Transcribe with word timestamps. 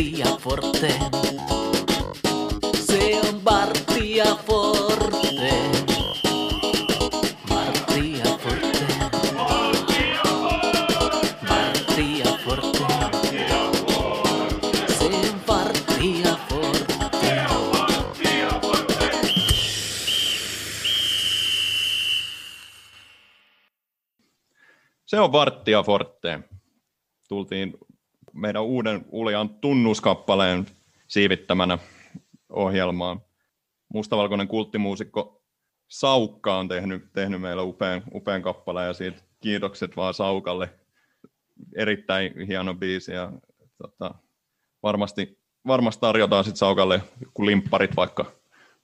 Bartia 0.00 0.36
Forte. 0.38 0.88
Se 2.74 3.20
on 3.20 3.40
Bartia 3.40 4.24
Forte. 4.46 5.52
Bartia 7.48 8.24
Forte. 8.38 8.86
Bartia 11.48 12.38
Forte. 12.44 12.86
Se 14.88 15.04
on 15.04 15.40
Bartia 15.46 16.36
Forte. 16.48 17.44
Se 25.06 25.20
on 25.20 25.32
Varttia 25.32 25.82
Forte. 25.82 26.40
Tultiin 27.28 27.74
meidän 28.32 28.62
uuden 28.62 29.04
Uljan 29.08 29.48
tunnuskappaleen 29.48 30.66
siivittämänä 31.08 31.78
ohjelmaan. 32.50 33.20
Mustavalkoinen 33.88 34.48
kulttimuusikko 34.48 35.42
Saukka 35.88 36.56
on 36.56 36.68
tehnyt, 36.68 37.12
tehnyt 37.12 37.40
meille 37.40 37.62
upean, 37.62 38.02
upean 38.14 38.42
kappaleen 38.42 38.86
ja 38.86 38.94
siitä 38.94 39.22
kiitokset 39.40 39.96
vaan 39.96 40.14
Saukalle. 40.14 40.70
Erittäin 41.76 42.46
hieno 42.46 42.74
biisi 42.74 43.12
ja 43.12 43.32
tota, 43.82 44.14
varmasti, 44.82 45.38
varmasti 45.66 46.00
tarjotaan 46.00 46.44
sitten 46.44 46.58
Saukalle 46.58 47.02
joku 47.20 47.46
limpparit 47.46 47.96
vaikka, 47.96 48.32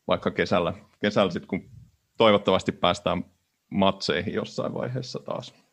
vaikka 0.08 0.30
kesällä, 0.30 0.74
kesällä 1.00 1.30
sit, 1.30 1.46
kun 1.46 1.70
toivottavasti 2.16 2.72
päästään 2.72 3.24
matseihin 3.70 4.34
jossain 4.34 4.74
vaiheessa 4.74 5.18
taas. 5.18 5.65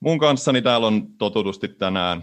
Mun 0.00 0.18
kanssani 0.18 0.62
täällä 0.62 0.86
on 0.86 1.16
totutusti 1.16 1.68
tänään 1.68 2.22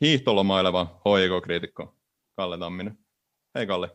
hiihtolomaileva 0.00 1.00
HJK-kriitikko 1.00 1.94
Kalle 2.36 2.58
Tamminen. 2.58 2.98
Hei 3.54 3.66
Kalle. 3.66 3.90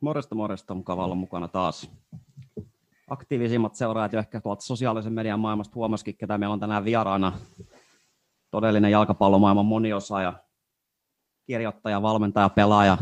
Morjesta, 0.00 0.34
morjesta. 0.34 0.74
Mukava 0.74 1.04
olla 1.04 1.14
mukana 1.14 1.48
taas. 1.48 1.90
Aktiivisimmat 3.10 3.74
seuraajat 3.74 4.12
jo 4.12 4.18
ehkä 4.18 4.40
tuolta 4.40 4.62
sosiaalisen 4.62 5.12
median 5.12 5.40
maailmasta 5.40 5.74
huomasikin, 5.74 6.16
ketä 6.16 6.38
meillä 6.38 6.52
on 6.52 6.60
tänään 6.60 6.84
vieraana. 6.84 7.32
Todellinen 8.50 8.90
jalkapallomaailman 8.90 9.66
moniosaaja, 9.66 10.32
kirjoittaja, 11.46 12.02
valmentaja, 12.02 12.48
pelaaja, 12.48 12.98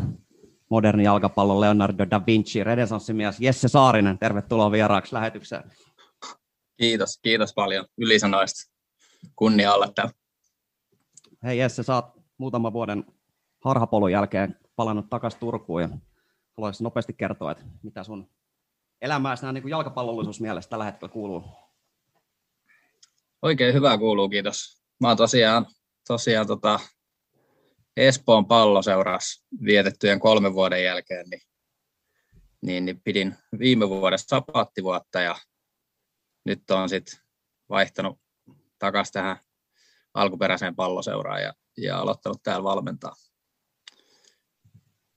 moderni 0.71 1.05
jalkapallon 1.05 1.61
Leonardo 1.61 2.07
da 2.11 2.27
Vinci, 2.27 2.65
renesanssimies 2.65 3.41
Jesse 3.41 3.69
Saarinen. 3.69 4.19
Tervetuloa 4.19 4.71
vieraaksi 4.71 5.15
lähetykseen. 5.15 5.73
Kiitos, 6.77 7.19
kiitos 7.23 7.55
paljon 7.55 7.87
ylisanoista. 7.99 8.78
Kunnia 9.37 9.75
olla 9.75 9.93
täällä. 9.95 10.13
Hei 11.45 11.59
Jesse, 11.59 11.83
sä 11.83 11.95
oot 11.95 12.05
muutaman 12.39 12.73
vuoden 12.73 13.05
harhapolun 13.65 14.13
jälkeen 14.13 14.57
palannut 14.77 15.11
takaisin 15.11 15.41
Turkuun 15.41 15.83
ja 15.83 15.89
haluaisin 16.57 16.85
nopeasti 16.85 17.13
kertoa, 17.13 17.53
että 17.53 17.65
mitä 17.83 18.05
sun 18.05 18.31
elämääsi 19.01 19.43
nämä 19.43 19.53
niin 19.53 19.69
jalkapallollisuus 19.69 20.41
mielestä 20.41 20.71
tällä 20.71 20.85
hetkellä 20.85 21.13
kuuluu. 21.13 21.45
Oikein 23.43 23.75
hyvää 23.75 23.99
kuuluu, 23.99 24.29
kiitos. 24.29 24.83
Mä 25.01 25.09
oon 25.09 25.17
tosiaan, 25.17 25.67
tosiaan 26.09 26.47
tota 26.47 26.81
Espoon 27.97 28.47
palloseurassa 28.47 29.47
vietettyjen 29.65 30.21
kolmen 30.21 30.55
vuoden 30.55 30.85
jälkeen, 30.85 31.27
niin, 31.31 31.43
niin, 32.63 32.85
niin 32.85 33.01
pidin 33.01 33.35
viime 33.59 33.89
vuodesta 33.89 34.29
sapaattivuotta 34.29 35.21
ja 35.21 35.37
nyt 36.45 36.71
on 36.71 36.89
sitten 36.89 37.21
vaihtanut 37.69 38.21
takaisin 38.79 39.13
tähän 39.13 39.37
alkuperäiseen 40.15 40.77
palloseuraan 40.77 41.43
ja, 41.43 41.55
ja 41.77 41.99
aloittanut 41.99 42.43
täällä 42.43 42.65
valmentaa. 42.65 43.15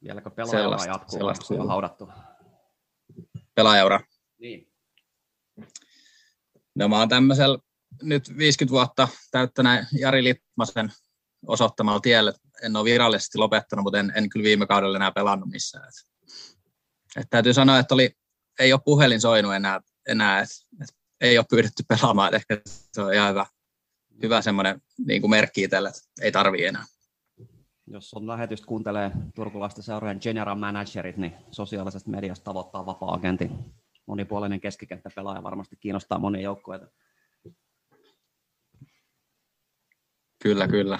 Vieläkö 0.03 0.29
pelaaja 0.29 0.59
Sellaista- 0.59 0.87
jatkuu, 0.87 1.17
sellaista 1.17 1.45
kuuluu. 1.45 1.67
haudattu? 1.67 2.09
Pelaajaura. 3.55 3.99
Niin. 4.39 4.73
No 6.75 6.87
mä 6.87 6.99
oon 6.99 7.09
tämmöisellä 7.09 7.57
nyt 8.01 8.37
50 8.37 8.71
vuotta 8.71 9.07
täyttäneen 9.31 9.87
Jari 9.99 10.23
Litmasen 10.23 10.91
osoittamalla 11.47 11.99
tiellä. 11.99 12.33
En 12.63 12.75
ole 12.75 12.85
virallisesti 12.85 13.37
lopettanut, 13.37 13.83
mutta 13.83 13.99
en, 13.99 14.13
en 14.15 14.29
kyllä 14.29 14.43
viime 14.43 14.67
kaudella 14.67 14.97
enää 14.97 15.11
pelannut 15.11 15.49
missään. 15.49 15.87
Et, 15.87 15.93
et 17.21 17.27
täytyy 17.29 17.53
sanoa, 17.53 17.79
että 17.79 17.93
oli, 17.93 18.11
ei 18.59 18.73
ole 18.73 18.81
puhelin 18.85 19.21
soinut 19.21 19.53
enää, 19.53 19.81
enää 20.07 20.39
et, 20.41 20.49
et 20.81 20.95
ei 21.21 21.37
ole 21.37 21.45
pyydetty 21.49 21.83
pelaamaan. 21.87 22.33
Ehkä 22.33 22.61
se 22.65 23.01
on 23.01 23.13
ihan 23.13 23.29
hyvä, 23.29 23.45
hyvä 24.23 24.41
semmoinen 24.41 24.81
niin 25.07 25.21
kuin 25.21 25.31
merkki 25.31 25.63
itselle, 25.63 25.89
että 25.89 26.01
ei 26.21 26.31
tarvii 26.31 26.65
enää. 26.65 26.85
Jos 27.87 28.13
on 28.13 28.27
lähetystä 28.27 28.67
kuuntelee 28.67 29.11
turkulaisten 29.35 29.83
seurojen 29.83 30.19
general 30.21 30.55
managerit, 30.55 31.17
niin 31.17 31.33
sosiaalisesta 31.51 32.09
mediasta 32.09 32.43
tavoittaa 32.43 32.85
vapaa-agentin. 32.85 33.73
Monipuolinen 34.05 34.61
keskikenttäpelaaja 34.61 35.43
varmasti 35.43 35.75
kiinnostaa 35.75 36.19
monia 36.19 36.41
joukkueita. 36.41 36.87
Kyllä, 40.43 40.67
kyllä. 40.67 40.99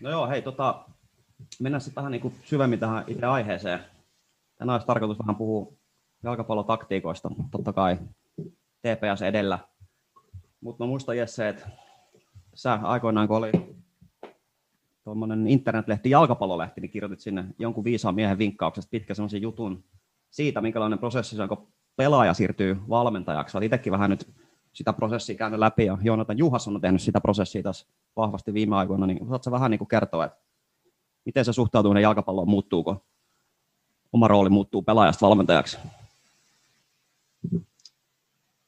No 0.00 0.10
joo, 0.10 0.28
hei, 0.28 0.42
tota, 0.42 0.88
mennään 1.60 1.80
sitten 1.80 1.96
vähän 2.02 2.12
niin 2.12 2.22
kuin 2.22 2.34
syvemmin 2.44 2.80
tähän 2.80 3.04
itse 3.06 3.26
aiheeseen. 3.26 3.84
Tänään 4.58 4.74
olisi 4.74 4.86
tarkoitus 4.86 5.18
vähän 5.18 5.36
puhua 5.36 5.72
jalkapallotaktiikoista, 6.24 7.30
totta 7.50 7.72
kai 7.72 7.98
TPS 8.82 9.22
edellä. 9.22 9.58
Mutta 10.60 10.84
mä 10.84 10.88
muistan 10.88 11.16
Jesse, 11.16 11.48
että 11.48 11.68
sä 12.54 12.78
aikoinaan 12.82 13.28
kun 13.28 13.36
oli 13.36 13.52
tuommoinen 15.04 15.46
internetlehti, 15.46 16.10
jalkapallolehti, 16.10 16.80
niin 16.80 16.90
kirjoitit 16.90 17.20
sinne 17.20 17.44
jonkun 17.58 17.84
viisaan 17.84 18.14
miehen 18.14 18.38
vinkkauksesta 18.38 18.90
pitkä 18.90 19.14
semmoisen 19.14 19.42
jutun 19.42 19.84
siitä, 20.30 20.60
minkälainen 20.60 20.98
prosessi 20.98 21.36
se 21.36 21.42
on, 21.42 21.48
kun 21.48 21.68
pelaaja 21.96 22.34
siirtyy 22.34 22.76
valmentajaksi. 22.88 23.56
Olet 23.56 23.66
itsekin 23.66 23.92
vähän 23.92 24.10
nyt 24.10 24.28
sitä 24.72 24.92
prosessia 24.92 25.36
käynyt 25.36 25.58
läpi, 25.60 25.84
ja 25.84 25.98
Joonatan 26.02 26.38
Juhasson 26.38 26.74
on 26.74 26.80
tehnyt 26.80 27.02
sitä 27.02 27.20
prosessia 27.20 27.62
tässä 27.62 27.86
vahvasti 28.16 28.54
viime 28.54 28.76
aikoina, 28.76 29.06
niin 29.06 29.28
saatko 29.28 29.50
vähän 29.50 29.70
niin 29.70 29.78
kuin 29.78 29.88
kertoa, 29.88 30.24
että 30.24 30.38
miten 31.24 31.44
se 31.44 31.52
suhtautuminen 31.52 32.02
jalkapalloon 32.02 32.48
muuttuuko? 32.48 33.04
Oma 34.12 34.28
rooli 34.28 34.50
muuttuu 34.50 34.82
pelaajasta 34.82 35.26
valmentajaksi. 35.26 35.78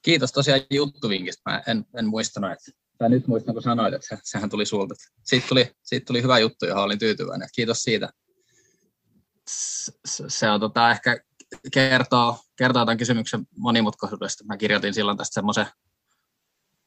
Kiitos 0.03 0.32
tosiaan 0.32 0.60
juttuvinkistä. 0.70 1.50
Mä 1.50 1.62
en, 1.66 1.84
en 1.98 2.06
muistanut, 2.06 2.53
että, 2.53 2.81
tai 2.98 3.09
nyt 3.09 3.26
muistan, 3.26 3.54
kun 3.54 3.62
sanoit, 3.62 3.94
että 3.94 4.06
se, 4.09 4.19
sehän 4.22 4.50
tuli 4.50 4.66
sulta. 4.66 4.94
Siitä 5.22 5.48
tuli, 5.48 5.72
siitä 5.82 6.04
tuli 6.04 6.22
hyvä 6.22 6.38
juttu, 6.38 6.66
johon 6.66 6.84
olin 6.84 6.98
tyytyväinen. 6.98 7.48
Kiitos 7.54 7.82
siitä. 7.82 8.10
Se 10.28 10.50
on 10.50 10.60
tota, 10.60 10.91
ehkä 10.91 11.20
kertoo, 11.72 12.38
kertoo 12.56 12.84
tämän 12.84 12.98
kysymyksen 12.98 13.47
monimutkaisuudesta. 13.59 14.44
Mä 14.44 14.56
kirjoitin 14.56 14.94
silloin 14.94 15.19
tästä 15.19 15.34
semmoisen 15.34 15.66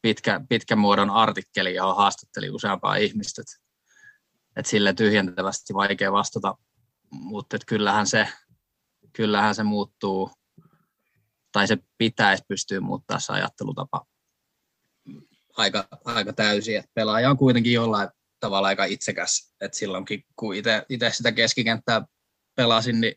pitkä, 0.01 0.41
pitkän 0.49 0.79
muodon 0.79 1.09
artikkeli, 1.09 1.75
johon 1.75 1.95
haastattelin 1.95 2.55
useampaa 2.55 2.95
ihmistä. 2.95 3.41
Et, 3.41 3.47
et 4.55 4.66
sille 4.66 4.94
tyhjentävästi 4.94 5.73
vaikea 5.73 6.11
vastata, 6.11 6.55
mutta 7.11 7.57
kyllähän, 7.67 8.07
se, 8.07 8.28
kyllähän 9.13 9.55
se 9.55 9.63
muuttuu 9.63 10.31
tai 11.51 11.67
se 11.67 11.77
pitäisi 11.97 12.43
pystyä 12.47 12.79
muuttaa 12.79 13.19
se 13.19 13.33
ajattelutapa 13.33 14.05
aika, 15.59 15.87
aika 16.05 16.33
täysin. 16.33 16.77
Et 16.77 16.85
pelaaja 16.93 17.29
on 17.29 17.37
kuitenkin 17.37 17.73
jollain 17.73 18.09
tavalla 18.39 18.67
aika 18.67 18.85
itsekäs. 18.85 19.53
Et 19.61 19.73
silloinkin, 19.73 20.23
kun 20.35 20.55
itse 20.89 21.09
sitä 21.11 21.31
keskikenttää 21.31 22.05
pelasin, 22.55 23.01
niin 23.01 23.15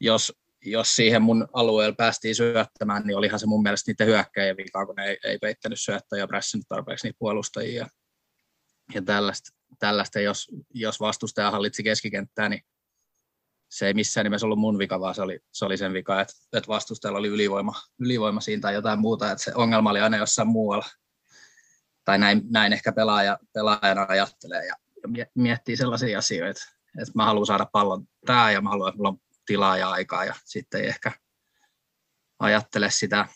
jos, 0.00 0.32
jos 0.64 0.96
siihen 0.96 1.22
mun 1.22 1.48
alueella 1.52 1.94
päästiin 1.94 2.34
syöttämään, 2.34 3.02
niin 3.06 3.16
olihan 3.16 3.40
se 3.40 3.46
mun 3.46 3.62
mielestä 3.62 3.90
niiden 3.90 4.06
hyökkäjien 4.06 4.56
vika, 4.56 4.86
kun 4.86 4.94
ne 4.94 5.06
ei, 5.06 5.18
ei 5.24 5.38
peittänyt 5.38 5.80
syöttäjä 5.80 6.22
ja 6.22 6.26
prässinyt 6.26 6.66
tarpeeksi 6.68 7.06
niitä 7.06 7.18
puolustajia. 7.18 7.88
Ja 8.94 9.02
tällaista, 9.02 9.50
tällaista 9.78 10.20
jos, 10.20 10.46
jos 10.74 11.00
vastustaja 11.00 11.50
hallitsi 11.50 11.82
keskikenttää, 11.82 12.48
niin 12.48 12.62
se 13.68 13.86
ei 13.86 13.94
missään 13.94 14.24
nimessä 14.24 14.46
ollut 14.46 14.58
mun 14.58 14.78
vika, 14.78 15.00
vaan 15.00 15.14
se 15.14 15.22
oli, 15.22 15.40
se 15.52 15.64
oli 15.64 15.76
sen 15.76 15.92
vika, 15.92 16.20
että, 16.20 16.34
että 16.52 16.68
vastustajalla 16.68 17.18
oli 17.18 17.28
ylivoima, 17.28 17.72
ylivoima 17.98 18.40
siinä 18.40 18.60
tai 18.60 18.74
jotain 18.74 18.98
muuta, 18.98 19.30
että 19.30 19.44
se 19.44 19.52
ongelma 19.54 19.90
oli 19.90 20.00
aina 20.00 20.16
jossain 20.16 20.48
muualla. 20.48 20.86
Tai 22.04 22.18
näin, 22.18 22.42
näin 22.50 22.72
ehkä 22.72 22.92
pelaaja, 22.92 23.38
pelaajana 23.52 24.06
ajattelee 24.08 24.66
ja 24.66 24.74
mie- 25.06 25.30
miettii 25.34 25.76
sellaisia 25.76 26.18
asioita, 26.18 26.60
että 27.00 27.12
mä 27.14 27.24
haluan 27.24 27.46
saada 27.46 27.66
pallon 27.72 28.08
tää 28.26 28.50
ja 28.50 28.60
mä 28.60 28.70
haluan, 28.70 28.88
että 28.88 28.96
mulla 28.96 29.08
on 29.08 29.20
tilaa 29.46 29.76
ja 29.76 29.90
aikaa 29.90 30.24
ja 30.24 30.34
sitten 30.44 30.80
ei 30.80 30.86
ehkä 30.86 31.12
ajattele 32.38 32.90
sitä, 32.90 33.28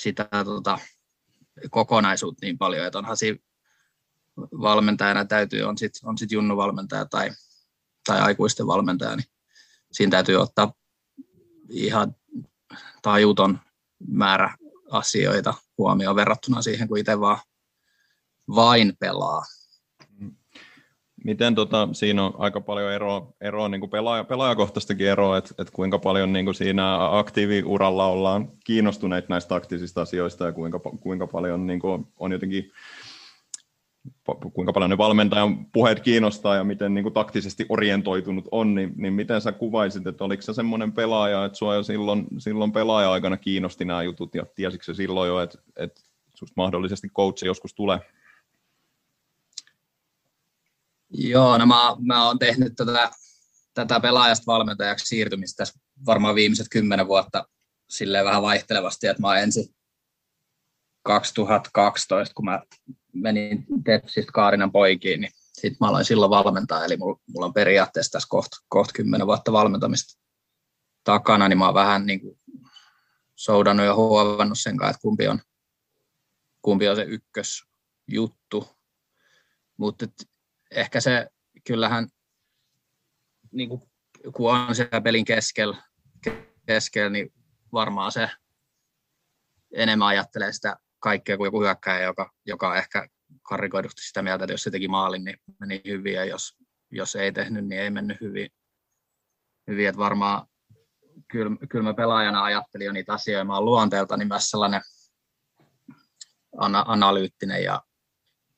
sitä 0.00 0.28
tota, 0.44 0.78
kokonaisuutta 1.70 2.46
niin 2.46 2.58
paljon, 2.58 2.86
että 2.86 2.98
onhan 2.98 3.16
siinä 3.16 3.38
valmentajana 4.36 5.24
täytyy, 5.24 5.62
on 5.62 5.78
sitten 5.78 6.08
on 6.08 6.18
sit 6.18 6.32
junnu 6.32 6.56
valmentaja 6.56 7.04
tai, 7.04 7.30
tai 8.06 8.20
aikuisten 8.20 8.66
valmentaja, 8.66 9.16
niin 9.16 9.31
siinä 9.92 10.10
täytyy 10.10 10.36
ottaa 10.36 10.72
ihan 11.68 12.16
tajuton 13.02 13.58
määrä 14.08 14.54
asioita 14.90 15.54
huomioon 15.78 16.16
verrattuna 16.16 16.62
siihen, 16.62 16.88
kun 16.88 16.98
itse 16.98 17.20
vaan 17.20 17.38
vain 18.54 18.92
pelaa. 19.00 19.42
Miten 21.24 21.54
tota, 21.54 21.88
siinä 21.92 22.24
on 22.24 22.34
aika 22.38 22.60
paljon 22.60 22.92
eroa, 22.92 23.32
eroa 23.40 23.68
niin 23.68 23.80
kuin 23.80 23.90
pelaaja, 23.90 24.24
pelaajakohtaistakin 24.24 25.06
eroa, 25.06 25.38
että, 25.38 25.54
että 25.58 25.72
kuinka 25.72 25.98
paljon 25.98 26.32
niin 26.32 26.44
kuin 26.44 26.54
siinä 26.54 27.18
aktiiviuralla 27.18 28.06
ollaan 28.06 28.48
kiinnostuneita 28.64 29.26
näistä 29.30 29.48
taktisista 29.48 30.02
asioista 30.02 30.44
ja 30.44 30.52
kuinka, 30.52 30.80
kuinka 31.00 31.26
paljon 31.26 31.66
niin 31.66 31.80
kuin 31.80 32.06
on 32.18 32.32
jotenkin 32.32 32.72
kuinka 34.52 34.72
paljon 34.72 34.90
ne 34.90 34.98
valmentajan 34.98 35.66
puheet 35.66 36.00
kiinnostaa 36.00 36.56
ja 36.56 36.64
miten 36.64 36.94
niin 36.94 37.02
kuin 37.02 37.12
taktisesti 37.12 37.66
orientoitunut 37.68 38.48
on, 38.50 38.74
niin, 38.74 38.92
niin 38.96 39.12
miten 39.12 39.40
sä 39.40 39.52
kuvaisit, 39.52 40.06
että 40.06 40.24
oliko 40.24 40.42
se 40.42 40.54
semmoinen 40.54 40.92
pelaaja, 40.92 41.44
että 41.44 41.58
sua 41.58 41.74
jo 41.74 41.82
silloin, 41.82 42.26
silloin 42.38 42.72
pelaaja-aikana 42.72 43.36
kiinnosti 43.36 43.84
nämä 43.84 44.02
jutut 44.02 44.34
ja 44.34 44.46
tiesitkö 44.54 44.84
se 44.84 44.94
silloin 44.94 45.28
jo, 45.28 45.40
että, 45.40 45.58
että 45.76 46.00
susta 46.34 46.54
mahdollisesti 46.56 47.08
coach 47.08 47.44
joskus 47.44 47.74
tulee? 47.74 47.98
Joo, 51.10 51.58
no 51.58 51.66
mä, 51.66 51.96
mä 52.00 52.26
oon 52.26 52.38
tehnyt 52.38 52.72
tätä, 52.76 53.10
tätä 53.74 54.00
pelaajasta 54.00 54.46
valmentajaksi 54.46 55.06
siirtymistä 55.06 55.64
varmaan 56.06 56.34
viimeiset 56.34 56.66
kymmenen 56.70 57.08
vuotta 57.08 57.48
silleen 57.88 58.24
vähän 58.24 58.42
vaihtelevasti, 58.42 59.06
että 59.06 59.20
mä 59.20 59.28
oon 59.28 59.38
ensin 59.38 59.74
2012, 61.02 62.34
kun 62.34 62.44
mä 62.44 62.62
menin 63.12 63.66
Tepsistä 63.84 64.32
Kaarinan 64.32 64.72
poikiin, 64.72 65.20
niin 65.20 65.32
sitten 65.52 65.76
mä 65.80 65.88
aloin 65.88 66.04
silloin 66.04 66.30
valmentaa, 66.30 66.84
eli 66.84 66.96
mulla, 66.96 67.46
on 67.46 67.54
periaatteessa 67.54 68.12
tässä 68.12 68.28
kohta 68.30 68.56
koht 68.68 68.90
10 68.94 69.26
vuotta 69.26 69.52
valmentamista 69.52 70.20
takana, 71.04 71.48
niin 71.48 71.58
mä 71.58 71.64
oon 71.64 71.74
vähän 71.74 72.06
niin 72.06 72.20
kuin 72.20 72.40
soudannut 73.36 73.86
ja 73.86 73.94
huovannut 73.94 74.58
sen 74.58 74.76
kanssa, 74.76 74.90
että 74.90 75.02
kumpi 75.02 75.28
on, 75.28 75.40
kumpi 76.62 76.88
on 76.88 76.96
se 76.96 77.02
ykkösjuttu. 77.02 78.68
Mutta 79.76 80.06
ehkä 80.70 81.00
se 81.00 81.28
kyllähän, 81.66 82.08
niin 83.52 83.68
kuin, 83.68 83.82
kun 84.34 84.52
on 84.52 84.74
siellä 84.74 85.00
pelin 85.00 85.24
keskellä, 85.24 85.82
keskellä, 86.66 87.10
niin 87.10 87.32
varmaan 87.72 88.12
se 88.12 88.30
enemmän 89.74 90.08
ajattelee 90.08 90.52
sitä 90.52 90.76
kaikkea 91.02 91.36
kuin 91.36 91.46
joku 91.46 91.60
hyökkäjä, 91.60 92.02
joka, 92.02 92.30
joka 92.46 92.68
on 92.68 92.76
ehkä 92.76 93.08
karikoidusti 93.42 94.02
sitä 94.02 94.22
mieltä, 94.22 94.44
että 94.44 94.52
jos 94.52 94.62
se 94.62 94.70
teki 94.70 94.88
maalin, 94.88 95.24
niin 95.24 95.36
meni 95.60 95.82
hyvin, 95.86 96.14
ja 96.14 96.24
jos, 96.24 96.56
jos 96.90 97.16
ei 97.16 97.32
tehnyt, 97.32 97.66
niin 97.66 97.80
ei 97.80 97.90
mennyt 97.90 98.20
hyvin. 98.20 98.50
hyvin. 99.70 99.88
Että 99.88 99.98
varmaan 99.98 100.46
kyllä, 101.28 101.56
kyllä 101.70 101.84
mä 101.84 101.94
pelaajana 101.94 102.44
ajattelin 102.44 102.84
jo 102.84 102.92
niitä 102.92 103.12
asioita. 103.12 103.44
Mä 103.44 103.60
luonteelta 103.60 104.16
niin 104.16 104.28
myös 104.28 104.50
sellainen 104.50 104.80
ana- 106.58 106.84
analyyttinen 106.86 107.64
ja 107.64 107.82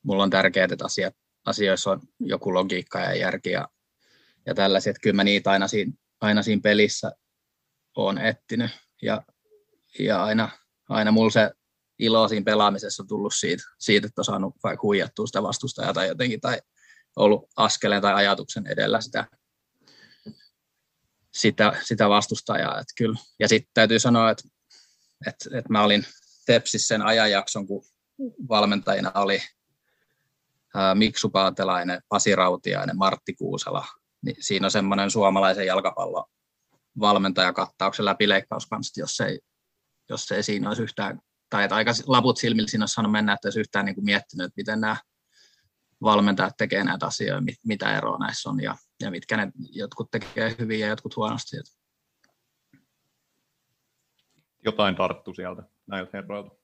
mulla 0.03 0.23
on 0.23 0.31
tärkeää, 0.31 0.69
että 0.73 0.85
asiat, 0.85 1.15
asioissa 1.47 1.91
on 1.91 2.01
joku 2.21 2.55
logiikka 2.55 3.01
ja 3.01 3.15
järki 3.15 3.51
ja, 3.51 3.69
ja 4.47 4.55
tällaiset. 4.55 4.91
Että 4.91 5.01
kyllä 5.01 5.17
mä 5.17 5.25
niitä 5.25 5.51
aina 5.51 5.69
siinä, 5.69 5.93
aina 6.21 6.43
siinä 6.43 6.61
pelissä 6.63 7.13
on 7.97 8.19
etsinyt 8.19 8.71
ja, 9.03 9.23
ja 9.99 10.25
aina, 10.25 10.51
aina 10.89 11.13
mulla 11.13 11.31
se 11.31 11.51
ilo 11.99 12.29
siinä 12.29 12.45
pelaamisessa 12.45 13.03
on 13.03 13.07
tullut 13.07 13.35
siitä, 13.35 13.63
siitä 13.79 14.07
että 14.07 14.21
on 14.21 14.25
saanut 14.25 14.55
vaikka 14.63 14.83
huijattua 14.83 15.27
sitä 15.27 15.43
vastustajaa 15.43 15.93
tai 15.93 16.09
jotenkin, 16.09 16.41
tai 16.41 16.61
ollut 17.17 17.51
askeleen 17.57 18.03
tai 18.03 18.15
ajatuksen 18.15 18.67
edellä 18.67 19.01
sitä, 19.01 19.27
sitä, 21.35 21.73
sitä 21.85 22.09
vastustajaa. 22.09 22.81
Että 22.81 22.93
kyllä. 22.97 23.19
Ja 23.39 23.49
sitten 23.49 23.71
täytyy 23.75 23.99
sanoa, 23.99 24.31
että, 24.31 24.49
että, 25.27 25.59
että 25.59 25.73
mä 25.73 25.83
olin 25.83 26.07
Tepsissä 26.47 26.87
sen 26.87 27.03
ajanjakson, 27.03 27.67
kun 27.67 27.85
valmentajina 28.49 29.13
oli 29.15 29.43
Miksu 30.95 31.31
Paatelainen, 31.31 32.03
Pasi 32.09 32.37
Rautiainen, 32.37 32.97
Martti 32.97 33.35
Kuusela. 33.35 33.87
Niin 34.23 34.37
siinä 34.41 34.67
on 34.67 34.71
semmoinen 34.71 35.11
suomalaisen 35.11 35.67
jalkapallon 35.67 36.25
valmentajakattauksen 37.01 38.05
läpileikkauskansti, 38.05 39.01
jos 39.01 39.21
ei, 39.21 39.41
jos 40.09 40.33
ei 40.33 40.43
siinä 40.43 40.69
olisi 40.69 40.83
yhtään 40.83 41.21
tai 41.55 41.65
että 41.65 41.75
aika 41.75 41.93
laput 42.07 42.37
silmillä 42.37 42.69
siinä 42.69 42.83
olisi 42.83 42.95
saanut 42.95 43.13
mennä, 43.13 43.33
että 43.33 43.47
olisi 43.47 43.61
yhtään 43.61 43.85
niin 43.85 43.95
kuin 43.95 44.05
miettinyt, 44.05 44.45
että 44.45 44.55
miten 44.57 44.81
nämä 44.81 44.97
valmentajat 46.03 46.57
tekee 46.57 46.85
näitä 46.85 47.07
asioita, 47.07 47.43
mitä 47.65 47.97
eroa 47.97 48.19
näissä 48.19 48.51
on 48.51 48.63
ja, 48.63 48.77
ja 49.01 49.11
mitkä 49.11 49.37
ne 49.37 49.53
jotkut 49.71 50.11
tekee 50.11 50.57
hyvin 50.59 50.81
ja 50.81 50.87
jotkut 50.87 51.17
huonosti. 51.17 51.57
Jotain 54.65 54.97
tarttu 54.97 55.35
sieltä 55.35 55.63
näiltä 55.87 56.11
herroilta. 56.13 56.57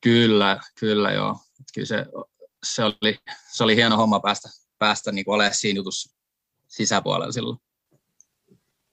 Kyllä, 0.00 0.60
kyllä 0.80 1.10
joo. 1.10 1.38
Kyllä 1.74 1.86
se, 1.86 2.06
se, 2.64 2.84
oli, 2.84 3.18
se 3.52 3.64
oli 3.64 3.76
hieno 3.76 3.96
homma 3.96 4.20
päästä, 4.20 4.48
päästä 4.78 5.12
niin 5.12 5.24
olemaan 5.28 5.54
siinä 5.54 5.76
jutussa 5.76 6.16
sisäpuolella 6.68 7.32
silloin. 7.32 7.58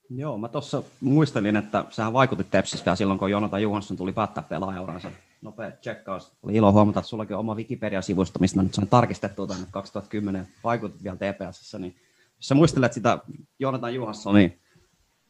Joo, 0.09 0.37
mä 0.37 0.47
tuossa 0.47 0.83
muistelin, 1.01 1.55
että 1.55 1.85
sähän 1.89 2.13
vaikutit 2.13 2.51
Tepsistä 2.51 2.95
silloin, 2.95 3.19
kun 3.19 3.31
Jonathan 3.31 3.61
Juhansson 3.61 3.97
tuli 3.97 4.13
päättää 4.13 4.43
pelaajauransa. 4.43 5.11
Nopea 5.41 5.71
tsekkaus. 5.71 6.31
Oli 6.43 6.55
ilo 6.55 6.71
huomata, 6.71 6.99
että 6.99 7.09
sullakin 7.09 7.35
on 7.35 7.39
oma 7.39 7.55
Wikipedia-sivusto, 7.55 8.39
mistä 8.39 8.57
mä 8.57 8.63
nyt 8.63 8.73
sain 8.73 8.87
tarkistettua 8.87 9.47
tänne 9.47 9.67
2010. 9.71 10.47
Vaikutit 10.63 11.03
vielä 11.03 11.15
TPS. 11.15 11.75
Niin 11.79 11.95
jos 12.37 12.47
sä 12.47 12.55
muistelet 12.55 12.93
sitä 12.93 13.19
Jonathan 13.59 13.95
Johanssonin 13.95 14.61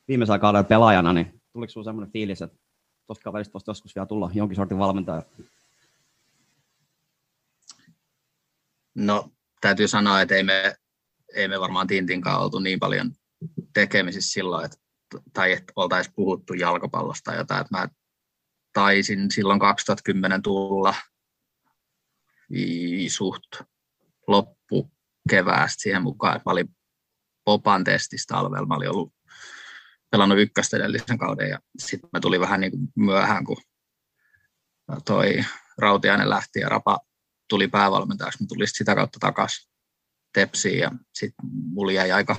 viimeisellä 0.08 0.40
kaudella 0.40 0.64
pelaajana, 0.64 1.14
niin 1.14 1.42
tuliko 1.54 1.70
sinulla 1.70 1.90
sellainen 1.90 2.12
fiilis, 2.12 2.42
että 2.42 2.58
tuosta 3.08 3.24
kaverista 3.24 3.54
voisi 3.54 3.70
joskus 3.70 3.96
vielä 3.96 4.06
tulla 4.06 4.32
jonkin 4.34 4.56
sortin 4.56 4.78
valmentaja? 4.78 5.24
No, 8.96 9.32
täytyy 9.62 9.88
sanoa, 9.88 10.22
että 10.22 10.36
ei 10.36 10.44
me, 10.44 10.76
ei 11.36 11.48
me 11.48 11.60
varmaan 11.60 11.88
Tintinkaan 11.88 12.42
oltu 12.42 12.60
niin 12.60 12.80
paljon 12.80 13.12
tekemisissä 13.78 14.34
silloin, 14.34 14.66
että, 14.66 14.78
tai 15.34 15.52
että 15.52 15.74
oltaisiin 15.76 16.14
puhuttu 16.16 16.54
jalkapallosta 16.54 17.32
tai 17.32 17.38
jotain, 17.38 17.62
että 17.62 17.78
mä 17.78 17.88
taisin 18.74 19.32
silloin 19.32 19.60
2010 19.60 20.42
tulla 20.42 20.96
suht 23.08 23.62
loppu 24.28 24.92
keväästä 25.30 25.82
siihen 25.82 26.02
mukaan, 26.02 26.36
että 26.36 26.50
mä 26.50 26.52
olin 26.52 26.76
Popan 27.46 27.84
testissä 27.84 28.28
talvella, 28.28 28.66
mä 28.66 28.76
olin 28.76 28.90
ollut 28.90 29.14
pelannut 30.12 30.40
ykköstä 30.40 30.78
edellisen 30.78 31.18
kauden 31.18 31.50
ja 31.50 31.60
sitten 31.80 32.10
mä 32.14 32.20
tulin 32.20 32.42
vähän 32.42 32.60
niin 32.60 32.72
kuin 32.72 32.88
myöhään, 32.96 33.44
kun 33.44 33.58
toi 35.06 35.40
Rautiainen 35.78 36.30
lähti 36.30 36.60
ja 36.60 36.70
Rapa 36.70 37.00
tuli 37.50 37.68
päävalmentajaksi, 37.68 38.44
mä 38.44 38.48
tulin 38.48 38.68
sitä 38.68 38.96
kautta 38.96 39.20
takaisin 39.20 39.72
Tepsiin 40.34 40.80
ja 40.80 40.92
sitten 41.14 41.46
mulla 41.52 41.92
jäi 41.92 42.12
aika 42.12 42.36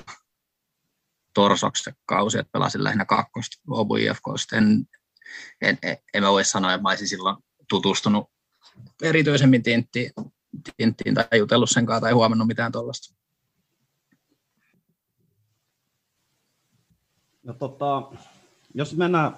torsoksi 1.33 1.91
kausi, 2.05 2.39
että 2.39 2.51
pelasin 2.51 2.83
lähinnä 2.83 3.05
kakkosta 3.05 3.57
Obu 3.69 3.95
IFKsta. 3.95 4.55
En, 4.55 4.85
en, 5.61 5.77
en, 5.83 5.97
en 6.13 6.23
voi 6.23 6.45
sanoa, 6.45 6.73
että 6.73 6.81
mä 6.81 6.89
olisin 6.89 7.07
silloin 7.07 7.37
tutustunut 7.69 8.29
erityisemmin 9.01 9.63
tinttiin, 9.63 10.11
tinttiin 10.77 11.15
tai 11.15 11.25
jutellut 11.37 11.69
sen 11.69 11.85
kanssa 11.85 12.01
tai 12.01 12.11
huomannut 12.11 12.47
mitään 12.47 12.71
tuollaista. 12.71 13.15
No, 17.43 17.53
tota, 17.53 18.11
jos 18.73 18.97
mennään 18.97 19.37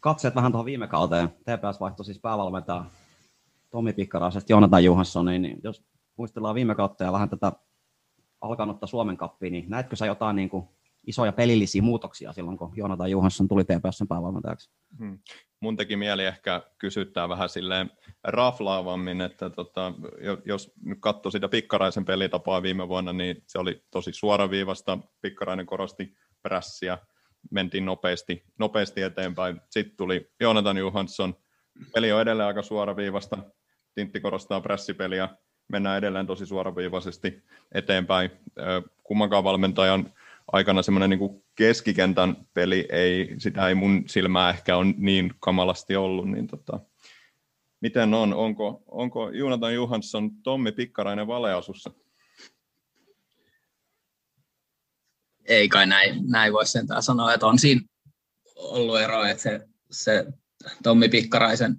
katseet 0.00 0.34
vähän 0.34 0.52
tuohon 0.52 0.66
viime 0.66 0.88
kauteen, 0.88 1.28
TPS 1.28 1.80
vaihtoi 1.80 2.04
siis 2.04 2.18
päävalmentaja 2.18 2.84
Tomi 3.70 3.92
Pikkaraisesta 3.92 4.52
Jonathan 4.52 4.84
Johanssoniin, 4.84 5.42
niin 5.42 5.60
jos 5.64 5.84
muistellaan 6.16 6.54
viime 6.54 6.74
kautta 6.74 7.04
ja 7.04 7.12
vähän 7.12 7.30
tätä 7.30 7.52
alkanutta 8.40 8.86
Suomen 8.86 9.16
kappiin, 9.16 9.52
niin 9.52 9.64
näetkö 9.68 9.96
sä 9.96 10.06
jotain 10.06 10.36
niin 10.36 10.48
kuin 10.48 10.68
isoja 11.06 11.32
pelillisiä 11.32 11.82
muutoksia 11.82 12.32
silloin, 12.32 12.58
kun 12.58 12.72
Jonathan 12.76 13.10
Johansson 13.10 13.48
tuli 13.48 13.64
TPSn 13.64 14.08
päävalmentajaksi. 14.08 14.70
Hmm. 14.98 15.18
Mun 15.60 15.76
teki 15.76 15.96
mieli 15.96 16.24
ehkä 16.24 16.62
kysyttää 16.78 17.28
vähän 17.28 17.48
silleen 17.48 17.90
raflaavammin, 18.24 19.20
että 19.20 19.50
tota, 19.50 19.92
jos 20.44 20.72
nyt 20.84 20.98
katsoo 21.00 21.30
sitä 21.30 21.48
Pikkaraisen 21.48 22.04
pelitapaa 22.04 22.62
viime 22.62 22.88
vuonna, 22.88 23.12
niin 23.12 23.42
se 23.46 23.58
oli 23.58 23.84
tosi 23.90 24.12
suoraviivasta. 24.12 24.98
Pikkarainen 25.20 25.66
korosti 25.66 26.16
prässiä, 26.42 26.98
mentiin 27.50 27.84
nopeasti, 27.84 28.44
nopeasti 28.58 29.02
eteenpäin. 29.02 29.60
Sitten 29.70 29.96
tuli 29.96 30.30
Jonathan 30.40 30.76
Johansson, 30.76 31.34
peli 31.94 32.12
on 32.12 32.20
edelleen 32.20 32.46
aika 32.46 32.62
suoraviivasta, 32.62 33.38
Tintti 33.94 34.20
korostaa 34.20 34.60
prässipeliä, 34.60 35.28
mennään 35.68 35.98
edelleen 35.98 36.26
tosi 36.26 36.46
suoraviivaisesti 36.46 37.42
eteenpäin. 37.72 38.30
Kummankaan 39.02 39.44
valmentajan 39.44 40.12
aikana 40.52 40.82
semmoinen 40.82 41.10
niin 41.10 41.44
keskikentän 41.54 42.36
peli, 42.54 42.88
ei, 42.92 43.34
sitä 43.38 43.68
ei 43.68 43.74
mun 43.74 44.04
silmää 44.06 44.50
ehkä 44.50 44.76
on 44.76 44.94
niin 44.96 45.34
kamalasti 45.40 45.96
ollut, 45.96 46.30
niin 46.30 46.46
tota, 46.46 46.80
miten 47.80 48.14
on? 48.14 48.34
Onko, 48.34 48.82
onko 48.86 49.30
Jonathan 49.30 49.74
Johansson 49.74 50.30
Tommi 50.42 50.72
Pikkarainen 50.72 51.26
valeasussa? 51.26 51.90
Ei 55.44 55.68
kai 55.68 55.86
näin, 55.86 56.30
näin 56.30 56.52
voi 56.52 56.66
sentään 56.66 57.02
sanoa, 57.02 57.34
että 57.34 57.46
on 57.46 57.58
siinä 57.58 57.80
ollut 58.56 59.00
ero, 59.00 59.24
että 59.24 59.42
se, 59.42 59.60
se 59.90 60.26
Tommi 60.82 61.08
Pikkaraisen 61.08 61.76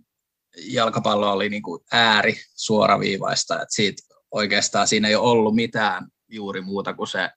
jalkapallo 0.57 1.31
oli 1.31 1.49
niin 1.49 1.61
kuin 1.61 1.83
ääri 1.91 2.35
suoraviivaista, 2.55 3.61
että 3.61 3.75
siitä 3.75 4.03
oikeastaan 4.31 4.87
siinä 4.87 5.07
ei 5.07 5.15
ollut 5.15 5.55
mitään 5.55 6.07
juuri 6.27 6.61
muuta 6.61 6.93
kuin 6.93 7.07
se, 7.07 7.29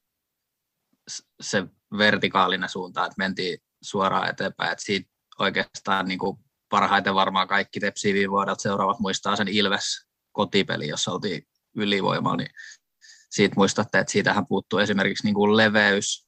se 1.40 1.64
vertikaalinen 1.98 2.68
suunta, 2.68 3.04
että 3.04 3.14
mentiin 3.18 3.58
suoraan 3.82 4.30
eteenpäin, 4.30 4.72
että 4.72 4.84
siitä 4.84 5.10
oikeastaan 5.38 6.08
niin 6.08 6.18
kuin 6.18 6.38
parhaiten 6.68 7.14
varmaan 7.14 7.48
kaikki 7.48 7.80
tepsiviivuodat 7.80 8.60
seuraavat 8.60 9.00
muistaa 9.00 9.36
sen 9.36 9.48
Ilves 9.48 10.06
kotipeli, 10.32 10.88
jossa 10.88 11.12
oltiin 11.12 11.42
ylivoimalla, 11.76 12.36
niin 12.36 12.50
siitä 13.30 13.54
muistatte, 13.56 13.98
että 13.98 14.12
siitähän 14.12 14.46
puuttuu 14.46 14.78
esimerkiksi 14.78 15.26
niin 15.26 15.34
kuin 15.34 15.56
leveys 15.56 16.26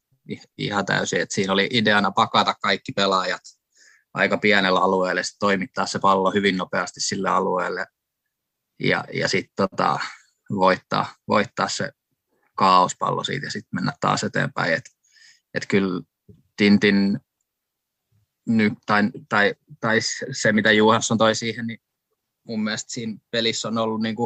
ihan 0.59 0.87
täysin, 0.87 1.21
että 1.21 1.35
siinä 1.35 1.53
oli 1.53 1.69
ideana 1.73 2.11
pakata 2.11 2.55
kaikki 2.63 2.93
pelaajat 2.93 3.41
aika 4.15 4.39
pienellä 4.39 4.81
alueella, 4.81 5.23
sitten 5.23 5.39
toimittaa 5.41 5.87
se 5.87 5.99
pallo 5.99 6.31
hyvin 6.31 6.57
nopeasti 6.57 7.01
sille 7.01 7.29
alueelle 7.29 7.87
ja, 8.81 9.05
ja 9.15 9.29
sitten 9.29 9.53
tota, 9.57 9.99
voittaa, 10.51 11.15
voittaa 11.29 11.69
se 11.69 11.91
kaospallo 12.55 13.25
siitä 13.25 13.47
ja 13.47 13.51
sitten 13.51 13.75
mennä 13.75 13.93
taas 14.01 14.25
eteenpäin. 14.25 14.75
Et, 14.75 14.85
et 15.55 15.67
kyllä 15.69 16.03
Tintin 16.57 17.21
nyt, 18.47 18.73
tai, 18.87 19.03
tai, 19.29 19.55
tai, 19.81 19.99
se, 20.33 20.53
mitä 20.53 20.73
Juhansson 20.73 21.19
toi 21.19 21.35
siihen, 21.35 21.67
niin 21.67 21.79
mun 22.45 22.65
mielestä 22.65 22.93
siinä 22.93 23.19
pelissä 23.31 23.69
on 23.69 23.79
ollut 23.79 24.03
niin 24.03 24.17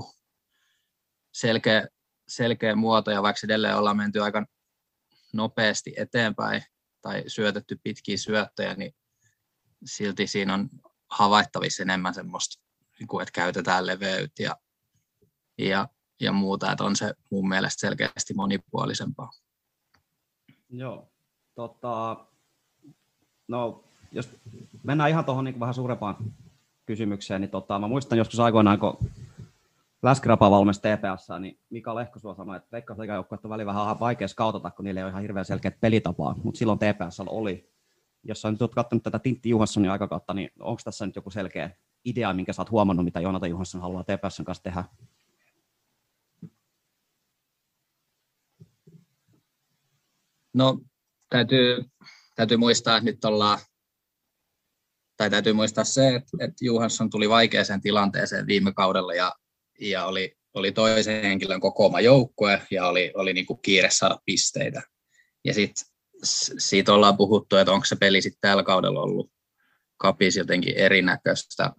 selkeä, 1.32 1.88
selkeä 2.28 2.74
muoto, 2.74 3.10
ja 3.10 3.22
vaikka 3.22 3.40
edelleen 3.44 3.76
ollaan 3.76 3.96
menty 3.96 4.22
aika 4.22 4.46
nopeasti 5.32 5.94
eteenpäin 5.96 6.62
tai 7.02 7.24
syötetty 7.26 7.80
pitkiä 7.82 8.16
syöttöjä, 8.16 8.74
niin 8.74 8.94
silti 9.84 10.26
siinä 10.26 10.54
on 10.54 10.68
havaittavissa 11.10 11.82
enemmän 11.82 12.14
semmoista, 12.14 12.62
niin 12.98 13.06
kuin, 13.06 13.22
että 13.22 13.32
käytetään 13.32 13.86
leveyttä 13.86 14.42
ja, 14.42 14.56
ja, 15.58 15.88
ja 16.20 16.32
muuta, 16.32 16.72
että 16.72 16.84
on 16.84 16.96
se 16.96 17.14
mun 17.30 17.48
mielestä 17.48 17.80
selkeästi 17.80 18.34
monipuolisempaa. 18.34 19.30
Joo, 20.70 21.08
tota, 21.54 22.26
no 23.48 23.84
jos 24.12 24.30
mennään 24.82 25.10
ihan 25.10 25.24
tuohon 25.24 25.44
niin 25.44 25.60
vähän 25.60 25.74
suurempaan 25.74 26.16
kysymykseen, 26.86 27.40
niin 27.40 27.50
tota, 27.50 27.78
mä 27.78 27.88
muistan 27.88 28.18
joskus 28.18 28.40
aikoinaan, 28.40 28.78
kun 28.78 28.98
Läskirapa 30.02 30.50
valmis 30.50 30.78
TPS, 30.78 31.28
niin 31.40 31.58
Mika 31.70 31.94
Lehko 31.94 32.18
sanoi, 32.18 32.56
että 32.56 32.68
Veikkausliigajoukkueet 32.72 33.44
on 33.44 33.50
välillä 33.50 33.74
vähän 33.74 34.00
vaikea 34.00 34.28
skautata, 34.28 34.70
kun 34.70 34.84
niillä 34.84 35.00
ei 35.00 35.04
ole 35.04 35.10
ihan 35.10 35.22
hirveän 35.22 35.44
selkeät 35.44 35.80
pelitapaa, 35.80 36.34
mutta 36.42 36.58
silloin 36.58 36.78
TPS 36.78 37.20
oli. 37.26 37.72
Jos 38.22 38.42
sä 38.42 38.50
nyt 38.50 38.62
oot 38.62 38.74
katsonut 38.74 39.02
tätä 39.02 39.18
Tintti 39.18 39.48
Juhanssonin 39.48 39.90
aikakautta, 39.90 40.34
niin 40.34 40.50
onko 40.60 40.80
tässä 40.84 41.06
nyt 41.06 41.16
joku 41.16 41.30
selkeä 41.30 41.70
idea, 42.04 42.32
minkä 42.32 42.52
sä 42.52 42.62
oot 42.62 42.70
huomannut, 42.70 43.04
mitä 43.04 43.20
Jonata 43.20 43.46
Juhansson 43.46 43.80
haluaa 43.80 44.04
TPSn 44.04 44.44
kanssa 44.44 44.62
tehdä? 44.62 44.84
No, 50.56 50.78
täytyy, 51.28 51.84
täytyy 52.34 52.56
muistaa, 52.56 52.96
että 52.96 53.04
nyt 53.04 53.24
ollaan 53.24 53.58
tai 55.16 55.30
täytyy 55.30 55.52
muistaa 55.52 55.84
se, 55.84 56.14
että, 56.14 56.36
että 56.40 56.64
Juhansson 56.64 57.10
tuli 57.10 57.28
vaikeaseen 57.28 57.80
tilanteeseen 57.80 58.46
viime 58.46 58.72
kaudella 58.72 59.14
ja, 59.14 59.34
ja 59.80 60.04
oli, 60.04 60.36
oli 60.54 60.72
toisen 60.72 61.22
henkilön 61.22 61.60
kokoama 61.60 62.00
joukkue 62.00 62.62
ja 62.70 62.86
oli, 62.86 63.12
oli 63.14 63.32
niin 63.32 63.46
kuin 63.46 63.62
kiire 63.62 63.90
saada 63.90 64.18
pisteitä. 64.24 64.82
Ja 65.44 65.54
sitten 65.54 65.84
siitä 66.58 66.92
ollaan 66.92 67.16
puhuttu, 67.16 67.56
että 67.56 67.72
onko 67.72 67.84
se 67.84 67.96
peli 67.96 68.22
sitten 68.22 68.40
tällä 68.40 68.62
kaudella 68.62 69.00
ollut 69.00 69.32
kapis 69.96 70.36
jotenkin 70.36 70.76
erinäköistä 70.76 71.72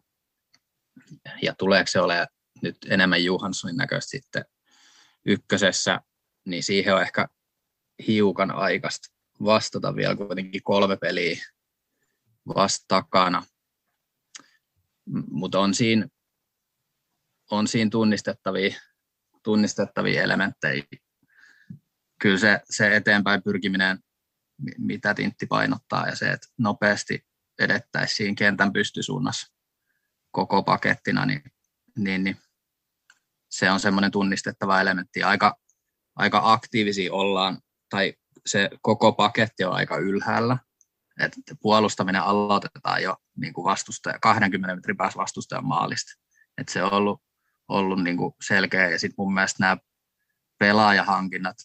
ja 1.41 1.55
tuleeko 1.57 1.87
se 1.87 1.99
ole 1.99 2.27
nyt 2.61 2.77
enemmän 2.89 3.23
Johanssonin 3.23 3.77
näköistä 3.77 4.09
sitten 4.09 4.45
ykkösessä, 5.25 6.01
niin 6.45 6.63
siihen 6.63 6.95
on 6.95 7.01
ehkä 7.01 7.27
hiukan 8.07 8.51
aikaista 8.51 9.07
vastata 9.43 9.95
vielä 9.95 10.15
kuitenkin 10.15 10.63
kolme 10.63 10.97
peliä 10.97 11.37
vasta 12.55 12.85
takana. 12.87 13.43
Mutta 15.31 15.59
on 15.59 15.73
siinä, 15.73 16.07
on 17.51 17.67
siinä 17.67 17.89
tunnistettavia, 17.89 18.79
tunnistettavia 19.43 20.23
elementtejä. 20.23 20.83
Kyllä 22.21 22.37
se, 22.37 22.59
se 22.69 22.95
eteenpäin 22.95 23.43
pyrkiminen, 23.43 23.99
mitä 24.77 25.13
Tintti 25.13 25.45
painottaa, 25.45 26.07
ja 26.07 26.15
se, 26.15 26.31
että 26.31 26.47
nopeasti 26.57 27.25
edettäisiin 27.59 28.15
siinä 28.15 28.35
kentän 28.35 28.73
pystysuunnassa 28.73 29.53
koko 30.31 30.63
pakettina, 30.63 31.25
niin, 31.25 31.43
niin, 31.97 32.23
niin 32.23 32.37
se 33.49 33.71
on 33.71 33.79
semmoinen 33.79 34.11
tunnistettava 34.11 34.81
elementti. 34.81 35.23
Aika, 35.23 35.57
aika 36.15 36.41
aktiivisia 36.43 37.13
ollaan, 37.13 37.61
tai 37.89 38.13
se 38.45 38.69
koko 38.81 39.13
paketti 39.13 39.63
on 39.63 39.73
aika 39.73 39.97
ylhäällä, 39.97 40.57
että 41.19 41.55
puolustaminen 41.61 42.21
aloitetaan 42.21 43.03
jo 43.03 43.15
niin 43.37 43.53
kuin 43.53 43.65
vastustaja, 43.65 44.19
20 44.19 44.75
metrin 44.75 44.97
päässä 44.97 45.17
vastustajan 45.17 45.65
maalista. 45.65 46.11
Että 46.57 46.73
se 46.73 46.83
on 46.83 46.93
ollut, 46.93 47.21
ollut 47.67 48.03
niin 48.03 48.17
kuin 48.17 48.33
selkeä 48.47 48.89
ja 48.89 48.99
sitten 48.99 49.15
mun 49.17 49.33
mielestä 49.33 49.63
nämä 49.63 49.77
pelaajahankinnat 50.59 51.57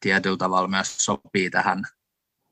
tietyllä 0.00 0.36
tavalla 0.36 0.68
myös 0.68 0.96
sopii 0.98 1.50
tähän 1.50 1.84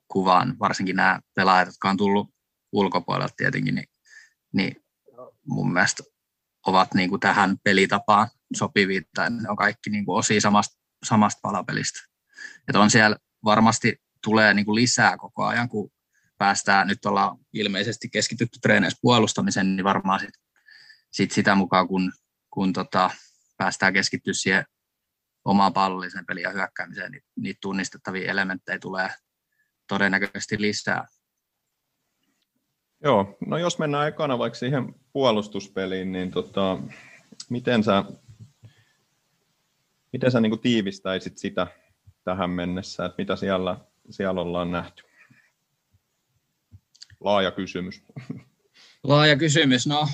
kuvaan, 0.09 0.59
varsinkin 0.59 0.97
nämä 0.97 1.21
pelaajat, 1.35 1.69
jotka 1.69 1.91
on 1.91 1.97
tullut 1.97 2.31
ulkopuolelta 2.73 3.35
tietenkin, 3.37 3.75
niin, 3.75 3.89
niin 4.53 4.85
mun 5.47 5.73
mielestä 5.73 6.03
ovat 6.67 6.95
niin 6.95 7.11
kuin 7.11 7.21
tähän 7.21 7.57
pelitapaan 7.65 8.29
sopivia, 8.57 9.03
tai 9.15 9.31
ne 9.31 9.51
on 9.51 9.57
kaikki 9.57 9.91
niin 9.91 10.05
kuin 10.05 10.19
osia 10.19 10.41
samasta, 10.41 10.79
samasta 11.05 11.41
palapelistä. 11.43 12.01
Että 12.69 12.81
on 12.81 12.91
siellä 12.91 13.17
varmasti 13.45 14.01
tulee 14.25 14.55
niin 14.55 14.67
kuin 14.67 14.75
lisää 14.75 15.17
koko 15.17 15.45
ajan, 15.45 15.69
kun 15.69 15.91
päästään, 16.39 16.87
nyt 16.87 17.07
ollaan 17.07 17.39
ilmeisesti 17.53 18.09
keskitytty 18.09 18.59
treeneissä 18.63 18.99
puolustamiseen, 19.03 19.77
niin 19.77 19.85
varmaan 19.85 20.21
sit, 20.21 20.35
sit 21.11 21.31
sitä 21.31 21.55
mukaan, 21.55 21.89
kun, 21.89 22.13
kun 22.51 22.73
tota, 22.73 23.11
päästään 23.57 23.93
keskittyä 23.93 24.33
siihen 24.33 24.65
omaan 25.45 25.73
pallolliseen 25.73 26.27
peliin 26.27 26.45
ja 26.45 26.51
hyökkäämiseen, 26.51 27.13
niin 27.13 27.23
niitä 27.37 27.59
tunnistettavia 27.61 28.31
elementtejä 28.31 28.79
tulee 28.79 29.11
todennäköisesti 29.87 30.61
lisää. 30.61 31.07
Joo, 33.05 33.37
no 33.47 33.59
jos 33.59 33.79
mennään 33.79 34.09
ekana 34.09 34.39
vaikka 34.39 34.59
siihen 34.59 34.95
puolustuspeliin, 35.13 36.13
niin 36.13 36.31
tota, 36.31 36.79
miten 37.51 37.85
sä, 37.85 38.05
miten 40.13 40.31
sä 40.31 40.41
niin 40.41 40.61
tiivistäisit 40.61 41.39
sitä 41.39 41.67
tähän 42.29 42.51
mennessä, 42.51 43.05
että 43.05 43.15
mitä 43.19 43.37
siellä, 43.37 43.77
siellä 44.11 44.41
ollaan 44.41 44.71
nähty? 44.71 45.03
Laaja 47.21 47.51
kysymys. 47.51 48.03
Laaja 49.05 49.37
kysymys. 49.37 49.87
No, 49.87 50.09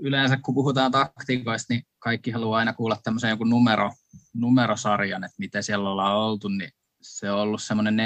yleensä 0.00 0.36
kun 0.36 0.54
puhutaan 0.54 0.92
taktiikoista, 0.92 1.74
niin 1.74 1.82
kaikki 1.98 2.30
haluaa 2.30 2.58
aina 2.58 2.72
kuulla 2.72 2.96
tämmöisen 3.04 3.28
jonkun 3.28 3.50
numero, 3.50 3.90
numerosarjan, 4.34 5.24
että 5.24 5.34
miten 5.38 5.62
siellä 5.62 5.90
ollaan 5.90 6.16
oltu, 6.16 6.48
niin 6.48 6.70
se 7.02 7.30
on 7.30 7.40
ollut 7.40 7.62
semmoinen 7.62 7.96
4-1-4-1, 7.96 8.00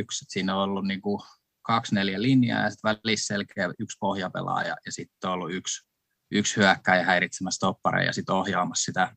että 0.00 0.12
siinä 0.28 0.56
on 0.56 0.62
ollut 0.62 0.86
niin 0.86 1.00
kuin 1.00 1.22
kaksi 1.62 1.94
neljä 1.94 2.22
linjaa 2.22 2.62
ja 2.62 2.70
sitten 2.70 2.96
välissä 3.04 3.26
selkeä 3.26 3.72
yksi 3.78 3.96
pohjapelaaja 4.00 4.76
ja 4.86 4.92
sitten 4.92 5.30
on 5.30 5.34
ollut 5.34 5.52
yksi, 5.52 5.88
yksi 6.30 6.56
hyökkäjä 6.56 7.04
häiritsemässä 7.04 7.66
toppareja 7.66 8.06
ja 8.06 8.12
sitten 8.12 8.34
ohjaamassa 8.34 8.84
sitä, 8.84 9.16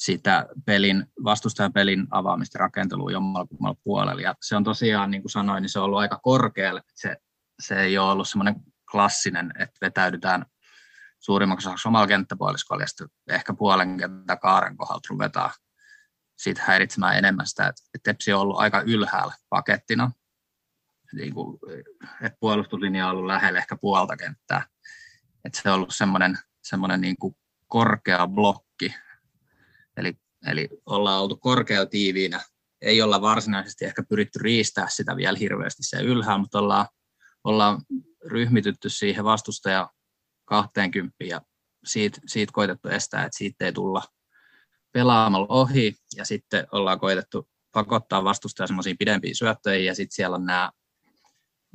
sitä 0.00 0.46
pelin, 0.66 1.06
vastustajan 1.24 1.72
pelin 1.72 2.06
avaamista 2.10 2.58
rakentelua 2.58 3.10
jommalla 3.10 3.76
puolella. 3.84 4.22
Ja 4.22 4.34
se 4.42 4.56
on 4.56 4.64
tosiaan, 4.64 5.10
niin 5.10 5.22
kuin 5.22 5.30
sanoin, 5.30 5.62
niin 5.62 5.70
se 5.70 5.78
on 5.78 5.84
ollut 5.84 5.98
aika 5.98 6.20
korkealle. 6.22 6.82
Se, 6.94 7.16
se 7.60 7.82
ei 7.82 7.98
ole 7.98 8.10
ollut 8.10 8.28
semmoinen 8.28 8.54
klassinen, 8.90 9.52
että 9.58 9.76
vetäydytään 9.80 10.46
suurimmaksi 11.18 11.68
osaksi 11.68 11.88
omalla 11.88 12.06
kenttäpuoliskolla 12.06 12.84
ja 13.28 13.34
ehkä 13.34 13.54
puolen 13.54 13.96
kenttä 13.96 14.36
kaaren 14.36 14.76
kohdalta 14.76 15.08
ruvetaan 15.10 15.50
siitä 16.38 16.62
häiritsemään 16.64 17.18
enemmän 17.18 17.46
sitä, 17.46 17.66
että 17.66 17.82
Tepsi 18.02 18.32
on 18.32 18.40
ollut 18.40 18.58
aika 18.58 18.80
ylhäällä 18.80 19.34
pakettina, 19.48 20.12
niin 21.12 21.34
kuin, 21.34 21.58
että 22.22 22.38
puolustuslinja 22.40 23.06
on 23.06 23.10
ollut 23.10 23.26
lähellä 23.26 23.58
ehkä 23.58 23.76
puolta 23.76 24.16
kenttää. 24.16 24.66
Että 25.44 25.60
se 25.62 25.68
on 25.70 25.74
ollut 25.74 25.94
semmoinen, 25.94 26.38
semmoinen 26.62 27.00
niin 27.00 27.16
kuin 27.16 27.36
korkea 27.66 28.26
blokki, 28.26 28.94
eli, 30.46 30.68
ollaan 30.86 31.22
oltu 31.22 31.36
korkea 31.36 31.86
tiiviinä. 31.86 32.40
Ei 32.82 33.02
olla 33.02 33.20
varsinaisesti 33.20 33.84
ehkä 33.84 34.02
pyritty 34.08 34.38
riistää 34.38 34.86
sitä 34.88 35.16
vielä 35.16 35.38
hirveästi 35.38 35.82
se 35.82 36.02
ylhäällä, 36.02 36.38
mutta 36.38 36.58
ollaan, 36.58 36.86
ollaan 37.44 37.82
ryhmitytty 38.26 38.88
siihen 38.88 39.24
vastustaja 39.24 39.90
20 40.44 41.16
ja 41.24 41.40
siitä, 41.84 42.20
siitä 42.26 42.52
koitettu 42.52 42.88
estää, 42.88 43.24
että 43.24 43.38
siitä 43.38 43.64
ei 43.64 43.72
tulla 43.72 44.02
pelaamalla 44.92 45.46
ohi 45.48 45.94
ja 46.16 46.24
sitten 46.24 46.66
ollaan 46.72 47.00
koitettu 47.00 47.48
pakottaa 47.72 48.24
vastustaja 48.24 48.66
semmoisiin 48.66 48.98
pidempiin 48.98 49.36
syöttöihin 49.36 49.86
ja 49.86 49.94
sitten 49.94 50.14
siellä 50.14 50.36
on 50.36 50.46
nämä 50.46 50.70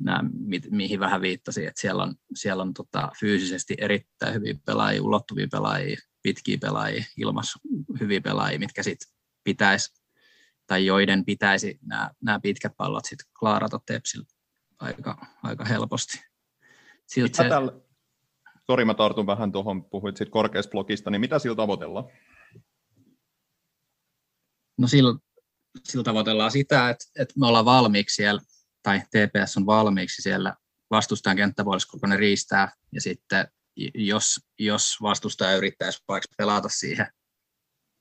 nämä, 0.00 0.20
mi, 0.38 0.60
mihin 0.70 1.00
vähän 1.00 1.20
viittasin, 1.20 1.68
että 1.68 1.80
siellä 1.80 2.02
on, 2.02 2.14
siellä 2.34 2.62
on 2.62 2.74
tota, 2.74 3.10
fyysisesti 3.20 3.74
erittäin 3.78 4.34
hyviä 4.34 4.54
pelaajia, 4.66 5.02
ulottuvia 5.02 5.46
pelaajia, 5.52 5.96
pitkiä 6.26 6.58
pelaajia, 6.60 7.04
ilmas 7.16 7.58
hyviä 8.00 8.20
pelaajia, 8.20 8.58
mitkä 8.58 8.82
sitten 8.82 9.08
pitäisi, 9.44 10.02
tai 10.66 10.86
joiden 10.86 11.24
pitäisi 11.24 11.78
nämä, 11.82 12.10
nämä 12.20 12.40
pitkät 12.40 12.72
pallot 12.76 13.04
sitten 13.04 13.26
klaarata 13.38 13.80
Tepsillä 13.86 14.26
aika, 14.78 15.26
aika 15.42 15.64
helposti. 15.64 16.20
Siltä 17.06 17.36
se... 17.36 17.48
Tällä... 17.48 17.72
Sori, 18.66 18.84
mä 18.84 18.94
tartun 18.94 19.26
vähän 19.26 19.52
tuohon, 19.52 19.84
puhuit 19.84 20.16
siitä 20.16 20.30
korkeasta 20.30 20.70
blogista, 20.70 21.10
niin 21.10 21.20
mitä 21.20 21.38
sillä 21.38 21.56
tavoitellaan? 21.56 22.04
No 24.78 24.88
sillä, 24.88 25.18
sillä 25.84 26.04
tavoitellaan 26.04 26.50
sitä, 26.50 26.90
että, 26.90 27.04
että 27.18 27.34
me 27.40 27.46
ollaan 27.46 27.64
valmiiksi 27.64 28.14
siellä, 28.14 28.40
tai 28.82 29.00
TPS 29.00 29.56
on 29.56 29.66
valmiiksi 29.66 30.22
siellä 30.22 30.56
vastustajan 30.90 31.36
kenttäpuolessa, 31.36 31.98
kun 32.00 32.10
ne 32.10 32.16
riistää, 32.16 32.72
ja 32.92 33.00
sitten 33.00 33.48
jos, 33.94 34.40
jos 34.58 34.96
vastustaja 35.02 35.56
yrittäisi 35.56 36.02
vaikka 36.08 36.34
pelata 36.38 36.68
siihen 36.68 37.06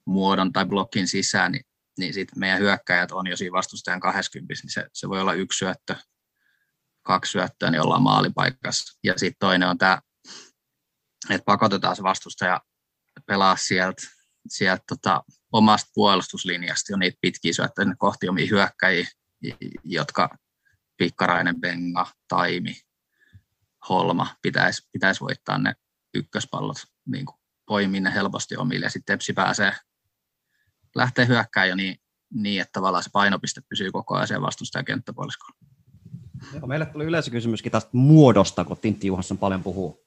muodon 0.05 0.53
tai 0.53 0.65
blokkin 0.65 1.07
sisään, 1.07 1.51
niin, 1.51 1.65
niin 1.99 2.13
sitten 2.13 2.39
meidän 2.39 2.59
hyökkäjät 2.59 3.11
on 3.11 3.27
jo 3.27 3.37
siinä 3.37 3.51
vastustajan 3.51 3.99
20, 3.99 4.53
niin 4.63 4.71
se, 4.71 4.87
se 4.93 5.09
voi 5.09 5.21
olla 5.21 5.33
yksi 5.33 5.57
syöttö, 5.57 5.95
kaksi 7.01 7.31
syöttöä, 7.31 7.71
niin 7.71 7.81
ollaan 7.81 8.01
maalipaikassa. 8.01 8.99
Ja 9.03 9.13
sitten 9.17 9.39
toinen 9.39 9.69
on 9.69 9.77
tämä, 9.77 10.01
että 11.29 11.45
pakotetaan 11.45 11.95
se 11.95 12.03
vastustaja 12.03 12.61
pelaa 13.27 13.57
sieltä, 13.57 14.01
sieltä 14.49 14.83
tota, 14.87 15.23
omasta 15.51 15.91
puolustuslinjasta 15.93 16.93
jo 16.93 16.97
niitä 16.97 17.17
pitkiä 17.21 17.53
syöttöjä 17.53 17.95
kohti 17.97 18.29
omia 18.29 18.47
hyökkäjiä, 18.51 19.07
jotka 19.83 20.29
Pikkarainen, 20.97 21.61
Benga, 21.61 22.11
Taimi, 22.27 22.75
Holma 23.89 24.27
pitäisi, 24.41 24.89
pitäisi 24.91 25.21
voittaa 25.21 25.57
ne 25.57 25.73
ykköspallot 26.13 26.77
niin 27.05 27.25
kuin 27.25 27.35
poimia 27.65 28.01
ne 28.01 28.13
helposti 28.13 28.57
omille 28.57 28.85
ja 28.85 28.89
sitten 28.89 29.13
Tepsi 29.13 29.33
pääsee 29.33 29.73
lähtee 30.95 31.27
hyökkään 31.27 31.69
jo 31.69 31.75
niin, 31.75 31.95
niin, 32.33 32.61
että 32.61 32.71
tavallaan 32.71 33.03
se 33.03 33.09
painopiste 33.13 33.61
pysyy 33.69 33.91
koko 33.91 34.15
ajan 34.15 34.41
vastustajan 34.41 34.85
kenttäpuoliskolla. 34.85 35.57
Joo, 36.53 36.67
meille 36.67 36.85
tuli 36.85 37.05
yleisökysymyskin 37.05 37.71
tästä 37.71 37.89
muodosta, 37.93 38.65
kun 38.65 38.77
Tintti 38.77 39.07
Juhansson 39.07 39.37
paljon 39.37 39.63
puhuu. 39.63 40.03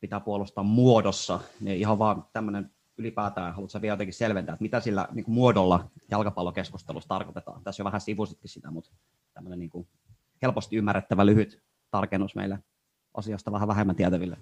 Pitää 0.00 0.20
puolustaa 0.20 0.64
muodossa. 0.64 1.40
Niin 1.60 1.78
ihan 1.78 1.98
vaan 1.98 2.24
tämmöinen 2.32 2.70
ylipäätään, 2.98 3.54
haluatko 3.54 3.82
vielä 3.82 3.92
jotenkin 3.92 4.14
selventää, 4.14 4.52
että 4.52 4.62
mitä 4.62 4.80
sillä 4.80 5.08
niin 5.12 5.24
kuin 5.24 5.34
muodolla 5.34 5.90
jalkapallokeskustelussa 6.10 7.08
tarkoitetaan? 7.08 7.62
Tässä 7.62 7.80
jo 7.80 7.84
vähän 7.84 8.00
sivusitkin 8.00 8.50
sitä, 8.50 8.70
mutta 8.70 8.90
tämmöinen 9.34 9.58
niin 9.58 9.70
kuin 9.70 9.88
helposti 10.42 10.76
ymmärrettävä 10.76 11.26
lyhyt 11.26 11.62
tarkennus 11.90 12.34
meille 12.34 12.58
asiasta 13.14 13.52
vähän 13.52 13.68
vähemmän 13.68 13.96
tietäville. 13.96 14.36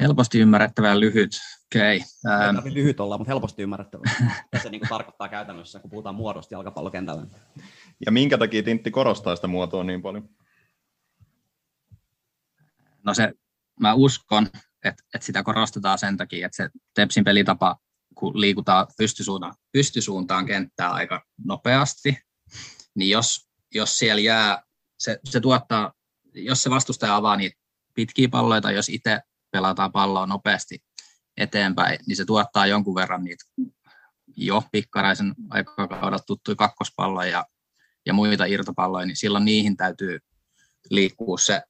Helposti 0.00 0.38
ymmärrettävä 0.38 1.00
lyhyt. 1.00 1.40
Okay. 1.76 2.00
Ähm. 2.26 2.56
lyhyt 2.74 3.00
olla, 3.00 3.18
mutta 3.18 3.30
helposti 3.30 3.62
ymmärrettävä. 3.62 4.02
Mitä 4.20 4.58
se 4.62 4.70
niin 4.70 4.80
kuin 4.80 4.88
tarkoittaa 4.88 5.28
käytännössä, 5.28 5.80
kun 5.80 5.90
puhutaan 5.90 6.14
muodosta 6.14 6.54
jalkapallokentällä? 6.54 7.26
Ja 8.06 8.12
minkä 8.12 8.38
takia 8.38 8.62
Tintti 8.62 8.90
korostaa 8.90 9.36
sitä 9.36 9.46
muotoa 9.46 9.84
niin 9.84 10.02
paljon? 10.02 10.28
No 13.02 13.14
se, 13.14 13.32
mä 13.80 13.94
uskon, 13.94 14.46
että, 14.84 15.04
että 15.14 15.26
sitä 15.26 15.42
korostetaan 15.42 15.98
sen 15.98 16.16
takia, 16.16 16.46
että 16.46 16.56
se 16.56 16.70
Tepsin 16.94 17.24
pelitapa, 17.24 17.76
kun 18.14 18.40
liikutaan 18.40 18.86
pystysuuntaan, 18.98 19.54
pystysuuntaan 19.72 20.46
kenttää 20.46 20.90
aika 20.90 21.24
nopeasti, 21.44 22.18
niin 22.94 23.10
jos, 23.10 23.48
jos 23.74 23.98
siellä 23.98 24.20
jää, 24.20 24.62
se, 25.00 25.20
se 25.24 25.40
tuottaa, 25.40 25.92
jos 26.34 26.62
se 26.62 26.70
vastustaja 26.70 27.16
avaa 27.16 27.36
niitä 27.36 27.56
pitkiä 27.94 28.28
palloja 28.28 28.60
tai 28.60 28.74
jos 28.74 28.88
itse 28.88 29.20
pelataan 29.50 29.92
palloa 29.92 30.26
nopeasti 30.26 30.84
eteenpäin, 31.36 31.98
niin 32.06 32.16
se 32.16 32.24
tuottaa 32.24 32.66
jonkun 32.66 32.94
verran 32.94 33.24
niitä 33.24 33.44
jo 34.36 34.62
pikkaraisen 34.72 35.34
aikakaudelta 35.50 36.24
tuttuja 36.26 36.56
kakkospalloja 36.56 37.30
ja, 37.30 37.46
ja 38.06 38.12
muita 38.12 38.44
irtopalloja, 38.44 39.06
niin 39.06 39.16
silloin 39.16 39.44
niihin 39.44 39.76
täytyy 39.76 40.18
liikkua 40.90 41.38
se, 41.38 41.62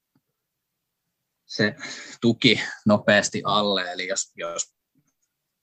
se 1.47 1.77
tuki 2.21 2.61
nopeasti 2.87 3.43
alle. 3.45 3.93
Eli 3.93 4.09
jos, 4.09 4.33
jos 4.35 4.75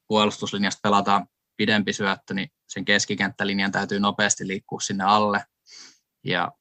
puolustuslinjasta 0.07 0.79
pelataan 0.83 1.27
pidempi 1.57 1.93
syöttö, 1.93 2.33
niin 2.33 2.49
sen 2.67 2.85
keskikenttälinjan 2.85 3.71
täytyy 3.71 3.99
nopeasti 3.99 4.47
liikkua 4.47 4.79
sinne 4.79 5.03
alle. 5.03 5.45
Ja 6.23 6.51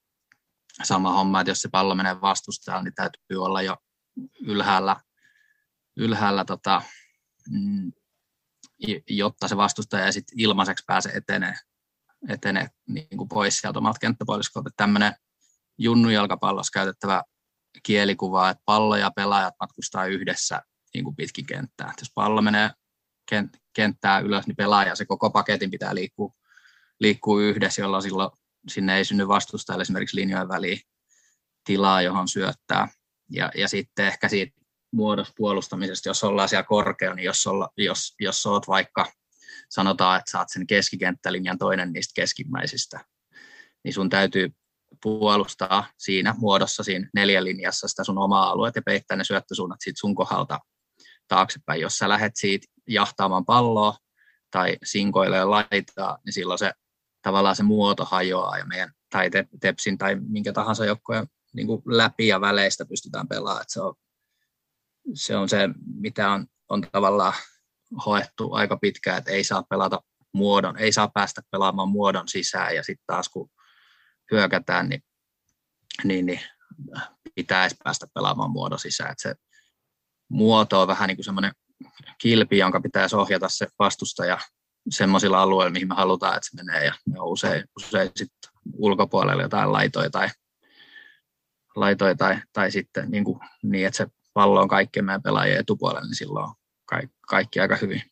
sama 0.82 1.12
homma, 1.12 1.40
että 1.40 1.50
jos 1.50 1.60
se 1.60 1.68
pallo 1.68 1.94
menee 1.94 2.20
vastustajalle, 2.20 2.84
niin 2.84 2.94
täytyy 2.94 3.44
olla 3.44 3.62
jo 3.62 3.76
ylhäällä, 4.40 4.96
ylhäällä 5.96 6.44
tota, 6.44 6.82
mm, 7.50 7.92
jotta 9.08 9.48
se 9.48 9.56
vastustaja 9.56 10.12
sitten 10.12 10.40
ilmaiseksi 10.40 10.84
pääsee 10.86 11.12
etenee, 11.12 11.54
etenee 12.28 12.68
niin 12.88 13.16
kuin 13.16 13.28
pois 13.28 13.60
sieltä 13.60 13.78
omalta 13.78 13.98
kenttäpuoliskolta. 13.98 14.70
Tämmöinen 14.76 15.12
junnujalkapallossa 15.78 16.70
käytettävä 16.72 17.22
kielikuva, 17.82 18.50
että 18.50 18.62
pallo 18.64 18.96
ja 18.96 19.10
pelaajat 19.16 19.54
matkustaa 19.60 20.06
yhdessä 20.06 20.62
niin 20.94 21.04
kuin 21.04 21.16
pitkin 21.16 21.46
kenttää. 21.46 21.92
jos 22.00 22.12
pallo 22.14 22.42
menee 22.42 22.70
kenttää 23.72 24.18
ylös, 24.18 24.46
niin 24.46 24.56
pelaaja 24.56 24.96
se 24.96 25.04
koko 25.06 25.30
paketin 25.30 25.70
pitää 25.70 25.94
liikkua, 25.94 26.32
liikkua 27.00 27.42
yhdessä, 27.42 27.82
jolloin 27.82 28.02
silloin 28.02 28.30
sinne 28.68 28.96
ei 28.96 29.05
synny 29.05 29.29
vastustajalle 29.29 29.83
esimerkiksi 29.83 30.16
linjojen 30.16 30.48
väliin 30.48 30.81
tilaa, 31.64 32.02
johon 32.02 32.29
syöttää. 32.29 32.88
Ja, 33.31 33.50
ja 33.55 33.68
sitten 33.68 34.07
ehkä 34.07 34.29
siitä 34.29 34.61
muodossa 34.92 35.35
puolustamisesta, 35.37 36.09
jos 36.09 36.24
ollaan 36.24 36.48
siellä 36.48 36.62
korkealla, 36.62 37.14
niin 37.14 37.24
jos, 37.24 37.46
olla, 37.46 37.68
jos, 37.76 38.14
jos 38.20 38.46
olet 38.46 38.68
vaikka, 38.68 39.12
sanotaan, 39.68 40.18
että 40.18 40.31
saat 40.31 40.48
sen 40.50 40.66
keskikenttälinjan 40.66 41.59
toinen 41.59 41.92
niistä 41.92 42.12
keskimmäisistä, 42.20 43.05
niin 43.85 43.94
sun 43.94 44.09
täytyy 44.09 44.50
puolustaa 45.02 45.87
siinä 45.98 46.35
muodossa, 46.38 46.83
siinä 46.83 47.11
neljälinjassa 47.14 47.88
sitä 47.88 48.05
sun 48.05 48.18
omaa 48.18 48.50
alueet 48.50 48.76
ja 48.76 48.83
peittää 48.83 49.16
ne 49.16 49.24
syöttösuunnat 49.24 49.81
siitä 49.81 50.00
sun 50.00 50.14
kohdalta 50.14 50.61
taaksepäin. 51.29 51.81
Jos 51.81 51.98
sä 51.98 52.09
lähdet 52.09 52.37
siitä 52.37 52.66
jahtaamaan 52.88 53.44
palloa 53.44 53.96
tai 54.50 54.76
sinkoilee 54.85 55.44
laitaa, 55.44 56.18
niin 56.24 56.33
silloin 56.33 56.59
se 56.59 56.72
tavallaan 57.26 57.56
se 57.56 57.62
muoto 57.62 58.04
hajoaa 58.04 58.58
ja 58.58 58.64
meidän 58.64 58.92
tai 59.10 59.30
tepsin 59.60 59.98
tai 59.98 60.16
minkä 60.28 60.52
tahansa 60.52 60.84
joukkojen 60.84 61.26
niin 61.52 61.68
läpi 61.86 62.26
ja 62.26 62.40
väleistä 62.40 62.84
pystytään 62.86 63.28
pelaamaan. 63.28 63.64
Se 63.68 63.80
on 63.80 63.94
se 65.14 65.36
on 65.36 65.48
se, 65.48 65.58
mitä 66.00 66.30
on, 66.30 66.46
on 66.68 66.82
tavallaan 66.92 67.32
hoettu 68.06 68.52
aika 68.52 68.76
pitkään, 68.76 69.18
että 69.18 69.30
ei 69.30 69.44
saa 69.44 69.62
pelata 69.62 70.00
muodon, 70.32 70.78
ei 70.78 70.92
saa 70.92 71.08
päästä 71.08 71.42
pelaamaan 71.50 71.88
muodon 71.88 72.28
sisään 72.28 72.74
ja 72.74 72.82
sitten 72.82 73.04
taas 73.06 73.28
kun 73.28 73.50
hyökätään, 74.30 74.88
niin, 74.88 75.02
niin, 76.04 76.26
niin 76.26 76.40
pitäisi 77.34 77.76
päästä 77.84 78.06
pelaamaan 78.14 78.50
muodon 78.50 78.78
sisään. 78.78 79.12
Et 79.12 79.18
se 79.18 79.34
muoto 80.30 80.82
on 80.82 80.88
vähän 80.88 81.08
niin 81.08 81.16
kuin 81.16 81.24
semmoinen 81.24 81.52
kilpi, 82.18 82.58
jonka 82.58 82.80
pitäisi 82.80 83.16
ohjata 83.16 83.48
se 83.48 83.66
vastustaja 83.78 84.38
semmoisilla 84.90 85.42
alueilla, 85.42 85.72
mihin 85.72 85.88
me 85.88 85.94
halutaan, 85.94 86.37
että 86.37 86.49
se 86.51 86.64
menee, 86.64 86.85
ja 86.85 86.94
ne 87.07 87.20
on 87.20 87.29
usein, 87.29 87.64
usein 87.77 88.11
sitten 88.16 88.53
ulkopuolella 88.72 89.42
jotain 89.42 89.72
laitoja 89.72 90.11
tai, 90.11 90.29
laitoja 91.77 92.14
tai, 92.14 92.37
tai 92.53 92.70
sitten 92.70 93.11
niin, 93.11 93.25
kuin, 93.25 93.40
niin, 93.62 93.87
että 93.87 93.96
se 93.96 94.07
pallo 94.35 94.61
on 94.61 94.68
kaikkien 94.68 95.05
meidän 95.05 95.22
pelaajien 95.22 95.61
etupuolella, 95.61 96.07
niin 96.07 96.14
silloin 96.14 96.51
kaikki, 96.85 97.16
kaikki 97.29 97.61
aika 97.61 97.77
hyvin. 97.77 98.03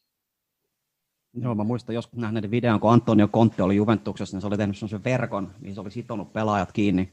Joo, 1.34 1.54
mä 1.54 1.64
muistan 1.64 1.94
joskus 1.94 2.18
nähneiden 2.18 2.50
videon, 2.50 2.80
kun 2.80 2.92
Antonio 2.92 3.28
Conte 3.28 3.62
oli 3.62 3.76
Juventuksessa, 3.76 4.36
niin 4.36 4.40
se 4.40 4.46
oli 4.46 4.56
tehnyt 4.56 4.76
sellaisen 4.76 5.04
verkon, 5.04 5.54
mihin 5.60 5.74
se 5.74 5.80
oli 5.80 5.90
sitonut 5.90 6.32
pelaajat 6.32 6.72
kiinni. 6.72 7.12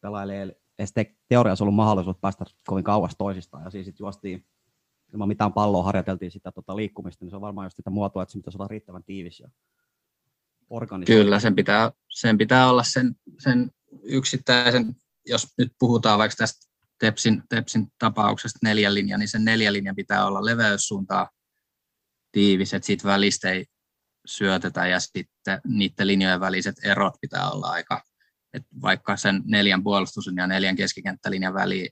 Pelaajille 0.00 0.56
ei 0.78 0.86
te, 0.94 1.14
teoriassa 1.28 1.64
ollut 1.64 1.74
mahdollisuus 1.74 2.16
päästä 2.16 2.44
kovin 2.66 2.84
kauas 2.84 3.16
toisistaan, 3.18 3.64
ja 3.64 3.70
siis 3.70 3.86
sitten 3.86 4.04
juostiin 4.04 4.44
ilman 5.12 5.28
mitään 5.28 5.52
palloa 5.52 5.82
harjoiteltiin 5.82 6.30
sitä 6.30 6.52
tota, 6.52 6.76
liikkumista, 6.76 7.24
niin 7.24 7.30
se 7.30 7.36
on 7.36 7.42
varmaan 7.42 7.66
just 7.66 7.76
sitä 7.76 7.90
muotoa, 7.90 8.22
että 8.22 8.32
se 8.32 8.38
pitäisi 8.38 8.58
olla 8.58 8.68
riittävän 8.68 9.04
tiivis 9.04 9.40
ja 9.40 9.48
Kyllä, 11.06 11.40
sen 11.40 11.54
pitää, 11.54 11.92
sen 12.08 12.38
pitää 12.38 12.70
olla 12.70 12.82
sen, 12.82 13.14
sen 13.38 13.70
yksittäisen, 14.02 14.96
jos 15.26 15.46
nyt 15.58 15.72
puhutaan 15.78 16.18
vaikka 16.18 16.36
tästä 16.36 16.68
Tepsin, 16.98 17.42
Tepsin 17.48 17.92
tapauksesta 17.98 18.58
neljän 18.62 18.94
linja, 18.94 19.18
niin 19.18 19.28
sen 19.28 19.44
neljän 19.44 19.72
linjan 19.72 19.96
pitää 19.96 20.26
olla 20.26 20.44
leveyssuuntaa 20.44 21.30
tiivis, 22.32 22.74
että 22.74 22.86
siitä 22.86 23.08
välistä 23.08 23.50
ei 23.50 23.66
syötetä 24.26 24.86
ja 24.86 25.00
sitten 25.00 25.60
niiden 25.66 26.06
linjojen 26.06 26.40
väliset 26.40 26.76
erot 26.84 27.14
pitää 27.20 27.50
olla 27.50 27.66
aika, 27.66 28.02
että 28.52 28.68
vaikka 28.82 29.16
sen 29.16 29.42
neljän 29.44 29.82
puolustus 29.82 30.30
ja 30.36 30.46
neljän 30.46 30.76
keskikenttälinjan 30.76 31.54
väli 31.54 31.90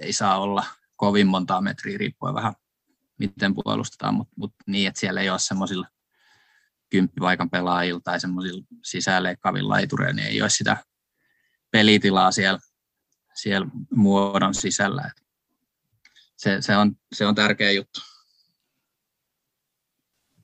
ei 0.00 0.12
saa 0.12 0.40
olla 0.40 0.64
kovin 1.04 1.26
montaa 1.26 1.60
metriä 1.60 1.98
riippuen 1.98 2.34
vähän 2.34 2.54
miten 3.18 3.54
puolustetaan, 3.54 4.14
mutta 4.14 4.34
mut 4.36 4.54
niin, 4.66 4.88
että 4.88 5.00
siellä 5.00 5.20
ei 5.20 5.30
ole 5.30 5.38
semmoisilla 5.38 5.86
kymppipaikan 6.90 7.50
pelaajilla 7.50 8.00
tai 8.04 8.20
semmoisilla 8.20 8.64
sisäänleikkaavilla 8.82 9.74
laitureilla, 9.74 10.14
niin 10.14 10.28
ei 10.28 10.42
ole 10.42 10.50
sitä 10.50 10.76
pelitilaa 11.70 12.32
siellä, 12.32 12.58
siellä 13.34 13.66
muodon 13.90 14.54
sisällä. 14.54 15.02
Et 15.02 15.24
se, 16.36 16.62
se, 16.62 16.76
on, 16.76 16.96
se 17.12 17.26
on 17.26 17.34
tärkeä 17.34 17.70
juttu. 17.70 18.00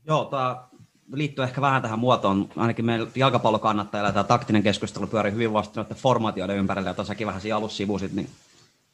Joo, 0.06 0.24
tämä 0.24 0.68
liittyy 1.12 1.44
ehkä 1.44 1.60
vähän 1.60 1.82
tähän 1.82 1.98
muotoon. 1.98 2.48
Ainakin 2.56 2.84
meillä 2.84 3.10
jalkapallokannattajilla 3.14 4.12
tämä 4.12 4.24
taktinen 4.24 4.62
keskustelu 4.62 5.06
pyörii 5.06 5.32
hyvin 5.32 5.52
vasta 5.52 5.80
noiden 5.80 5.96
formaatioiden 5.96 6.56
ympärillä, 6.56 6.90
jota 6.90 7.04
säkin 7.04 7.26
vähän 7.26 7.40
siinä 7.40 7.56
alussa 7.56 7.76
sivusit, 7.76 8.12
niin 8.12 8.30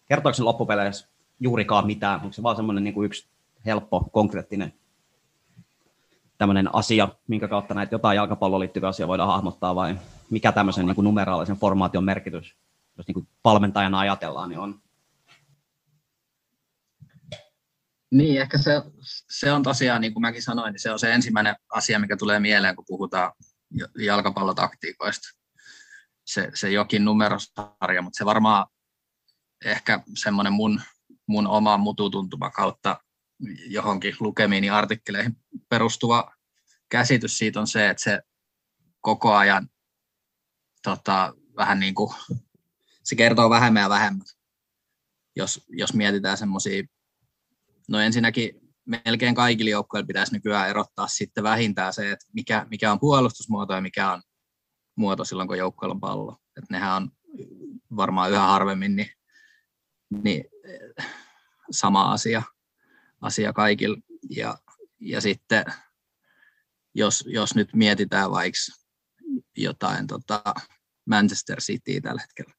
kertooko 0.09 0.35
se 0.35 0.43
loppupeleissä 0.43 1.16
juurikaan 1.41 1.87
mitään? 1.87 2.21
Onko 2.21 2.33
se 2.33 2.43
vaan 2.43 2.57
semmoinen 2.57 2.85
niin 2.85 2.95
kuin 2.95 3.07
yksi 3.07 3.29
helppo, 3.67 4.09
konkreettinen 4.13 4.73
tämmöinen 6.39 6.75
asia, 6.75 7.09
minkä 7.27 7.49
kautta 7.49 7.75
näitä 7.75 7.95
jotain 7.95 8.17
jalkapalloon 8.17 8.61
liittyviä 8.61 8.89
asioita 8.89 9.09
voidaan 9.09 9.29
hahmottaa, 9.29 9.75
vai 9.75 9.99
mikä 10.31 10.53
tämmöisen 10.53 10.87
niin 10.87 10.95
kuin 10.95 11.05
numeraalisen 11.05 11.57
formaation 11.57 12.05
merkitys, 12.05 12.57
jos 12.97 13.07
niin 13.07 13.15
kuin 13.15 13.29
valmentajana 13.45 13.99
ajatellaan, 13.99 14.49
niin 14.49 14.59
on? 14.59 14.81
Niin, 18.11 18.41
ehkä 18.41 18.59
se, 18.59 18.83
se 19.31 19.53
on 19.53 19.63
tosiaan, 19.63 20.01
niin 20.01 20.13
kuin 20.13 20.21
mäkin 20.21 20.43
sanoin, 20.43 20.73
niin 20.73 20.81
se 20.81 20.91
on 20.91 20.99
se 20.99 21.15
ensimmäinen 21.15 21.57
asia, 21.71 21.99
mikä 21.99 22.17
tulee 22.17 22.41
mieleen, 22.41 22.77
kun 22.77 22.85
puhutaan 22.89 23.33
jalkapallotaktiikoista. 23.99 25.29
Se, 26.25 26.51
se 26.55 26.71
jokin 26.71 27.05
numerosarja, 27.05 28.03
mutta 28.03 28.19
se 28.19 28.25
varmaan 28.25 28.67
ehkä 29.65 30.01
semmoinen 30.17 30.53
mun, 30.53 30.81
mun 31.27 31.47
oma 31.47 31.77
mututuntuma 31.77 32.51
kautta 32.51 33.01
johonkin 33.67 34.17
lukemiin 34.21 34.73
artikkeleihin 34.73 35.37
perustuva 35.69 36.37
käsitys 36.89 37.39
siitä 37.39 37.61
on 37.61 37.67
se, 37.67 37.91
että 37.91 38.03
se 38.03 38.21
koko 39.01 39.35
ajan 39.35 39.69
tota, 40.83 41.35
vähän 41.57 41.81
niin 41.81 41.95
kuin, 41.95 42.15
se 43.05 43.17
kertoo 43.17 43.51
vähemmän 43.51 43.83
ja 43.83 43.89
vähemmän, 43.89 44.27
jos, 45.37 45.65
jos 45.69 45.95
mietitään 45.95 46.39
semmoisia, 46.39 46.83
no 47.89 48.01
ensinnäkin 48.01 48.67
melkein 48.85 49.35
kaikille 49.35 49.71
joukkoille 49.71 50.07
pitäisi 50.07 50.33
nykyään 50.33 50.69
erottaa 50.69 51.09
sitten 51.09 51.45
vähintään 51.45 51.93
se, 51.93 52.13
että 52.13 52.27
mikä, 52.33 52.67
mikä 52.71 52.93
on 52.93 53.01
puolustusmuoto 53.01 53.75
ja 53.75 53.81
mikä 53.81 54.13
on 54.13 54.23
muoto 54.97 55.25
silloin, 55.25 55.49
kun 55.49 55.59
joukkoilla 55.59 55.95
on 55.95 56.01
pallo. 56.01 56.37
Että 56.57 56.75
nehän 56.75 56.97
on 56.97 57.11
varmaan 57.97 58.31
yhä 58.31 58.41
harvemmin 58.41 58.97
niin, 58.97 59.11
niin 60.11 60.45
sama 61.71 62.13
asia, 62.13 62.43
asia 63.21 63.53
kaikilla. 63.53 63.97
Ja, 64.31 64.59
ja 65.01 65.21
sitten 65.21 65.65
jos, 66.95 67.25
jos 67.27 67.55
nyt 67.55 67.69
mietitään 67.75 68.31
vaikka 68.31 68.59
jotain 69.57 70.07
tota 70.07 70.43
Manchester 71.07 71.61
City 71.61 72.01
tällä 72.01 72.21
hetkellä, 72.21 72.55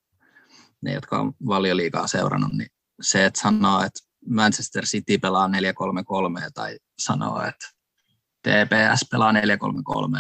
ne 0.82 0.94
jotka 0.94 1.20
on 1.20 1.34
valioliikaa 1.48 2.08
seurannut, 2.08 2.54
niin 2.54 2.70
se, 3.02 3.26
että 3.26 3.42
sanoo, 3.42 3.82
että 3.82 4.00
Manchester 4.30 4.86
City 4.86 5.18
pelaa 5.18 5.48
4-3-3 5.48 5.52
tai 6.54 6.78
sanoo, 7.00 7.42
että 7.42 7.68
TPS 8.44 9.06
pelaa 9.12 9.32
4-3-3, 9.32 9.36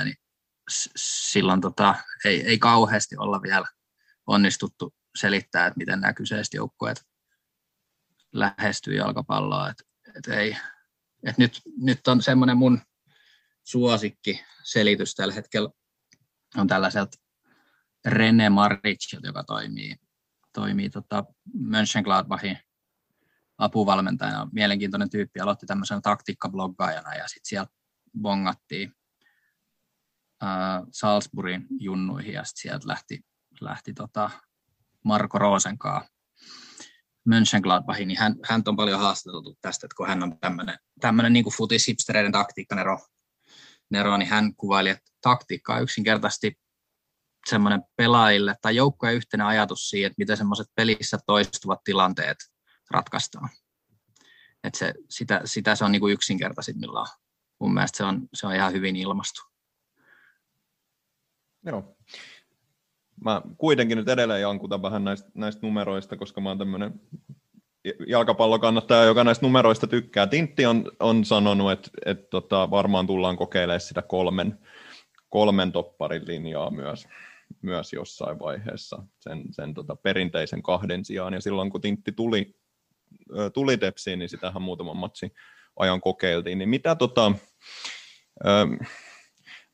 niin 0.03 0.15
silloin 0.95 1.61
tota, 1.61 1.95
ei, 2.25 2.41
ei 2.41 2.57
kauheasti 2.57 3.17
olla 3.17 3.41
vielä 3.41 3.67
onnistuttu 4.27 4.93
selittää, 5.19 5.67
että 5.67 5.77
miten 5.77 6.01
nämä 6.01 6.13
kyseiset 6.13 6.53
joukkueet 6.53 7.03
lähestyy 8.33 8.95
jalkapalloa. 8.95 9.69
Et, 9.69 9.83
et 10.17 10.27
ei, 10.27 10.57
et 11.23 11.37
nyt, 11.37 11.61
nyt 11.77 12.07
on 12.07 12.21
semmoinen 12.21 12.57
mun 12.57 12.81
suosikki 13.63 14.45
selitys 14.63 15.15
tällä 15.15 15.33
hetkellä 15.33 15.69
on 16.57 16.67
tällaiselta 16.67 17.17
René 18.07 18.49
Maric, 18.49 19.13
joka 19.23 19.43
toimii, 19.43 19.95
toimii 20.53 20.89
tota 20.89 21.25
Mönchengladbachin 21.53 22.57
apuvalmentajana. 23.57 24.49
Mielenkiintoinen 24.51 25.09
tyyppi, 25.09 25.39
aloitti 25.39 25.65
tämmöisen 25.65 26.01
taktiikkabloggaajana 26.01 27.15
ja 27.15 27.27
sitten 27.27 27.45
sieltä 27.45 27.71
bongattiin 28.21 28.93
äh, 30.43 30.49
Salzburgin 30.91 31.67
junnuihin 31.79 32.33
ja 32.33 32.43
sitten 32.43 32.61
sieltä 32.61 32.87
lähti, 32.87 33.21
lähti 33.61 33.93
tota 33.93 34.29
Marko 35.03 35.37
Rosenkaa 35.37 36.07
Mönchengladbachin, 37.27 38.07
niin 38.07 38.19
hän, 38.19 38.35
hän 38.49 38.63
on 38.67 38.75
paljon 38.75 38.99
haastateltu 38.99 39.57
tästä, 39.61 39.85
että 39.85 39.95
kun 39.95 40.07
hän 40.07 40.23
on 40.23 40.39
tämmöinen, 40.39 40.79
tämmöinen 41.01 41.33
niin 41.33 41.45
futishipstereiden 41.57 42.31
taktiikkanero, 42.31 42.99
Nero, 43.89 44.17
niin 44.17 44.29
hän 44.29 44.55
kuvaili, 44.55 44.89
että 44.89 45.11
taktiikka 45.21 45.75
on 45.75 45.83
yksinkertaisesti 45.83 46.59
semmoinen 47.49 47.83
pelaajille 47.95 48.55
tai 48.61 48.75
joukkojen 48.75 49.15
yhtenä 49.15 49.47
ajatus 49.47 49.89
siihen, 49.89 50.07
että 50.07 50.21
miten 50.21 50.37
semmoiset 50.37 50.67
pelissä 50.75 51.17
toistuvat 51.25 51.83
tilanteet 51.83 52.37
ratkaistaan. 52.91 53.49
Että 54.63 54.79
se, 54.79 54.93
sitä, 55.09 55.41
sitä 55.45 55.75
se 55.75 55.85
on 55.85 55.91
niin 55.91 55.99
kuin 55.99 56.13
yksinkertaisimmillaan. 56.13 57.07
Mun 57.59 57.73
mielestä 57.73 57.97
se 57.97 58.03
on, 58.03 58.27
se 58.33 58.47
on 58.47 58.55
ihan 58.55 58.73
hyvin 58.73 58.95
ilmastu. 58.95 59.41
Joo. 61.65 61.96
Mä 63.23 63.41
kuitenkin 63.57 63.97
nyt 63.97 64.09
edelleen 64.09 64.41
jankutan 64.41 64.81
vähän 64.81 65.03
näistä, 65.03 65.29
näistä 65.33 65.67
numeroista, 65.67 66.17
koska 66.17 66.41
mä 66.41 66.49
oon 66.49 66.57
tämmöinen 66.57 67.01
jalkapallokannattaja, 68.07 69.03
joka 69.03 69.23
näistä 69.23 69.45
numeroista 69.45 69.87
tykkää. 69.87 70.27
Tintti 70.27 70.65
on, 70.65 70.91
on 70.99 71.25
sanonut, 71.25 71.71
että, 71.71 71.89
että 72.05 72.27
tota, 72.29 72.71
varmaan 72.71 73.07
tullaan 73.07 73.37
kokeilemaan 73.37 73.79
sitä 73.79 74.01
kolmen, 74.01 74.59
kolmen 75.29 75.71
topparin 75.71 76.27
linjaa 76.27 76.71
myös, 76.71 77.07
myös 77.61 77.93
jossain 77.93 78.39
vaiheessa, 78.39 79.03
sen, 79.19 79.43
sen 79.51 79.73
tota, 79.73 79.95
perinteisen 79.95 80.63
kahden 80.63 81.05
sijaan. 81.05 81.33
Ja 81.33 81.41
silloin 81.41 81.69
kun 81.69 81.81
Tintti 81.81 82.11
tuli, 82.11 82.55
tuli 83.53 83.77
Tepsiin, 83.77 84.19
niin 84.19 84.29
sitähän 84.29 84.61
muutaman 84.61 84.97
matsi 84.97 85.33
ajan 85.75 86.01
kokeiltiin. 86.01 86.57
Niin 86.57 86.69
mitä 86.69 86.95
tota, 86.95 87.31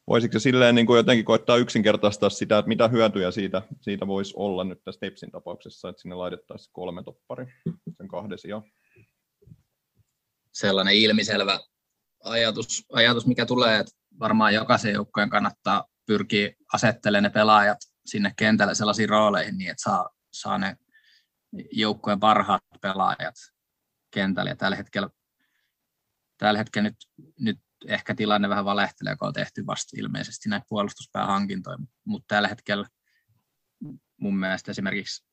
voisiko 0.08 0.40
silleen 0.40 0.76
niin 0.76 0.86
kuin 0.86 0.98
jotenkin 0.98 1.26
koittaa 1.26 1.58
yksinkertaistaa 1.58 2.30
sitä, 2.30 2.58
että 2.58 2.70
mitä 2.70 2.88
hyötyjä 2.88 3.32
siitä, 3.32 3.62
siitä 3.82 4.08
voisi 4.08 4.34
olla 4.38 4.64
nyt 4.64 4.84
tässä 4.84 5.00
Tepsin 5.00 5.32
tapauksessa, 5.32 5.90
että 5.90 6.02
sinne 6.02 6.16
laitettaisiin 6.16 6.74
kolme 6.74 7.04
toppari 7.04 7.46
sen 7.98 8.08
kahden? 8.08 8.38
Sellainen 10.52 10.94
ilmiselvä 10.94 11.60
ajatus, 12.24 12.86
ajatus, 12.92 13.28
mikä 13.28 13.46
tulee, 13.46 13.80
että 13.80 13.92
varmaan 14.20 14.54
jokaisen 14.54 14.94
joukkojen 14.94 15.30
kannattaa 15.30 15.86
pyrkiä 16.06 16.52
asettelemaan 16.74 17.24
ne 17.24 17.30
pelaajat 17.30 17.78
sinne 18.06 18.34
kentälle 18.38 18.76
sellaisiin 18.76 19.10
rooleihin 19.10 19.58
niin, 19.58 19.72
että 19.72 19.84
saa, 19.84 20.10
saa 20.34 20.58
ne 20.58 20.78
joukkojen 21.72 22.20
parhaat 22.20 22.62
pelaajat 22.82 23.36
kentälle. 24.12 24.50
Ja 24.50 24.56
tällä 24.56 24.78
hetkellä, 24.78 25.10
tällä 26.38 26.58
hetkellä 26.58 26.90
nyt, 26.90 26.98
nyt 27.40 27.60
ehkä 27.88 28.16
tilanne 28.16 28.50
vähän 28.50 28.66
valehtelee, 28.66 29.16
kun 29.16 29.28
on 29.28 29.34
tehty 29.34 29.66
vasta 29.66 29.98
ilmeisesti 30.00 30.50
näitä 30.50 30.66
puolustuspäähankintoja, 30.70 31.78
mutta 32.06 32.36
tällä 32.36 32.48
hetkellä 32.48 32.88
mun 34.18 34.38
mielestä 34.38 34.72
esimerkiksi, 34.72 35.26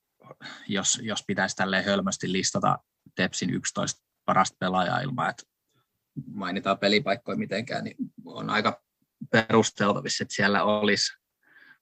jos, 0.69 1.01
jos 1.03 1.25
pitäisi 1.27 1.57
tälleen 1.57 1.85
hölmösti 1.85 2.33
listata 2.33 2.79
Tepsin 3.15 3.51
11 3.51 4.03
parasta 4.25 4.57
pelaajaa 4.61 5.01
ilman, 5.01 5.31
että 5.31 5.43
mainitaan 6.27 6.79
pelipaikkoja 6.79 7.39
mitenkään, 7.39 7.85
niin 7.85 7.97
on 8.25 8.51
aika 8.51 8.83
perusteltavissa, 9.31 10.25
että 10.25 10.35
siellä 10.35 10.65
olisi, 10.65 11.13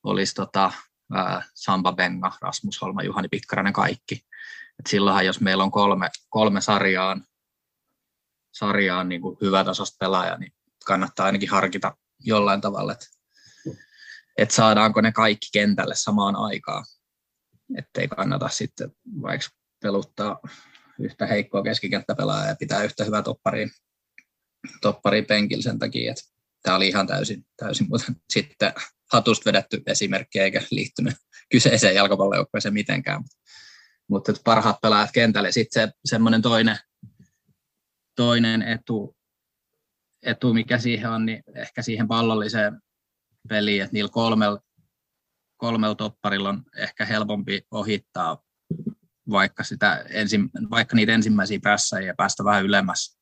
olisi 0.03 0.35
tota, 0.35 0.73
ää, 1.13 1.43
Samba 1.55 1.93
Benga, 1.93 2.33
Rasmus 2.41 2.83
Holma, 2.83 3.03
Juhani 3.03 3.29
Pikkarainen, 3.29 3.73
kaikki. 3.73 4.15
Et 4.79 4.87
silloinhan, 4.87 5.27
jos 5.27 5.41
meillä 5.41 5.65
on 5.65 5.71
kolme, 5.71 6.11
kolme 6.29 6.61
sarjaan, 6.61 7.25
sarjaan 8.55 9.09
niin 9.09 9.21
kuin 9.21 9.37
hyvätasosta 9.41 9.97
pelaajaa, 10.01 10.39
niin 10.39 10.53
kannattaa 10.89 11.27
ainakin 11.27 11.51
harkita 11.51 11.97
jollain 12.21 12.61
tavalla, 12.61 12.93
että, 12.93 13.07
että 14.39 14.55
saadaanko 14.55 15.01
ne 15.01 15.13
kaikki 15.13 15.47
kentälle 15.53 15.95
samaan 15.97 16.37
aikaan. 16.37 16.85
Ettei 17.79 18.09
kannata 18.09 18.49
sitten 18.49 18.93
vaikka 19.23 19.49
peluttaa 19.83 20.41
yhtä 21.01 21.27
heikkoa 21.27 21.63
keskikenttäpelaajaa 21.63 22.49
ja 22.49 22.57
pitää 22.57 22.83
yhtä 22.83 23.05
hyvää 23.05 23.23
toppariin, 23.23 23.71
toppariin 24.81 25.27
penkillä 25.27 25.63
sen 25.63 25.79
takia, 25.79 26.11
että 26.11 26.25
tämä 26.63 26.77
oli 26.77 26.89
ihan 26.89 27.07
täysin, 27.07 27.47
täysin 27.57 27.87
mutta 27.91 28.13
sitten 28.31 28.73
hatusta 29.13 29.45
vedetty 29.45 29.83
esimerkki 29.87 30.39
eikä 30.39 30.63
liittynyt 30.71 31.15
kyseiseen 31.51 31.95
jalkapallojoukkueeseen 31.95 32.75
mitenkään. 32.75 33.25
Mutta 34.09 34.33
parhaat 34.45 34.81
pelaajat 34.83 35.11
kentälle. 35.13 35.53
Sitten 35.53 35.89
se 35.89 35.93
semmoinen 36.05 36.43
toinen, 36.43 36.79
toinen 38.17 38.63
etu, 38.63 39.17
etu, 40.23 40.55
mikä 40.55 40.79
siihen 40.79 41.11
on, 41.11 41.27
niin 41.27 41.43
ehkä 41.55 41.83
siihen 41.83 42.09
pallolliseen 42.09 42.81
peliin, 43.49 43.83
että 43.83 43.93
niillä 43.93 44.11
kolmella, 44.11 44.61
kolmella 45.57 45.95
topparilla 45.95 46.49
on 46.49 46.63
ehkä 46.77 47.05
helpompi 47.05 47.63
ohittaa 47.71 48.43
vaikka, 49.31 49.65
sitä 49.65 50.05
ensin, 50.11 50.51
vaikka 50.71 50.97
niitä 50.97 51.13
ensimmäisiä 51.13 51.59
päässä 51.63 52.01
ja 52.01 52.15
päästä 52.17 52.45
vähän 52.45 52.65
ylemmäs, 52.65 53.19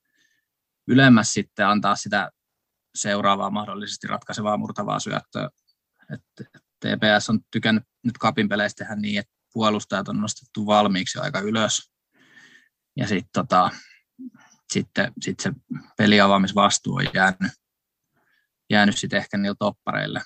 ylemmäs 0.88 1.32
sitten 1.32 1.66
antaa 1.66 1.96
sitä 1.96 2.30
seuraavaa 2.94 3.50
mahdollisesti 3.50 4.06
ratkaisevaa 4.06 4.56
murtavaa 4.56 5.00
syöttöä. 5.00 5.50
Et 6.14 6.48
TPS 6.80 7.30
on 7.30 7.40
tykännyt 7.50 7.85
nyt 8.04 8.18
kapin 8.18 8.48
peleistä 8.48 8.85
tehdä 8.85 8.96
niin, 8.96 9.18
että 9.18 9.32
puolustajat 9.52 10.09
on 10.09 10.20
nostettu 10.20 10.66
valmiiksi 10.66 11.18
aika 11.18 11.40
ylös. 11.40 11.92
Ja 12.96 13.09
sitten 13.09 13.30
tota, 13.32 13.70
sitten 14.78 15.12
sit 15.20 15.40
se 15.40 15.52
peliavaamisvastuu 15.96 16.94
on 16.94 17.06
jäänyt, 17.14 17.52
jäänyt 18.70 18.98
sitten 18.98 19.18
ehkä 19.18 19.36
niillä 19.36 19.56
toppareille 19.58 20.22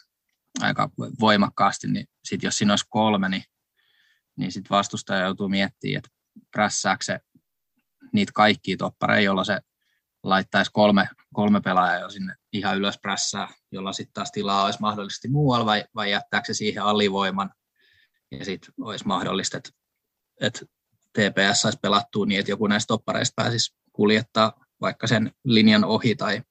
aika 0.60 0.90
voimakkaasti, 1.20 1.88
niin 1.88 2.06
sitten 2.24 2.48
jos 2.48 2.58
siinä 2.58 2.72
olisi 2.72 2.84
kolme, 2.88 3.28
niin, 3.28 3.44
niin 4.36 4.52
sitten 4.52 4.76
vastustaja 4.76 5.24
joutuu 5.24 5.48
miettimään, 5.48 5.98
että 5.98 6.10
prässääkö 6.50 7.04
se 7.04 7.20
niitä 8.12 8.32
kaikkia 8.34 8.76
toppareja, 8.76 9.20
jolla 9.20 9.44
se 9.44 9.60
laittaisi 10.22 10.70
kolme, 10.74 11.08
kolme 11.34 11.60
pelaajaa 11.60 12.00
jo 12.00 12.10
sinne 12.10 12.34
ihan 12.52 12.78
ylös 12.78 12.98
prässää, 13.02 13.48
jolla 13.72 13.92
sitten 13.92 14.12
taas 14.12 14.32
tilaa 14.32 14.64
olisi 14.64 14.80
mahdollisesti 14.80 15.28
muualla, 15.28 15.66
vai, 15.66 15.84
vai 15.94 16.10
jättääkö 16.10 16.46
se 16.46 16.54
siihen 16.54 16.82
alivoiman, 16.82 17.50
ja 18.30 18.44
sitten 18.44 18.74
olisi 18.80 19.06
mahdollista, 19.06 19.56
että, 19.56 19.70
että 20.40 20.60
TPS 21.12 21.60
saisi 21.60 21.78
pelattua 21.82 22.26
niin, 22.26 22.40
että 22.40 22.52
joku 22.52 22.66
näistä 22.66 22.86
toppareista 22.88 23.42
pääsisi 23.42 23.80
kuljettaa 24.00 24.52
vaikka 24.80 25.06
sen 25.06 25.32
linjan 25.44 25.84
ohi 25.84 26.16
tai, 26.16 26.42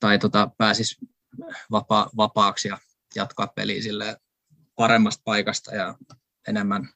tai 0.00 0.18
tota, 0.18 0.50
pääsisi 0.58 0.96
vapaa, 1.70 2.10
vapaaksi 2.16 2.68
ja 2.68 2.78
jatkaa 3.14 3.46
peliä 3.46 3.82
sille 3.82 4.16
paremmasta 4.76 5.22
paikasta 5.24 5.74
ja 5.74 5.94
enemmän 6.48 6.88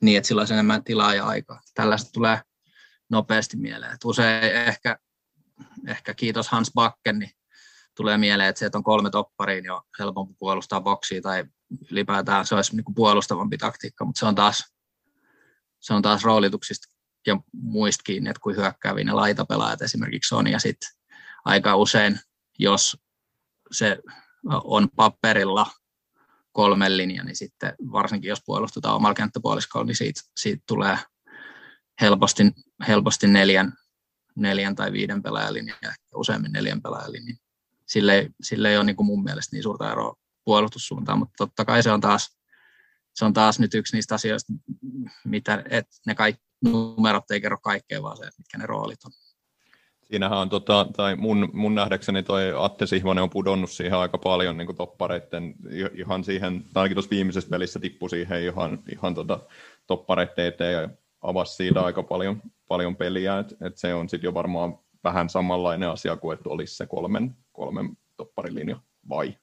niin, 0.00 0.16
että 0.16 0.28
sillä 0.28 0.40
olisi 0.40 0.54
enemmän 0.54 0.84
tilaa 0.84 1.14
ja 1.14 1.26
aikaa. 1.26 1.60
Tällaista 1.74 2.10
tulee 2.12 2.40
nopeasti 3.10 3.56
mieleen. 3.56 3.92
Et 3.92 4.04
usein 4.04 4.44
ehkä, 4.44 4.98
ehkä 5.86 6.14
kiitos 6.14 6.48
Hans 6.48 6.70
Bakken, 6.74 7.18
niin 7.18 7.30
tulee 7.96 8.18
mieleen, 8.18 8.48
että 8.48 8.58
se, 8.58 8.66
että 8.66 8.78
on 8.78 8.84
kolme 8.84 9.10
toppariin, 9.10 9.62
niin 9.62 9.80
helpompi 9.98 10.34
puolustaa 10.38 10.80
boksia 10.80 11.22
tai 11.22 11.44
ylipäätään 11.90 12.46
se 12.46 12.54
olisi 12.54 12.76
niin 12.76 12.94
puolustavampi 12.94 13.58
taktiikka, 13.58 14.04
mutta 14.04 14.18
se 14.18 14.26
on 14.26 14.34
taas, 14.34 14.64
se 15.80 15.94
on 15.94 16.02
taas 16.02 16.24
roolituksista 16.24 16.97
ja 17.28 17.40
muista 17.52 18.02
kiinni, 18.02 18.30
että 18.30 18.40
kuin 18.40 18.56
hyökkääviä 18.56 19.04
ne 19.04 19.12
laitapelaajat 19.12 19.82
esimerkiksi 19.82 20.34
on, 20.34 20.46
ja 20.46 20.58
sitten 20.58 20.88
aika 21.44 21.76
usein, 21.76 22.20
jos 22.58 22.96
se 23.70 23.98
on 24.64 24.88
paperilla 24.96 25.66
kolmen 26.52 26.96
linja, 26.96 27.24
niin 27.24 27.36
sitten 27.36 27.74
varsinkin 27.92 28.28
jos 28.28 28.42
puolustetaan 28.46 28.96
omalla 28.96 29.14
kenttäpuoliskolla, 29.14 29.86
niin 29.86 29.96
siitä, 29.96 30.20
siitä 30.36 30.62
tulee 30.66 30.98
helposti, 32.00 32.42
helposti 32.88 33.26
neljän, 33.26 33.72
neljän 34.36 34.76
tai 34.76 34.92
viiden 34.92 35.22
pelaajan 35.22 35.54
linja, 35.54 35.74
ehkä 35.74 36.06
useammin 36.14 36.52
neljän 36.52 36.82
pelaajan 36.82 37.12
linja. 37.12 37.34
Sille 37.86 38.30
sille 38.42 38.70
ei 38.70 38.76
ole 38.76 38.84
niin 38.84 38.96
kuin 38.96 39.06
mun 39.06 39.24
mielestä 39.24 39.56
niin 39.56 39.62
suurta 39.62 39.92
eroa 39.92 40.16
puolustussuuntaan, 40.44 41.18
mutta 41.18 41.34
totta 41.38 41.64
kai 41.64 41.82
se 41.82 41.90
on 41.90 42.00
taas, 42.00 42.38
se 43.14 43.24
on 43.24 43.32
taas 43.32 43.58
nyt 43.58 43.74
yksi 43.74 43.96
niistä 43.96 44.14
asioista, 44.14 44.52
mitä, 45.24 45.64
että 45.70 45.96
ne 46.06 46.14
kaikki 46.14 46.47
numerot 46.64 47.30
ei 47.30 47.40
kerro 47.40 47.58
kaikkea, 47.58 48.02
vaan 48.02 48.16
se, 48.16 48.22
että 48.22 48.38
mitkä 48.38 48.58
ne 48.58 48.66
roolit 48.66 49.04
on. 49.04 49.12
Siinähän 50.04 50.38
on, 50.38 50.48
tota, 50.48 50.86
tai 50.96 51.16
mun, 51.16 51.48
mun 51.52 51.74
nähdäkseni 51.74 52.22
toi 52.22 52.42
Atte 52.56 52.86
Sihvonen 52.86 53.22
on 53.22 53.30
pudonnut 53.30 53.70
siihen 53.70 53.98
aika 53.98 54.18
paljon 54.18 54.56
niin 54.56 54.76
toppareiden, 54.76 55.54
ihan 55.94 56.24
siihen, 56.24 56.64
tai 56.72 56.80
ainakin 56.80 56.94
tuossa 56.94 57.10
viimeisessä 57.10 57.50
pelissä 57.50 57.80
tippui 57.80 58.10
siihen 58.10 58.42
ihan, 58.42 58.82
ihan 58.92 59.14
tota, 59.14 59.40
toppareiden 59.86 60.46
eteen 60.46 60.72
ja 60.72 60.88
avasi 61.22 61.54
siitä 61.54 61.80
aika 61.80 62.02
paljon, 62.02 62.42
paljon 62.68 62.96
peliä, 62.96 63.38
että 63.38 63.66
et 63.66 63.76
se 63.76 63.94
on 63.94 64.08
sitten 64.08 64.28
jo 64.28 64.34
varmaan 64.34 64.78
vähän 65.04 65.28
samanlainen 65.28 65.88
asia 65.88 66.16
kuin, 66.16 66.38
että 66.38 66.50
olisi 66.50 66.76
se 66.76 66.86
kolmen, 66.86 67.36
kolmen 67.52 67.96
topparilinja, 68.16 68.80
vai? 69.08 69.36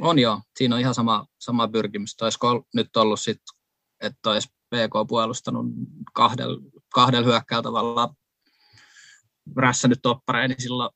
On 0.00 0.18
joo, 0.18 0.40
siinä 0.56 0.74
on 0.74 0.80
ihan 0.80 0.94
sama, 0.94 1.26
sama 1.38 1.68
pyrkimys. 1.68 2.16
Olisiko 2.22 2.64
nyt 2.74 2.96
ollut 2.96 3.20
sitten, 3.20 3.56
että 4.00 4.30
olisi 4.30 4.48
PK 4.72 5.08
puolustanut 5.08 5.66
kahdella 6.12 6.60
kahdel 6.94 7.24
hyökkäällä 7.24 7.62
tavalla 7.62 8.14
rässänyt 9.56 9.98
toppareen, 10.02 10.50
niin 10.50 10.62
silloin, 10.62 10.90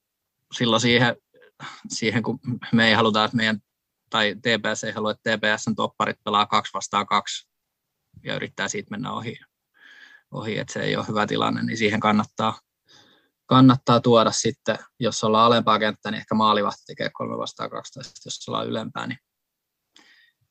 silloin 0.52 0.80
siihen, 0.80 1.16
siihen, 1.88 2.22
kun 2.22 2.38
me 2.72 2.88
ei 2.88 2.94
haluta, 2.94 3.24
että 3.24 3.36
meidän, 3.36 3.60
tai 4.10 4.34
TPS 4.34 4.84
ei 4.84 4.92
halua, 4.92 5.10
että 5.10 5.36
TPSn 5.36 5.74
topparit 5.74 6.16
pelaa 6.24 6.46
kaksi 6.46 6.72
vastaan 6.74 7.06
kaksi 7.06 7.48
ja 8.24 8.36
yrittää 8.36 8.68
siitä 8.68 8.90
mennä 8.90 9.12
ohi, 9.12 9.38
ohi 10.30 10.58
että 10.58 10.72
se 10.72 10.82
ei 10.82 10.96
ole 10.96 11.08
hyvä 11.08 11.26
tilanne, 11.26 11.62
niin 11.62 11.78
siihen 11.78 12.00
kannattaa, 12.00 12.60
kannattaa 13.46 14.00
tuoda 14.00 14.32
sitten, 14.32 14.78
jos 15.00 15.24
ollaan 15.24 15.46
alempaa 15.46 15.78
kenttää, 15.78 16.12
niin 16.12 16.20
ehkä 16.20 16.34
maalivahti 16.34 16.82
tekee 16.86 17.10
kolme 17.12 17.38
vastaan 17.38 17.70
kaksi, 17.70 17.92
tai 17.92 18.02
jos 18.24 18.48
ollaan 18.48 18.66
ylempää, 18.66 19.06
niin, 19.06 19.18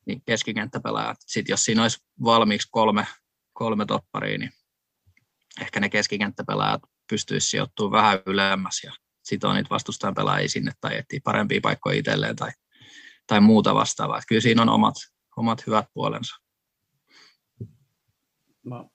niin 0.06 0.22
keskikenttäpelaajat. 0.26 1.18
Sitten 1.20 1.54
jos 1.54 1.66
siinä 1.66 1.82
olisi 1.82 2.06
valmiiksi 2.24 2.68
kolme, 2.72 3.08
kolme 3.54 3.86
topparia, 3.86 4.38
niin 4.38 4.52
ehkä 5.62 5.80
ne 5.80 5.90
keskikenttäpelaajat 5.90 6.82
pystyisi 7.10 7.50
sijoittumaan 7.50 8.04
vähän 8.04 8.20
ylemmäs 8.26 8.84
ja 8.84 8.94
sitoo 9.24 9.54
niitä 9.54 9.70
vastustajan 9.70 10.16
pelaajia 10.16 10.50
sinne 10.50 10.72
tai 10.82 10.98
etsii 10.98 11.20
parempia 11.20 11.60
paikkoja 11.64 12.00
itselleen 12.00 12.36
tai, 12.36 12.52
tai 13.28 13.42
muuta 13.42 13.76
vastaavaa. 13.76 14.22
Kyllä 14.28 14.42
siinä 14.42 14.62
on 14.62 14.70
omat, 14.70 14.96
omat 15.38 15.68
hyvät 15.68 15.86
puolensa. 15.94 16.36
No, 18.66 18.90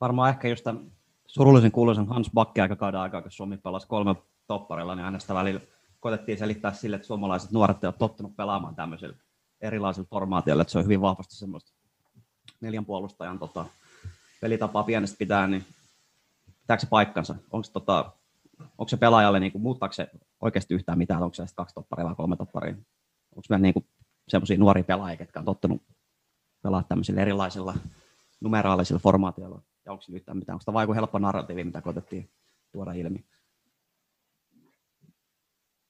varmaan 0.00 0.30
ehkä 0.30 0.48
just 0.48 0.64
tämän 0.64 0.92
surullisen 1.26 1.72
kuuluisen 1.72 2.08
Hans 2.08 2.30
Bakke 2.34 2.62
aikakauden 2.62 3.00
aikaa, 3.00 3.22
kun 3.22 3.30
Suomi 3.30 3.56
pelasi 3.56 3.86
kolme 3.86 4.14
topparilla, 4.46 4.94
niin 4.94 5.04
aina 5.04 5.18
sitä 5.18 5.34
välillä 5.34 5.60
koitettiin 6.00 6.38
selittää 6.38 6.72
sille, 6.72 6.96
että 6.96 7.06
suomalaiset 7.06 7.50
nuoret 7.50 7.84
ovat 7.84 7.98
tottunut 7.98 8.36
pelaamaan 8.36 8.74
tämmöisillä 8.74 9.16
erilaisilla 9.60 10.08
formaatioilla, 10.10 10.62
että 10.62 10.72
se 10.72 10.78
on 10.78 10.84
hyvin 10.84 11.00
vahvasti 11.00 11.36
semmoista 11.36 11.72
neljän 12.60 12.84
puolustajan 12.84 13.38
tota, 13.38 13.64
pelitapaa 14.40 14.82
pienestä 14.82 15.18
pitää, 15.18 15.46
niin 15.46 15.64
pitääkö 16.60 16.80
se 16.80 16.86
paikkansa? 16.86 17.34
Onko, 17.50 17.68
tota, 17.72 18.12
onko 18.78 18.88
se 18.88 18.96
pelaajalle, 18.96 19.40
niin 19.40 19.52
kuin, 19.52 19.62
muuttaako 19.62 19.92
se 19.92 20.10
oikeasti 20.40 20.74
yhtään 20.74 20.98
mitään, 20.98 21.22
onko 21.22 21.34
se 21.34 21.44
kaksi 21.54 21.74
topparia 21.74 22.06
vai 22.06 22.14
kolme 22.14 22.36
topparia? 22.36 22.74
Onko 23.36 23.46
meillä 23.48 23.62
niin 23.62 23.86
semmoisia 24.28 24.58
nuoria 24.58 24.84
pelaajia, 24.84 25.22
jotka 25.22 25.40
on 25.40 25.44
tottunut 25.44 25.82
pelaa 26.62 26.82
tämmöisillä 26.82 27.20
erilaisilla 27.20 27.74
numeraalisilla 28.40 29.00
formaatioilla, 29.00 29.62
ja 29.84 29.92
onko 29.92 30.02
se 30.02 30.12
yhtään 30.12 30.38
mitään? 30.38 30.54
Onko 30.54 30.64
tämä 30.64 30.74
vain 30.74 30.94
helppo 30.94 31.18
narratiivi, 31.18 31.64
mitä 31.64 31.80
koitettiin 31.80 32.30
tuoda 32.72 32.92
ilmi? 32.92 33.24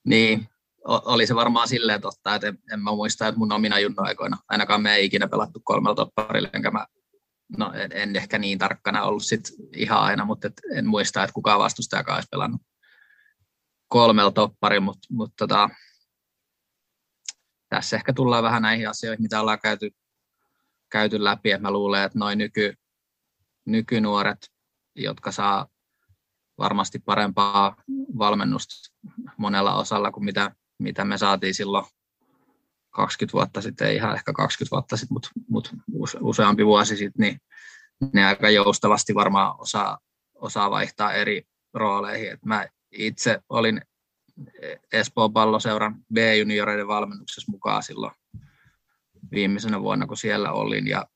Niin, 0.04 0.48
oli 0.85 1.27
se 1.27 1.35
varmaan 1.35 1.69
silleen 1.69 2.01
totta, 2.01 2.35
että 2.35 2.49
en, 2.49 2.59
en 2.73 2.81
mä 2.81 2.90
muista, 2.90 3.29
että 3.29 3.38
mun 3.38 3.53
omina 3.53 3.79
junnoaikoina, 3.79 4.38
ainakaan 4.49 4.83
me 4.83 4.95
ei 4.95 5.05
ikinä 5.05 5.29
pelattu 5.29 5.61
kolmella 5.64 5.95
topparilla, 5.95 6.49
enkä 6.53 6.71
mä 6.71 6.87
no 7.59 7.73
en, 7.73 7.93
en 7.93 8.16
ehkä 8.16 8.38
niin 8.38 8.59
tarkkana 8.59 9.03
ollut 9.03 9.25
sit 9.25 9.51
ihan 9.77 10.03
aina, 10.03 10.25
mutta 10.25 10.47
et 10.47 10.61
en 10.75 10.87
muista, 10.87 11.23
että 11.23 11.35
kukaan 11.35 11.61
vastustajakaan 11.61 12.16
olisi 12.16 12.29
pelannut 12.31 12.61
kolmella 13.88 14.31
toppari, 14.31 14.81
mutta 14.81 15.09
mut 15.11 15.33
tota, 15.38 15.71
tässä 17.69 17.97
ehkä 17.97 18.12
tullaan 18.12 18.43
vähän 18.43 18.62
näihin 18.62 18.88
asioihin, 18.88 19.23
mitä 19.23 19.40
ollaan 19.40 19.61
käyty, 19.61 19.90
käyty 20.93 21.25
läpi, 21.25 21.51
että 21.51 21.62
mä 21.62 21.71
luulen, 21.71 22.05
että 22.05 22.19
noin 22.19 22.38
nyky, 22.38 22.75
nykynuoret, 23.64 24.51
jotka 24.95 25.33
saa 25.33 25.66
varmasti 26.59 26.99
parempaa 26.99 27.77
valmennusta 28.19 28.75
monella 29.37 29.75
osalla 29.75 30.11
kuin 30.11 30.25
mitä, 30.25 30.55
mitä 30.83 31.05
me 31.05 31.19
saatiin 31.19 31.55
silloin 31.55 31.85
20 32.90 33.33
vuotta 33.33 33.62
sitten, 33.62 33.88
ei 33.88 33.97
ihan 33.97 34.14
ehkä 34.14 34.33
20 34.33 34.71
vuotta 34.71 34.97
sitten, 34.97 35.14
mutta, 35.14 35.31
mutta 35.88 36.19
useampi 36.21 36.66
vuosi 36.66 36.97
sitten, 36.97 37.23
niin 37.27 37.40
ne 38.12 38.27
aika 38.27 38.51
joustavasti 38.51 39.14
varmaan 39.14 39.61
osaa, 39.61 39.99
osaa 40.35 40.71
vaihtaa 40.71 41.12
eri 41.12 41.43
rooleihin. 41.75 42.33
Et 42.33 42.45
mä 42.45 42.66
itse 42.90 43.40
olin 43.49 43.81
Espoon 44.93 45.33
palloseuran 45.33 45.97
B-junioreiden 46.14 46.88
valmennuksessa 46.88 47.53
mukaan 47.53 47.83
silloin 47.83 48.12
viimeisenä 49.31 49.81
vuonna, 49.81 50.07
kun 50.07 50.16
siellä 50.16 50.53
olin. 50.53 50.87
Ja, 50.87 51.07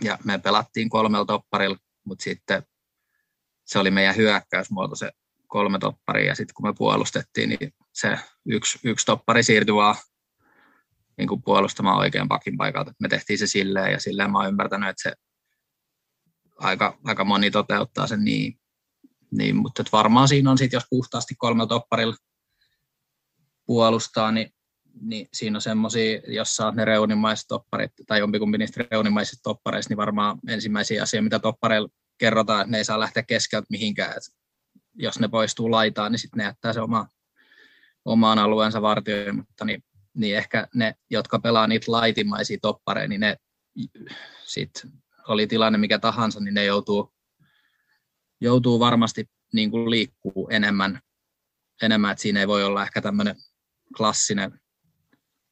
ja 0.00 0.18
me 0.24 0.38
pelattiin 0.38 0.90
kolmella 0.90 1.24
topparilla, 1.24 1.76
mutta 2.04 2.22
sitten 2.22 2.62
se 3.64 3.78
oli 3.78 3.90
meidän 3.90 4.16
hyökkäysmuoto 4.16 4.94
se 4.94 5.12
kolme 5.50 5.78
topparia. 5.78 6.26
Ja 6.26 6.34
sitten 6.34 6.54
kun 6.54 6.68
me 6.68 6.74
puolustettiin, 6.78 7.48
niin 7.48 7.74
se 7.92 8.18
yksi, 8.46 8.78
yksi 8.84 9.06
toppari 9.06 9.42
siirtyi 9.42 9.74
vaan 9.74 9.94
niin 11.18 11.28
kuin 11.28 11.42
puolustamaan 11.42 11.98
oikean 11.98 12.28
pakin 12.28 12.56
paikalta. 12.56 12.92
Me 13.00 13.08
tehtiin 13.08 13.38
se 13.38 13.46
silleen 13.46 13.92
ja 13.92 14.00
silleen 14.00 14.30
mä 14.30 14.38
oon 14.38 14.48
ymmärtänyt, 14.48 14.88
että 14.88 15.02
se 15.02 15.12
aika, 16.58 16.98
aika 17.04 17.24
moni 17.24 17.50
toteuttaa 17.50 18.06
sen 18.06 18.24
niin. 18.24 18.60
niin 19.30 19.56
mutta 19.56 19.84
varmaan 19.92 20.28
siinä 20.28 20.50
on 20.50 20.58
sitten, 20.58 20.76
jos 20.76 20.86
puhtaasti 20.90 21.34
kolmella 21.38 21.68
topparilla 21.68 22.16
puolustaa, 23.66 24.32
niin, 24.32 24.50
niin 25.00 25.28
siinä 25.34 25.56
on 25.56 25.62
semmoisia, 25.62 26.20
jos 26.26 26.60
on 26.60 26.76
ne 26.76 26.84
reunimaiset 26.84 27.44
topparit 27.48 27.92
tai 28.06 28.18
jompikumpi 28.18 28.58
niistä 28.58 28.84
reunimaisista 28.90 29.42
toppareista, 29.42 29.90
niin 29.90 29.96
varmaan 29.96 30.38
ensimmäisiä 30.48 31.02
asioita, 31.02 31.24
mitä 31.24 31.38
toppareilla 31.38 31.88
kerrotaan, 32.18 32.60
että 32.60 32.70
ne 32.70 32.78
ei 32.78 32.84
saa 32.84 33.00
lähteä 33.00 33.22
keskeltä 33.22 33.66
mihinkään. 33.70 34.10
Et 34.16 34.22
jos 34.94 35.20
ne 35.20 35.28
poistuu 35.28 35.70
laitaan, 35.70 36.12
niin 36.12 36.18
sitten 36.18 36.38
ne 36.38 36.44
jättää 36.44 36.72
se 36.72 36.80
oma, 36.80 37.06
omaan 38.04 38.38
alueensa 38.38 38.82
vartioon, 38.82 39.36
mutta 39.36 39.64
niin 39.64 39.84
niin 40.14 40.36
ehkä 40.36 40.68
ne, 40.74 40.94
jotka 41.10 41.38
pelaa 41.38 41.66
niitä 41.66 41.92
laitimaisia 41.92 42.58
toppareja, 42.62 43.08
niin 43.08 43.20
ne 43.20 43.36
sit 44.44 44.86
oli 45.28 45.46
tilanne 45.46 45.78
mikä 45.78 45.98
tahansa, 45.98 46.40
niin 46.40 46.54
ne 46.54 46.64
joutuu, 46.64 47.12
joutuu 48.40 48.80
varmasti 48.80 49.30
niin 49.52 49.70
kuin 49.70 49.90
liikkuu 49.90 50.48
enemmän, 50.50 51.00
enemmän, 51.82 52.10
että 52.10 52.22
siinä 52.22 52.40
ei 52.40 52.48
voi 52.48 52.64
olla 52.64 52.82
ehkä 52.82 53.02
tämmöinen 53.02 53.36
klassinen 53.96 54.60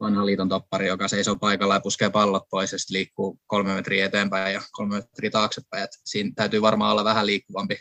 vanha 0.01 0.27
liiton 0.27 0.48
toppari, 0.48 0.87
joka 0.87 1.09
seisoo 1.09 1.37
paikalla 1.37 1.74
ja 1.74 1.81
puskee 1.81 2.11
pallot 2.11 2.48
pois 2.51 2.72
ja 2.72 2.79
sitten 2.79 2.94
liikkuu 2.94 3.40
kolme 3.46 3.74
metriä 3.74 4.07
eteenpäin 4.07 4.55
ja 4.55 4.62
kolme 4.72 4.96
metriä 4.96 5.31
taaksepäin. 5.31 5.85
Et 5.85 5.90
siinä 6.05 6.33
täytyy 6.37 6.62
varmaan 6.62 6.92
olla 6.92 7.05
vähän 7.05 7.27
liikkuvampi 7.27 7.81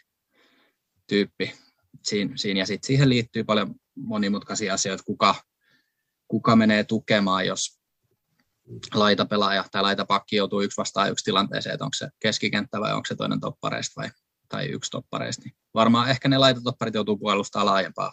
tyyppi 1.08 1.54
siinä, 2.04 2.32
siinä. 2.36 2.60
ja 2.60 2.66
sitten 2.66 2.88
siihen 2.88 3.10
liittyy 3.10 3.44
paljon 3.44 3.76
monimutkaisia 3.96 4.74
asioita, 4.74 5.04
kuka, 5.04 5.36
kuka 6.28 6.56
menee 6.56 6.84
tukemaan, 6.84 7.48
jos 7.48 7.80
laitapelaaja 8.94 9.66
tai 9.72 9.82
laitapakki 9.82 10.36
joutuu 10.36 10.62
yksi 10.62 10.78
vastaan 10.78 11.12
yksi 11.12 11.26
tilanteeseen, 11.26 11.74
että 11.74 11.86
onko 11.86 11.94
se 11.94 12.10
keskikenttä 12.20 12.80
vai 12.80 12.94
onko 12.94 13.06
se 13.06 13.16
toinen 13.16 13.40
toppareista 13.40 14.02
vai, 14.02 14.10
tai 14.50 14.66
yksi 14.66 14.92
toppareista. 14.92 15.44
Niin 15.44 15.56
varmaan 15.74 16.10
ehkä 16.10 16.30
ne 16.30 16.38
laitatopparit 16.38 16.94
joutuu 16.94 17.18
puolustamaan 17.18 17.66
laajempaa 17.66 18.12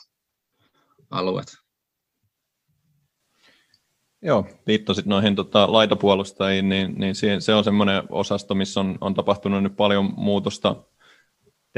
aluetta. 1.11 1.65
Joo, 4.23 4.47
viittasit 4.67 5.07
noihin 5.07 5.37
tota, 5.37 5.73
laitapuolustajiin, 5.73 6.69
niin, 6.69 6.95
niin 6.95 7.15
se 7.41 7.55
on 7.55 7.65
semmoinen 7.65 8.03
osasto, 8.09 8.55
missä 8.55 8.81
on, 8.81 8.99
on 9.01 9.15
tapahtunut 9.15 9.63
nyt 9.63 9.77
paljon 9.77 10.15
muutosta. 10.17 10.77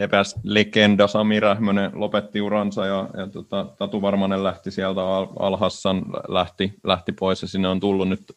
TPS-legenda 0.00 1.06
Sami 1.06 1.40
Rähmönen 1.40 1.90
lopetti 1.94 2.40
uransa 2.40 2.86
ja, 2.86 3.08
ja 3.16 3.26
tota, 3.26 3.66
Tatu 3.78 4.02
Varmanen 4.02 4.44
lähti 4.44 4.70
sieltä, 4.70 5.00
Alhassan 5.38 6.04
lähti, 6.28 6.74
lähti 6.84 7.12
pois 7.12 7.42
ja 7.42 7.48
sinne 7.48 7.68
on 7.68 7.80
tullut 7.80 8.08
nyt 8.08 8.36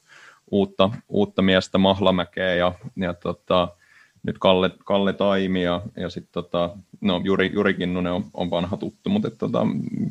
uutta, 0.51 0.89
uutta 1.09 1.41
miestä 1.41 1.77
Mahlamäkeä 1.77 2.55
ja, 2.55 2.73
ja 2.95 3.13
tota, 3.13 3.67
nyt 4.23 4.37
Kalle, 4.39 4.71
Kalle 4.85 5.13
Taimi 5.13 5.63
ja, 5.63 5.81
ja 5.97 6.09
sitten 6.09 6.33
tota, 6.33 6.69
no, 7.01 7.21
Juri, 7.23 7.51
Juri 7.53 7.73
Kinnunen 7.73 8.13
on, 8.13 8.25
on 8.33 8.49
vanha 8.49 8.77
tuttu, 8.77 9.09
mutta 9.09 9.29
tota, 9.29 9.67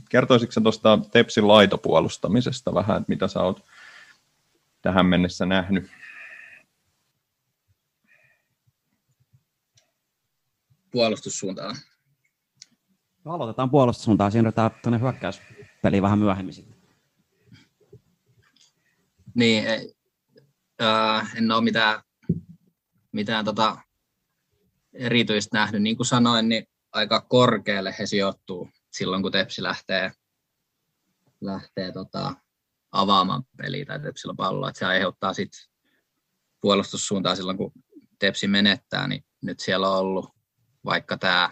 kertoisitko 0.09 0.61
tuosta 0.61 0.99
Tepsin 1.13 1.49
laitopuolustamisesta 1.49 2.75
vähän, 2.75 2.97
että 2.97 3.09
mitä 3.09 3.29
sä 3.29 3.43
oot 3.43 3.63
tähän 4.83 5.07
mennessä 5.07 5.47
nähnyt? 5.47 5.91
Puolustussuuntaan. 10.91 11.77
No, 13.25 13.33
aloitetaan 13.33 13.71
puolustussuuntaan, 13.71 14.33
siirrytään 14.33 14.71
tuonne 14.83 15.01
hyökkäyspeliin 15.01 16.03
vähän 16.03 16.19
myöhemmin 16.19 16.55
sitten. 16.55 16.79
Niin, 19.35 19.67
ei, 19.67 19.95
äh, 20.83 21.37
en 21.37 21.51
ole 21.51 21.65
mitään, 21.65 22.03
mitään 23.13 23.45
tota 23.45 23.79
erityistä 24.93 25.59
nähnyt. 25.59 25.83
Niin 25.83 25.97
kuin 25.97 26.07
sanoin, 26.07 26.49
niin 26.49 26.67
aika 26.93 27.21
korkealle 27.21 27.95
he 27.99 28.07
sijoittuu 28.07 28.69
silloin, 28.93 29.23
kun 29.23 29.33
Tepsi 29.33 29.63
lähtee, 29.63 30.13
lähtee 31.41 31.93
tota, 31.93 32.35
avaamaan 32.93 33.43
peliä 33.57 33.85
tai 33.85 34.01
Tepsillä 34.01 34.35
palloa. 34.37 34.69
Että 34.69 34.79
se 34.79 34.87
aiheuttaa 34.87 35.35
sit 35.35 35.51
puolustussuuntaa 36.61 37.35
silloin, 37.35 37.57
kun 37.57 37.73
Tepsi 38.19 38.49
menettää, 38.49 39.09
niin 39.09 39.25
nyt 39.43 39.61
siellä 39.61 39.91
on 39.91 39.99
ollut 39.99 40.38
vaikka 40.89 41.19
tämä 41.19 41.51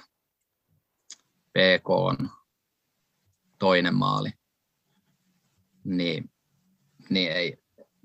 PK 1.53 1.91
on 1.91 2.31
toinen 3.59 3.95
maali, 3.95 4.31
niin, 5.85 6.31
niin 7.11 7.33
ei 7.33 7.59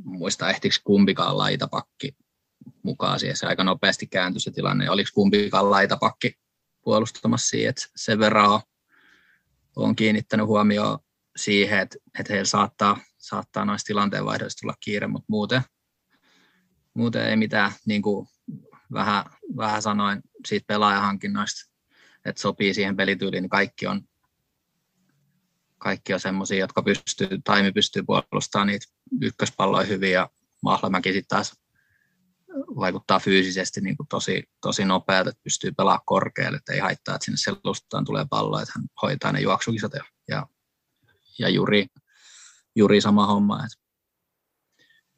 muista 0.04 0.50
ehtikö 0.50 0.76
kumpikaan 0.84 1.38
laitapakki 1.38 2.16
mukaan 2.84 3.20
siihen. 3.20 3.38
Se 3.38 3.48
aika 3.48 3.64
nopeasti 3.64 4.08
kääntyi 4.08 4.40
se 4.40 4.52
tilanne. 4.52 4.90
Oliko 4.90 5.10
kumpikaan 5.14 5.72
laitapakki 5.72 6.34
puolustamassa 6.84 7.48
siihen, 7.48 7.70
että 7.70 7.82
sen 7.96 8.20
verran 8.20 8.62
on 9.76 9.96
kiinnittänyt 9.96 10.48
huomioon 10.48 11.00
siihen, 11.36 11.80
että, 11.80 11.98
että 12.20 12.34
heillä 12.34 12.46
saattaa, 12.46 12.98
saattaa 13.18 13.66
noista 13.66 13.88
tilanteenvaihdoista 13.88 14.60
tulla 14.62 14.76
kiire, 14.80 15.08
mutta 15.08 15.26
muuten, 15.30 15.62
muuten 16.94 17.26
ei 17.26 17.36
mitään, 17.36 17.72
niin 17.86 18.02
kuin 18.02 18.28
vähän, 18.94 19.26
vähän 19.58 19.82
sanoin 19.82 20.22
siitä 20.48 20.68
pelaajahankinnoista, 20.68 21.72
että 22.26 22.42
sopii 22.42 22.74
siihen 22.74 22.98
pelityyliin, 22.98 23.42
niin 23.42 23.50
kaikki 23.50 23.88
on, 23.88 24.02
kaikki 25.78 26.14
on 26.14 26.20
semmoisia, 26.20 26.60
jotka 26.60 26.84
pystyy, 26.84 27.28
Taimi 27.44 27.72
pystyy 27.72 28.04
puolustamaan 28.04 28.68
niitä 28.68 28.86
ykköspalloja 29.22 29.88
hyvin 29.88 30.12
ja 30.12 30.30
Mahlamäki 30.62 31.14
sitten 31.14 31.38
taas 31.38 31.62
vaikuttaa 32.76 33.20
fyysisesti 33.20 33.82
niin 33.82 33.98
kuin 33.98 34.08
tosi, 34.08 34.44
tosi 34.62 34.86
nopealta, 34.86 35.30
että 35.30 35.44
pystyy 35.44 35.72
pelaamaan 35.72 36.06
korkealle, 36.06 36.58
että 36.58 36.74
ei 36.74 36.80
haittaa, 36.80 37.16
että 37.16 37.26
sinne 37.26 37.38
selustaan 37.38 38.06
tulee 38.06 38.26
pallo, 38.30 38.60
että 38.60 38.74
hän 38.76 38.86
hoitaa 39.02 39.32
ne 39.32 39.40
juoksukisat 39.40 39.94
ja, 39.94 40.04
ja, 40.28 40.48
ja 41.40 41.50
Juri, 41.50 41.88
Juri 42.76 43.02
sama 43.02 43.26
homma. 43.26 43.66
Että, 43.66 43.78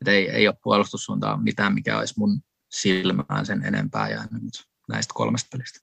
että 0.01 0.11
ei, 0.11 0.29
ei 0.29 0.47
ole 0.47 0.57
puolustussuuntaa 0.63 1.37
mitään, 1.37 1.73
mikä 1.73 1.99
olisi 1.99 2.13
mun 2.17 2.41
silmään 2.71 3.45
sen 3.45 3.65
enempää 3.65 4.09
jäänyt 4.09 4.72
näistä 4.89 5.13
kolmesta 5.15 5.57
pelistä. 5.57 5.79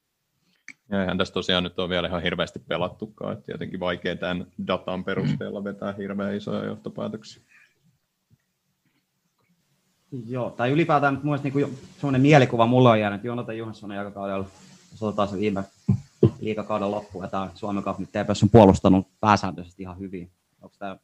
Ja 0.90 1.00
eihän 1.00 1.18
tässä 1.18 1.34
tosiaan 1.34 1.64
nyt 1.64 1.78
ole 1.78 1.88
vielä 1.88 2.08
ihan 2.08 2.22
hirveästi 2.22 2.58
pelattukaan, 2.58 3.32
että 3.32 3.46
tietenkin 3.46 3.80
vaikea 3.80 4.16
tämän 4.16 4.46
datan 4.66 5.04
perusteella 5.04 5.64
vetää 5.64 5.92
hirveän 5.92 6.36
isoja 6.36 6.64
johtopäätöksiä. 6.64 7.42
Joo, 10.26 10.50
tai 10.50 10.70
ylipäätään 10.70 11.14
mun 11.14 11.24
mielestä 11.24 11.48
niin 11.48 11.78
semmoinen 11.96 12.20
mielikuva 12.20 12.66
mulla 12.66 12.90
on 12.90 13.00
jäänyt 13.00 13.24
Jonathan 13.24 13.58
Johanssonin 13.58 13.98
aikakaudella, 13.98 14.46
jos 14.92 15.02
otetaan 15.02 15.28
se 15.28 15.38
viime 15.38 15.64
liikakauden 16.40 16.90
loppu, 16.90 17.22
ja 17.22 17.28
tämä 17.28 17.50
Suomen 17.54 17.84
Cup 17.84 17.98
nyt 17.98 18.08
TPS 18.08 18.42
on 18.42 18.50
puolustanut 18.50 19.06
pääsääntöisesti 19.20 19.82
ihan 19.82 19.98
hyvin. 19.98 20.30
Onko 20.62 20.76
tämä 20.78 20.96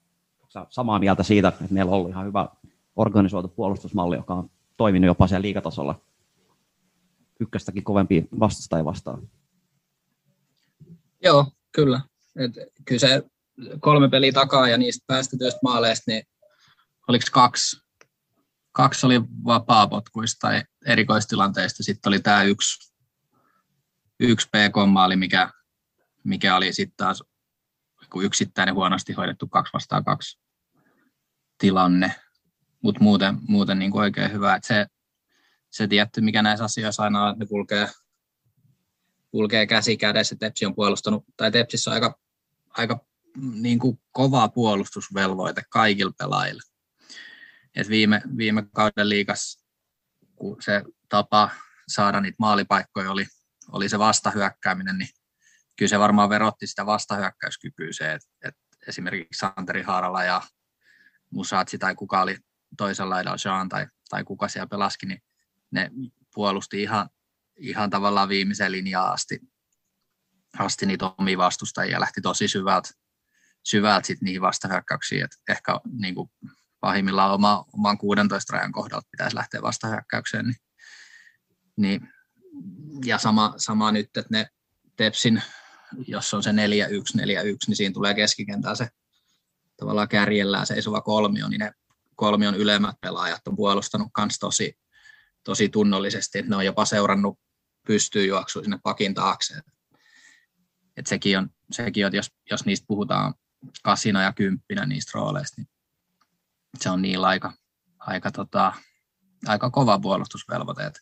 onko 0.42 0.66
samaa 0.70 0.98
mieltä 0.98 1.22
siitä, 1.22 1.48
että 1.48 1.64
meillä 1.70 1.90
on 1.90 1.96
ollut 1.96 2.10
ihan 2.10 2.26
hyvä 2.26 2.48
organisoitu 2.96 3.48
puolustusmalli, 3.48 4.16
joka 4.16 4.34
on 4.34 4.50
toiminut 4.76 5.06
jopa 5.06 5.26
siellä 5.26 5.42
liikatasolla 5.42 6.00
ykköstäkin 7.40 7.84
kovempi 7.84 8.28
vastustajia 8.40 8.84
vastaan? 8.84 9.30
Joo, 11.22 11.52
kyllä. 11.72 12.00
Et 12.36 12.52
kyllä 12.84 12.98
se 12.98 13.22
kolme 13.80 14.08
peliä 14.08 14.32
takaa 14.32 14.68
ja 14.68 14.78
niistä 14.78 15.04
päästetyistä 15.06 15.60
maaleista, 15.62 16.10
niin 16.10 16.22
oliko 17.08 17.24
kaksi 17.32 17.86
kaksi 18.76 19.06
oli 19.06 19.20
vapaapotkuista 19.44 20.48
tai 20.48 20.62
erikoistilanteista. 20.86 21.82
Sitten 21.82 22.10
oli 22.10 22.20
tämä 22.20 22.42
yksi, 22.42 22.94
yksi 24.20 24.48
PK-maali, 24.48 25.16
mikä, 25.16 25.50
mikä 26.24 26.56
oli 26.56 26.72
sitten 26.72 26.96
taas 26.96 27.22
yksittäinen 28.22 28.74
huonosti 28.74 29.12
hoidettu 29.12 29.48
kaksi 29.48 29.72
vastaan 29.72 30.04
kaksi 30.04 30.38
tilanne. 31.58 32.14
Mutta 32.82 33.02
muuten, 33.02 33.38
muuten 33.48 33.78
niin 33.78 33.90
kuin 33.90 34.02
oikein 34.02 34.32
hyvä. 34.32 34.54
Et 34.54 34.64
se, 34.64 34.86
se 35.70 35.86
tietty, 35.86 36.20
mikä 36.20 36.42
näissä 36.42 36.64
asioissa 36.64 37.02
aina 37.02 37.24
on, 37.24 37.30
että 37.30 37.44
ne 37.44 37.48
kulkee, 37.48 37.88
kulkee 39.30 39.66
käsi 39.66 39.96
kädessä. 39.96 40.36
Tepsi 40.36 40.66
on 40.66 40.74
puolustanut, 40.74 41.24
tai 41.36 41.50
Tepsissä 41.50 41.90
on 41.90 41.94
aika, 41.94 42.18
aika 42.70 43.06
niin 43.36 43.78
kuin 43.78 44.00
kova 44.12 44.48
puolustusvelvoite 44.48 45.62
kaikille 45.70 46.12
pelaajille 46.18 46.62
et 47.76 47.88
viime, 47.88 48.22
viime 48.36 48.66
kauden 48.74 49.08
liikas, 49.08 49.64
kun 50.36 50.62
se 50.62 50.82
tapa 51.08 51.50
saada 51.88 52.20
niitä 52.20 52.36
maalipaikkoja 52.38 53.10
oli, 53.10 53.26
oli 53.72 53.88
se 53.88 53.98
vastahyökkääminen, 53.98 54.98
niin 54.98 55.08
kyllä 55.76 55.90
se 55.90 55.98
varmaan 55.98 56.28
verotti 56.28 56.66
sitä 56.66 56.86
vastahyökkäyskykyä 56.86 57.88
se, 57.90 58.12
että, 58.12 58.28
että 58.44 58.60
esimerkiksi 58.88 59.38
Santeri 59.38 59.82
Haarala 59.82 60.24
ja 60.24 60.42
Musatsi 61.30 61.78
tai 61.78 61.94
kuka 61.94 62.22
oli 62.22 62.36
toisella 62.76 63.14
laidalla, 63.14 63.38
Jean 63.44 63.68
tai, 63.68 63.86
tai 64.08 64.24
kuka 64.24 64.48
siellä 64.48 64.66
pelaski, 64.66 65.06
niin 65.06 65.22
ne 65.70 65.90
puolusti 66.34 66.82
ihan, 66.82 67.08
ihan 67.56 67.90
tavallaan 67.90 68.28
viimeiseen 68.28 68.72
linjaan 68.72 69.12
asti, 69.12 69.40
asti 70.58 70.86
niitä 70.86 71.14
omia 71.18 71.38
vastustajia 71.38 71.92
ja 71.92 72.00
lähti 72.00 72.20
tosi 72.20 72.48
syvältä, 72.48 72.88
syvältä 73.64 74.06
sit 74.06 74.20
niihin 74.20 74.40
vastahyökkäyksiin. 74.40 75.24
Et 75.24 75.30
ehkä 75.48 75.80
niin 75.98 76.14
kuin 76.14 76.30
pahimmillaan 76.80 77.34
oma, 77.34 77.64
oman 77.72 77.98
16 77.98 78.56
rajan 78.56 78.72
kohdalta 78.72 79.08
pitäisi 79.10 79.36
lähteä 79.36 79.62
vastahyökkäykseen. 79.62 80.46
Niin, 80.46 80.56
niin, 81.76 82.08
ja 83.04 83.18
sama, 83.18 83.54
sama 83.56 83.92
nyt, 83.92 84.06
että 84.06 84.26
ne 84.30 84.46
Tepsin, 84.96 85.42
jos 86.06 86.34
on 86.34 86.42
se 86.42 86.50
4-1, 86.50 86.52
4-1, 86.52 86.54
niin 87.66 87.76
siinä 87.76 87.92
tulee 87.92 88.14
keskikentää 88.14 88.74
se 88.74 88.88
tavallaan 89.76 90.08
kärjellään 90.08 90.66
seisova 90.66 91.00
kolmio, 91.00 91.48
niin 91.48 91.58
ne 91.58 91.72
kolmion 92.14 92.54
ylemmät 92.54 92.96
pelaajat 93.00 93.48
on 93.48 93.56
puolustanut 93.56 94.08
myös 94.18 94.38
tosi, 94.38 94.78
tosi 95.46 95.68
tunnollisesti, 95.68 96.38
että 96.38 96.50
ne 96.50 96.56
on 96.56 96.64
jopa 96.64 96.84
seurannut 96.84 97.38
pystyy 97.86 98.26
juoksua 98.26 98.62
sinne 98.62 98.78
pakin 98.82 99.14
taakse. 99.14 99.54
Et 100.96 101.06
sekin 101.06 101.38
on, 101.38 101.50
sekin 101.72 102.06
on 102.06 102.14
jos, 102.14 102.32
jos 102.50 102.64
niistä 102.64 102.84
puhutaan 102.88 103.34
kasina 103.82 104.22
ja 104.22 104.32
kymppinä 104.32 104.86
niistä 104.86 105.10
rooleista, 105.14 105.54
niin 105.60 105.68
se 106.78 106.90
on 106.90 107.02
niin 107.02 107.24
aika, 107.24 107.52
aika 107.98 108.30
tota, 108.30 108.72
aika 109.46 109.70
kova 109.70 109.98
puolustusvelvoite. 109.98 110.86
Että, 110.86 111.00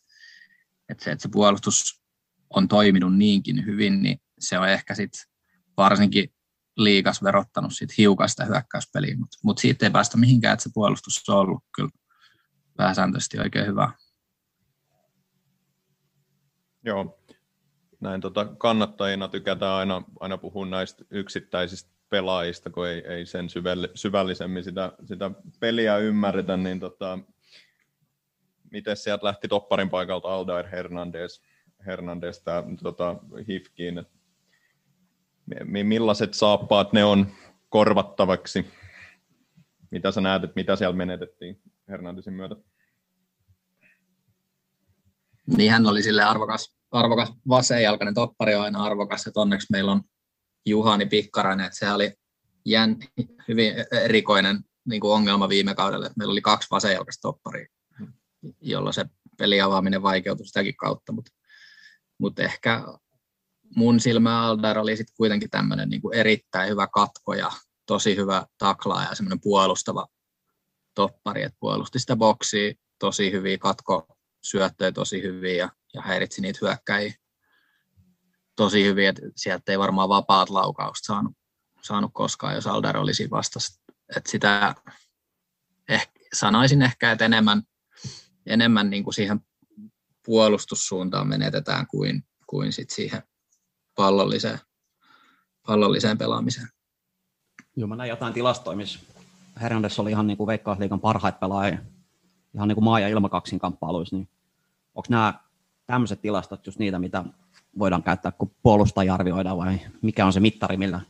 että 0.89 1.05
se, 1.05 1.11
että 1.11 1.23
se 1.23 1.29
puolustus 1.29 2.03
on 2.51 2.69
toiminut 2.69 3.17
niinkin 3.17 3.67
hyvin, 3.67 4.03
niin 4.03 4.21
se 4.39 4.59
on 4.59 4.69
ehkä 4.69 4.95
sitten 4.95 5.27
varsinkin 5.77 6.35
liikas 6.77 7.23
verottanut 7.23 7.73
sit 7.75 7.99
hiukan 7.99 8.29
sitä 8.29 8.45
hyökkäyspeliä, 8.45 9.17
mutta 9.19 9.39
mut 9.43 9.59
siitä 9.59 9.87
ei 9.87 9.91
päästä 9.91 10.17
mihinkään, 10.17 10.53
että 10.53 10.63
se 10.63 10.71
puolustus 10.75 11.29
on 11.29 11.37
ollut 11.37 11.65
kyllä 11.77 11.91
pääsääntöisesti 12.77 13.39
oikein 13.39 13.67
hyvä. 13.67 13.93
Joo, 16.85 17.19
näin 18.01 18.21
tota, 18.21 18.45
kannattajina 18.59 19.29
tykätään 19.29 19.73
aina, 19.73 20.03
aina 20.21 20.39
puhua 20.39 20.67
näistä 20.67 21.05
yksittäisistä 21.11 21.91
pelaajista, 22.09 22.71
kun 22.71 22.89
ei, 22.89 23.07
ei 23.07 23.27
sen 23.27 23.47
syvällisemmin 23.95 24.65
sitä, 24.65 24.93
sitä 25.05 25.31
peliä 25.61 25.99
ymmärretä, 25.99 26.57
niin 26.57 26.81
tota, 26.81 27.19
miten 28.71 28.97
sieltä 28.97 29.27
lähti 29.27 29.49
topparin 29.49 29.91
paikalta 29.91 30.35
Aldair 30.35 30.67
Hernandez, 30.67 31.41
Hernandez 31.87 32.41
tämä 32.43 32.65
tota, 32.83 33.17
Hifkiin, 33.49 34.07
millaiset 35.85 36.35
saappaat 36.35 36.93
ne 36.93 37.05
on 37.05 37.27
korvattavaksi? 37.69 38.67
Mitä 39.91 40.11
sä 40.11 40.21
näet, 40.21 40.45
että 40.45 40.55
mitä 40.57 40.77
siellä 40.77 40.97
menetettiin 40.97 41.61
Hernandezin 41.89 42.35
myötä? 42.35 42.57
Niin 45.47 45.73
hän 45.73 45.87
oli 45.87 46.03
sille 46.03 46.23
arvokas, 46.23 46.77
arvokas 46.91 47.33
vasenjalkainen 47.49 48.15
toppari 48.15 48.55
on 48.55 48.63
aina 48.63 48.85
arvokas, 48.85 49.27
että 49.27 49.41
onneksi 49.41 49.67
meillä 49.71 49.93
on 49.93 50.03
Juhani 50.67 51.07
Pikkarainen, 51.07 51.67
että 51.67 51.79
sehän 51.79 51.95
oli 51.95 52.13
jän, 52.65 52.97
hyvin 53.49 53.75
erikoinen 53.93 54.61
niin 54.85 55.01
kuin 55.01 55.13
ongelma 55.13 55.49
viime 55.49 55.75
kaudella, 55.75 56.07
että 56.07 56.19
meillä 56.19 56.33
oli 56.33 56.41
kaksi 56.41 56.69
vasenjalkaista 56.71 57.23
topparia, 57.23 57.67
jolloin 58.61 58.95
se 58.95 59.05
peliavaaminen 59.39 60.03
vaikeutui 60.03 60.47
sitäkin 60.47 60.77
kautta, 60.77 61.13
mutta, 61.13 61.31
mutta 62.19 62.43
ehkä 62.43 62.83
mun 63.77 64.01
silmä 64.01 64.43
Aldar 64.43 64.79
oli 64.79 64.97
sitten 64.97 65.17
kuitenkin 65.17 65.51
tämmöinen 65.51 65.89
niin 65.89 66.01
erittäin 66.13 66.71
hyvä 66.71 66.87
katko 66.87 67.35
ja 67.35 67.53
tosi 67.87 68.17
hyvä 68.17 68.47
taklaa 68.59 69.05
ja 69.05 69.15
semmoinen 69.15 69.41
puolustava 69.41 70.07
toppari, 70.95 71.43
että 71.43 71.57
puolusti 71.61 71.99
sitä 71.99 72.17
boksia 72.17 72.73
tosi 72.99 73.33
hyvin, 73.33 73.59
katko 73.59 74.14
syöttöjä 74.45 74.93
tosi 74.93 75.23
hyvin 75.23 75.57
ja, 75.57 75.69
ja 75.95 76.03
häiritsi 76.03 76.41
niitä 76.41 76.59
hyökkäjiä 76.63 77.15
tosi 78.57 78.85
hyvin, 78.85 79.09
että 79.09 79.23
sieltä 79.37 79.73
ei 79.73 79.79
varmaan 79.79 80.09
vapaat 80.09 80.51
laukausta 80.51 81.07
saanut, 81.07 81.33
saanut 81.83 82.11
koskaan, 82.15 82.55
jos 82.55 82.67
Aldar 82.67 82.97
olisi 82.97 83.31
vastassa. 83.31 83.83
Että 84.17 84.31
sitä 84.31 84.75
ehkä, 85.89 86.21
sanoisin 86.33 86.83
ehkä, 86.83 87.13
että 87.13 87.25
enemmän, 87.25 87.63
enemmän 88.47 88.91
niin 88.91 89.05
kuin 89.05 89.15
siihen 89.15 89.41
puolustussuuntaan 90.27 91.29
menetetään 91.29 91.87
kuin, 91.87 92.25
kuin 92.47 92.73
sit 92.73 92.91
siihen 92.91 93.23
pallolliseen, 93.95 94.59
pallolliseen 95.67 96.19
pelaamiseen. 96.19 96.69
Joo, 97.77 97.89
mä 97.89 97.97
näin 97.97 98.11
jotain 98.11 98.35
tilastoja, 98.35 98.77
missä 98.77 99.01
Hernandez 99.61 99.99
oli 99.99 100.11
ihan 100.11 100.27
niin 100.27 100.37
kuin 100.37 100.47
Veikkausliikan 100.47 101.01
parhaita 101.01 101.39
pelaajia, 101.39 101.79
ihan 102.55 102.69
niin 102.69 102.77
kuin 102.77 102.85
maa- 102.85 103.01
ja 103.01 103.09
ilmakaksin 103.09 103.59
kamppailuissa, 103.59 104.17
niin 104.17 104.29
onko 104.95 105.07
nämä 105.09 105.35
tämmöiset 105.87 106.23
tilastot 106.23 106.67
just 106.67 106.79
niitä, 106.79 106.99
mitä 106.99 107.25
voidaan 107.79 108.03
käyttää, 108.03 108.33
kun 108.33 108.55
puolustaja 108.63 109.15
arvioidaan, 109.15 109.59
vai 109.59 109.81
mikä 110.03 110.27
on 110.27 110.33
se 110.33 110.41
mittari, 110.41 110.77
millä, 110.77 111.01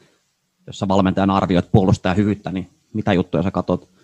jos 0.67 0.79
sä 0.79 0.89
valmentajan 0.89 1.31
arvioit 1.31 1.73
puolustajan 1.73 2.17
hyvyyttä, 2.17 2.53
niin 2.53 2.71
mitä 2.93 3.13
juttuja 3.13 3.43
sä 3.43 3.51
katsot? 3.51 3.95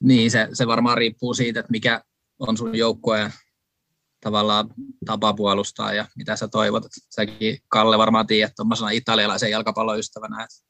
Niin, 0.00 0.30
se, 0.30 0.48
se 0.52 0.66
varmaan 0.66 0.98
riippuu 0.98 1.34
siitä, 1.34 1.60
että 1.60 1.70
mikä 1.70 2.02
on 2.38 2.56
sun 2.56 2.78
joukkueen 2.78 3.32
tavallaan 4.20 4.68
tapa 5.06 5.34
puolustaa 5.34 5.92
ja 5.92 6.06
mitä 6.16 6.36
sä 6.36 6.48
toivot. 6.48 6.84
Säkin, 7.10 7.58
Kalle, 7.68 7.98
varmaan 7.98 8.26
tiedät 8.26 8.52
tuommoisena 8.56 8.90
italialaisen 8.90 9.50
jalkapalloystävänä, 9.50 10.44
että 10.44 10.67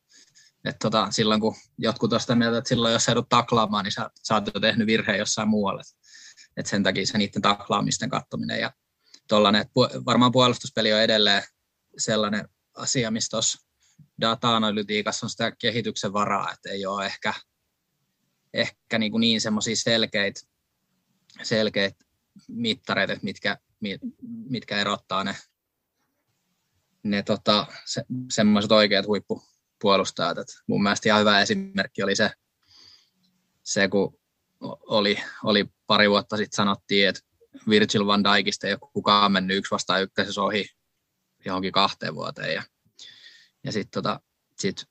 et 0.69 0.77
tota, 0.79 1.11
silloin 1.11 1.41
kun 1.41 1.55
jotkut 1.79 2.12
on 2.12 2.21
sitä 2.21 2.35
mieltä, 2.35 2.59
että 2.59 2.69
silloin 2.69 2.93
jos 2.93 3.05
sä 3.05 3.11
joudut 3.11 3.29
taklaamaan, 3.29 3.85
niin 3.85 3.93
sä, 3.93 4.11
sä 4.23 4.35
oot 4.35 4.51
jo 4.55 4.61
tehnyt 4.61 4.87
virheen 4.87 5.19
jossain 5.19 5.49
muualle. 5.49 5.83
Et 6.57 6.66
sen 6.66 6.83
takia 6.83 7.07
se 7.07 7.19
niiden 7.19 7.43
taklaamisten 7.43 8.11
kattominen 8.11 8.61
ja 8.61 8.73
tollanen, 9.29 9.61
että 9.61 9.73
varmaan 10.07 10.33
puolustuspeli 10.33 10.93
on 10.93 11.01
edelleen 11.01 11.43
sellainen 11.99 12.49
asia, 12.75 13.11
missä 13.11 13.31
tuossa 13.31 13.69
data-analytiikassa 14.21 15.27
on 15.27 15.31
sitä 15.31 15.53
kehityksen 15.59 16.12
varaa, 16.12 16.53
että 16.53 16.71
ei 16.71 16.87
ole 16.87 17.07
ehkä, 17.07 17.35
ehkä 18.55 18.99
niin, 18.99 19.21
niin 19.21 19.41
semmoisia 19.41 19.77
selkeitä, 19.77 20.41
selkeitä 21.43 22.05
mittareita, 22.49 23.16
mitkä, 23.23 23.59
mitkä 24.49 24.81
erottaa 24.81 25.25
ne, 25.25 25.37
ne 27.03 27.23
tota, 27.23 27.66
se, 27.85 28.05
semmoiset 28.33 28.73
oikeat 28.73 29.07
huippupuolustajat. 29.79 30.39
Et 30.39 30.49
mun 30.66 30.83
mielestä 30.83 31.09
ihan 31.09 31.20
hyvä 31.20 31.41
esimerkki 31.41 32.03
oli 32.03 32.16
se, 32.16 32.31
se 33.62 33.89
kun 33.89 34.18
oli, 34.87 35.18
oli 35.45 35.66
pari 35.87 36.11
vuotta 36.11 36.37
sitten 36.37 36.57
sanottiin, 36.57 37.09
että 37.09 37.20
Virgil 37.68 38.07
van 38.07 38.24
Dijkista 38.24 38.66
ei 38.66 38.72
ole 38.72 38.91
kukaan 38.93 39.33
mennyt 39.33 39.57
yksi 39.57 39.70
vastaan 39.70 40.03
ykkösessä 40.03 40.43
ohi 40.43 40.66
johonkin 41.45 41.72
kahteen 41.72 42.14
vuoteen. 42.14 42.55
Ja, 42.55 42.62
ja 43.64 43.72
sitten 43.72 44.03
tota, 44.03 44.20
sit 44.59 44.85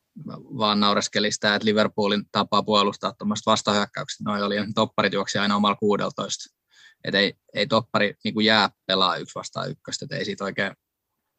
vaan 0.58 0.80
naureskeli 0.80 1.32
sitä, 1.32 1.56
että 1.56 1.66
Liverpoolin 1.66 2.24
tapa 2.32 2.64
puolustaa 2.64 3.14
tuommoista 3.14 3.52
vastahyökkäykset, 3.52 4.20
noi 4.20 4.44
oli 4.44 4.56
topparit 4.76 5.14
juoksi 5.14 5.38
aina 5.38 5.56
omalla 5.56 5.76
16 5.76 6.58
että 7.04 7.20
ei, 7.20 7.34
ei 7.54 7.68
toppari 7.68 8.14
niin 8.24 8.46
jää 8.46 8.70
pelaa 8.86 9.18
yksi 9.18 9.36
vastaan 9.36 9.70
ykköstä, 9.70 10.06
että 10.06 10.16
ei 10.16 10.26
siitä 10.26 10.44
oikein 10.44 10.72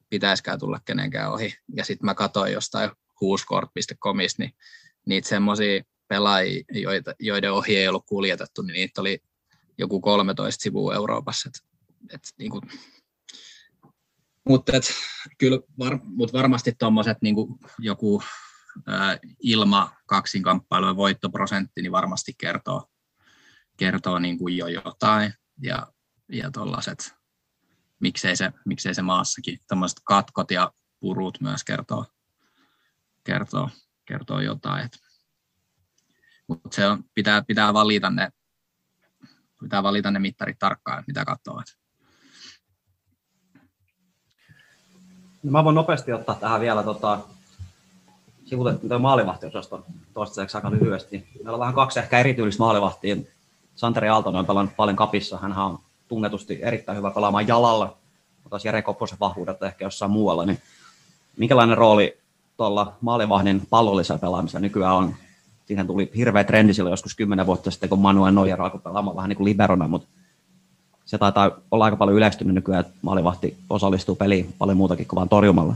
pitäisikään 0.08 0.58
tulla 0.58 0.80
kenenkään 0.84 1.32
ohi. 1.32 1.54
Ja 1.76 1.84
sitten 1.84 2.06
mä 2.06 2.14
katsoin 2.14 2.52
jostain 2.52 2.90
huuskort.comista, 3.20 4.42
niin 4.42 4.54
niitä 5.06 5.28
semmoisia 5.28 5.82
pelaajia, 6.08 6.64
joita, 6.70 7.14
joiden 7.20 7.52
ohi 7.52 7.76
ei 7.76 7.88
ollut 7.88 8.06
kuljetettu, 8.06 8.62
niin 8.62 8.74
niitä 8.74 9.00
oli 9.00 9.18
joku 9.78 10.00
13 10.00 10.62
sivua 10.62 10.94
Euroopassa. 10.94 11.48
Et, 11.48 11.68
et, 12.14 12.20
niin 12.38 12.50
kuin, 12.50 12.62
mutta 14.48 14.76
et, 14.76 14.84
kyllä 15.38 15.58
var, 15.78 15.98
mut 16.04 16.32
varmasti 16.32 16.72
tuommoiset 16.78 17.18
niin 17.22 17.34
joku 17.78 18.22
ää, 18.86 19.18
ilma 19.42 19.92
kaksinkamppailujen 20.06 20.96
voittoprosentti 20.96 21.82
niin 21.82 21.92
varmasti 21.92 22.32
kertoo, 22.38 22.84
kertoo 23.76 24.18
niin 24.18 24.38
kuin 24.38 24.56
jo 24.56 24.66
jotain 24.66 25.32
ja, 25.62 25.86
ja 26.28 26.50
tuollaiset, 26.50 27.14
miksei 28.00 28.36
se, 28.36 28.52
miksei 28.66 28.94
se 28.94 29.02
maassakin, 29.02 29.58
tämmöiset 29.66 29.98
katkot 30.04 30.50
ja 30.50 30.72
purut 31.00 31.40
myös 31.40 31.64
kertoo, 31.64 32.06
kertoo, 33.28 33.70
kertoo 34.04 34.40
jotain. 34.40 34.90
Mutta 36.46 36.76
se 36.76 36.86
on, 36.86 37.04
pitää, 37.14 37.42
pitää, 37.42 37.74
valita 37.74 38.10
ne, 38.10 38.28
pitää 39.60 39.82
valita 39.82 40.10
ne 40.10 40.18
mittarit 40.18 40.58
tarkkaan, 40.58 41.04
mitä 41.06 41.24
katsoo. 41.24 41.62
No 45.42 45.50
mä 45.50 45.64
voin 45.64 45.74
nopeasti 45.74 46.12
ottaa 46.12 46.34
tähän 46.34 46.60
vielä 46.60 46.82
tota, 46.82 47.20
sivutettu 48.44 48.98
maalivahtiosaston 48.98 49.84
toistaiseksi 50.14 50.56
aika 50.56 50.70
lyhyesti. 50.70 51.28
Meillä 51.34 51.52
on 51.52 51.60
vähän 51.60 51.74
kaksi 51.74 51.98
ehkä 51.98 52.18
erityistä 52.18 52.62
maalivahtia 52.62 53.16
Santeri 53.74 54.08
Aaltonen 54.08 54.38
on 54.38 54.46
pelannut 54.46 54.76
paljon 54.76 54.96
kapissa. 54.96 55.38
Hän 55.38 55.52
on 55.52 55.78
tunnetusti 56.08 56.58
erittäin 56.62 56.98
hyvä 56.98 57.10
pelaamaan 57.10 57.48
jalalla, 57.48 57.86
mutta 58.36 58.50
taas 58.50 58.64
Jere 58.64 58.82
Kopposen 58.82 59.18
vahvuudet 59.20 59.62
ehkä 59.62 59.84
jossain 59.84 60.10
muualla. 60.10 60.46
Niin 60.46 60.62
minkälainen 61.36 61.78
rooli 61.78 62.17
tuolla 62.58 62.96
maalivahdin 63.00 63.66
pallollisella 63.70 64.18
pelaamisella 64.18 64.60
nykyään 64.60 64.94
on? 64.94 65.14
Siihen 65.66 65.86
tuli 65.86 66.10
hirveä 66.16 66.44
trendi 66.44 66.74
silloin 66.74 66.92
joskus 66.92 67.14
kymmenen 67.14 67.46
vuotta 67.46 67.70
sitten, 67.70 67.88
kun 67.88 67.98
Manuel 67.98 68.34
Neuer 68.34 68.62
alkoi 68.62 68.80
pelaamaan 68.80 69.16
vähän 69.16 69.28
niin 69.28 69.36
kuin 69.36 69.44
liberona, 69.44 69.88
mutta 69.88 70.08
se 71.04 71.18
taitaa 71.18 71.50
olla 71.70 71.84
aika 71.84 71.96
paljon 71.96 72.16
yleistynyt 72.16 72.54
nykyään, 72.54 72.80
että 72.80 72.98
maalivahti 73.02 73.56
osallistuu 73.70 74.16
peliin 74.16 74.54
paljon 74.58 74.76
muutakin 74.76 75.06
kuin 75.06 75.16
vain 75.16 75.28
torjumalla. 75.28 75.74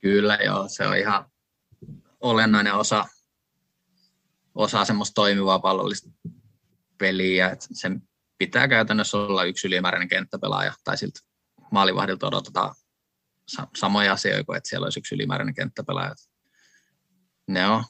Kyllä 0.00 0.34
joo, 0.36 0.68
se 0.68 0.86
on 0.86 0.96
ihan 0.96 1.24
olennainen 2.20 2.74
osa 2.74 3.04
osaa 4.54 4.84
semmoista 4.84 5.14
toimivaa 5.14 5.58
pallollista 5.58 6.10
peliä, 6.98 7.50
että 7.50 7.66
sen 7.72 8.02
pitää 8.38 8.68
käytännössä 8.68 9.18
olla 9.18 9.44
yksi 9.44 9.66
ylimääräinen 9.66 10.08
kenttäpelaaja, 10.08 10.72
tai 10.84 10.98
siltä 10.98 11.20
maalivahdilta 11.70 12.26
odotetaan 12.26 12.74
samoja 13.76 14.12
asioita 14.12 14.44
kuin, 14.44 14.56
että 14.56 14.68
siellä 14.68 14.84
olisi 14.84 14.98
yksi 14.98 15.14
ylimääräinen 15.14 15.54
kenttäpelaaja. 15.54 16.14
Ne 17.46 17.66
on 17.66 17.84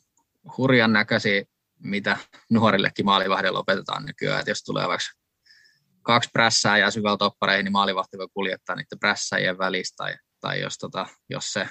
hurjan 0.56 0.92
näköisiä, 0.92 1.42
mitä 1.78 2.16
nuorillekin 2.50 3.04
maalivahdilla 3.04 3.58
opetetaan 3.58 4.06
nykyään, 4.06 4.40
että 4.40 4.50
jos 4.50 4.62
tulee 4.62 4.88
vaikka 4.88 5.06
kaksi 6.02 6.30
prässää 6.32 6.78
ja 6.78 6.90
syvällä 6.90 7.16
toppareihin, 7.16 7.64
niin 7.64 7.72
maalivahti 7.72 8.18
voi 8.18 8.28
kuljettaa 8.34 8.76
niiden 8.76 8.98
prässäjien 8.98 9.58
välistä, 9.58 9.96
tai, 9.96 10.16
tai 10.40 10.60
jos, 10.60 10.78
tota, 10.78 11.06
jos 11.30 11.52
se 11.52 11.68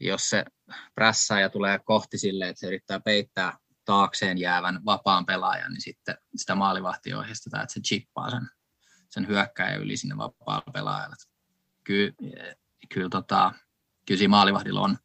jos 0.00 0.30
se 0.30 0.44
prässää 0.94 1.40
ja 1.40 1.48
tulee 1.48 1.80
kohti 1.84 2.18
silleen, 2.18 2.50
että 2.50 2.60
se 2.60 2.66
yrittää 2.66 3.00
peittää 3.00 3.58
taakseen 3.84 4.38
jäävän 4.38 4.84
vapaan 4.84 5.26
pelaajan, 5.26 5.72
niin 5.72 5.82
sitten 5.82 6.18
sitä 6.36 6.54
maalivahtia 6.54 7.18
ohjeistetaan, 7.18 7.62
että 7.62 7.74
se 7.74 7.80
chippaa 7.80 8.30
sen, 8.30 8.48
sen 9.10 9.28
hyökkäjän 9.28 9.80
yli 9.80 9.96
sinne 9.96 10.16
vapaalle 10.16 10.72
pelaajalle. 10.72 11.16
Kyllä, 11.84 12.12
kyllä, 12.94 13.08
tota, 13.08 13.52
kyllä 14.06 14.18
siinä 14.18 14.30
maalivahdilla 14.30 14.80
on, 14.80 14.96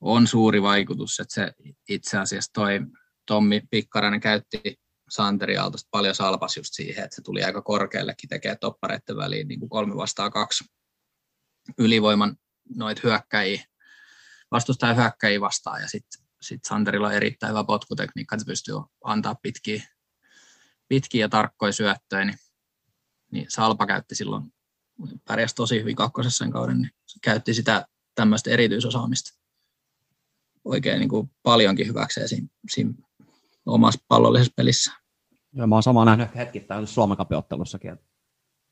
on 0.00 0.26
suuri 0.26 0.62
vaikutus, 0.62 1.20
että 1.20 1.34
se 1.34 1.52
itse 1.88 2.18
asiassa 2.18 2.50
toi 2.54 2.80
Tommi 3.26 3.62
Pikkarainen 3.70 4.20
käytti 4.20 4.80
Santeri 5.10 5.56
Aaltosta 5.56 5.88
paljon 5.90 6.14
salpas 6.14 6.56
just 6.56 6.70
siihen, 6.72 7.04
että 7.04 7.16
se 7.16 7.22
tuli 7.22 7.44
aika 7.44 7.62
korkeallekin 7.62 8.28
tekee 8.28 8.56
toppareiden 8.56 9.16
väliin 9.16 9.48
niin 9.48 9.60
kuin 9.60 9.70
kolme 9.70 9.96
vastaan 9.96 10.30
kaksi 10.30 10.64
ylivoiman 11.78 12.36
noit 12.74 13.02
hyökkäjiä, 13.02 13.64
vastustajan 14.50 14.96
hyökkäjiä 14.96 15.40
vastaan. 15.40 15.82
Ja 15.82 15.88
sitten 15.88 16.22
sit 16.42 16.64
Santerilla 16.64 17.06
on 17.06 17.14
erittäin 17.14 17.50
hyvä 17.50 17.64
potkutekniikka, 17.64 18.34
että 18.34 18.44
se 18.44 18.50
pystyy 18.50 18.74
antaa 19.04 19.36
pitkiä, 19.42 19.82
pitkiä 20.88 21.24
ja 21.24 21.28
tarkkoja 21.28 21.72
syöttöjä, 21.72 22.24
niin, 22.24 22.38
niin 23.32 23.46
Salpa 23.48 23.86
käytti 23.86 24.14
silloin, 24.14 24.52
pärjäsi 25.24 25.54
tosi 25.54 25.80
hyvin 25.80 25.96
kakkosessa 25.96 26.44
sen 26.44 26.50
kauden, 26.50 26.78
niin 26.78 26.90
käytti 27.22 27.54
sitä 27.54 27.86
tämmöistä 28.14 28.50
erityisosaamista 28.50 29.42
oikein 30.64 30.98
niin 30.98 31.08
kuin 31.08 31.30
paljonkin 31.42 31.86
hyväkseen 31.86 32.28
siinä, 32.28 32.48
siinä 32.70 32.94
omassa 33.66 34.00
pallollisessa 34.08 34.52
pelissä. 34.56 34.92
Joo, 35.52 35.66
mä 35.66 35.74
oon 35.74 35.82
samaa 35.82 36.04
nähnyt 36.04 36.34
hetkittäin 36.34 36.86
Suomen 36.86 37.16
kapiottelussakin. 37.16 37.98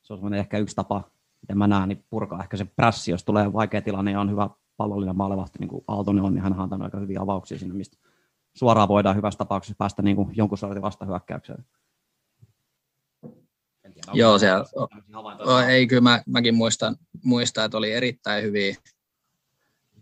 Se 0.03 0.12
on 0.12 0.35
ehkä 0.35 0.59
yksi 0.59 0.77
tapa, 0.77 1.11
miten 1.43 1.59
mä 1.59 1.66
näen, 1.66 1.89
niin 1.89 2.05
purkaa 2.11 2.43
ehkä 2.43 2.57
se 2.57 2.64
prässi, 2.64 3.11
jos 3.11 3.25
tulee 3.25 3.53
vaikea 3.53 3.83
tilanne 3.83 4.11
ja 4.11 4.21
on 4.21 4.31
hyvä 4.31 4.51
pallollinen 4.77 5.16
maalevahti, 5.16 5.59
niin 5.59 5.68
kuin 5.68 5.85
Aaltonen 5.89 6.25
on, 6.25 6.35
niin 6.35 6.43
hän 6.43 6.53
on 6.53 6.61
antanut 6.61 6.85
aika 6.85 6.99
hyviä 6.99 7.21
avauksia 7.21 7.59
sinne, 7.59 7.75
mistä 7.75 7.97
suoraan 8.57 8.89
voidaan 8.89 9.16
hyvässä 9.16 9.39
tapauksessa 9.39 9.75
päästä 9.79 10.03
niin 10.03 10.16
kuin 10.16 10.37
jonkun 10.37 10.59
sortin 10.59 10.83
vastahyökkäykseen. 10.83 11.64
Joo, 14.12 14.38
se 14.38 14.48
ei 15.68 15.86
kyllä 15.86 16.00
mä, 16.00 16.22
mäkin 16.26 16.54
muistan, 16.54 16.96
muistan, 17.24 17.64
että 17.64 17.78
oli 17.78 17.92
erittäin 17.92 18.44
hyviä 18.44 18.76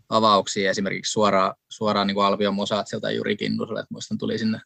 avauksia 0.09 0.69
esimerkiksi 0.69 1.11
suoraan, 1.11 1.53
suoraan 1.69 2.07
niin 2.07 2.15
kuin 2.15 2.25
Alvion 2.25 2.55
Mosaatsilta 2.55 3.11
Juri 3.11 3.37
Kinnuselle, 3.37 3.79
että 3.79 3.93
muistan 3.93 4.17
tuli 4.17 4.37
sinne 4.37 4.59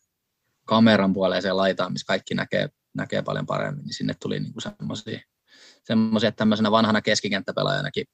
kameran 0.65 1.13
puoleeseen 1.13 1.57
laitaan, 1.57 1.91
missä 1.91 2.07
kaikki 2.07 2.33
näkee, 2.33 2.69
näkee 2.93 3.21
paljon 3.21 3.45
paremmin, 3.45 3.83
niin 3.83 3.93
sinne 3.93 4.13
tuli 4.19 4.39
niin 4.39 4.53
semmoisia, 4.59 5.19
semmoisia, 5.83 6.29
että 6.29 6.37
tämmöisenä 6.37 6.71
vanhana 6.71 7.01
keskikenttäpelaajanakin 7.01 8.05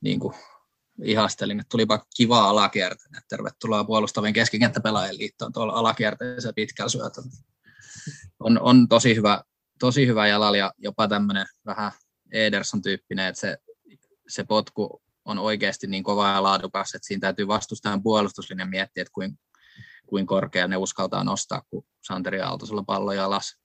niin 0.00 0.20
kuin 0.20 0.34
ihastelin, 1.02 1.60
että 1.60 1.70
tulipa 1.70 2.04
kivaa 2.16 2.48
alakierteen, 2.48 3.16
että 3.16 3.28
tervetuloa 3.28 3.84
puolustavien 3.84 4.32
keskikenttäpelaajien 4.32 5.18
liittoon 5.18 5.52
tuolla 5.52 5.72
alakierteessä 5.72 6.52
pitkällä 6.52 6.88
syötöllä. 6.88 7.30
On, 8.40 8.60
on 8.60 8.88
tosi 8.88 9.14
hyvä, 9.14 9.42
tosi 9.78 10.06
hyvä 10.06 10.26
jalalla 10.26 10.56
ja 10.56 10.72
jopa 10.78 11.08
tämmöinen 11.08 11.46
vähän 11.66 11.92
Ederson-tyyppinen, 12.32 13.26
että 13.26 13.40
se, 13.40 13.56
se 14.28 14.44
potku 14.44 15.02
on 15.24 15.38
oikeasti 15.38 15.86
niin 15.86 16.04
kova 16.04 16.28
ja 16.28 16.42
laadukas, 16.42 16.94
että 16.94 17.06
siinä 17.06 17.20
täytyy 17.20 17.48
vastustajan 17.48 18.02
puolustuslinjan 18.02 18.70
miettiä, 18.70 19.02
että 19.02 19.12
kuin, 19.12 19.38
kuin 20.06 20.26
korkea 20.26 20.68
ne 20.68 20.76
uskaltaa 20.76 21.24
nostaa, 21.24 21.62
kun 21.70 21.84
Santeri 22.04 22.40
Aaltosella 22.40 22.82
pallo 22.82 23.12
jalas. 23.12 23.56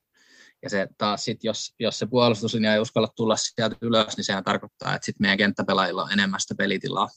Ja 0.62 0.70
se 0.70 0.88
taas 0.98 1.24
sit, 1.24 1.44
jos, 1.44 1.74
jos 1.78 1.98
se 1.98 2.06
puolustuslinja 2.06 2.74
ei 2.74 2.80
uskalla 2.80 3.08
tulla 3.16 3.36
sieltä 3.36 3.76
ylös, 3.82 4.16
niin 4.16 4.24
sehän 4.24 4.44
tarkoittaa, 4.44 4.94
että 4.94 5.06
sit 5.06 5.20
meidän 5.20 5.38
kenttäpelaajilla 5.38 6.02
on 6.02 6.12
enemmän 6.12 6.40
sitä 6.40 6.54
pelitilaa, 6.54 7.08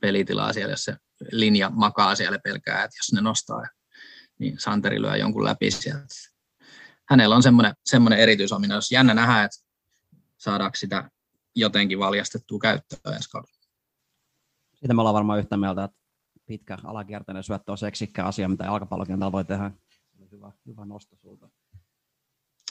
pelitilaa 0.00 0.52
siellä, 0.52 0.72
jos 0.72 0.84
se 0.84 0.96
linja 1.32 1.70
makaa 1.70 2.14
siellä 2.14 2.38
pelkää, 2.38 2.84
että 2.84 2.96
jos 2.98 3.12
ne 3.12 3.20
nostaa, 3.20 3.62
niin 4.38 4.58
Santeri 4.58 5.02
lyö 5.02 5.16
jonkun 5.16 5.44
läpi 5.44 5.70
sieltä. 5.70 6.31
Hänellä 7.10 7.36
on 7.36 7.42
semmoinen, 7.42 7.74
semmoinen 7.84 8.18
erityisominaisuus. 8.18 8.92
Jännä 8.92 9.14
nähdä, 9.14 9.44
että 9.44 9.58
saadaanko 10.36 10.76
sitä 10.76 11.10
jotenkin 11.54 11.98
valjastettua 11.98 12.58
käyttöön 12.58 13.14
ensi 13.14 13.30
kaudella. 13.30 13.62
Siitä 14.74 14.94
me 14.94 15.00
ollaan 15.00 15.14
varmaan 15.14 15.38
yhtä 15.38 15.56
mieltä, 15.56 15.84
että 15.84 15.98
pitkä 16.46 16.78
alakierteinen 16.84 17.42
syöttö 17.42 17.72
on 17.72 17.78
seksikkä 17.78 18.24
asia, 18.24 18.48
mitä 18.48 18.64
jalkapallokentällä 18.64 19.32
voi 19.32 19.44
tehdä. 19.44 19.70
Hyvä, 20.32 20.52
hyvä 20.66 20.84
nosto 20.84 21.16
sulta. 21.16 21.48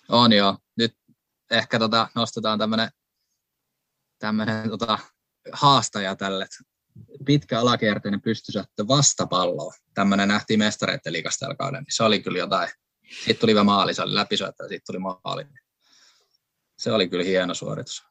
On 0.10 0.34
joo. 0.34 0.58
Nyt 0.78 0.98
ehkä 1.52 1.80
tota, 1.80 2.08
nostetaan 2.16 2.60
tämmöinen 2.60 2.90
tämmönen, 4.22 4.70
tota, 4.70 5.00
haastaja 5.52 6.16
tälle. 6.16 6.48
Pitkä 7.26 7.60
alakierteinen 7.60 8.22
pystysyöttö 8.22 8.88
vastapallo. 8.88 9.74
Tämmöinen 9.94 10.28
nähtiin 10.28 10.60
mestareiden 10.60 11.14
liikasta 11.14 11.40
tällä 11.40 11.56
kauden. 11.56 11.86
Se 11.90 12.04
oli 12.04 12.20
kyllä 12.20 12.38
jotain. 12.38 12.70
Sitten 13.18 13.38
tuli 13.42 13.52
hyvä 13.52 13.64
maali, 13.64 13.94
se 13.94 14.02
oli 14.02 14.16
läpisyöttö 14.16 14.64
ja 14.64 14.70
sitten 14.70 14.94
tuli 14.94 15.00
maali. 15.00 15.46
Se 16.78 16.92
oli 16.92 17.10
kyllä 17.10 17.24
hieno 17.24 17.54
suoritus. 17.54 18.04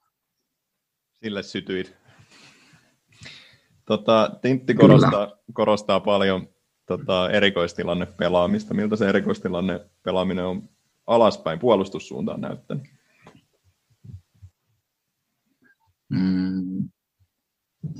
Sille 1.22 1.42
sytyit. 1.42 1.96
Tota, 3.84 4.30
Tintti 4.42 4.74
korostaa, 4.74 5.38
korostaa 5.52 6.00
paljon 6.00 6.48
tota, 6.86 7.30
erikoistilanne 7.30 8.06
pelaamista. 8.06 8.74
Miltä 8.74 8.96
se 8.96 9.08
erikoistilanne 9.08 9.90
pelaaminen 10.02 10.44
on 10.44 10.68
alaspäin 11.06 11.58
puolustussuuntaan 11.58 12.40
näyttänyt? 12.40 12.84
Mm, 16.08 16.90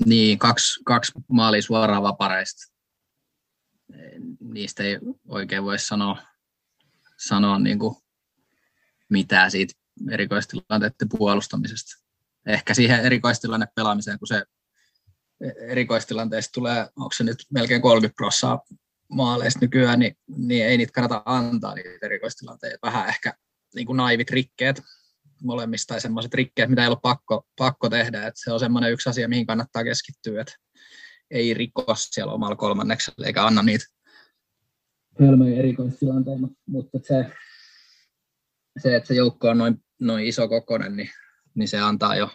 niin, 0.05 0.39
kaksi, 0.39 0.83
kaksi 0.85 1.11
maalia 1.27 1.61
suoraan 1.61 2.03
vapareista. 2.03 2.73
Niistä 4.39 4.83
ei 4.83 4.99
oikein 5.27 5.63
voi 5.63 5.79
sanoa, 5.79 6.17
sanoa 7.27 7.59
niin 7.59 7.79
kuin 7.79 7.95
mitään 9.09 9.51
siitä 9.51 9.73
erikoistilanteiden 10.11 11.09
puolustamisesta 11.17 12.01
ehkä 12.45 12.73
siihen 12.73 12.99
erikoistilanne 12.99 13.67
pelaamiseen, 13.75 14.19
kun 14.19 14.27
se 14.27 14.43
erikoistilanteesta 15.67 16.51
tulee, 16.53 16.81
onko 16.95 17.11
se 17.13 17.23
nyt 17.23 17.37
melkein 17.53 17.81
30 17.81 18.15
prosenttia 18.15 18.77
maaleista 19.09 19.59
nykyään, 19.61 19.99
niin, 19.99 20.17
niin 20.37 20.65
ei 20.65 20.77
niitä 20.77 20.93
kannata 20.93 21.23
antaa 21.25 21.75
niitä 21.75 22.05
erikoistilanteita. 22.05 22.87
Vähän 22.87 23.09
ehkä 23.09 23.33
niin 23.75 23.85
kuin 23.85 23.97
naivit 23.97 24.29
rikkeet 24.29 24.81
molemmista 25.43 25.93
tai 25.93 26.01
semmoiset 26.01 26.33
rikkeet, 26.33 26.69
mitä 26.69 26.81
ei 26.81 26.87
ole 26.87 26.97
pakko, 27.01 27.47
pakko 27.57 27.89
tehdä. 27.89 28.27
Et 28.27 28.33
se 28.37 28.51
on 28.51 28.59
semmoinen 28.59 28.91
yksi 28.91 29.09
asia, 29.09 29.27
mihin 29.27 29.45
kannattaa 29.45 29.83
keskittyä, 29.83 30.41
että 30.41 30.53
ei 31.31 31.53
rikos 31.53 32.09
siellä 32.11 32.33
omalla 32.33 32.55
kolmanneksella 32.55 33.27
eikä 33.27 33.45
anna 33.45 33.63
niitä 33.63 33.85
hölmöjä 35.19 35.59
erikoistilanteita, 35.59 36.47
mutta 36.67 36.99
se, 37.03 37.31
se, 38.79 38.95
että 38.95 39.07
se 39.07 39.13
joukko 39.13 39.49
on 39.49 39.57
noin, 39.57 39.83
noin 39.99 40.25
iso 40.25 40.47
kokonen, 40.47 40.95
niin 40.95 41.09
niin 41.55 41.67
se 41.67 41.79
antaa 41.79 42.15
jo, 42.15 42.29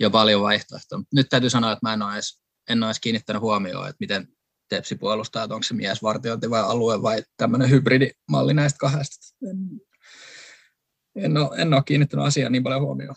jo 0.00 0.10
paljon 0.10 0.42
vaihtoehtoja. 0.42 1.02
Nyt 1.14 1.26
täytyy 1.30 1.50
sanoa, 1.50 1.72
että 1.72 1.86
mä 1.86 1.92
en 1.92 2.02
ole 2.02 2.14
edes, 2.14 2.42
en 2.68 2.82
ole 2.82 2.88
edes 2.88 3.00
kiinnittänyt 3.00 3.42
huomioon, 3.42 3.88
että 3.88 3.96
miten 4.00 4.28
Tepsi 4.68 4.96
puolustaa, 4.96 5.44
että 5.44 5.54
onko 5.54 5.62
se 5.62 5.74
miesvartiointi 5.74 6.50
vai 6.50 6.60
alue 6.60 7.02
vai 7.02 7.22
tämmöinen 7.36 7.70
hybridimalli 7.70 8.54
näistä 8.54 8.78
kahdesta. 8.78 9.36
En, 9.50 9.80
en, 11.16 11.36
ole, 11.36 11.56
en 11.56 11.74
ole 11.74 11.82
kiinnittänyt 11.86 12.26
asiaan 12.26 12.52
niin 12.52 12.62
paljon 12.62 12.82
huomioon. 12.82 13.16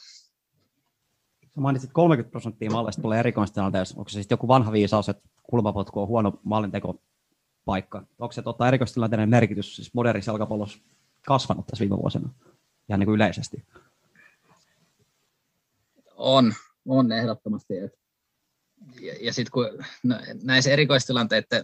Sä 1.56 1.62
mainitsit 1.62 1.92
30 1.94 2.32
prosenttia 2.32 2.72
malleista 2.72 3.02
tulee 3.02 3.20
erikoistilanteessa. 3.20 3.98
Onko 3.98 4.10
se 4.10 4.14
sitten 4.14 4.36
joku 4.36 4.48
vanha 4.48 4.72
viisaus, 4.72 5.10
että 5.10 5.30
kulmapotku 5.44 6.02
on 6.02 6.08
huono 6.08 6.40
mallinteko 6.44 7.02
paikka? 7.66 8.04
Onko 8.20 8.32
se 8.32 8.42
tota 8.42 8.68
erikoistilanteiden 8.68 9.30
merkitys 9.30 9.76
siis 9.76 9.94
modernissa 9.94 10.32
jalkapallossa 10.32 10.80
kasvanut 11.26 11.68
tässä 11.68 11.82
viime 11.82 11.98
vuosina 11.98 12.30
ihan 12.90 13.00
niin 13.00 13.06
kuin 13.06 13.16
yleisesti? 13.16 13.66
On, 16.16 16.54
on 16.88 17.12
ehdottomasti. 17.12 17.74
Ja, 17.74 17.90
ja 19.22 19.34
sitten 19.34 19.52
kun 19.52 19.66
näissä 20.44 20.72
erikoistilanteiden 20.72 21.64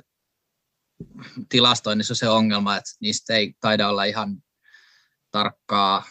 tilastoinnissa 1.49 2.11
on 2.11 2.15
se 2.15 2.29
ongelma, 2.29 2.77
että 2.77 2.91
niistä 3.01 3.35
ei 3.35 3.53
taida 3.59 3.89
olla 3.89 4.03
ihan 4.03 4.43
tarkkaa 5.31 6.03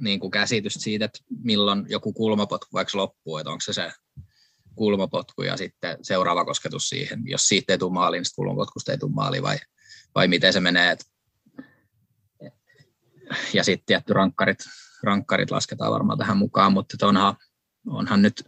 niin 0.00 0.20
kuin 0.20 0.30
käsitystä 0.30 0.80
siitä, 0.80 1.04
että 1.04 1.18
milloin 1.42 1.86
joku 1.88 2.12
kulmapotku 2.12 2.68
vaikka 2.72 2.98
loppuu, 2.98 3.38
että 3.38 3.50
onko 3.50 3.60
se 3.60 3.72
se 3.72 3.92
kulmapotku 4.74 5.42
ja 5.42 5.56
sitten 5.56 5.98
seuraava 6.02 6.44
kosketus 6.44 6.88
siihen. 6.88 7.22
Jos 7.24 7.48
siitä 7.48 7.72
ei 7.72 7.78
tule 7.78 7.92
maali, 7.92 8.16
niin 8.16 8.24
kulmapotkusta 8.36 8.92
ei 8.92 8.98
tule 8.98 9.12
maali 9.12 9.42
vai, 9.42 9.58
vai 10.14 10.28
miten 10.28 10.52
se 10.52 10.60
menee. 10.60 10.96
Ja 13.54 13.64
sitten 13.64 13.86
tietty 13.86 14.12
rankkarit, 14.12 14.58
rankkarit 15.02 15.50
lasketaan 15.50 15.92
varmaan 15.92 16.18
tähän 16.18 16.36
mukaan, 16.36 16.72
mutta 16.72 17.06
onhan 17.06 17.36
onhan 17.86 18.22
nyt 18.22 18.44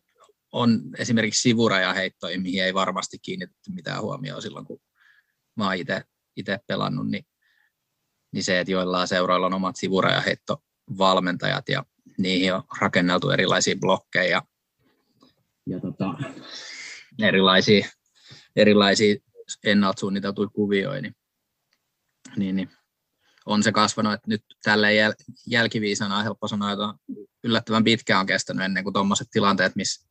on 0.53 0.81
esimerkiksi 0.99 1.43
sivurajaheittoja, 1.43 2.41
mihin 2.41 2.64
ei 2.64 2.75
varmasti 2.75 3.18
kiinnitetty 3.18 3.72
mitään 3.72 4.03
huomioon 4.03 4.43
silloin, 4.43 4.66
kun 4.66 4.81
mä 5.57 5.64
oon 5.64 5.75
itse 6.37 6.59
pelannut, 6.66 7.11
niin, 7.11 7.25
niin 8.33 8.45
se, 8.45 8.61
että 8.61 8.70
joillain 8.70 9.09
seuroilla 9.09 9.47
on 9.47 9.55
omat 9.55 9.77
sivurajaheittovalmentajat 9.77 11.68
ja 11.68 11.85
niihin 12.18 12.55
on 12.55 12.62
rakenneltu 12.81 13.31
erilaisia 13.31 13.77
blokkeja 13.77 14.43
ja 15.67 15.81
tota, 15.81 16.15
erilaisia, 17.23 17.89
erilaisia 18.57 19.17
ennalta 19.65 20.01
suunniteltuja 20.01 20.49
kuvioita, 20.49 21.03
niin, 21.03 21.15
niin, 22.37 22.57
niin 22.57 22.71
on 23.47 23.62
se 23.62 23.73
kasvanut, 23.73 24.12
että 24.12 24.29
nyt 24.29 24.45
tällä 24.62 24.89
jäl- 24.91 25.35
jälkiviisana 25.47 26.17
on 26.17 26.25
helppo 26.25 26.49
sanoa, 26.49 26.73
että 26.73 26.95
yllättävän 27.45 27.85
pitkään 27.85 28.21
on 28.21 28.27
kestänyt 28.27 28.65
ennen 28.65 28.85
kuin 28.85 28.95
tuommoiset 28.95 29.29
tilanteet, 29.31 29.77
missä 29.77 30.07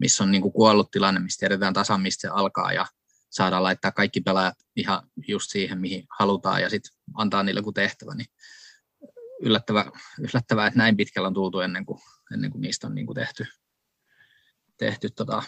miss 0.00 0.20
on 0.20 0.30
niin 0.30 0.42
kuin 0.42 0.52
kuollut 0.52 0.90
tilanne, 0.90 1.20
mistä 1.20 1.40
tiedetään 1.40 1.74
tasan, 1.74 2.00
mistä 2.00 2.20
se 2.20 2.28
alkaa 2.28 2.72
ja 2.72 2.86
saadaan 3.30 3.62
laittaa 3.62 3.92
kaikki 3.92 4.20
pelaajat 4.20 4.54
ihan 4.76 5.02
just 5.28 5.50
siihen, 5.50 5.80
mihin 5.80 6.06
halutaan 6.18 6.62
ja 6.62 6.70
sitten 6.70 6.92
antaa 7.14 7.42
niille 7.42 7.58
joku 7.58 7.72
tehtävä, 7.72 8.14
niin 8.14 8.26
yllättävää, 9.42 9.90
yllättävää, 10.18 10.66
että 10.66 10.78
näin 10.78 10.96
pitkällä 10.96 11.26
on 11.26 11.34
tultu 11.34 11.60
ennen 11.60 11.86
kuin, 11.86 12.00
ennen 12.34 12.50
kuin 12.50 12.62
niistä 12.62 12.86
on 12.86 12.94
niin 12.94 13.06
kuin 13.06 13.14
tehty, 13.14 13.46
tehty 14.80 15.08
tota, 15.10 15.42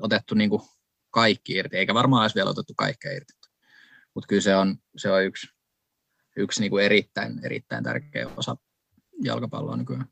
otettu 0.00 0.34
niin 0.34 0.50
kuin 0.50 0.62
kaikki 1.10 1.52
irti, 1.52 1.76
eikä 1.76 1.94
varmaan 1.94 2.22
olisi 2.22 2.34
vielä 2.34 2.50
otettu 2.50 2.72
kaikkea 2.76 3.12
irti. 3.12 3.32
Mutta 4.14 4.26
kyllä 4.28 4.42
se 4.42 4.56
on, 4.56 4.76
se 4.96 5.10
on 5.10 5.24
yksi, 5.24 5.46
yksi 6.36 6.60
niin 6.60 6.70
kuin 6.70 6.84
erittäin, 6.84 7.40
erittäin 7.44 7.84
tärkeä 7.84 8.28
osa 8.36 8.56
jalkapalloa 9.22 9.76
nykyään. 9.76 10.06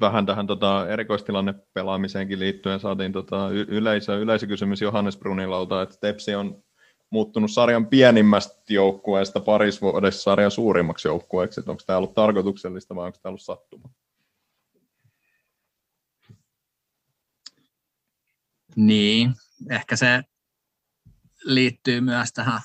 Vähän 0.00 0.26
tähän 0.26 0.46
tota, 0.46 0.88
erikoistilanne 0.88 1.54
pelaamiseenkin 1.74 2.38
liittyen 2.40 2.80
saatiin 2.80 3.12
tota, 3.12 3.50
y- 3.50 3.66
yleisö, 3.68 4.18
yleisökysymys 4.18 4.80
Johannes 4.80 5.16
Brunilalta, 5.16 5.82
että 5.82 5.96
Tepsi 6.00 6.34
on 6.34 6.64
muuttunut 7.10 7.50
sarjan 7.50 7.86
pienimmästä 7.86 8.62
joukkueesta 8.68 9.40
paris 9.40 9.82
vuodessa 9.82 10.22
sarjan 10.22 10.50
suurimmaksi 10.50 11.08
joukkueeksi. 11.08 11.60
Onko 11.60 11.82
tämä 11.86 11.96
ollut 11.96 12.14
tarkoituksellista 12.14 12.94
vai 12.94 13.06
onko 13.06 13.18
tämä 13.22 13.30
ollut 13.30 13.42
sattuma? 13.42 13.88
Niin, 18.76 19.34
ehkä 19.70 19.96
se 19.96 20.22
liittyy 21.44 22.00
myös 22.00 22.32
tähän 22.32 22.60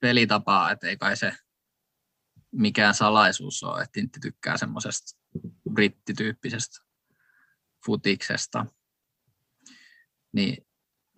pelitapaan, 0.00 0.72
että 0.72 0.86
ei 0.86 0.96
kai 0.96 1.16
se 1.16 1.32
mikään 2.52 2.94
salaisuus 2.94 3.62
ole, 3.62 3.82
että 3.82 3.92
Tintti 3.92 4.20
tykkää 4.20 4.56
semmoisesta 4.56 5.20
brittityyppisestä 5.72 6.84
futiksesta. 7.86 8.66
Niin, 10.32 10.66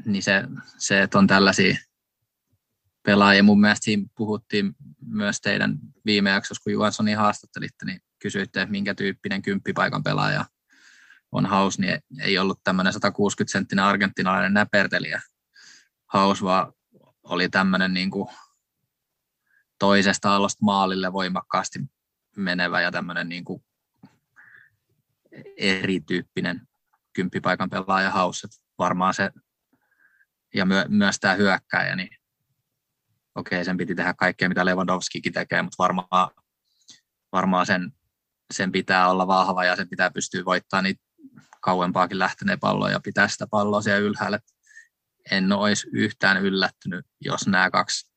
niin 0.04 0.22
se, 0.22 0.42
se, 0.78 1.02
että 1.02 1.18
on 1.18 1.26
tällaisia 1.26 1.76
pelaajia. 3.02 3.42
Mun 3.42 3.60
mielestä 3.60 3.84
siinä 3.84 4.08
puhuttiin 4.16 4.74
myös 5.06 5.40
teidän 5.40 5.78
viime 6.06 6.30
jaksossa, 6.30 6.62
kun 6.62 6.72
Juhanssonin 6.72 7.16
haastattelitte, 7.16 7.84
niin 7.86 8.00
kysyitte, 8.18 8.62
että 8.62 8.70
minkä 8.70 8.94
tyyppinen 8.94 9.42
kymppipaikan 9.42 10.02
pelaaja 10.02 10.44
on 11.32 11.46
haus, 11.46 11.78
niin 11.78 12.00
ei 12.20 12.38
ollut 12.38 12.60
tämmöinen 12.64 12.92
160-senttinen 12.94 13.82
argentinalainen 13.82 14.54
näpertelijä 14.54 15.20
haus, 16.06 16.42
vaan 16.42 16.72
oli 17.22 17.48
tämmöinen 17.48 17.94
niin 17.94 18.10
kuin 18.10 18.28
toisesta 19.78 20.36
alosta 20.36 20.64
maalille 20.64 21.12
voimakkaasti 21.12 21.78
menevä 22.36 22.80
ja 22.80 22.92
tämmöinen 22.92 23.28
niin 23.28 23.44
kuin 23.44 23.64
erityyppinen 25.56 26.68
kymppipaikan 27.12 27.70
pelaaja 27.70 28.10
haus. 28.10 28.46
Varmaan 28.78 29.14
se, 29.14 29.30
ja 30.54 30.66
myö, 30.66 30.84
myös 30.88 31.20
tämä 31.20 31.34
hyökkäjä, 31.34 31.96
niin 31.96 32.16
okei, 33.34 33.56
okay, 33.56 33.64
sen 33.64 33.76
piti 33.76 33.94
tehdä 33.94 34.14
kaikkea, 34.14 34.48
mitä 34.48 34.64
Lewandowskikin 34.64 35.32
tekee, 35.32 35.62
mutta 35.62 35.76
varmaan, 35.78 36.30
varmaan 37.32 37.66
sen, 37.66 37.92
sen 38.52 38.72
pitää 38.72 39.08
olla 39.08 39.26
vahva 39.26 39.64
ja 39.64 39.76
sen 39.76 39.88
pitää 39.88 40.10
pystyä 40.10 40.44
voittamaan 40.44 40.84
niitä 40.84 41.02
kauempaakin 41.60 42.18
lähteneen 42.18 42.60
palloja 42.60 42.92
ja 42.92 43.00
pitää 43.00 43.28
sitä 43.28 43.46
palloa 43.46 43.82
siellä 43.82 43.98
ylhäällä. 43.98 44.40
En 45.30 45.52
olisi 45.52 45.88
yhtään 45.92 46.42
yllättynyt, 46.42 47.06
jos 47.20 47.46
nämä 47.46 47.70
kaksi 47.70 48.12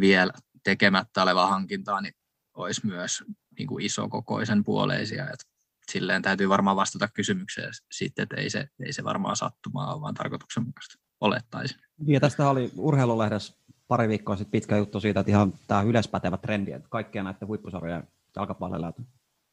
vielä 0.00 0.32
tekemättä 0.64 1.22
olevaa 1.22 1.46
hankintaa, 1.46 2.00
niin 2.00 2.14
olisi 2.54 2.86
myös 2.86 3.24
niin 3.58 3.68
kuin 3.68 3.84
isokokoisen 3.84 4.64
puoleisia. 4.64 5.30
Et 5.30 5.46
silleen 5.90 6.22
täytyy 6.22 6.48
varmaan 6.48 6.76
vastata 6.76 7.08
kysymykseen 7.08 7.72
sitten, 7.92 8.22
että 8.22 8.36
ei 8.36 8.50
se, 8.50 8.68
ei 8.84 8.92
se 8.92 9.04
varmaan 9.04 9.36
sattumaa 9.36 9.94
ole, 9.94 10.00
vaan 10.00 10.14
tarkoituksenmukaista 10.14 10.98
olettaisin. 11.20 11.80
Ja 12.06 12.20
tästä 12.20 12.50
oli 12.50 12.70
urheilulehdessä 12.76 13.54
pari 13.88 14.08
viikkoa 14.08 14.36
sitten 14.36 14.50
pitkä 14.50 14.76
juttu 14.76 15.00
siitä, 15.00 15.20
että 15.20 15.30
ihan 15.30 15.52
tämä 15.66 15.82
yleispätevä 15.82 16.36
trendi, 16.36 16.72
että 16.72 16.88
kaikkien 16.90 17.24
näiden 17.24 17.48
huippusarjojen 17.48 18.08
jalkapalloilla 18.36 18.92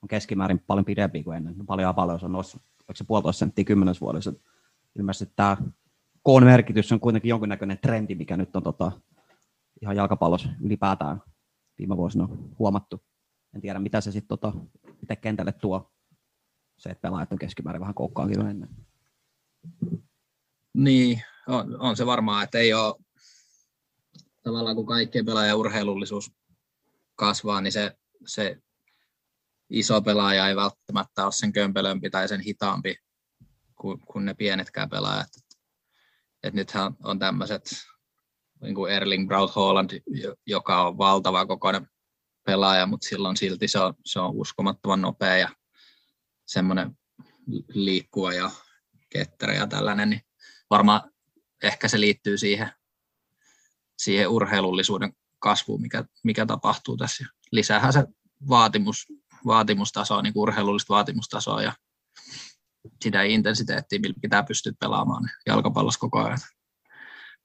on 0.01 0.07
keskimäärin 0.07 0.59
paljon 0.59 0.85
pidempi 0.85 1.23
kuin 1.23 1.37
ennen. 1.37 1.65
Paljon 1.65 1.95
paljon 1.95 2.19
on 2.21 2.31
noussut, 2.31 2.61
onko 2.81 2.95
se 2.95 3.03
puolitoista 3.03 3.39
senttiä 3.39 3.65
kymmenes 3.65 4.01
vuodessa. 4.01 4.33
Ilmeisesti 4.95 5.33
tämä 5.35 5.57
koon 6.23 6.43
merkitys 6.43 6.91
on 6.91 6.99
kuitenkin 6.99 7.29
jonkinnäköinen 7.29 7.77
trendi, 7.77 8.15
mikä 8.15 8.37
nyt 8.37 8.55
on 8.55 8.63
tota, 8.63 8.91
ihan 9.81 9.95
jalkapallossa 9.95 10.49
ylipäätään 10.61 11.21
viime 11.77 11.97
vuosina 11.97 12.29
huomattu. 12.59 13.03
En 13.55 13.61
tiedä, 13.61 13.79
mitä 13.79 14.01
se 14.01 14.11
sitten 14.11 14.27
tota, 14.27 14.53
miten 15.01 15.17
kentälle 15.17 15.51
tuo 15.51 15.91
se, 16.77 16.89
että 16.89 17.01
pelaajat 17.01 17.31
on 17.31 17.39
keskimäärin 17.39 17.79
vähän 17.79 17.95
koukkaankin 17.95 18.41
ennen. 18.41 18.69
Niin, 20.73 21.21
on, 21.47 21.81
on 21.81 21.97
se 21.97 22.05
varmaan, 22.05 22.43
että 22.43 22.57
ei 22.57 22.73
ole 22.73 22.95
tavallaan 24.43 24.75
kun 24.75 24.85
kaikkien 24.85 25.25
pelaajan 25.25 25.57
urheilullisuus 25.57 26.31
kasvaa, 27.15 27.61
niin 27.61 27.71
se, 27.71 27.97
se 28.25 28.61
iso 29.69 30.01
pelaaja 30.01 30.47
ei 30.47 30.55
välttämättä 30.55 31.23
ole 31.23 31.31
sen 31.31 31.53
kömpelömpi 31.53 32.09
tai 32.09 32.27
sen 32.27 32.41
hitaampi 32.41 32.95
kuin, 33.75 33.99
kuin 33.99 34.25
ne 34.25 34.33
pienetkään 34.33 34.89
pelaajat. 34.89 35.27
Et, 35.37 35.59
et 36.43 36.53
nythän 36.53 36.95
on 37.03 37.19
tämmöiset 37.19 37.63
niin 38.61 38.75
kuin 38.75 38.91
Erling 38.91 39.27
Braut 39.27 39.55
Haaland, 39.55 40.01
joka 40.45 40.87
on 40.87 40.97
valtava 40.97 41.45
kokoinen 41.45 41.87
pelaaja, 42.45 42.85
mutta 42.85 43.07
silloin 43.07 43.37
silti 43.37 43.67
se 43.67 43.79
on, 43.79 43.93
se 44.05 44.19
on 44.19 44.31
uskomattoman 44.35 45.01
nopea 45.01 45.37
ja 45.37 45.49
semmoinen 46.45 46.97
liikkuva 47.67 48.33
ja 48.33 48.51
ketterä 49.09 49.53
ja 49.53 49.67
tällainen, 49.67 50.09
niin 50.09 50.21
varmaan 50.69 51.11
ehkä 51.63 51.87
se 51.87 51.99
liittyy 51.99 52.37
siihen, 52.37 52.71
siihen 53.97 54.27
urheilullisuuden 54.27 55.13
kasvuun, 55.39 55.81
mikä, 55.81 56.05
mikä 56.23 56.45
tapahtuu 56.45 56.97
tässä. 56.97 57.25
Lisäähän 57.51 57.93
se 57.93 58.03
vaatimus, 58.49 59.05
vaatimustasoa, 59.45 60.21
niin 60.21 60.33
urheilullista 60.35 60.93
vaatimustasoa 60.93 61.61
ja 61.61 61.73
sitä 63.03 63.23
intensiteettiä, 63.23 63.99
millä 63.99 64.15
pitää 64.21 64.43
pystyä 64.43 64.73
pelaamaan 64.79 65.29
jalkapallossa 65.45 65.99
koko 65.99 66.19
ajan. 66.19 66.37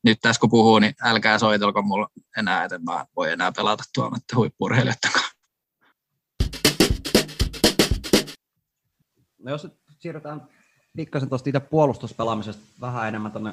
Nyt 0.04 0.18
tässä 0.22 0.40
kun 0.40 0.50
puhuu, 0.50 0.78
niin 0.78 0.94
älkää 1.02 1.38
soitelko 1.38 1.82
mulla 1.82 2.08
enää, 2.38 2.64
että 2.64 2.78
mä 2.78 3.06
voi 3.16 3.32
enää 3.32 3.52
pelata 3.52 3.84
tuolla 3.94 4.16
huippurheilijoiden 4.36 5.12
No 9.42 9.50
jos 9.50 9.64
nyt 9.64 9.74
siirrytään 9.98 10.48
pikkasen 10.96 11.28
tuosta 11.28 11.48
itse 11.48 11.60
puolustuspelaamisesta 11.60 12.62
vähän 12.80 13.08
enemmän 13.08 13.32
tuonne 13.32 13.52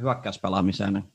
hyökkäyspelaamiseen, 0.00 0.92
niin 0.92 1.12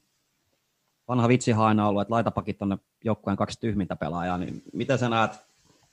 vanha 1.08 1.28
vitsi 1.28 1.54
aina 1.54 1.88
ollut, 1.88 2.02
että 2.02 2.14
laitapakit 2.14 2.62
on 2.62 2.78
joukkueen 3.04 3.38
kaksi 3.38 3.60
tyhmintä 3.60 3.96
pelaajaa, 3.96 4.38
niin 4.38 4.64
miten 4.74 5.00
sä 5.00 5.10
näet 5.10 5.32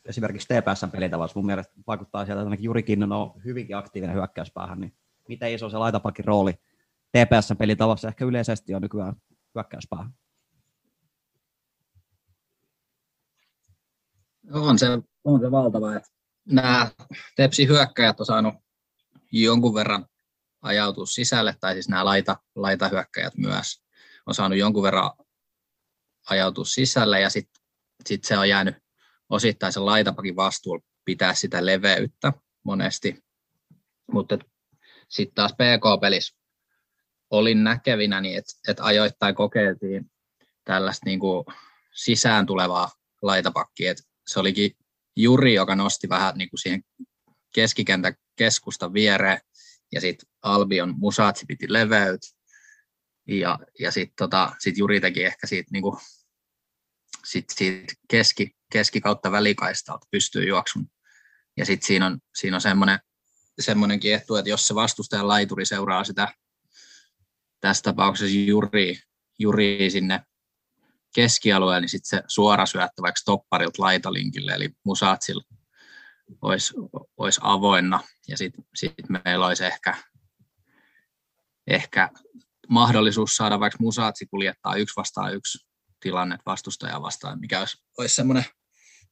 esimerkiksi 0.05 0.48
TPSn 0.48 0.90
pelitavassa, 0.90 1.38
mun 1.38 1.46
mielestä 1.46 1.72
vaikuttaa 1.86 2.24
sieltä, 2.24 2.40
että 2.40 2.46
ainakin 2.46 2.64
Juri 2.64 2.84
on 3.14 3.42
hyvinkin 3.44 3.76
aktiivinen 3.76 4.16
hyökkäyspäähän, 4.16 4.80
niin 4.80 4.96
miten 5.28 5.53
iso 5.53 5.70
se 5.70 5.78
laitapakin 5.78 6.24
rooli 6.24 6.53
TPSn 7.12 7.57
pelitavassa 7.57 8.09
ehkä 8.09 8.24
yleisesti 8.24 8.74
on 8.74 8.82
nykyään 8.82 9.16
hyökkäyspäähän? 9.55 10.11
On 14.53 14.78
se, 14.78 14.86
on 15.24 15.40
se 15.40 15.50
valtava, 15.50 15.96
että 15.96 16.09
nämä 16.44 16.90
Tepsi 17.36 17.66
hyökkäjät 17.66 18.20
on 18.20 18.26
saanut 18.26 18.55
jonkun 19.32 19.74
verran 19.74 20.07
ajautua 20.62 21.07
sisälle, 21.07 21.57
tai 21.61 21.72
siis 21.72 21.88
nämä 21.88 22.05
laita, 22.05 22.36
laitahyökkäjät 22.55 23.36
myös 23.36 23.82
on 24.26 24.34
saanut 24.34 24.59
jonkun 24.59 24.82
verran 24.82 25.11
ajautua 26.30 26.64
sisälle, 26.64 27.20
ja 27.20 27.30
sitten 27.30 27.62
sit 28.07 28.24
se 28.24 28.38
on 28.38 28.48
jäänyt 28.48 28.76
osittain 29.33 29.72
sen 29.72 29.87
laitapakin 29.87 30.37
vastuulla 30.37 30.85
pitää 31.05 31.35
sitä 31.35 31.66
leveyttä 31.66 32.33
monesti. 32.64 33.24
Mutta 34.12 34.39
sitten 35.09 35.35
taas 35.35 35.53
PK-pelissä 35.53 36.37
olin 37.30 37.64
näkevinä, 37.64 38.20
niin 38.20 38.39
että 38.39 38.53
et 38.68 38.76
ajoittain 38.80 39.35
kokeiltiin 39.35 40.11
tällaista 40.64 41.07
niinku 41.07 41.45
sisään 41.95 42.47
tulevaa 42.47 42.91
laitapakkia. 43.22 43.91
Et 43.91 44.03
se 44.26 44.41
olikin 44.41 44.76
Juri, 45.16 45.55
joka 45.55 45.76
nosti 45.76 46.09
vähän 46.09 46.35
niin 46.37 46.51
kuin 46.51 46.61
siihen 46.61 46.85
keskikentän 47.55 48.14
keskustan 48.37 48.93
viereen, 48.93 49.41
ja 49.93 50.01
sitten 50.01 50.28
Albion 50.43 50.95
Musatsi 50.99 51.47
piti 51.49 51.72
leveyt, 51.72 52.20
ja, 53.28 53.59
ja 53.78 53.91
sitten 53.91 54.14
tota, 54.18 54.53
sit 54.59 54.78
Juri 54.78 55.01
teki 55.01 55.24
ehkä 55.24 55.47
siitä, 55.47 55.68
niin 55.72 55.83
kuin, 55.83 55.97
sit 57.24 57.45
siitä 57.51 57.95
keski, 58.09 58.57
keskikautta 58.73 59.33
välikaistalta 59.33 60.07
pystyy 60.11 60.49
juoksun. 60.49 60.87
Ja 61.57 61.66
sitten 61.66 61.87
siinä 61.87 62.07
on, 62.07 62.18
siinä 62.35 62.57
on 62.57 62.61
semmoinen 62.61 62.99
semmoinenkin 63.61 64.14
etu, 64.14 64.37
että 64.37 64.51
jos 64.51 64.68
se 64.68 64.75
vastustajan 64.75 65.29
laituri 65.29 65.66
seuraa 65.66 66.05
sitä 66.05 66.29
tässä 67.61 67.83
tapauksessa 67.83 68.37
juri, 68.37 68.99
juri 69.39 69.91
sinne 69.91 70.20
keskialueelle, 71.14 71.81
niin 71.81 71.89
sitten 71.89 72.18
se 72.18 72.25
suora 72.29 72.66
syöttö 72.66 73.03
vaikka 73.03 73.20
topparilta 73.25 73.83
laitalinkille, 73.83 74.53
eli 74.53 74.70
Musatsilla 74.85 75.45
olisi, 76.43 76.75
olisi 77.16 77.41
avoinna, 77.43 78.01
ja 78.29 78.37
sitten 78.37 78.64
sit 78.75 78.95
meillä 79.25 79.47
olisi 79.47 79.64
ehkä, 79.64 79.97
ehkä 81.66 82.11
mahdollisuus 82.68 83.37
saada 83.37 83.61
vaikka 83.61 83.79
Musatsi 83.81 84.27
kuljettaa 84.27 84.75
yksi 84.75 84.97
vastaan 84.97 85.35
yksi 85.35 85.66
tilanne 86.01 86.39
vastustajaa 86.47 87.03
vastaan, 87.03 87.41
mikä 87.41 87.61
olisi, 87.61 87.77
olisi 87.99 88.14
semmoinen 88.14 88.45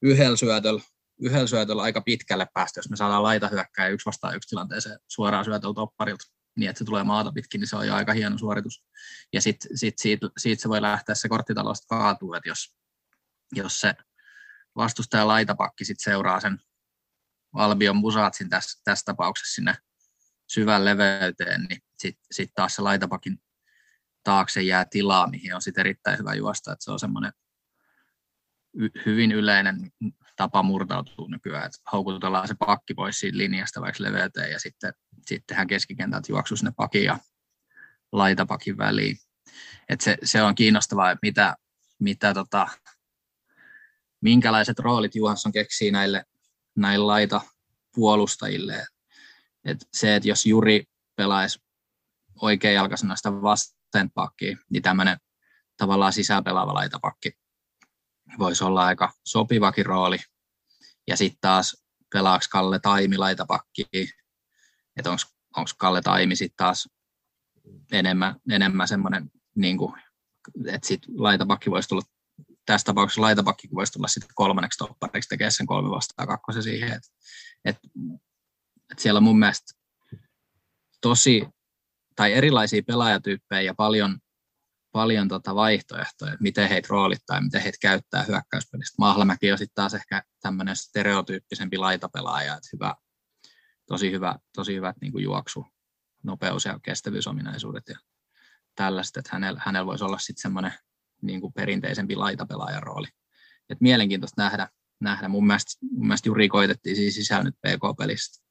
yhdellä 0.01 0.37
syötöllä, 0.37 0.81
yhdellä 1.21 1.47
syötöllä 1.47 1.81
aika 1.81 2.01
pitkälle 2.01 2.47
päästä, 2.53 2.79
jos 2.79 2.89
me 2.89 2.95
saadaan 2.95 3.23
laita 3.23 3.47
hyökkää 3.47 3.87
yksi 3.87 4.05
vastaan 4.05 4.35
yksi 4.35 4.49
tilanteeseen 4.49 4.99
suoraan 5.07 5.45
syötöllä 5.45 5.73
topparilta, 5.73 6.25
niin 6.57 6.69
että 6.69 6.77
se 6.79 6.85
tulee 6.85 7.03
maata 7.03 7.31
pitkin, 7.31 7.59
niin 7.59 7.67
se 7.67 7.75
on 7.75 7.87
jo 7.87 7.95
aika 7.95 8.13
hieno 8.13 8.37
suoritus. 8.37 8.83
Ja 9.33 9.41
sitten 9.41 9.77
sit 9.77 9.99
siitä, 9.99 10.29
siitä, 10.37 10.61
se 10.61 10.69
voi 10.69 10.81
lähteä 10.81 11.15
se 11.15 11.29
korttitalosta 11.29 11.87
kaatuu, 11.87 12.33
että 12.33 12.49
jos, 12.49 12.75
jos 13.55 13.79
se 13.79 13.93
vastustaja 14.75 15.27
laitapakki 15.27 15.85
sit 15.85 15.99
seuraa 15.99 16.39
sen 16.39 16.59
Albion 17.53 17.95
Musatsin 17.95 18.49
tässä, 18.49 18.81
tässä 18.83 19.03
tapauksessa 19.05 19.55
sinne 19.55 19.75
syvän 20.47 20.85
leveyteen, 20.85 21.63
niin 21.69 21.81
sitten 21.97 22.25
sit 22.31 22.51
taas 22.55 22.75
se 22.75 22.81
laitapakin 22.81 23.41
taakse 24.23 24.61
jää 24.61 24.85
tilaa, 24.85 25.27
mihin 25.27 25.55
on 25.55 25.61
sitten 25.61 25.81
erittäin 25.81 26.19
hyvä 26.19 26.33
juosta, 26.33 26.71
että 26.71 26.83
se 26.83 26.91
on 26.91 26.99
semmoinen 26.99 27.31
hyvin 29.05 29.31
yleinen 29.31 29.91
tapa 30.35 30.63
murtautua 30.63 31.27
nykyään, 31.29 31.65
että 31.65 31.77
houkutellaan 31.91 32.47
se 32.47 32.55
pakki 32.59 32.93
pois 32.93 33.19
siitä 33.19 33.37
linjasta 33.37 33.81
vaikka 33.81 34.03
leveyteen 34.03 34.51
ja 34.51 34.59
sitten, 34.59 34.93
sitten 35.17 35.43
tehdään 35.47 35.67
keskikentältä 35.67 36.31
juoksu 36.31 36.55
sinne 36.55 36.71
pakin 36.77 37.03
ja 37.03 37.17
laitapakin 38.11 38.77
väliin. 38.77 39.17
Et 39.89 40.01
se, 40.01 40.17
se, 40.23 40.41
on 40.41 40.55
kiinnostavaa, 40.55 41.11
että 41.11 41.19
mitä, 41.21 41.55
mitä 41.99 42.33
tota, 42.33 42.67
minkälaiset 44.21 44.79
roolit 44.79 45.15
Juhansson 45.15 45.51
keksii 45.51 45.91
näille, 45.91 46.23
näille 46.75 47.05
laita 47.05 47.41
puolustajille. 47.95 48.85
Et 49.65 49.87
se, 49.93 50.15
että 50.15 50.29
jos 50.29 50.45
Juri 50.45 50.83
pelaisi 51.15 51.59
oikein 52.41 52.75
jalkaisena 52.75 53.15
sitä 53.15 53.29
pakkiin, 54.13 54.59
niin 54.69 54.83
tämmöinen 54.83 55.17
tavallaan 55.77 56.13
sisäpelaava 56.13 56.73
laitapakki 56.73 57.40
voisi 58.39 58.63
olla 58.63 58.85
aika 58.85 59.13
sopivakin 59.25 59.85
rooli. 59.85 60.17
Ja 61.07 61.17
sitten 61.17 61.41
taas 61.41 61.83
pelaaks 62.13 62.47
Kalle 62.47 62.79
Taimi 62.79 63.17
laitapakki, 63.17 63.85
että 64.97 65.11
onko 65.11 65.71
Kalle 65.77 66.01
Taimi 66.01 66.35
sitten 66.35 66.57
taas 66.57 66.89
enemmän, 67.91 68.35
enemmän 68.51 68.87
semmoinen, 68.87 69.31
niin 69.55 69.77
että 70.67 70.87
sitten 70.87 71.13
laitapakki 71.17 71.71
voisi 71.71 71.89
tulla, 71.89 72.01
tässä 72.65 72.85
tapauksessa 72.85 73.21
laitapakki 73.21 73.67
voisi 73.73 73.93
tulla 73.93 74.07
sitten 74.07 74.29
kolmanneksi 74.35 74.77
toppariksi 74.77 75.29
tekemään 75.29 75.51
sen 75.51 75.65
kolme 75.65 75.89
vastaan 75.89 76.27
kakkosen 76.27 76.63
siihen, 76.63 76.91
että 76.91 77.09
et, 77.65 77.77
et 78.91 78.99
siellä 78.99 79.17
on 79.17 79.23
mun 79.23 79.39
mielestä 79.39 79.73
tosi, 81.01 81.47
tai 82.15 82.33
erilaisia 82.33 82.81
pelaajatyyppejä 82.87 83.61
ja 83.61 83.73
paljon 83.73 84.19
paljon 84.91 85.27
tota 85.27 85.55
vaihtoehtoja, 85.55 86.31
että 86.31 86.43
miten 86.43 86.69
heitä 86.69 86.87
roolittaa 86.91 87.37
ja 87.37 87.41
miten 87.41 87.61
heitä 87.61 87.77
käyttää 87.81 88.23
hyökkäyspelistä. 88.23 88.95
Mahlamäki 88.99 89.51
on 89.51 89.57
sitten 89.57 89.75
taas 89.75 89.93
ehkä 89.93 90.23
tämmöinen 90.41 90.75
stereotyyppisempi 90.75 91.77
laitapelaaja, 91.77 92.53
että 92.53 92.69
hyvä, 92.73 92.95
tosi 93.85 94.11
hyvä, 94.11 94.35
tosi 94.55 94.75
hyvät 94.75 94.95
niin 95.01 95.11
kuin 95.11 95.23
juoksu, 95.23 95.65
nopeus 96.23 96.65
ja 96.65 96.79
kestävyysominaisuudet 96.83 97.83
ja 97.89 97.99
tällaista, 98.75 99.19
että 99.19 99.29
hänellä, 99.33 99.61
hänellä 99.65 99.85
voisi 99.85 100.03
olla 100.03 100.17
sitten 100.17 100.41
semmoinen 100.41 100.73
niin 101.21 101.41
kuin 101.41 101.53
perinteisempi 101.53 102.15
laitapelaajan 102.15 102.83
rooli. 102.83 103.07
Et 103.69 103.81
mielenkiintoista 103.81 104.41
nähdä, 104.41 104.69
nähdä. 104.99 105.27
Mun, 105.27 105.47
mielestä, 105.47 105.71
mun 105.91 106.07
mielestä 106.07 106.29
juuri 106.29 106.49
koitettiin 106.49 106.95
siis 106.95 107.15
sisällä 107.15 107.43
nyt 107.43 107.55
PK-pelistä 107.55 108.43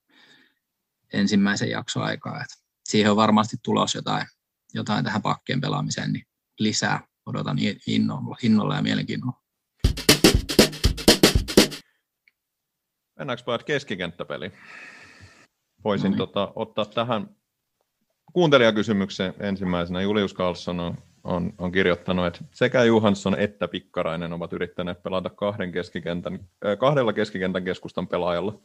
ensimmäisen 1.12 1.70
jakson 1.70 2.02
aikaa. 2.02 2.40
Et 2.42 2.48
siihen 2.84 3.10
on 3.10 3.16
varmasti 3.16 3.56
tulos 3.62 3.94
jotain, 3.94 4.26
jotain 4.74 5.04
tähän 5.04 5.22
pakkien 5.22 5.60
pelaamiseen, 5.60 6.12
niin 6.12 6.26
lisää. 6.60 7.00
Odotan 7.26 7.56
innolla, 7.86 8.36
innolla 8.42 8.76
ja 8.76 8.82
mielenkiinnolla. 8.82 9.40
Mennäänkö 13.18 13.44
pojat 13.44 13.62
keskikenttäpeli? 13.62 14.52
Voisin 15.84 16.04
no 16.04 16.10
niin. 16.10 16.18
tota, 16.18 16.52
ottaa 16.56 16.84
tähän 16.84 17.28
kuuntelijakysymyksen 18.32 19.34
ensimmäisenä. 19.40 20.02
Julius 20.02 20.34
Karlsson 20.34 20.80
on, 20.80 20.98
on, 21.24 21.52
on 21.58 21.72
kirjoittanut, 21.72 22.26
että 22.26 22.40
sekä 22.52 22.84
Johansson 22.84 23.38
että 23.38 23.68
Pikkarainen 23.68 24.32
ovat 24.32 24.52
yrittäneet 24.52 25.02
pelata 25.02 25.30
kahden 25.30 25.72
keskikentän, 25.72 26.34
äh, 26.66 26.78
kahdella 26.78 27.12
keskikentän 27.12 27.64
keskustan 27.64 28.08
pelaajalla. 28.08 28.60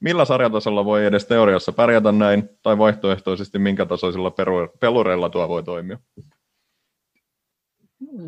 Millä 0.00 0.24
sarjatasolla 0.24 0.84
voi 0.84 1.06
edes 1.06 1.26
teoriassa 1.26 1.72
pärjätä 1.72 2.12
näin, 2.12 2.48
tai 2.62 2.78
vaihtoehtoisesti 2.78 3.58
minkä 3.58 3.86
tasoisilla 3.86 4.32
pelureilla 4.80 5.30
tuo 5.30 5.48
voi 5.48 5.62
toimia? 5.62 5.98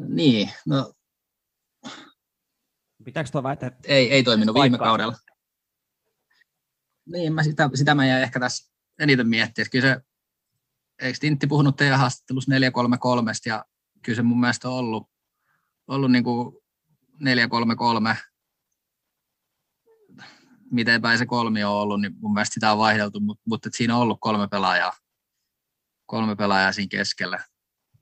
Niin, 0.09 0.51
no... 0.67 0.93
Pitääkö 3.05 3.31
tuo 3.33 3.43
väite? 3.43 3.73
Ei, 3.85 4.13
ei 4.13 4.23
toiminut 4.23 4.55
viime 4.55 4.79
kaudella. 4.79 5.17
Niin, 7.07 7.33
mä 7.33 7.43
sitä, 7.43 7.71
sitä 7.75 7.95
mä 7.95 8.07
jäin 8.07 8.23
ehkä 8.23 8.41
tässä 8.41 8.73
eniten 8.99 9.29
miettiä. 9.29 9.65
Kyllä 9.71 9.89
se, 9.89 10.01
eikö 11.01 11.19
Tintti 11.21 11.47
puhunut 11.47 11.77
teidän 11.77 11.99
haastattelussa 11.99 12.51
433 12.51 13.33
ja 13.47 13.65
kyllä 14.03 14.17
se 14.17 14.23
mun 14.23 14.41
mielestä 14.41 14.69
on 14.69 14.75
ollut, 14.75 15.11
ollut 15.89 16.13
niin 16.13 16.25
kuin 16.25 16.57
433 17.21 18.17
miten 20.73 21.03
päin 21.03 21.19
se 21.19 21.27
kolmi 21.27 21.65
on 21.65 21.73
ollut, 21.73 22.01
niin 22.01 22.15
mun 22.21 22.33
mielestä 22.33 22.55
sitä 22.55 22.73
on 22.73 22.79
vaihdeltu, 22.79 23.21
mutta, 23.21 23.43
mutta 23.47 23.69
siinä 23.73 23.97
on 23.97 24.03
ollut 24.03 24.19
kolme 24.21 24.49
pelaajaa, 24.49 24.93
kolme 26.07 26.37
pelaajaa 26.37 26.73
siinä 26.73 26.89
keskellä. 26.89 27.45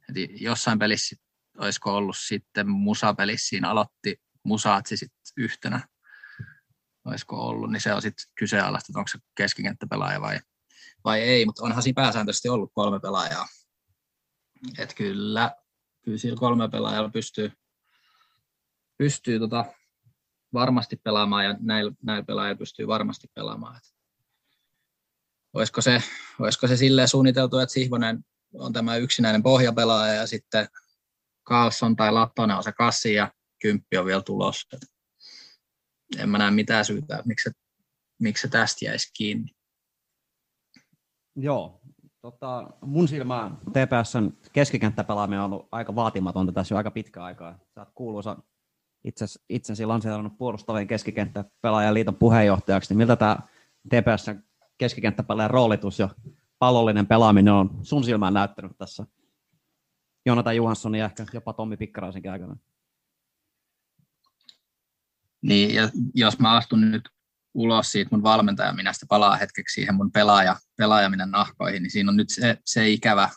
Eli 0.08 0.36
jossain 0.40 0.78
pelissä 0.78 1.16
olisiko 1.60 1.96
ollut 1.96 2.16
sitten 2.18 2.68
musapelissä, 2.68 3.48
siinä 3.48 3.70
aloitti 3.70 4.20
musaatsi 4.44 4.96
sitten 4.96 5.20
yhtenä, 5.36 5.88
olisiko 7.04 7.48
ollut, 7.48 7.70
niin 7.70 7.80
se 7.80 7.94
on 7.94 8.02
sitten 8.02 8.24
kyseenalaista, 8.34 8.90
että 8.90 8.98
onko 8.98 9.08
se 9.08 9.18
keskikenttäpelaaja 9.34 10.20
vai, 10.20 10.40
vai 11.04 11.20
ei, 11.20 11.46
mutta 11.46 11.64
onhan 11.64 11.82
siinä 11.82 12.02
pääsääntöisesti 12.02 12.48
ollut 12.48 12.72
kolme 12.74 13.00
pelaajaa. 13.00 13.46
Että 14.78 14.94
kyllä, 14.94 15.54
kyllä 16.04 16.18
sillä 16.18 16.36
kolme 16.36 16.68
pelaajalla 16.68 17.10
pystyy, 17.10 17.52
pystyy 18.98 19.38
tota, 19.38 19.64
varmasti 20.52 20.96
pelaamaan 20.96 21.44
ja 21.44 21.56
näillä, 21.60 21.92
näillä 22.02 22.24
pelaajilla 22.24 22.58
pystyy 22.58 22.86
varmasti 22.86 23.28
pelaamaan. 23.34 23.76
Et 23.76 23.94
olisiko, 25.52 25.80
se, 25.80 26.02
olisiko 26.38 26.66
se 26.66 26.76
silleen 26.76 27.08
suunniteltu, 27.08 27.58
että 27.58 27.72
Sihvonen 27.72 28.24
on 28.54 28.72
tämä 28.72 28.96
yksinäinen 28.96 29.42
pohjapelaaja 29.42 30.14
ja 30.14 30.26
sitten 30.26 30.68
Carlson 31.48 31.96
tai 31.96 32.12
Lattonen 32.12 32.56
on 32.56 32.62
se 32.62 32.72
kassi 32.72 33.14
ja 33.14 33.32
kymppi 33.62 33.96
on 33.96 34.06
vielä 34.06 34.22
tulossa. 34.22 34.78
En 36.18 36.28
mä 36.28 36.38
näe 36.38 36.50
mitään 36.50 36.84
syytä, 36.84 37.22
miksi, 37.24 37.50
miksi 38.20 38.42
se 38.42 38.48
tästä 38.48 38.84
jäisi 38.84 39.10
kiinni. 39.16 39.50
Joo, 41.36 41.80
tota, 42.20 42.70
mun 42.80 43.08
silmään 43.08 43.56
TPSn 43.56 44.32
keskikenttäpelaaminen 44.52 45.40
on 45.40 45.52
ollut 45.52 45.68
aika 45.72 45.94
vaatimatonta 45.94 46.52
tässä 46.52 46.74
jo 46.74 46.76
aika 46.76 46.90
pitkä 46.90 47.24
aikaa. 47.24 47.58
Sä 47.74 47.80
oot 47.80 47.90
kuuluisa 47.94 48.36
itse, 49.04 49.24
itsensä 49.48 49.88
lanseerannut 49.88 50.38
puolustavien 50.38 50.86
keskikenttäpelaajan 50.86 51.94
liiton 51.94 52.16
puheenjohtajaksi, 52.16 52.90
niin 52.90 52.98
miltä 52.98 53.16
tämä 53.16 53.36
TPSn 53.88 54.42
keskikenttäpelaajan 54.78 55.50
roolitus 55.50 55.98
ja 55.98 56.08
pallollinen 56.58 57.06
pelaaminen 57.06 57.52
on 57.52 57.78
sun 57.82 58.04
silmään 58.04 58.34
näyttänyt 58.34 58.72
tässä 58.78 59.06
Jonathan 60.30 60.56
Johanssonin 60.56 60.98
ja 60.98 61.06
ehkä 61.06 61.24
jopa 61.32 61.52
Tommi 61.52 61.76
Pikkaraisenkin 61.76 62.30
aikana? 62.30 62.56
Niin, 65.42 65.74
ja 65.74 65.90
jos 66.14 66.38
mä 66.38 66.56
astun 66.56 66.90
nyt 66.90 67.08
ulos 67.54 67.92
siitä 67.92 68.08
mun 68.12 68.22
valmentaja, 68.22 68.72
minä 68.72 68.92
sitten 68.92 69.08
palaa 69.08 69.36
hetkeksi 69.36 69.74
siihen 69.74 69.94
mun 69.94 70.12
pelaaja, 70.12 70.56
pelaajaminen 70.76 71.30
nahkoihin, 71.30 71.82
niin 71.82 71.90
siinä 71.90 72.10
on 72.10 72.16
nyt 72.16 72.30
se, 72.30 72.58
se 72.64 72.88
ikävä 72.88 73.28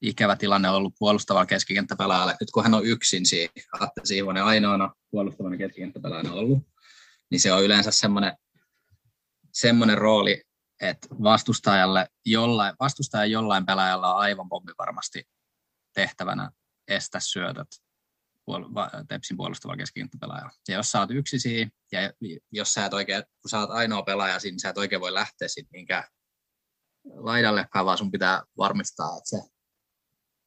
ikävä 0.00 0.36
tilanne 0.36 0.70
ollut 0.70 0.94
puolustavalla 0.98 1.46
keskikenttäpelaajalle. 1.46 2.36
Nyt 2.40 2.50
kun 2.50 2.62
hän 2.62 2.74
on 2.74 2.86
yksin 2.86 3.26
siinä, 3.26 3.52
Atte 3.80 4.00
Siivonen 4.04 4.44
ainoana 4.44 4.94
puolustavana 5.10 5.56
keskikenttäpelaajana 5.56 6.32
ollut, 6.32 6.58
niin 7.30 7.40
se 7.40 7.52
on 7.52 7.64
yleensä 7.64 7.90
semmoinen, 7.90 8.32
semmoinen 9.52 9.98
rooli, 9.98 10.42
että 10.80 11.08
vastustajalle 11.22 12.08
jollain, 12.26 12.74
vastustajan 12.80 13.30
jollain 13.30 13.66
pelaajalla 13.66 14.14
on 14.14 14.20
aivan 14.20 14.48
pommi 14.48 14.72
varmasti 14.78 15.28
tehtävänä 15.94 16.50
estä 16.88 17.20
syötöt 17.20 17.68
Tepsin 19.08 19.36
puolustava 19.36 19.76
keskikenttäpelaaja. 19.76 20.50
Ja 20.68 20.74
jos 20.74 20.90
sä 20.90 21.00
oot 21.00 21.10
yksi 21.10 21.38
siinä, 21.38 21.70
ja 21.92 22.00
jos 22.52 22.74
sä 22.74 22.86
et 22.86 22.94
oikein, 22.94 23.22
kun 23.42 23.50
sä 23.50 23.58
oot 23.58 23.70
ainoa 23.70 24.02
pelaaja 24.02 24.38
niin 24.42 24.60
sä 24.60 24.68
et 24.68 24.78
oikein 24.78 25.00
voi 25.00 25.14
lähteä 25.14 25.48
sit 25.48 25.70
mihinkään 25.70 26.04
laidallekaan, 27.04 27.86
vaan 27.86 27.98
sun 27.98 28.10
pitää 28.10 28.42
varmistaa, 28.58 29.16
että 29.16 29.28
se, 29.28 29.42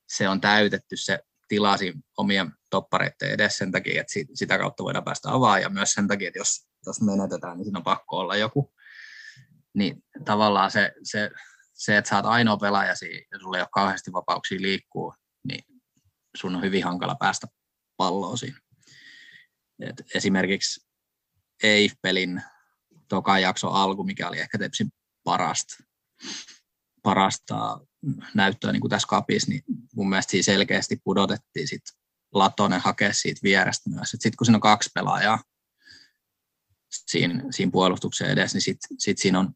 se 0.07 0.29
on 0.29 0.41
täytetty 0.41 0.97
se 0.97 1.19
tila 1.47 1.77
siinä 1.77 2.01
omien 2.17 2.51
toppareiden 2.69 3.31
edes 3.31 3.57
sen 3.57 3.71
takia, 3.71 4.01
että 4.01 4.13
sitä 4.33 4.57
kautta 4.57 4.83
voidaan 4.83 5.05
päästä 5.05 5.29
avaamaan, 5.29 5.61
ja 5.61 5.69
myös 5.69 5.91
sen 5.91 6.07
takia, 6.07 6.27
että 6.27 6.39
jos, 6.39 6.67
jos 6.85 7.01
menetetään, 7.01 7.57
niin 7.57 7.65
siinä 7.65 7.79
on 7.79 7.83
pakko 7.83 8.17
olla 8.17 8.35
joku. 8.35 8.73
Niin 9.73 10.03
tavallaan 10.25 10.71
se, 10.71 10.91
se, 11.03 11.31
se 11.73 11.97
että 11.97 12.09
sä 12.09 12.15
oot 12.15 12.25
ainoa 12.25 12.57
pelaaja 12.57 12.95
siinä, 12.95 13.25
ja 13.31 13.39
sulla 13.39 13.57
ei 13.57 13.61
ole 13.61 13.69
kauheasti 13.71 14.13
vapauksia 14.13 14.61
liikkuu, 14.61 15.13
niin 15.47 15.81
sun 16.37 16.55
on 16.55 16.63
hyvin 16.63 16.83
hankala 16.83 17.15
päästä 17.15 17.47
palloa 17.97 18.37
siinä. 18.37 18.59
Et 19.79 20.01
esimerkiksi 20.15 20.87
Eif-pelin 21.63 22.41
toka 23.07 23.39
jakso 23.39 23.69
alku, 23.69 24.03
mikä 24.03 24.27
oli 24.27 24.39
ehkä 24.39 24.57
Tepsin 24.57 24.89
parasta, 25.23 25.83
parasta 27.03 27.79
näyttöä 28.33 28.71
niin 28.71 28.81
kuin 28.81 28.89
tässä 28.89 29.07
kapissa, 29.07 29.49
niin 29.49 29.63
mun 29.95 30.09
mielestä 30.09 30.31
siinä 30.31 30.43
selkeästi 30.43 31.01
pudotettiin 31.03 31.67
sit 31.67 31.83
Latonen 32.33 32.81
hakea 32.81 33.13
siitä 33.13 33.39
vierestä 33.43 33.89
myös. 33.89 34.09
Sitten 34.09 34.31
kun 34.37 34.45
siinä 34.45 34.57
on 34.57 34.61
kaksi 34.61 34.89
pelaajaa 34.93 35.43
siinä, 36.89 37.43
siinä 37.51 37.71
puolustuksen 37.71 38.29
edessä, 38.29 38.55
niin 38.55 38.61
sitten 38.61 38.99
sit 38.99 39.17
siinä 39.17 39.39
on 39.39 39.53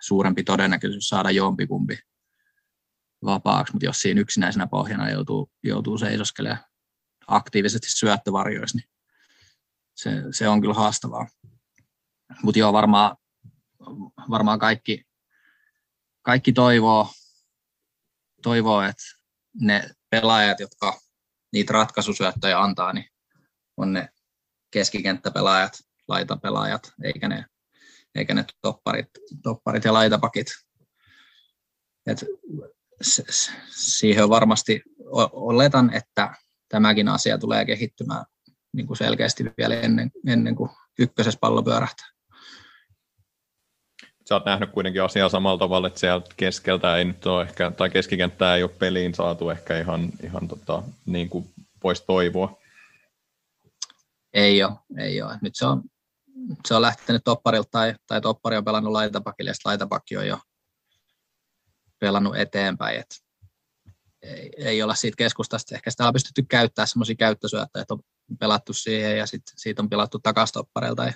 suurempi 0.00 0.42
todennäköisyys 0.42 1.08
saada 1.08 1.30
jompikumpi 1.30 1.98
vapaaksi, 3.24 3.72
mutta 3.72 3.86
jos 3.86 4.00
siinä 4.00 4.20
yksinäisenä 4.20 4.66
pohjana 4.66 5.10
joutuu, 5.10 5.50
joutuu 5.62 5.98
seisoskelemaan 5.98 6.64
aktiivisesti 7.26 7.86
syöttövarjoissa, 7.90 8.78
niin 8.78 8.88
se, 9.96 10.10
se 10.30 10.48
on 10.48 10.60
kyllä 10.60 10.74
haastavaa. 10.74 11.26
Mutta 12.42 12.58
joo, 12.58 12.72
varmaan, 12.72 13.16
varmaan 14.30 14.58
kaikki, 14.58 15.04
kaikki 16.22 16.52
toivoo, 16.52 17.08
toivoo, 18.42 18.82
että 18.82 19.02
ne 19.60 19.90
pelaajat, 20.10 20.60
jotka 20.60 21.00
niitä 21.52 21.72
ratkaisusyöttöjä 21.72 22.60
antaa, 22.60 22.92
niin 22.92 23.06
on 23.76 23.92
ne 23.92 24.08
keskikenttäpelaajat, 24.70 25.72
laitapelaajat, 26.08 26.92
eikä 27.02 27.28
ne, 27.28 27.44
eikä 28.14 28.34
ne 28.34 28.44
topparit, 28.62 29.06
topparit 29.42 29.84
ja 29.84 29.92
laitapakit. 29.92 30.46
Et 32.06 32.24
siihen 33.70 34.24
on 34.24 34.30
varmasti, 34.30 34.82
oletan, 35.32 35.94
että 35.94 36.34
tämäkin 36.68 37.08
asia 37.08 37.38
tulee 37.38 37.64
kehittymään 37.64 38.24
niin 38.72 38.86
kuin 38.86 38.96
selkeästi 38.96 39.44
vielä 39.58 39.80
ennen, 39.80 40.10
ennen 40.26 40.56
kuin 40.56 40.70
ykkösessä 40.98 41.38
pallo 41.40 41.62
pyörähtää. 41.62 42.06
Sä 44.28 44.34
oot 44.34 44.44
nähnyt 44.44 44.70
kuitenkin 44.70 45.02
asiaa 45.02 45.28
samalla 45.28 45.58
tavalla, 45.58 45.86
että 45.86 46.00
sieltä 46.00 46.30
keskeltä 46.36 46.96
ei 46.96 47.04
nyt 47.04 47.26
ole 47.26 47.42
ehkä, 47.42 47.70
tai 47.70 47.90
keskikenttää 47.90 48.56
ei 48.56 48.62
ole 48.62 48.70
peliin 48.78 49.14
saatu 49.14 49.50
ehkä 49.50 49.78
ihan, 49.78 50.08
ihan 50.22 50.48
tota, 50.48 50.82
niin 51.06 51.28
kuin 51.28 51.54
voisi 51.84 52.04
toivoa. 52.06 52.58
Ei 54.32 54.64
ole, 54.64 54.72
ei 54.98 55.22
ole. 55.22 55.38
Nyt 55.42 55.54
se 55.54 55.66
on, 55.66 55.82
se 56.66 56.74
on 56.74 56.82
lähtenyt 56.82 57.22
topparilta 57.24 57.68
tai, 57.70 57.94
tai 58.06 58.20
toppari 58.20 58.56
on 58.56 58.64
pelannut 58.64 58.92
laitapakille 58.92 59.50
ja 59.50 59.54
laitapakki 59.64 60.16
on 60.16 60.26
jo 60.26 60.38
pelannut 62.04 62.36
eteenpäin. 62.36 63.00
Et 63.00 63.06
ei, 64.22 64.50
ei 64.56 64.82
olla 64.82 64.94
siitä 64.94 65.16
keskustasta. 65.16 65.74
Ehkä 65.74 65.90
sitä 65.90 66.06
on 66.06 66.12
pystytty 66.12 66.42
käyttämään 66.42 66.88
semmoisia 66.88 67.16
käyttösyöttöjä, 67.16 67.82
että 67.82 67.94
on 67.94 68.00
pelattu 68.38 68.72
siihen 68.72 69.18
ja 69.18 69.26
sit, 69.26 69.42
siitä 69.56 69.82
on 69.82 69.88
pelattu 69.88 70.18
takastoppareilta 70.18 71.02
tai, 71.02 71.12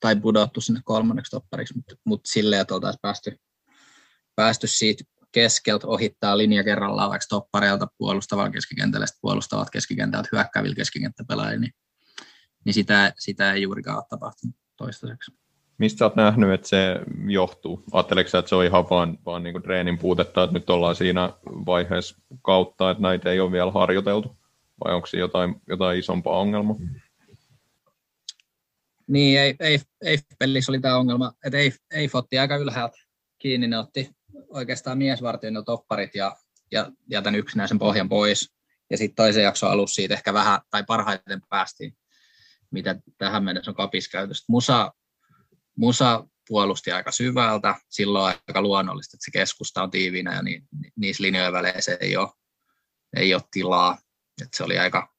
tai 0.00 0.16
pudottu 0.16 0.60
sinne 0.60 0.80
kolmanneksi 0.84 1.30
toppariksi, 1.30 1.74
mutta 1.76 1.94
mut 2.04 2.20
silleen, 2.26 2.62
että 2.62 2.74
oltaisiin 2.74 3.00
päästy, 3.02 3.36
päästy 4.34 4.66
siitä 4.66 5.04
keskeltä 5.32 5.86
ohittaa 5.86 6.38
linja 6.38 6.64
kerrallaan 6.64 7.10
vaikka 7.10 7.26
toppareilta 7.28 7.88
puolustavalla 7.98 8.50
keskikentällä, 8.50 9.06
puolustavat 9.20 9.70
keskikentältä 9.70 10.28
hyökkäävillä 10.32 10.74
keskikenttäpelaajilla, 10.74 11.60
niin, 11.60 11.74
niin 12.64 12.74
sitä, 12.74 13.12
sitä 13.18 13.52
ei 13.52 13.62
juurikaan 13.62 13.96
ole 13.96 14.04
tapahtunut 14.10 14.56
toistaiseksi. 14.76 15.45
Mistä 15.78 16.04
olet 16.04 16.16
nähnyt, 16.16 16.52
että 16.52 16.68
se 16.68 17.00
johtuu? 17.26 17.84
Ajatteleeko 17.92 18.38
että 18.38 18.48
se 18.48 18.54
on 18.54 18.64
ihan 18.64 18.90
vaan, 18.90 19.18
vaan 19.26 19.42
niin 19.42 19.62
treenin 19.62 19.98
puutetta, 19.98 20.42
että 20.42 20.54
nyt 20.54 20.70
ollaan 20.70 20.96
siinä 20.96 21.32
vaiheessa 21.44 22.16
kautta, 22.42 22.90
että 22.90 23.02
näitä 23.02 23.30
ei 23.30 23.40
ole 23.40 23.52
vielä 23.52 23.70
harjoiteltu? 23.70 24.36
Vai 24.84 24.94
onko 24.94 25.06
se 25.06 25.18
jotain, 25.18 25.60
jotain 25.68 25.98
isompaa 25.98 26.38
ongelmaa? 26.38 26.76
Niin, 29.06 29.40
ei, 29.40 29.54
ei, 29.60 29.80
ei 30.04 30.18
pelissä 30.38 30.72
oli 30.72 30.80
tämä 30.80 30.96
ongelma, 30.96 31.32
että 31.44 31.58
ei, 31.58 31.72
ei 31.90 32.10
otti 32.12 32.38
aika 32.38 32.56
ylhäältä 32.56 32.96
kiinni, 33.38 33.68
ne 33.68 33.78
otti 33.78 34.10
oikeastaan 34.48 34.98
miesvartijan 34.98 35.64
topparit 35.64 36.14
ja, 36.14 36.36
ja, 36.72 36.92
ja 37.10 37.22
tämän 37.22 37.38
yksinäisen 37.38 37.78
pohjan 37.78 38.08
pois. 38.08 38.52
Ja 38.90 38.96
sitten 38.98 39.16
toisen 39.16 39.42
jakson 39.42 39.70
alussa 39.70 39.94
siitä 39.94 40.14
ehkä 40.14 40.34
vähän, 40.34 40.60
tai 40.70 40.84
parhaiten 40.86 41.40
päästiin, 41.48 41.96
mitä 42.70 42.96
tähän 43.18 43.44
mennessä 43.44 43.70
on 43.70 43.74
kapiskäytöstä. 43.74 44.44
Musa 44.48 44.92
Musa 45.76 46.24
puolusti 46.48 46.92
aika 46.92 47.12
syvältä, 47.12 47.74
silloin 47.88 48.34
aika 48.48 48.62
luonnollista, 48.62 49.16
että 49.16 49.24
se 49.24 49.30
keskusta 49.30 49.82
on 49.82 49.90
tiiviinä 49.90 50.34
ja 50.34 50.42
ni, 50.42 50.62
ni, 50.80 50.90
niissä 50.96 51.22
linjojen 51.22 51.52
väleissä 51.52 51.96
ei 52.00 52.16
ole, 52.16 52.28
ei 53.16 53.34
ole 53.34 53.42
tilaa. 53.50 53.98
Että 54.42 54.56
se 54.56 54.64
oli 54.64 54.78
aika 54.78 55.14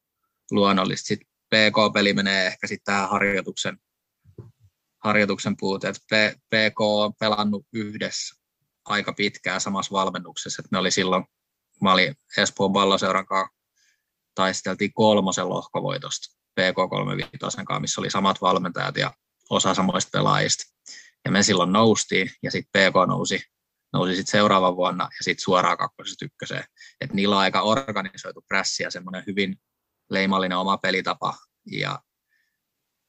luonnollista. 0.51 1.07
Sitten 1.07 1.27
PK-peli 1.27 2.13
menee 2.13 2.47
ehkä 2.47 2.67
sitten 2.67 2.93
tähän 2.93 3.09
harjoituksen, 3.09 3.77
harjoituksen 5.03 5.55
puute. 5.59 5.87
Että 5.89 6.33
PK 6.49 6.81
on 6.81 7.13
pelannut 7.19 7.65
yhdessä 7.73 8.35
aika 8.85 9.13
pitkään 9.13 9.61
samassa 9.61 9.91
valmennuksessa. 9.91 10.61
Että 10.61 10.69
me 10.71 10.77
oli 10.77 10.91
silloin, 10.91 11.25
mä 11.81 11.93
olin 11.93 12.15
Espoon 12.37 12.73
palloseuran 12.73 13.25
kanssa, 13.25 13.57
taisteltiin 14.35 14.93
kolmosen 14.93 15.49
lohkovoitosta 15.49 16.37
PK35 16.59 17.37
kanssa, 17.39 17.79
missä 17.79 18.01
oli 18.01 18.09
samat 18.09 18.41
valmentajat 18.41 18.97
ja 18.97 19.13
osa 19.49 19.73
samoista 19.73 20.09
pelaajista. 20.17 20.63
Ja 21.25 21.31
me 21.31 21.43
silloin 21.43 21.71
noustiin 21.71 22.31
ja 22.43 22.51
sitten 22.51 22.91
PK 22.91 22.95
nousi, 23.07 23.41
nousi 23.93 24.15
sitten 24.15 24.31
seuraavan 24.31 24.75
vuonna 24.75 25.03
ja 25.03 25.23
sitten 25.23 25.43
suoraan 25.43 25.77
kakkosesta 25.77 26.25
ykköseen. 26.25 26.63
Et 27.01 27.13
niillä 27.13 27.35
on 27.35 27.41
aika 27.41 27.61
organisoitu 27.61 28.45
prässi 28.47 28.83
ja 28.83 28.91
semmoinen 28.91 29.23
hyvin 29.27 29.55
leimallinen 30.09 30.57
oma 30.57 30.77
pelitapa. 30.77 31.37
Ja, 31.71 31.99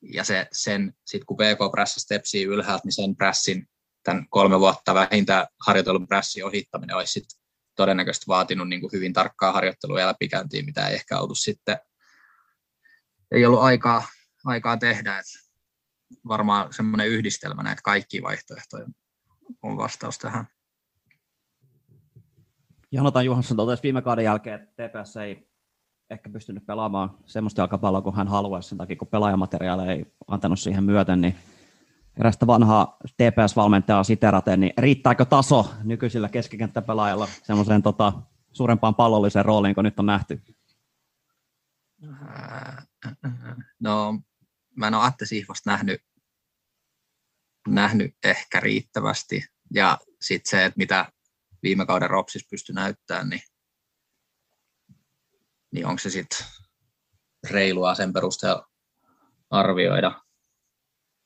ja 0.03 0.24
se, 0.24 0.49
sen, 0.53 0.93
sitten 1.07 1.26
kun 1.26 1.36
PK 1.36 1.70
prässä 1.70 2.01
stepsii 2.01 2.45
ylhäältä, 2.45 2.82
niin 2.84 2.93
sen 2.93 3.16
prässin, 3.16 3.68
tämän 4.03 4.28
kolme 4.30 4.61
vuotta 4.61 4.95
vähintään 4.95 5.47
harjoitellun 5.66 6.09
prässin 6.09 6.45
ohittaminen 6.45 6.97
olisi 6.97 7.12
sitten 7.12 7.41
todennäköisesti 7.76 8.26
vaatinut 8.28 8.68
niin 8.68 8.80
kuin 8.80 8.93
hyvin 8.93 9.12
tarkkaa 9.12 9.53
harjoittelua 9.53 10.01
ja 10.01 10.07
läpikäyntiä, 10.07 10.62
mitä 10.62 10.89
ei 10.89 10.95
ehkä 10.95 11.18
ollut 11.18 11.39
sitten, 11.39 11.78
ei 13.30 13.47
ollut 13.47 13.61
aikaa, 13.61 14.09
aikaa 14.45 14.76
tehdä. 14.76 15.18
Et 15.18 15.26
varmaan 16.29 16.73
semmoinen 16.73 17.09
yhdistelmä 17.09 17.63
näitä 17.63 17.83
kaikki 17.85 18.23
vaihtoehtoja 18.23 18.87
on 19.63 19.77
vastaus 19.77 20.19
tähän. 20.19 20.47
Jonathan 22.93 23.25
Juhansson 23.25 23.57
totesi 23.57 23.83
viime 23.83 24.03
kauden 24.03 24.25
jälkeen, 24.25 24.61
että 24.61 24.89
TPS 24.89 25.17
ei 25.17 25.49
ehkä 26.11 26.31
pystynyt 26.31 26.67
pelaamaan 26.67 27.19
semmoista 27.27 27.61
jalkapalloa 27.61 28.03
kuin 28.03 28.17
hän 28.17 28.29
haluaisi 28.29 28.69
sen 28.69 28.79
takia, 28.79 28.97
kun 28.97 29.09
pelaajamateriaali 29.09 29.89
ei 29.89 30.07
antanut 30.27 30.59
siihen 30.59 30.85
myöten, 30.85 31.21
niin 31.21 31.37
erästä 32.17 32.47
vanhaa 32.47 32.97
TPS-valmentajaa 33.17 34.05
siteraten, 34.05 34.61
niin 34.61 34.73
riittääkö 34.79 35.25
taso 35.25 35.71
nykyisillä 35.85 36.29
keskikenttäpelaajilla 36.29 37.29
semmoiseen 37.43 37.83
tota, 37.83 38.13
suurempaan 38.53 38.95
pallolliseen 38.95 39.45
rooliin 39.45 39.75
kuin 39.75 39.85
nyt 39.85 39.99
on 39.99 40.07
nähty? 40.07 40.43
No, 43.81 44.21
mä 44.79 44.87
en 44.87 44.95
ole 44.95 45.05
Atte 45.05 45.26
Sihvosta 45.26 45.70
nähnyt, 45.70 46.03
nähnyt 47.68 48.16
ehkä 48.24 48.61
riittävästi. 48.61 49.45
Ja 49.74 49.99
sitten 50.20 50.51
se, 50.51 50.64
että 50.64 50.79
mitä 50.79 51.12
viime 51.62 51.87
kauden 51.87 52.11
Ropsis 52.11 52.47
pystyi 52.51 52.74
näyttämään, 52.74 53.29
niin, 53.29 53.43
niin 55.72 55.87
onko 55.87 55.99
se 55.99 56.11
sitten 56.11 56.47
reilua 57.51 57.95
sen 57.95 58.12
perusteella 58.12 58.66
arvioida. 59.51 60.22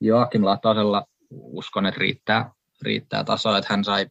Joakim 0.00 0.44
Latasella 0.44 1.06
uskon, 1.30 1.86
että 1.86 1.98
riittää, 1.98 2.52
riittää 2.82 3.24
tasoa, 3.24 3.58
että 3.58 3.72
hän 3.72 3.84
sai, 3.84 4.06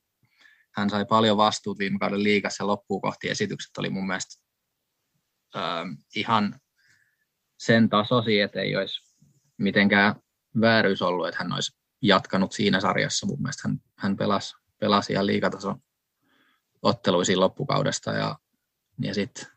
hän 0.75 0.89
sai 0.89 1.05
paljon 1.05 1.37
vastuut 1.37 1.79
viime 1.79 1.99
kauden 1.99 2.23
liigassa 2.23 2.63
ja 2.63 2.67
loppuun 2.67 3.01
kohti 3.01 3.29
esitykset 3.29 3.77
oli 3.77 3.89
mun 3.89 4.07
mielestä 4.07 4.43
äh, 5.55 5.85
ihan 6.15 6.59
sen 7.57 7.89
tasoisia, 7.89 8.45
että 8.45 8.61
ei 8.61 8.75
olisi 8.75 9.10
mitenkään 9.61 10.15
vääryys 10.61 11.01
ollut, 11.01 11.27
että 11.27 11.43
hän 11.43 11.53
olisi 11.53 11.77
jatkanut 12.01 12.51
siinä 12.51 12.79
sarjassa. 12.79 13.25
Mun 13.25 13.41
mielestä 13.41 13.67
hän, 13.67 13.81
hän 13.97 14.17
pelasi, 14.17 14.55
pelasi 14.79 15.13
ihan 15.13 15.25
liikatason 15.25 15.81
otteluisiin 16.81 17.39
loppukaudesta 17.39 18.11
ja, 18.11 18.35
ja 19.01 19.13
sitten 19.13 19.47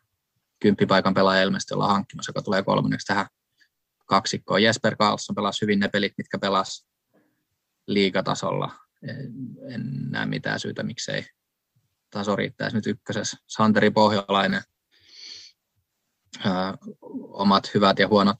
kymppipaikan 0.59 1.13
pelaaja 1.13 1.43
ilmeisesti 1.43 1.73
ollaan 1.73 1.91
hankkimassa, 1.91 2.29
joka 2.29 2.41
tulee 2.41 2.63
kolmanneksi 2.63 3.07
tähän 3.07 3.27
kaksikkoon. 4.05 4.63
Jesper 4.63 4.95
Karlsson 4.95 5.35
pelasi 5.35 5.61
hyvin 5.61 5.79
ne 5.79 5.87
pelit, 5.87 6.13
mitkä 6.17 6.39
pelasi 6.39 6.87
liigatasolla. 7.87 8.71
En, 9.07 9.33
en 9.69 10.11
näe 10.11 10.25
mitään 10.25 10.59
syytä, 10.59 10.83
miksei 10.83 11.25
taso 12.09 12.35
riittäisi 12.35 12.75
nyt 12.75 12.87
ykkösessä. 12.87 13.37
Santeri 13.47 13.91
Pohjolainen, 13.91 14.61
ö, 16.45 16.49
omat 17.29 17.73
hyvät 17.73 17.99
ja 17.99 18.07
huonot, 18.07 18.37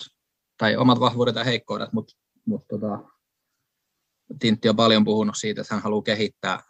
tai 0.57 0.75
omat 0.75 0.99
vahvuudet 0.99 1.35
ja 1.35 1.43
heikkoudet, 1.43 1.93
mutta 1.93 2.15
mut 2.45 2.67
tota, 2.67 2.99
Tintti 4.39 4.69
on 4.69 4.75
paljon 4.75 5.05
puhunut 5.05 5.35
siitä, 5.37 5.61
että 5.61 5.73
hän 5.75 5.83
haluaa 5.83 6.03
kehittää, 6.03 6.63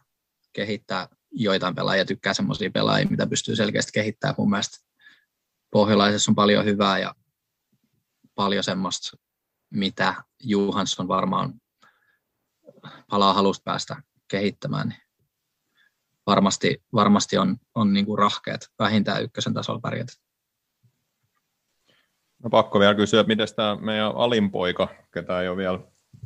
kehittää 0.53 1.07
joitain 1.31 1.75
pelaajia, 1.75 2.05
tykkää 2.05 2.33
semmoisia 2.33 2.71
pelaajia, 2.71 3.09
mitä 3.09 3.27
pystyy 3.27 3.55
selkeästi 3.55 3.91
kehittämään. 3.93 4.35
Mun 4.37 4.49
mielestä 4.49 4.77
pohjalaisessa 5.71 6.31
on 6.31 6.35
paljon 6.35 6.65
hyvää 6.65 6.99
ja 6.99 7.15
paljon 8.35 8.63
semmoista, 8.63 9.17
mitä 9.69 10.23
Juhansson 10.43 11.07
varmaan 11.07 11.53
palaa 13.09 13.33
halusta 13.33 13.63
päästä 13.63 14.03
kehittämään, 14.27 14.89
niin 14.89 15.01
varmasti, 16.25 16.83
varmasti 16.93 17.37
on, 17.37 17.57
on 17.75 17.93
niin 17.93 18.05
kuin 18.05 18.19
rahkeet 18.19 18.69
vähintään 18.79 19.23
ykkösen 19.23 19.53
tasolla 19.53 19.79
pärjätä. 19.79 20.13
No 22.45 22.49
pakko 22.49 22.79
vielä 22.79 22.95
kysyä, 22.95 23.19
että 23.19 23.27
miten 23.27 23.47
tämä 23.55 23.77
meidän 23.81 24.11
alinpoika, 24.15 24.87
ketä 25.13 25.41
ei 25.41 25.47
ole 25.47 25.57
vielä, 25.57 25.79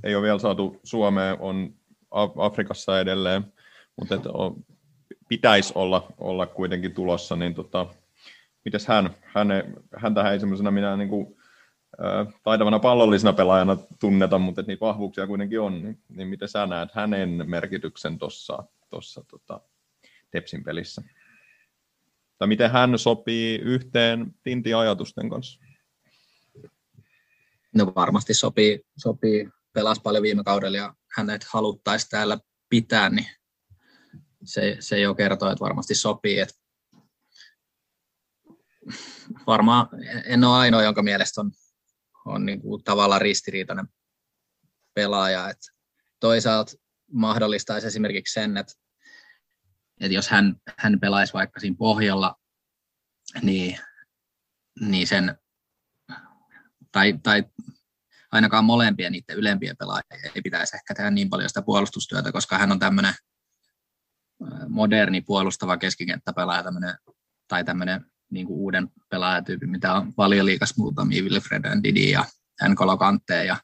ei 0.03 0.15
ole 0.15 0.23
vielä 0.23 0.39
saatu 0.39 0.79
Suomeen, 0.83 1.37
on 1.39 1.73
Afrikassa 2.37 2.99
edelleen, 2.99 3.53
mutta 3.95 4.15
että 4.15 4.29
on, 4.33 4.55
pitäisi 5.29 5.73
olla, 5.75 6.07
olla 6.17 6.45
kuitenkin 6.45 6.93
tulossa, 6.93 7.35
niin 7.35 7.55
tota, 7.55 7.87
mites 8.65 8.87
hän, 8.87 9.09
hän 9.21 9.47
häntä 9.95 10.31
ei 10.31 10.39
semmoisena 10.39 10.71
minä 10.71 10.97
niin 10.97 11.09
kuin, 11.09 11.37
taitavana 12.43 12.79
pallollisena 12.79 13.33
pelaajana 13.33 13.77
tunneta, 13.99 14.39
mutta 14.39 14.61
niitä 14.67 14.85
vahvuuksia 14.85 15.27
kuitenkin 15.27 15.61
on, 15.61 15.83
niin, 15.83 15.99
niin 16.09 16.27
miten 16.27 16.47
sä 16.47 16.65
näet 16.65 16.89
hänen 16.93 17.43
merkityksen 17.45 18.19
tuossa 18.19 18.63
tossa, 18.89 19.23
tota, 19.27 19.61
Tepsin 20.31 20.63
pelissä? 20.63 21.01
Tai 22.37 22.47
miten 22.47 22.71
hän 22.71 22.99
sopii 22.99 23.57
yhteen 23.57 24.33
Tintin 24.43 24.77
ajatusten 24.77 25.29
kanssa? 25.29 25.68
No 27.75 27.91
varmasti 27.95 28.33
sopii, 28.33 28.81
sopii 28.97 29.49
pelasi 29.73 30.01
paljon 30.01 30.23
viime 30.23 30.43
kaudella 30.43 30.77
ja 30.77 30.93
hänet 31.15 31.43
haluttaisiin 31.43 32.09
täällä 32.09 32.37
pitää, 32.69 33.09
niin 33.09 33.27
se, 34.43 34.77
se 34.79 34.99
jo 34.99 35.15
kertoo, 35.15 35.51
että 35.51 35.63
varmasti 35.65 35.95
sopii. 35.95 36.39
Että 36.39 36.55
varmaan 39.47 39.87
en 40.25 40.43
ole 40.43 40.57
ainoa, 40.57 40.83
jonka 40.83 41.03
mielestä 41.03 41.41
on, 41.41 41.51
on 42.25 42.45
niin 42.45 42.61
kuin 42.61 42.83
tavallaan 42.83 43.21
ristiriitainen 43.21 43.87
pelaaja. 44.93 45.49
Että 45.49 45.71
toisaalta 46.19 46.71
mahdollistaisi 47.11 47.87
esimerkiksi 47.87 48.33
sen, 48.33 48.57
että, 48.57 48.73
että 50.01 50.15
jos 50.15 50.29
hän, 50.29 50.55
hän 50.77 50.99
pelaisi 50.99 51.33
vaikka 51.33 51.59
siinä 51.59 51.75
pohjalla, 51.79 52.35
niin, 53.41 53.79
niin 54.81 55.07
sen, 55.07 55.37
tai, 56.91 57.19
tai 57.23 57.43
ainakaan 58.31 58.65
molempia 58.65 59.09
niiden 59.09 59.37
ylempien 59.37 59.77
pelaajia 59.77 60.31
ei 60.35 60.41
pitäisi 60.41 60.75
ehkä 60.75 60.93
tehdä 60.95 61.11
niin 61.11 61.29
paljon 61.29 61.49
sitä 61.49 61.61
puolustustyötä, 61.61 62.31
koska 62.31 62.57
hän 62.57 62.71
on 62.71 62.79
tämmöinen 62.79 63.13
moderni 64.67 65.21
puolustava 65.21 65.77
keskikenttäpelaaja 65.77 66.63
tämmönen, 66.63 66.95
tai 67.47 67.63
tämmöinen 67.63 68.05
niin 68.31 68.47
kuin 68.47 68.59
uuden 68.59 68.87
pelaajatyypin, 69.09 69.69
mitä 69.69 69.93
on 69.93 70.13
paljon 70.13 70.45
liikas 70.45 70.77
muutamia, 70.77 71.23
Wilfred 71.23 71.63
Didi 71.83 72.11
ja 72.11 72.25
Nkolo 72.67 72.97
Kante 72.97 73.45
ja 73.45 73.57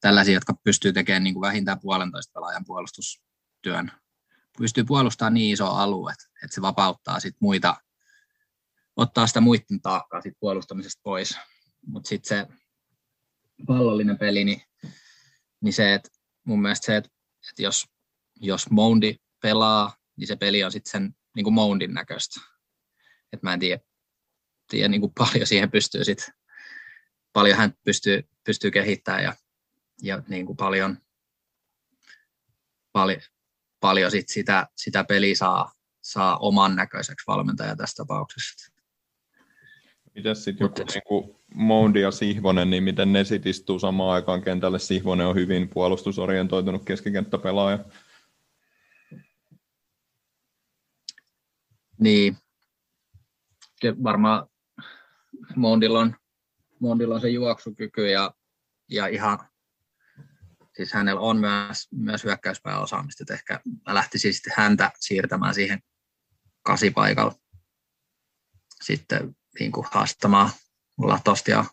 tällaisia, 0.00 0.34
jotka 0.34 0.54
pystyy 0.64 0.92
tekemään 0.92 1.24
niin 1.24 1.34
kuin 1.34 1.46
vähintään 1.46 1.80
puolentoista 1.80 2.32
pelaajan 2.34 2.64
puolustustyön. 2.66 3.92
Pystyy 4.58 4.84
puolustamaan 4.84 5.34
niin 5.34 5.52
iso 5.52 5.66
alue, 5.66 6.12
että 6.12 6.54
se 6.54 6.62
vapauttaa 6.62 7.20
sit 7.20 7.36
muita, 7.40 7.76
ottaa 8.96 9.26
sitä 9.26 9.40
muiden 9.40 9.80
taakkaa 9.82 10.20
sit 10.20 10.34
puolustamisesta 10.40 11.00
pois. 11.04 11.38
Mutta 11.86 12.08
sitten 12.08 12.28
se 12.28 12.46
pallollinen 13.66 14.18
peli, 14.18 14.44
niin, 14.44 14.62
niin 15.60 15.72
se, 15.72 15.94
että 15.94 16.08
mun 16.44 16.62
mielestä 16.62 16.86
se, 16.86 16.96
että, 16.96 17.10
että 17.50 17.62
jos, 17.62 17.86
jos 18.40 18.70
Moundi 18.70 19.16
pelaa, 19.42 19.96
niin 20.16 20.26
se 20.26 20.36
peli 20.36 20.64
on 20.64 20.72
sitten 20.72 20.90
sen 20.90 21.14
niin 21.36 21.44
kuin 21.44 21.54
Moundin 21.54 21.94
näköistä. 21.94 22.40
Et 23.32 23.42
mä 23.42 23.52
en 23.52 23.60
tiedä, 23.60 23.82
tiedä 24.70 24.88
niin 24.88 25.00
kuin 25.00 25.12
paljon 25.18 25.46
siihen 25.46 25.70
pystyy 25.70 26.04
sit, 26.04 26.30
paljon 27.32 27.58
hän 27.58 27.74
pystyy, 27.84 28.28
pystyy 28.44 28.70
kehittämään 28.70 29.24
ja, 29.24 29.34
ja 30.02 30.22
niin 30.28 30.46
kuin 30.46 30.56
paljon, 30.56 30.98
paljon, 32.92 33.20
paljon 33.80 34.10
sit 34.10 34.28
sitä, 34.28 34.68
sitä 34.76 35.04
peliä 35.04 35.34
saa, 35.34 35.72
saa 36.02 36.38
oman 36.38 36.76
näköiseksi 36.76 37.26
valmentaja 37.26 37.76
tässä 37.76 37.96
tapauksessa. 37.96 38.75
Miten 40.16 40.36
sitten 40.36 40.64
joku 40.64 40.82
niin 40.92 41.02
kuin 41.06 41.36
Moundi 41.54 42.00
ja 42.00 42.10
Sihvonen, 42.10 42.70
niin 42.70 42.82
miten 42.82 43.12
ne 43.12 43.24
sitten 43.24 43.50
istuu 43.50 43.78
samaan 43.78 44.14
aikaan 44.14 44.42
kentälle? 44.42 44.78
Sihvonen 44.78 45.26
on 45.26 45.34
hyvin 45.34 45.68
puolustusorientoitunut 45.68 46.84
keskikenttäpelaaja. 46.84 47.84
Niin, 52.00 52.36
varmaan 54.02 54.46
Mondilla 55.56 55.98
on, 55.98 56.16
Mondilla 56.80 57.14
on 57.14 57.20
se 57.20 57.28
juoksukyky 57.28 58.08
ja, 58.10 58.34
ja 58.90 59.06
ihan, 59.06 59.38
siis 60.76 60.92
hänellä 60.92 61.20
on 61.20 61.36
myös, 61.36 61.88
myös 61.90 62.24
hyökkäyspääosaamista, 62.24 63.22
että 63.22 63.34
ehkä 63.34 63.60
mä 63.86 63.94
lähtisin 63.94 64.34
sitten 64.34 64.52
häntä 64.56 64.90
siirtämään 65.00 65.54
siihen 65.54 65.82
kasipaikalla 66.62 67.34
sitten 68.84 69.36
niin 69.60 69.72
kuin 69.72 69.86
haastamaan 69.90 70.50
Latosta 70.98 71.50
ja, 71.50 71.64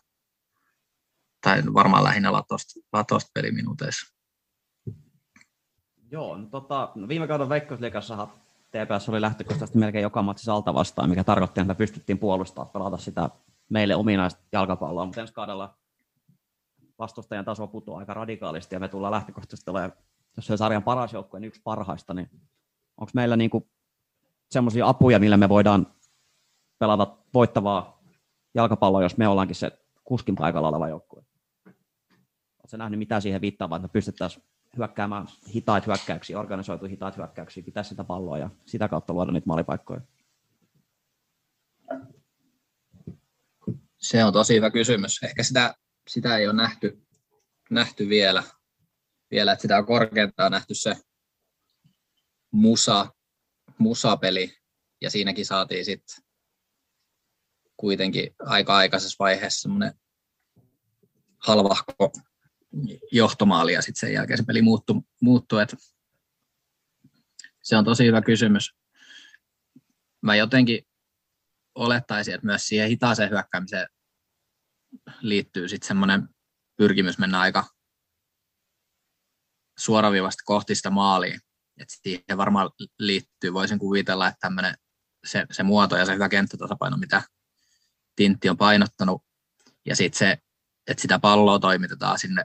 tai 1.40 1.62
varmaan 1.74 2.04
lähinnä 2.04 2.32
Latosta, 2.32 2.80
Latosta 2.92 3.30
peliminuuteissa. 3.34 4.14
Joo, 6.10 6.36
no, 6.36 6.46
tota, 6.46 6.92
no 6.94 7.08
viime 7.08 7.26
kauden 7.26 7.48
Veikkausliikassahan 7.48 8.28
TPS 8.70 9.08
oli 9.08 9.20
lähtökohtaisesti 9.20 9.78
melkein 9.78 10.02
joka 10.02 10.22
matsissa 10.22 10.54
alta 10.54 10.74
vastaan, 10.74 11.10
mikä 11.10 11.24
tarkoitti, 11.24 11.60
että 11.60 11.74
pystyttiin 11.74 12.18
puolustamaan, 12.18 12.70
pelata 12.70 12.96
sitä 12.96 13.30
meille 13.68 13.96
ominaista 13.96 14.40
jalkapalloa, 14.52 15.04
mutta 15.04 15.20
ensi 15.20 15.34
kaudella 15.34 15.78
vastustajan 16.98 17.44
taso 17.44 17.66
putoaa 17.66 17.98
aika 17.98 18.14
radikaalisti 18.14 18.74
ja 18.74 18.80
me 18.80 18.88
tullaan 18.88 19.12
lähtökohtaisesti 19.12 19.70
olemaan, 19.70 19.92
jos 20.36 20.46
se 20.46 20.56
sarjan 20.56 20.82
paras 20.82 21.12
joukkue, 21.12 21.40
niin 21.40 21.48
yksi 21.48 21.60
parhaista, 21.64 22.14
niin 22.14 22.30
onko 22.96 23.10
meillä 23.14 23.36
niinku 23.36 23.68
semmoisia 24.50 24.88
apuja, 24.88 25.18
millä 25.18 25.36
me 25.36 25.48
voidaan 25.48 25.86
pelata 26.78 27.16
voittavaa 27.34 28.02
jalkapalloa, 28.54 29.02
jos 29.02 29.16
me 29.16 29.28
ollaankin 29.28 29.56
se 29.56 29.78
kuskin 30.04 30.34
paikalla 30.34 30.68
oleva 30.68 30.88
joukkue? 30.88 31.22
Oletko 32.58 32.76
nähnyt 32.76 32.98
mitä 32.98 33.20
siihen 33.20 33.40
viittaavaa, 33.40 33.76
että 33.76 33.88
me 33.88 33.92
pystyttäisiin 33.92 34.44
hyökkäämään 34.76 35.26
hitaita 35.54 35.86
hyökkäyksiä, 35.86 36.40
organisoitu 36.40 36.86
hitaita 36.86 37.16
hyökkäyksiä, 37.16 37.62
pitää 37.62 37.82
sitä 37.82 38.04
palloa 38.04 38.38
ja 38.38 38.50
sitä 38.66 38.88
kautta 38.88 39.12
luoda 39.12 39.32
niitä 39.32 39.46
maalipaikkoja? 39.46 40.00
Se 43.96 44.24
on 44.24 44.32
tosi 44.32 44.54
hyvä 44.54 44.70
kysymys. 44.70 45.22
Ehkä 45.22 45.42
sitä, 45.42 45.74
sitä 46.08 46.36
ei 46.36 46.46
ole 46.46 46.56
nähty, 46.56 47.02
nähty 47.70 48.08
vielä, 48.08 48.42
vielä, 49.30 49.52
että 49.52 49.62
sitä 49.62 49.78
on 49.78 49.86
korkeintaan 49.86 50.52
nähty 50.52 50.74
se 50.74 50.96
musa, 52.50 53.06
musapeli, 53.78 54.56
ja 55.00 55.10
siinäkin 55.10 55.46
saatiin 55.46 55.84
sitten 55.84 56.23
kuitenkin 57.76 58.34
aika 58.38 58.76
aikaisessa 58.76 59.16
vaiheessa 59.18 59.62
semmoinen 59.62 59.92
halvahko 61.38 62.12
johtomaali 63.12 63.72
ja 63.72 63.82
sitten 63.82 64.00
sen 64.00 64.12
jälkeen 64.12 64.38
se 64.38 64.44
peli 64.44 64.62
muuttui. 64.62 65.00
muuttui 65.20 65.62
että 65.62 65.76
se 67.62 67.76
on 67.76 67.84
tosi 67.84 68.06
hyvä 68.06 68.22
kysymys. 68.22 68.74
Mä 70.22 70.36
jotenkin 70.36 70.86
olettaisin, 71.74 72.34
että 72.34 72.46
myös 72.46 72.68
siihen 72.68 72.88
hitaaseen 72.88 73.30
hyökkäämiseen 73.30 73.88
liittyy 75.20 75.68
sitten 75.68 75.88
semmoinen 75.88 76.28
pyrkimys 76.76 77.18
mennä 77.18 77.40
aika 77.40 77.64
suoraviivasti 79.78 80.42
kohti 80.44 80.74
sitä 80.74 80.90
maalia. 80.90 81.38
Et 81.80 81.88
siihen 81.88 82.36
varmaan 82.36 82.70
liittyy, 82.98 83.52
voisin 83.52 83.78
kuvitella, 83.78 84.28
että 84.28 84.38
tämmöinen 84.40 84.74
se, 85.26 85.46
se 85.50 85.62
muoto 85.62 85.96
ja 85.96 86.06
se 86.06 86.14
hyvä 86.14 86.28
kenttätasapaino, 86.28 86.96
mitä 86.96 87.22
Tintti 88.16 88.48
on 88.48 88.56
painottanut, 88.56 89.22
ja 89.86 89.96
sitten 89.96 90.18
se, 90.18 90.38
että 90.86 91.02
sitä 91.02 91.18
palloa 91.18 91.58
toimitetaan 91.58 92.18
sinne 92.18 92.44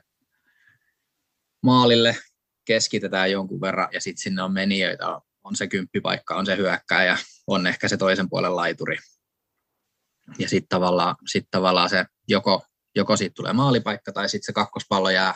maalille, 1.63 2.17
keskitetään 2.65 3.31
jonkun 3.31 3.61
verran, 3.61 3.87
ja 3.91 4.01
sitten 4.01 4.21
sinne 4.21 4.43
on 4.43 4.53
menijöitä, 4.53 5.07
on 5.43 5.55
se 5.55 5.67
kymppipaikka, 5.67 6.35
on 6.35 6.45
se 6.45 6.57
hyökkääjä, 6.57 7.17
on 7.47 7.67
ehkä 7.67 7.87
se 7.87 7.97
toisen 7.97 8.29
puolen 8.29 8.55
laituri. 8.55 8.97
Ja 10.39 10.49
sitten 10.49 10.69
tavallaan, 10.69 11.15
sit 11.27 11.47
tavallaan 11.51 11.89
se 11.89 12.05
joko, 12.27 12.65
joko 12.95 13.17
siitä 13.17 13.33
tulee 13.33 13.53
maalipaikka 13.53 14.11
tai 14.11 14.29
sitten 14.29 14.45
se 14.45 14.53
kakkospallo 14.53 15.09
jää 15.09 15.33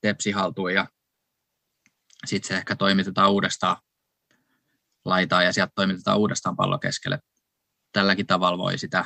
tepsi 0.00 0.30
haltuun 0.30 0.74
ja 0.74 0.86
sitten 2.26 2.48
se 2.48 2.56
ehkä 2.56 2.76
toimitetaan 2.76 3.30
uudestaan 3.30 3.76
laitaan 5.04 5.44
ja 5.44 5.52
sieltä 5.52 5.72
toimitetaan 5.74 6.18
uudestaan 6.18 6.56
pallo 6.56 6.78
keskelle. 6.78 7.18
Tälläkin 7.92 8.26
tavalla 8.26 8.58
voi 8.58 8.78
sitä 8.78 9.04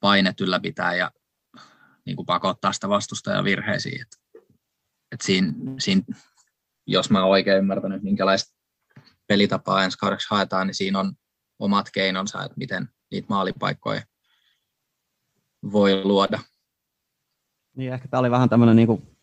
painet 0.00 0.40
ylläpitää 0.40 0.94
ja 0.94 1.10
niin 2.06 2.16
kuin 2.16 2.26
pakottaa 2.26 2.72
sitä 2.72 2.88
vastustajan 2.88 3.44
virheisiin. 3.44 4.02
Et, 4.02 4.42
et 5.12 5.20
siinä, 5.20 5.52
siinä, 5.78 6.02
jos 6.86 7.10
mä 7.10 7.24
oikein 7.24 7.58
ymmärtänyt, 7.58 8.02
minkälaista 8.02 8.60
pelitapaa 9.26 9.84
ensi 9.84 9.98
kaudeksi 9.98 10.26
haetaan, 10.30 10.66
niin 10.66 10.74
siinä 10.74 10.98
on 10.98 11.12
omat 11.58 11.86
keinonsa, 11.94 12.44
että 12.44 12.58
miten 12.58 12.88
niitä 13.10 13.26
maalipaikkoja 13.28 14.02
voi 15.72 16.04
luoda. 16.04 16.38
Niin, 17.76 17.92
ehkä 17.92 18.08
tämä 18.08 18.18
oli 18.20 18.30
vähän 18.30 18.48
tämmöinen 18.48 18.76
niin 18.76 19.16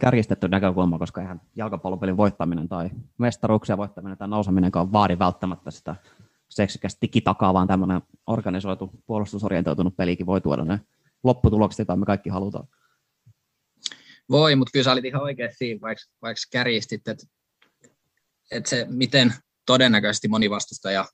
kärjistetty 0.00 0.48
näkökulma, 0.48 0.98
koska 0.98 1.20
eihän 1.20 1.40
jalkapallopelin 1.56 2.16
voittaminen 2.16 2.68
tai 2.68 2.90
mestaruuksia 3.18 3.76
voittaminen 3.76 4.18
tai 4.18 4.28
nouseminenkaan 4.28 4.92
vaadi 4.92 5.18
välttämättä 5.18 5.70
sitä 5.70 5.96
seksikästä 6.54 7.00
tikitakaa, 7.00 7.54
vaan 7.54 7.68
tämmöinen 7.68 8.02
organisoitu, 8.26 8.90
puolustusorientoitunut 9.06 9.96
pelikin 9.96 10.26
voi 10.26 10.40
tuoda 10.40 10.64
ne 10.64 10.80
lopputulokset, 11.24 11.78
joita 11.78 11.96
me 11.96 12.06
kaikki 12.06 12.30
halutaan. 12.30 12.68
Voi, 14.30 14.56
mutta 14.56 14.72
kyllä 14.72 14.84
sä 14.84 14.92
olit 14.92 15.04
ihan 15.04 15.22
oikein 15.22 15.50
siinä, 15.56 15.80
vaikka, 15.80 16.04
vaikka 16.22 16.42
kärjistit, 16.52 17.08
että, 17.08 17.26
että 18.50 18.70
se, 18.70 18.86
miten 18.88 19.34
todennäköisesti 19.66 20.28
moni 20.28 20.50
vastustaja 20.50 21.04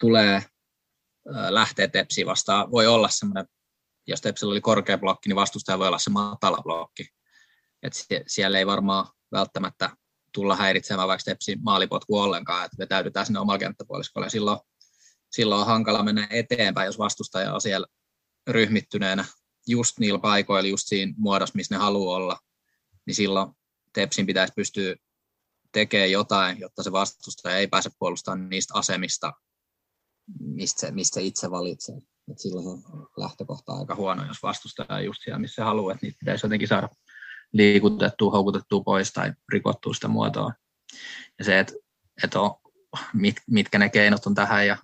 tulee 0.00 0.42
lähteä 1.48 1.88
tepsiin 1.88 2.26
vastaan, 2.26 2.70
voi 2.70 2.86
olla 2.86 3.08
semmoinen, 3.08 3.46
jos 4.06 4.20
tepsillä 4.20 4.50
oli 4.50 4.60
korkea 4.60 4.98
blokki, 4.98 5.28
niin 5.28 5.36
vastustaja 5.36 5.78
voi 5.78 5.88
olla 5.88 5.98
se 5.98 6.10
matala 6.10 6.62
blokki. 6.62 7.08
että 7.82 7.98
siellä 8.26 8.58
ei 8.58 8.66
varmaan 8.66 9.06
välttämättä 9.32 9.90
tulla 10.36 10.56
häiritsemään 10.56 11.08
vaikka 11.08 11.24
Tepsin 11.24 11.58
maalipotku 11.62 12.18
ollenkaan, 12.18 12.64
että 12.64 12.78
vetäydytään 12.78 13.26
sinne 13.26 13.40
omalla 13.40 13.58
kenttäpuoliskolle. 13.58 14.30
Silloin, 14.30 14.58
silloin 15.30 15.60
on 15.60 15.66
hankala 15.66 16.02
mennä 16.02 16.26
eteenpäin, 16.30 16.86
jos 16.86 16.98
vastustaja 16.98 17.54
on 17.54 17.60
siellä 17.60 17.86
ryhmittyneenä 18.46 19.24
just 19.66 19.98
niillä 19.98 20.18
paikoilla, 20.18 20.68
just 20.68 20.88
siinä 20.88 21.14
muodossa, 21.16 21.56
missä 21.56 21.74
ne 21.74 21.78
haluaa 21.78 22.16
olla, 22.16 22.38
niin 23.06 23.14
silloin 23.14 23.50
Tepsin 23.92 24.26
pitäisi 24.26 24.52
pystyä 24.56 24.94
tekemään 25.72 26.10
jotain, 26.10 26.60
jotta 26.60 26.82
se 26.82 26.92
vastustaja 26.92 27.56
ei 27.56 27.66
pääse 27.66 27.90
puolustamaan 27.98 28.48
niistä 28.48 28.74
asemista, 28.74 29.32
mistä 30.40 30.80
se, 30.80 30.90
mistä 30.90 31.14
se 31.14 31.22
itse 31.22 31.50
valitsee. 31.50 31.96
Et 32.30 32.38
silloin 32.38 32.66
on 32.66 32.82
lähtökohta 33.16 33.72
aika 33.72 33.94
huono, 33.94 34.26
jos 34.26 34.42
vastustaja 34.42 34.94
on 34.94 35.04
just 35.04 35.20
siellä, 35.24 35.38
missä 35.38 35.64
haluaa, 35.64 35.92
että 35.92 36.06
niitä 36.06 36.18
pitäisi 36.20 36.46
jotenkin 36.46 36.68
saada 36.68 36.88
liikutettua, 37.52 38.30
houkutettua 38.30 38.80
pois 38.80 39.12
tai 39.12 39.32
rikottua 39.52 39.94
sitä 39.94 40.08
muotoa. 40.08 40.52
Ja 41.38 41.44
se, 41.44 41.58
että, 41.58 42.40
on, 42.40 42.50
mit, 43.12 43.36
mitkä 43.50 43.78
ne 43.78 43.88
keinot 43.88 44.26
on 44.26 44.34
tähän 44.34 44.66
ja 44.66 44.76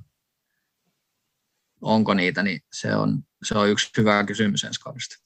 onko 1.80 2.14
niitä, 2.14 2.42
niin 2.42 2.60
se 2.72 2.96
on, 2.96 3.22
se 3.42 3.58
on 3.58 3.68
yksi 3.68 3.90
hyvä 3.96 4.24
kysymys 4.24 4.64
ensi 4.64 4.80
kaudesta. 4.80 5.22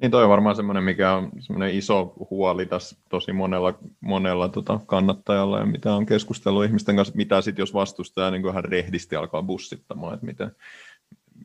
Niin 0.00 0.10
toi 0.10 0.24
on 0.24 0.30
varmaan 0.30 0.56
semmoinen, 0.56 0.84
mikä 0.84 1.12
on 1.12 1.32
semmoinen 1.40 1.74
iso 1.74 2.14
huoli 2.30 2.66
tässä 2.66 2.96
tosi 3.08 3.32
monella, 3.32 3.78
monella 4.00 4.48
tota 4.48 4.80
kannattajalla 4.86 5.58
ja 5.58 5.66
mitä 5.66 5.94
on 5.94 6.06
keskustellut 6.06 6.64
ihmisten 6.64 6.96
kanssa, 6.96 7.14
mitä 7.16 7.40
sitten 7.40 7.62
jos 7.62 7.74
vastustaja 7.74 8.30
niin 8.30 8.46
ihan 8.46 8.64
rehdisti 8.64 9.16
alkaa 9.16 9.42
bussittamaan, 9.42 10.14
että 10.14 10.26
miten, 10.26 10.50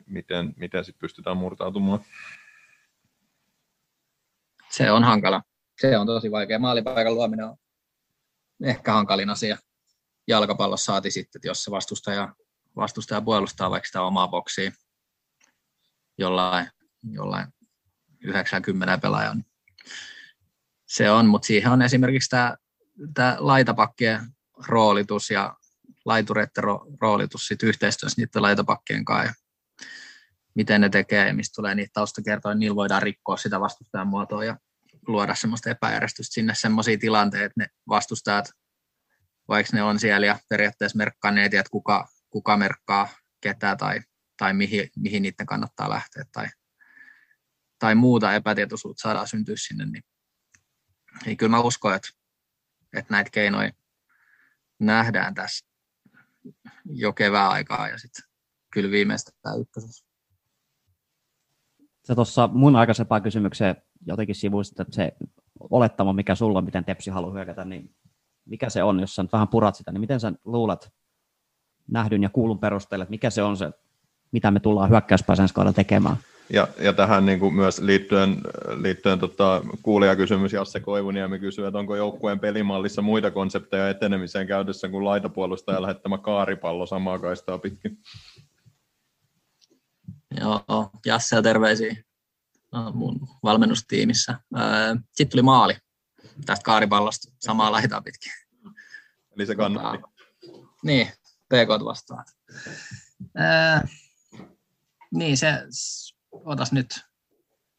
miten, 0.06 0.54
miten 0.56 0.84
sitten 0.84 1.00
pystytään 1.00 1.36
murtautumaan 1.36 2.00
se 4.70 4.90
on 4.90 5.04
hankala. 5.04 5.42
Se 5.80 5.98
on 5.98 6.06
tosi 6.06 6.30
vaikea. 6.30 6.58
Maalipaikan 6.58 7.14
luominen 7.14 7.46
on 7.46 7.56
ehkä 8.64 8.92
hankalin 8.92 9.30
asia 9.30 9.58
jalkapallossa 10.26 10.84
saati 10.84 11.10
sitten, 11.10 11.38
että 11.38 11.48
jos 11.48 11.64
se 11.64 11.70
vastustaja, 11.70 12.34
vastustaja 12.76 13.20
puolustaa 13.20 13.70
vaikka 13.70 13.86
sitä 13.86 14.02
omaa 14.02 14.28
boksia 14.28 14.72
jollain, 16.18 16.70
jollain 17.10 17.46
90 18.20 18.98
pelaajan. 18.98 19.36
Niin 19.36 19.46
se 20.86 21.10
on, 21.10 21.26
mutta 21.26 21.46
siihen 21.46 21.72
on 21.72 21.82
esimerkiksi 21.82 22.30
tämä, 22.30 22.56
tämä 23.14 23.36
laitapakkien 23.38 24.26
roolitus 24.66 25.30
ja 25.30 25.56
laitureiden 26.04 26.64
roolitus 27.00 27.46
sit 27.46 27.62
yhteistyössä 27.62 28.20
niiden 28.20 28.42
laitapakkien 28.42 29.04
kanssa 29.04 29.39
miten 30.54 30.80
ne 30.80 30.88
tekee 30.88 31.26
ja 31.26 31.34
mistä 31.34 31.54
tulee 31.56 31.74
niitä 31.74 31.90
taustakertoja, 31.92 32.54
niin 32.54 32.76
voidaan 32.76 33.02
rikkoa 33.02 33.36
sitä 33.36 33.60
vastustajan 33.60 34.06
muotoa 34.06 34.44
ja 34.44 34.56
luoda 35.06 35.34
semmoista 35.34 35.70
epäjärjestystä 35.70 36.34
sinne 36.34 36.54
semmoisia 36.54 36.98
tilanteita, 36.98 37.44
että 37.44 37.60
ne 37.60 37.66
vastustajat, 37.88 38.50
vaikka 39.48 39.76
ne 39.76 39.82
on 39.82 39.98
siellä 39.98 40.26
ja 40.26 40.38
periaatteessa 40.48 40.98
merkkaa, 40.98 41.30
ne 41.30 41.48
tiedä, 41.48 41.64
kuka, 41.70 42.08
kuka 42.30 42.56
merkkaa 42.56 43.08
ketään 43.40 43.76
tai, 43.76 44.00
tai 44.36 44.54
mihin, 44.54 44.90
mihin 44.96 45.22
niiden 45.22 45.46
kannattaa 45.46 45.90
lähteä 45.90 46.24
tai, 46.32 46.46
tai 47.78 47.94
muuta 47.94 48.34
epätietoisuutta 48.34 49.02
saadaan 49.02 49.28
syntyä 49.28 49.56
sinne, 49.58 49.86
niin, 49.86 50.04
niin 51.26 51.36
kyllä 51.36 51.50
mä 51.50 51.60
uskon, 51.60 51.94
että, 51.94 52.08
että 52.96 53.14
näitä 53.14 53.30
keinoja 53.30 53.72
nähdään 54.78 55.34
tässä 55.34 55.66
jo 56.84 57.12
kevään 57.12 57.50
aikaa 57.50 57.88
ja 57.88 57.98
sitten 57.98 58.24
kyllä 58.72 58.90
viimeistetään 58.90 59.60
ykkösessä 59.60 60.09
sä 62.10 62.14
tuossa 62.14 62.48
mun 62.52 62.76
aikaisempaan 62.76 63.22
kysymykseen 63.22 63.76
jotenkin 64.06 64.34
sivuisit, 64.34 64.80
että 64.80 64.94
se 64.94 65.12
olettama, 65.60 66.12
mikä 66.12 66.34
sulla 66.34 66.58
on, 66.58 66.64
miten 66.64 66.84
Tepsi 66.84 67.10
haluaa 67.10 67.32
hyökätä, 67.32 67.64
niin 67.64 67.94
mikä 68.44 68.70
se 68.70 68.82
on, 68.82 69.00
jos 69.00 69.14
sä 69.14 69.22
nyt 69.22 69.32
vähän 69.32 69.48
purat 69.48 69.74
sitä, 69.74 69.92
niin 69.92 70.00
miten 70.00 70.20
sä 70.20 70.32
luulet 70.44 70.92
nähdyn 71.90 72.22
ja 72.22 72.28
kuulun 72.28 72.58
perusteella, 72.58 73.02
että 73.02 73.10
mikä 73.10 73.30
se 73.30 73.42
on 73.42 73.56
se, 73.56 73.70
mitä 74.32 74.50
me 74.50 74.60
tullaan 74.60 74.90
hyökkäyspääsen 74.90 75.48
kaudella 75.54 75.72
tekemään? 75.72 76.16
Ja, 76.52 76.68
ja 76.80 76.92
tähän 76.92 77.26
niin 77.26 77.40
kuin 77.40 77.54
myös 77.54 77.78
liittyen, 77.78 78.36
liittyen 78.82 79.18
tota, 79.18 79.62
kuulijakysymys 79.82 80.52
Jasse 80.52 80.80
Koivuniemi 80.80 81.38
kysyy, 81.38 81.66
että 81.66 81.78
onko 81.78 81.96
joukkueen 81.96 82.40
pelimallissa 82.40 83.02
muita 83.02 83.30
konsepteja 83.30 83.88
etenemiseen 83.88 84.46
käytössä 84.46 84.88
kuin 84.88 85.04
laitapuolustaja 85.04 85.82
lähettämä 85.82 86.18
kaaripallo 86.18 86.86
samaa 86.86 87.18
kaistaa 87.18 87.58
pitkin? 87.58 87.98
Joo, 90.40 90.90
Jasse 91.06 91.42
terveisiä 91.42 91.96
no, 92.72 92.92
mun 92.92 93.28
valmennustiimissä. 93.42 94.40
Sitten 95.12 95.28
tuli 95.28 95.42
maali 95.42 95.76
tästä 96.46 96.62
kaaripallosta 96.62 97.32
samaa 97.40 97.72
laitaa 97.72 98.02
pitkin. 98.02 98.32
Eli 99.36 99.46
se 99.46 99.54
kannatti. 99.54 99.98
Niin, 100.82 101.06
PK 101.48 101.84
vastaan. 101.84 102.24
Niin, 105.10 105.36
se, 105.36 105.52
otas 106.32 106.72
nyt, 106.72 106.86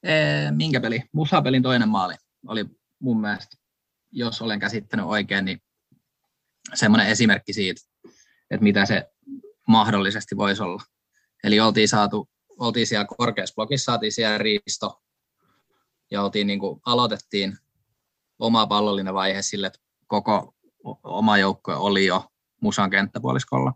ää, 0.06 0.52
minkä 0.52 0.82
peli? 0.82 1.04
Musapelin 1.12 1.64
toinen 1.64 1.90
maali 1.90 2.16
oli 2.48 2.66
mun 3.00 3.22
mielestä, 3.22 3.58
jos 4.12 4.42
olen 4.42 4.60
käsittänyt 4.60 5.06
oikein, 5.06 5.46
niin 5.46 5.62
semmoinen 6.74 7.08
esimerkki 7.08 7.54
siitä, 7.54 7.82
että 8.52 8.64
mitä 8.64 8.86
se 8.86 9.12
mahdollisesti 9.68 10.38
voisi 10.38 10.64
olla. 10.64 10.84
Eli 11.44 11.60
oltiin 11.60 11.88
saatu 11.88 12.30
oltiin 12.62 12.88
siellä 12.88 13.08
korkeassa 13.18 13.56
blogissa, 13.56 13.86
saatiin 13.86 14.12
siellä 14.12 14.38
riisto 14.38 15.02
ja 16.12 16.24
oltiin, 16.24 16.48
niin 16.48 16.60
kuin, 16.60 16.82
aloitettiin 16.86 17.58
oma 18.40 18.68
pallollinen 18.68 19.14
vaihe 19.14 19.42
sille, 19.42 19.68
että 19.68 19.80
koko 20.08 20.54
oma 21.04 21.38
joukko 21.38 21.74
oli 21.74 22.06
jo 22.06 22.26
musan 22.62 22.90
kenttäpuoliskolla. 22.90 23.74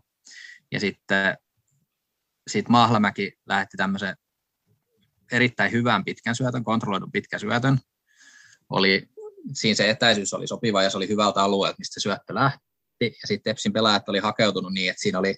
Ja 0.72 0.80
sitten 0.80 1.38
sit 2.50 2.68
Mahlamäki 2.68 3.32
lähetti 3.46 3.76
tämmöisen 3.76 4.16
erittäin 5.32 5.72
hyvän 5.72 6.04
pitkän 6.04 6.36
syötön, 6.36 6.64
kontrolloidun 6.64 7.12
pitkän 7.12 7.40
syötön. 7.40 7.78
Oli, 8.70 9.08
siinä 9.52 9.74
se 9.74 9.90
etäisyys 9.90 10.34
oli 10.34 10.46
sopiva 10.46 10.82
ja 10.82 10.90
se 10.90 10.96
oli 10.96 11.08
hyvältä 11.08 11.42
alueelta, 11.42 11.78
mistä 11.78 12.00
syöttö 12.00 12.34
lähti. 12.34 12.66
Ja 13.00 13.26
sitten 13.26 13.50
Tepsin 13.50 13.72
pelaajat 13.72 14.08
oli 14.08 14.18
hakeutunut 14.18 14.72
niin, 14.72 14.90
että 14.90 15.02
siinä 15.02 15.18
oli, 15.18 15.36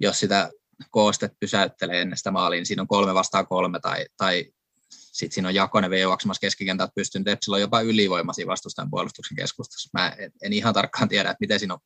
jos 0.00 0.20
sitä 0.20 0.50
koostet 0.90 1.32
pysäyttelee 1.40 2.00
ennen 2.00 2.18
sitä 2.18 2.30
maaliin, 2.30 2.60
niin 2.60 2.66
siinä 2.66 2.82
on 2.82 2.88
kolme 2.88 3.14
vastaan 3.14 3.46
kolme, 3.46 3.80
tai, 3.80 4.06
tai 4.16 4.52
sitten 4.90 5.34
siinä 5.34 5.48
on 5.48 5.54
Jakonen 5.54 5.90
vielä 5.90 6.02
juoksemassa 6.02 6.40
keskikentältä 6.40 6.92
pystynyt, 6.94 7.24
Tepsillä 7.24 7.54
on 7.54 7.60
jopa 7.60 7.80
ylivoimaisia 7.80 8.46
vastustajan 8.46 8.90
puolustuksen 8.90 9.36
keskustassa. 9.36 9.90
Mä 9.92 10.16
en, 10.42 10.52
ihan 10.52 10.74
tarkkaan 10.74 11.08
tiedä, 11.08 11.30
että 11.30 11.40
miten 11.40 11.58
siinä 11.58 11.74
on 11.74 11.80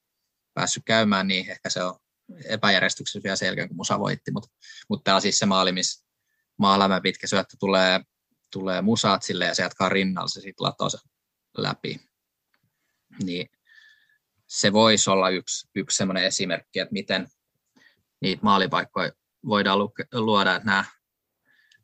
päässyt 0.55 0.83
käymään, 0.87 1.29
niin 1.29 1.51
ehkä 1.51 1.71
se 1.71 1.83
on 1.83 1.95
epäjärjestyksessä 2.45 3.21
vielä 3.23 3.37
selkeä, 3.37 3.69
kun 3.69 3.77
Musa 3.77 3.99
voitti, 3.99 4.31
mutta, 4.31 4.49
mutta 4.89 5.05
tämä 5.05 5.15
on 5.15 5.23
siis 5.23 5.39
se 5.39 5.47
maali, 5.47 5.73
missä 5.73 6.07
maalämä 6.59 7.01
pitkä 7.01 7.27
syöttö 7.27 7.57
tulee, 7.61 8.01
tulee 8.53 8.83
Musaatsille 8.83 9.45
ja 9.45 9.55
se 9.55 9.63
jatkaa 9.63 9.89
rinnalla, 9.89 10.29
se 10.29 10.41
sitten 10.41 10.65
latoo 10.65 10.91
se 10.91 10.99
läpi. 11.57 12.01
Niin 13.23 13.49
se 14.47 14.73
voisi 14.73 15.11
olla 15.11 15.31
yksi, 15.31 15.69
yksi 15.75 15.97
sellainen 15.97 16.25
esimerkki, 16.25 16.79
että 16.79 16.93
miten, 16.93 17.29
niitä 18.21 18.43
maalipaikkoja 18.43 19.13
voidaan 19.47 19.79
luoda, 20.15 20.55
että 20.55 20.67
nämä 20.67 20.85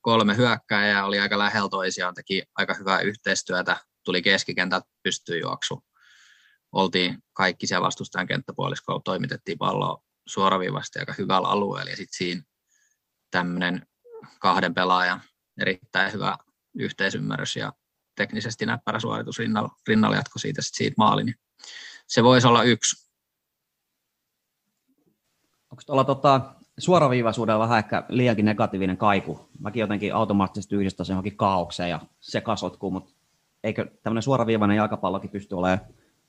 kolme 0.01 0.37
hyökkääjää 0.37 1.07
oli 1.07 1.21
aika 1.21 1.39
lähellä 1.39 1.69
toisiaan, 1.69 2.15
teki 2.15 2.43
aika 2.55 2.75
hyvää 2.75 3.01
yhteistyötä, 3.01 3.77
tuli 4.05 4.23
keskikentät 4.23 4.85
pystyy 5.03 5.41
juoksu. 5.41 5.85
Oltiin 6.73 7.19
kaikki 7.33 7.67
siellä 7.67 7.85
vastustajan 7.85 8.27
kenttäpuoliskolla, 8.27 9.01
toimitettiin 9.05 9.59
palloa 9.59 10.03
suoraviivasti 10.27 10.99
aika 10.99 11.15
hyvällä 11.19 11.49
alueella 11.49 11.91
ja 11.91 11.97
sitten 11.97 12.17
siinä 12.17 12.43
tämmöinen 13.31 13.87
kahden 14.41 14.75
pelaajan 14.75 15.23
erittäin 15.61 16.13
hyvä 16.13 16.39
yhteisymmärrys 16.75 17.57
ja 17.57 17.73
teknisesti 18.17 18.67
näppärä 18.67 19.01
suoritus 19.01 19.39
rinnalla, 19.39 19.71
rinnalla 19.89 20.17
jatko 20.17 20.39
siitä, 20.39 20.63
sit 20.63 20.75
siitä 20.75 20.95
maali, 20.99 21.25
niin 21.25 21.37
se 22.07 22.23
voisi 22.23 22.47
olla 22.47 22.63
yksi. 22.63 23.12
Onko 25.73 25.83
tuolla 25.87 26.05
tota, 26.05 26.55
suoraviivaisuudella 26.79 27.63
vähän 27.63 27.79
ehkä 27.79 28.05
liiankin 28.09 28.45
negatiivinen 28.45 28.97
kaiku? 28.97 29.49
Mäkin 29.59 29.81
jotenkin 29.81 30.15
automaattisesti 30.15 30.75
yhdistän 30.75 31.07
sen 31.07 31.15
johonkin 31.15 31.37
kaaukseen 31.37 31.91
ja 31.91 32.01
sekasotkuun, 32.21 32.93
mutta 32.93 33.13
eikö 33.65 33.91
tämmöinen 34.03 34.23
suoraviivainen 34.23 34.77
jalkapallokin 34.77 35.31
pysty 35.31 35.55
olemaan 35.55 35.81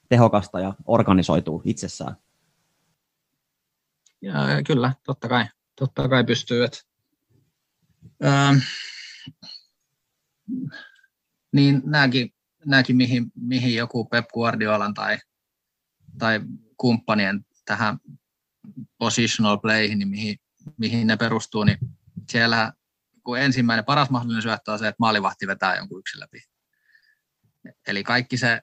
tehokasta 0.10 0.60
ja 0.60 0.74
organisoituu 0.86 1.61
itsessään? 1.65 2.15
Ja, 4.22 4.34
kyllä, 4.68 4.94
totta 5.03 5.30
kai. 5.30 5.45
Totta 5.76 6.10
kai 6.10 6.24
pystyy. 6.24 6.64
Että, 6.64 6.80
ähm, 8.26 8.57
niin 11.52 11.82
nämäkin, 11.86 12.34
nämäkin 12.65 12.95
mihin, 12.95 13.32
mihin 13.36 13.76
joku 13.76 14.06
Pep 14.06 14.26
Guardiolan 14.34 14.94
tai, 14.94 15.18
tai 16.20 16.41
kumppanien 16.78 17.45
tähän 17.65 17.98
positional 18.98 19.57
playhin, 19.57 19.99
niin 19.99 20.07
mihin, 20.07 20.38
mihin 20.77 21.07
ne 21.07 21.18
perustuu, 21.18 21.64
niin 21.64 21.77
siellä 22.30 22.73
kun 23.23 23.40
ensimmäinen 23.40 23.85
paras 23.85 24.10
mahdollinen 24.10 24.41
syöttö 24.41 24.72
on 24.72 24.80
se, 24.80 24.88
että 24.88 24.99
maalivahti 24.99 25.48
vetää 25.48 25.76
jonkun 25.76 25.99
yksin 25.99 26.19
läpi. 26.19 26.41
Eli 27.88 28.03
kaikki 28.03 28.38
se, 28.38 28.61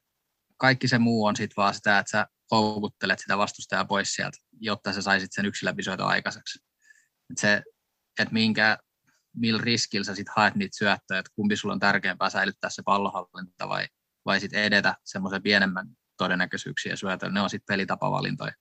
kaikki 0.57 0.89
se 0.89 0.99
muu 0.99 1.25
on 1.25 1.37
sitten 1.37 1.57
vaan 1.57 1.75
sitä, 1.75 1.99
että 1.99 2.11
sä 2.11 2.27
houkuttelet 2.51 3.19
sitä 3.19 3.39
vastustajaa 3.39 3.85
pois 3.85 4.15
sieltä, 4.15 4.39
jotta 4.61 4.93
sä 4.93 5.03
saisit 5.03 5.33
sen 5.33 5.47
yksin 5.47 5.67
läpi 5.67 5.83
aikaiseksi. 5.99 6.59
Et 7.31 7.39
se, 7.39 7.63
että 8.19 8.33
minkä, 8.33 8.79
millä 9.37 9.63
riskillä 9.63 10.05
sä 10.05 10.15
sitten 10.15 10.35
haet 10.37 10.55
niitä 10.55 10.77
syöttöjä, 10.77 11.19
että 11.19 11.33
kumpi 11.35 11.57
sulla 11.57 11.75
on 11.75 11.81
tärkeämpää 11.81 12.31
säilyttää 12.31 12.71
se 12.71 12.83
pallohallinta 12.83 13.69
vai, 13.69 13.87
vai 14.25 14.41
sitten 14.41 14.63
edetä 14.63 14.95
semmoisen 15.05 15.43
pienemmän 15.43 15.87
todennäköisyyksiä 16.17 16.97
syötöllä. 16.97 17.35
Ne 17.35 17.41
on 17.41 17.51
sitten 17.51 17.75
pelitapavalintoja. 17.75 18.53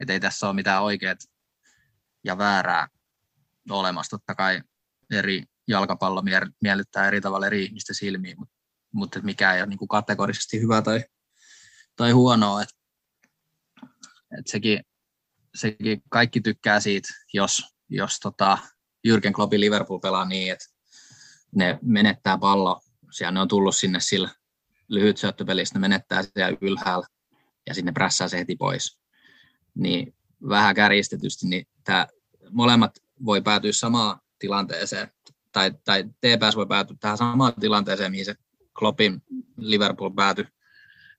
Että 0.00 0.12
ei 0.12 0.20
tässä 0.20 0.46
ole 0.46 0.54
mitään 0.54 0.82
oikeat 0.82 1.18
ja 2.24 2.38
väärää 2.38 2.88
olemassa. 3.70 4.10
Totta 4.10 4.34
kai 4.34 4.62
eri 5.12 5.44
jalkapallo 5.68 6.22
miellyttää 6.62 7.08
eri 7.08 7.20
tavalla 7.20 7.46
eri 7.46 7.64
ihmisten 7.64 7.94
silmiin, 7.94 8.38
mutta, 8.38 8.54
mutta 8.92 9.20
mikä 9.20 9.54
ei 9.54 9.60
ole 9.60 9.68
niin 9.68 9.78
kuin 9.78 9.88
kategorisesti 9.88 10.60
hyvä 10.60 10.82
tai, 10.82 11.04
tai 11.96 12.10
huonoa. 12.10 12.62
Et, 12.62 12.68
et 14.38 14.46
sekin, 14.46 14.84
sekin, 15.54 16.02
kaikki 16.08 16.40
tykkää 16.40 16.80
siitä, 16.80 17.08
jos, 17.32 17.62
jos 17.88 18.20
tota, 18.20 18.58
Jürgen 19.08 19.32
Kloppin 19.32 19.60
Liverpool 19.60 19.98
pelaa 19.98 20.24
niin, 20.24 20.52
että 20.52 20.64
ne 21.54 21.78
menettää 21.82 22.38
pallo. 22.38 22.80
Siellä 23.10 23.32
ne 23.32 23.40
on 23.40 23.48
tullut 23.48 23.76
sinne 23.76 24.00
sillä 24.00 24.34
lyhyt 24.88 25.18
syöttöpelissä, 25.18 25.74
ne 25.74 25.80
menettää 25.80 26.22
siellä 26.22 26.58
ylhäällä 26.60 27.06
ja 27.66 27.74
sinne 27.74 27.92
prässää 27.92 28.28
se 28.28 28.38
heti 28.38 28.56
pois. 28.56 28.97
Niin 29.78 30.14
vähän 30.48 30.74
kärjistetysti, 30.74 31.48
niin 31.48 31.66
tämä 31.84 32.06
molemmat 32.50 32.98
voi 33.24 33.40
päätyä 33.42 33.72
samaan 33.72 34.20
tilanteeseen, 34.38 35.08
tai, 35.52 35.72
tai 35.84 36.04
TPS 36.04 36.56
voi 36.56 36.66
päätyä 36.66 36.96
tähän 37.00 37.18
samaan 37.18 37.52
tilanteeseen, 37.60 38.10
mihin 38.10 38.24
se 38.24 38.34
Kloppin 38.78 39.22
Liverpool 39.56 40.10
päätyi. 40.10 40.44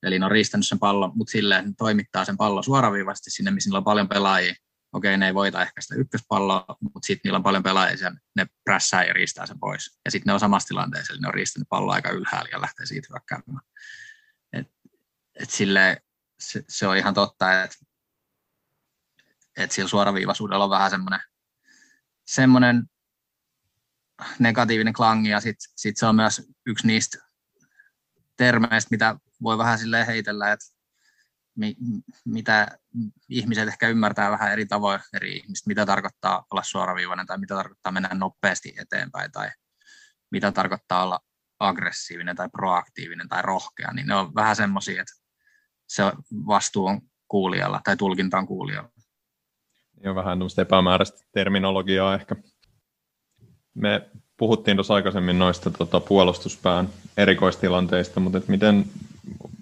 Eli 0.03 0.19
ne 0.19 0.25
on 0.25 0.31
riistänyt 0.31 0.67
sen 0.67 0.79
pallon, 0.79 1.11
mutta 1.15 1.31
silleen 1.31 1.65
ne 1.65 1.73
toimittaa 1.77 2.25
sen 2.25 2.37
pallon 2.37 2.63
suoraviivasti 2.63 3.31
sinne, 3.31 3.51
missä 3.51 3.67
niillä 3.67 3.77
on 3.77 3.83
paljon 3.83 4.09
pelaajia. 4.09 4.53
Okei, 4.93 5.17
ne 5.17 5.27
ei 5.27 5.33
voita 5.33 5.61
ehkä 5.61 5.81
sitä 5.81 5.95
ykköspalloa, 5.95 6.65
mutta 6.81 7.07
sitten 7.07 7.21
niillä 7.23 7.37
on 7.37 7.43
paljon 7.43 7.63
pelaajia, 7.63 8.11
ne 8.35 8.47
prässää 8.63 9.05
ja 9.05 9.13
riistää 9.13 9.45
sen 9.45 9.59
pois. 9.59 9.99
Ja 10.05 10.11
sitten 10.11 10.29
ne 10.29 10.33
on 10.33 10.39
samassa 10.39 10.67
tilanteessa, 10.67 11.13
eli 11.13 11.21
ne 11.21 11.27
on 11.27 11.33
riistänyt 11.33 11.69
pallon 11.69 11.95
aika 11.95 12.09
ylhäällä 12.09 12.49
ja 12.51 12.61
lähtee 12.61 12.85
siitä 12.85 13.07
hyökkäämään. 13.11 13.65
Et, 14.53 14.67
et 15.35 15.49
sille, 15.49 16.01
se, 16.39 16.63
se, 16.69 16.87
on 16.87 16.97
ihan 16.97 17.13
totta, 17.13 17.63
että 17.63 17.77
et 19.63 19.71
sillä 19.71 19.89
suoraviivaisuudella 19.89 20.63
on 20.63 20.69
vähän 20.69 20.89
semmoinen 20.89 21.19
semmoinen 22.25 22.83
negatiivinen 24.39 24.93
klangi 24.93 25.29
ja 25.29 25.39
sitten 25.39 25.71
sit 25.75 25.97
se 25.97 26.05
on 26.05 26.15
myös 26.15 26.47
yksi 26.65 26.87
niistä 26.87 27.17
termeistä, 28.37 28.87
mitä 28.91 29.15
voi 29.41 29.57
vähän 29.57 29.79
sille 29.79 30.07
heitellä, 30.07 30.51
että 30.51 30.65
mi, 31.55 31.75
mitä 32.25 32.67
ihmiset 33.29 33.67
ehkä 33.67 33.87
ymmärtää 33.87 34.31
vähän 34.31 34.51
eri 34.51 34.65
tavoin 34.65 34.99
eri 35.13 35.37
ihmiset, 35.37 35.67
mitä 35.67 35.85
tarkoittaa 35.85 36.45
olla 36.51 36.63
suoraviivainen 36.63 37.25
tai 37.25 37.37
mitä 37.37 37.55
tarkoittaa 37.55 37.91
mennä 37.91 38.09
nopeasti 38.13 38.73
eteenpäin 38.77 39.31
tai 39.31 39.49
mitä 40.31 40.51
tarkoittaa 40.51 41.03
olla 41.03 41.19
aggressiivinen 41.59 42.35
tai 42.35 42.49
proaktiivinen 42.49 43.29
tai 43.29 43.41
rohkea, 43.41 43.93
niin 43.93 44.07
ne 44.07 44.15
on 44.15 44.35
vähän 44.35 44.55
semmoisia, 44.55 45.01
että 45.01 45.13
se 45.87 46.03
vastuu 46.31 46.85
on 46.85 47.01
kuulijalla 47.27 47.81
tai 47.83 47.97
tulkinta 47.97 48.37
on 48.37 48.47
kuulijalla. 48.47 48.89
Niin 49.99 50.09
on 50.09 50.15
vähän 50.15 50.39
epämääräistä 50.61 51.25
terminologiaa 51.31 52.15
ehkä. 52.15 52.35
Me 53.73 54.09
puhuttiin 54.37 54.77
tuossa 54.77 54.93
aikaisemmin 54.93 55.39
noista 55.39 55.71
tota, 55.71 55.99
puolustuspään 55.99 56.89
erikoistilanteista, 57.17 58.19
mutta 58.19 58.37
et 58.37 58.47
miten, 58.47 58.85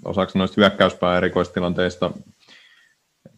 osaako 0.05 0.31
noista 0.35 0.61
hyökkäyspään 0.61 1.17
erikoistilanteista 1.17 2.11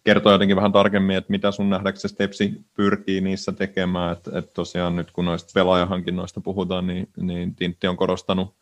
kertoa 0.04 0.32
jotenkin 0.32 0.56
vähän 0.56 0.72
tarkemmin, 0.72 1.18
että 1.18 1.32
mitä 1.32 1.52
sun 1.52 1.70
nähdäksesi 1.70 2.14
Stepsi 2.14 2.54
pyrkii 2.74 3.22
niissä 3.22 3.52
tekemään, 3.52 4.14
että 4.14 4.40
et 4.40 4.54
tosiaan 4.54 4.96
nyt 4.96 5.12
kun 5.12 5.26
noista 5.26 5.52
pelaajahankinnoista 5.54 6.42
puhutaan, 6.42 6.88
niin, 6.88 7.10
niin 7.18 7.56
Tintti 7.56 7.88
on 7.88 7.98
korostanut, 7.98 8.56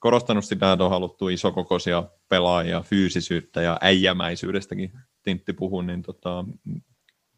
korostanut 0.00 0.44
sitä, 0.44 0.72
että 0.72 0.84
on 0.84 0.90
haluttu 0.90 1.28
isokokoisia 1.28 2.04
pelaajia, 2.28 2.80
fyysisyyttä 2.80 3.62
ja 3.62 3.78
äijämäisyydestäkin 3.80 4.92
Tintti 5.22 5.52
puhuu, 5.52 5.82
niin 5.82 6.02
tota, 6.02 6.44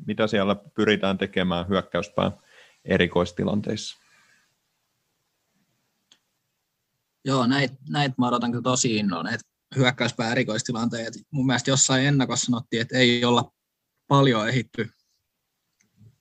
mitä 0.06 0.26
siellä 0.26 0.54
pyritään 0.54 1.18
tekemään 1.18 1.68
hyökkäyspään 1.68 2.32
erikoistilanteissa? 2.84 4.02
Joo, 7.24 7.46
näitä 7.46 7.74
näit 7.88 8.18
mä 8.18 8.28
odotan 8.28 8.50
kyllä 8.50 8.62
tosi 8.62 8.96
innolla, 8.96 9.22
näitä 9.22 9.44
hyökkäyspään 9.76 10.32
erikoistilanteet. 10.32 11.14
Mun 11.30 11.46
mielestä 11.46 11.70
jossain 11.70 12.06
ennakossa 12.06 12.46
sanottiin, 12.46 12.82
että 12.82 12.98
ei 12.98 13.24
olla 13.24 13.52
paljon 14.08 14.48
ehitty, 14.48 14.88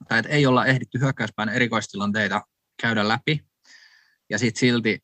tai 0.07 0.19
että 0.19 0.31
ei 0.31 0.45
olla 0.45 0.65
ehditty 0.65 0.99
hyökkäyspään 0.99 1.49
erikoistilanteita 1.49 2.41
käydä 2.81 3.07
läpi, 3.07 3.45
ja 4.29 4.39
sitten 4.39 4.59
silti 4.59 4.99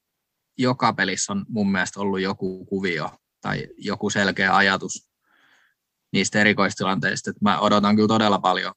joka 0.58 0.94
pelissä 0.94 1.34
on 1.34 1.45
mun 1.49 1.72
mielestä 1.72 1.99
ollut 1.99 2.22
joku 2.22 2.66
kuvio 2.66 3.12
tai 3.41 3.68
joku 3.78 4.10
selkeä 4.10 4.56
ajatus 4.56 5.10
niistä 6.13 6.39
erikoistilanteista. 6.39 7.29
Että 7.29 7.39
mä 7.43 7.59
odotan 7.59 7.95
kyllä 7.95 8.07
todella 8.07 8.39
paljon 8.39 8.73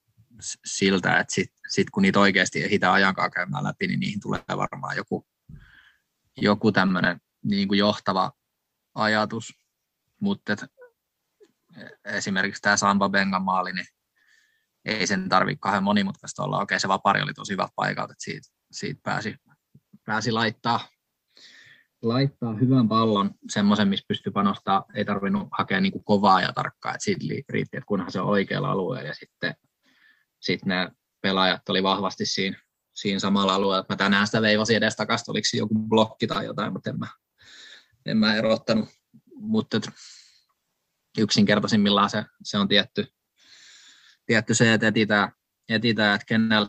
siltä, 0.64 1.18
että 1.18 1.34
sit, 1.34 1.52
sit 1.68 1.90
kun 1.90 2.02
niitä 2.02 2.20
oikeasti 2.20 2.64
ehditään 2.64 2.92
ajankaan 2.92 3.30
käymään 3.30 3.64
läpi, 3.64 3.86
niin 3.86 4.00
niihin 4.00 4.20
tulee 4.20 4.42
varmaan 4.56 4.96
joku, 4.96 5.26
joku 6.36 6.72
tämmöinen 6.72 7.20
niin 7.44 7.68
kuin 7.68 7.78
johtava 7.78 8.32
ajatus. 8.94 9.54
Mutta 10.20 10.56
esimerkiksi 12.04 12.62
tämä 12.62 12.76
Samba 12.76 13.08
Bengan 13.08 13.42
maali, 13.42 13.72
niin 13.72 13.86
ei 14.84 15.06
sen 15.06 15.28
tarvitse 15.28 15.58
kahden 15.60 15.82
monimutkaista 15.82 16.42
olla. 16.42 16.60
Okei, 16.60 16.80
se 16.80 16.88
vapari 16.88 17.22
oli 17.22 17.34
tosi 17.34 17.52
hyvä 17.52 17.68
paikalta, 17.76 18.12
että 18.12 18.24
siitä, 18.24 18.48
siitä 18.70 19.00
pääsi, 19.04 19.36
pääsi 20.04 20.32
laittaa 20.32 20.88
laittaa 22.02 22.54
hyvän 22.54 22.88
pallon, 22.88 23.30
semmoisen, 23.50 23.88
missä 23.88 24.04
pystyy 24.08 24.32
panostaa, 24.32 24.84
ei 24.94 25.04
tarvinnut 25.04 25.48
hakea 25.58 25.80
niin 25.80 25.92
kuin 25.92 26.04
kovaa 26.04 26.40
ja 26.40 26.52
tarkkaa, 26.52 26.94
että 26.94 27.04
siitä 27.04 27.24
riitti, 27.48 27.76
että 27.76 27.86
kunhan 27.86 28.12
se 28.12 28.20
on 28.20 28.28
oikealla 28.28 28.70
alueella 28.70 29.08
ja 29.08 29.14
sitten, 29.14 29.54
sitten 30.40 30.68
ne 30.68 30.90
pelaajat 31.20 31.68
oli 31.68 31.82
vahvasti 31.82 32.26
siinä, 32.26 32.60
siinä 32.94 33.18
samalla 33.18 33.54
alueella. 33.54 33.86
Mä 33.88 33.96
tänään 33.96 34.26
sitä 34.26 34.42
veivasin 34.42 34.76
edes 34.76 34.96
takaisin, 34.96 35.30
oliko 35.30 35.46
joku 35.54 35.74
blokki 35.74 36.26
tai 36.26 36.44
jotain, 36.44 36.72
mutta 36.72 36.90
en 36.90 36.98
mä, 36.98 37.06
en 38.06 38.16
mä 38.16 38.34
erottanut. 38.34 38.88
Mutta 39.34 39.80
yksinkertaisimmillaan 41.18 42.10
se, 42.10 42.24
se 42.42 42.58
on 42.58 42.68
tietty, 42.68 43.06
tietty 44.26 44.54
se, 44.54 44.74
että 44.74 44.86
etitään, 44.86 45.32
etitään 45.68 46.14
että 46.14 46.26
kenellä 46.26 46.68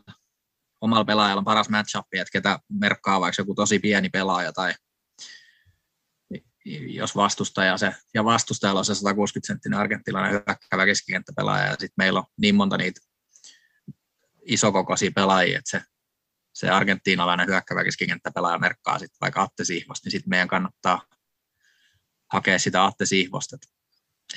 omalla 0.82 1.06
pelaajalla 1.06 1.40
on 1.40 1.46
paras 1.46 1.70
match 1.70 1.98
että 1.98 2.32
ketä 2.32 2.60
merkkaa 2.70 3.22
vaikka 3.22 3.42
joku 3.42 3.56
tosi 3.56 3.80
pieni 3.80 4.10
pelaaja 4.10 4.54
tai 4.54 4.74
jos 6.66 7.16
vastustaja 7.16 7.78
se, 7.78 7.96
ja 8.14 8.24
vastustajalla 8.24 8.80
on 8.80 8.86
se 8.86 8.96
160 8.96 9.48
senttinen 9.48 9.80
argentilainen 9.80 10.32
hyökkäävä 10.32 10.86
keskikenttäpelaaja, 10.86 11.66
ja 11.66 11.72
sitten 11.72 11.94
meillä 11.98 12.20
on 12.20 12.26
niin 12.38 12.56
monta 12.56 12.78
niitä 12.78 13.02
isokokoisia 14.46 15.12
pelaajia, 15.16 15.58
että 15.60 15.70
se, 15.72 15.82
se 16.54 16.70
argentiinalainen 16.70 17.48
hyökkävä 17.48 17.84
keskikenttäpelaaja 17.84 18.60
merkkaa 18.60 19.00
sitten 19.00 19.18
vaikka 19.22 19.42
Atte 19.42 19.66
Sihvosta, 19.66 20.06
niin 20.06 20.12
sitten 20.12 20.30
meidän 20.30 20.48
kannattaa 20.48 21.02
hakea 22.32 22.60
sitä 22.60 22.86
Atte 22.86 23.06
Sihvosta. 23.06 23.56
Että, 23.56 23.68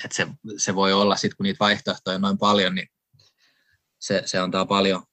että 0.03 0.15
se, 0.15 0.27
se, 0.57 0.75
voi 0.75 0.93
olla 0.93 1.15
sitten, 1.15 1.37
kun 1.37 1.43
niitä 1.43 1.59
vaihtoehtoja 1.59 2.15
on 2.15 2.21
noin 2.21 2.37
paljon, 2.37 2.75
niin 2.75 2.87
se, 3.99 4.21
se 4.25 4.39
antaa 4.39 4.65
paljon, 4.65 5.03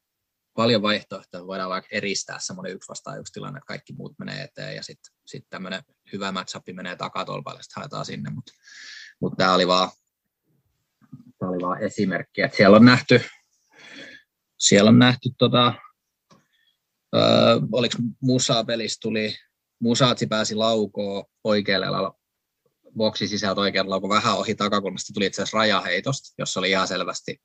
paljon 0.55 0.83
vaihtoehtoja. 0.83 1.47
Voidaan 1.47 1.71
vaikka 1.71 1.89
eristää 1.93 2.39
semmoinen 2.41 2.73
yksi 2.73 2.89
vastaan 2.89 3.21
yksi 3.21 3.33
tilanne, 3.33 3.59
että 3.59 3.67
kaikki 3.67 3.93
muut 3.93 4.19
menee 4.19 4.43
eteen 4.43 4.77
ja 4.77 4.83
sitten 4.83 5.15
sit 5.27 5.47
tämmöinen 5.51 5.83
hyvä 6.13 6.33
matchup 6.33 6.63
menee 6.73 6.97
takatolpalle, 6.97 7.63
sitten 7.63 7.81
haetaan 7.81 8.05
sinne. 8.05 8.31
Mutta 8.31 8.53
mut 9.21 9.35
tämä 9.37 9.55
oli 9.55 9.67
oli 11.41 11.63
vaan 11.63 11.83
esimerkki, 11.83 12.43
että 12.43 12.57
siellä 12.57 12.77
on 12.77 12.85
nähty, 12.85 13.21
siellä 14.59 14.89
on 14.89 14.99
nähty 14.99 15.31
tota, 15.39 15.75
öö, 17.17 17.23
oliko 17.73 17.99
Musa 18.21 18.65
pelissä 18.65 18.99
tuli, 19.03 19.37
Musaatsi 19.79 20.27
pääsi 20.27 20.55
laukoon 20.55 21.25
oikealle 21.45 21.87
alalla, 21.87 22.19
boksi 22.97 23.29
sisältä 23.29 23.61
oikealle 23.61 23.89
lauko 23.89 24.09
vähän 24.09 24.37
ohi 24.37 24.55
takakulmasta, 24.55 25.13
tuli 25.13 25.27
itse 25.27 25.43
asiassa 25.43 25.59
rajaheitosta, 25.59 26.35
jossa 26.39 26.61
oli 26.61 26.71
ihan 26.71 26.89
selvästi 26.89 27.43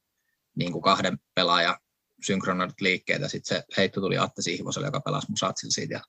niin 0.56 0.72
kuin 0.72 0.82
kahden 0.82 1.18
pelaajan 1.36 1.78
synkronoidut 2.26 2.82
liikkeet, 2.82 3.22
ja 3.22 3.30
sitten 3.30 3.58
se 3.58 3.64
heitto 3.78 4.02
tuli 4.02 4.18
Atte 4.18 4.42
Sihvoselle, 4.42 4.88
joka 4.88 5.02
pelasi 5.02 5.32
Musaatsin 5.32 5.72
siitä, 5.72 5.94
ja 5.94 6.02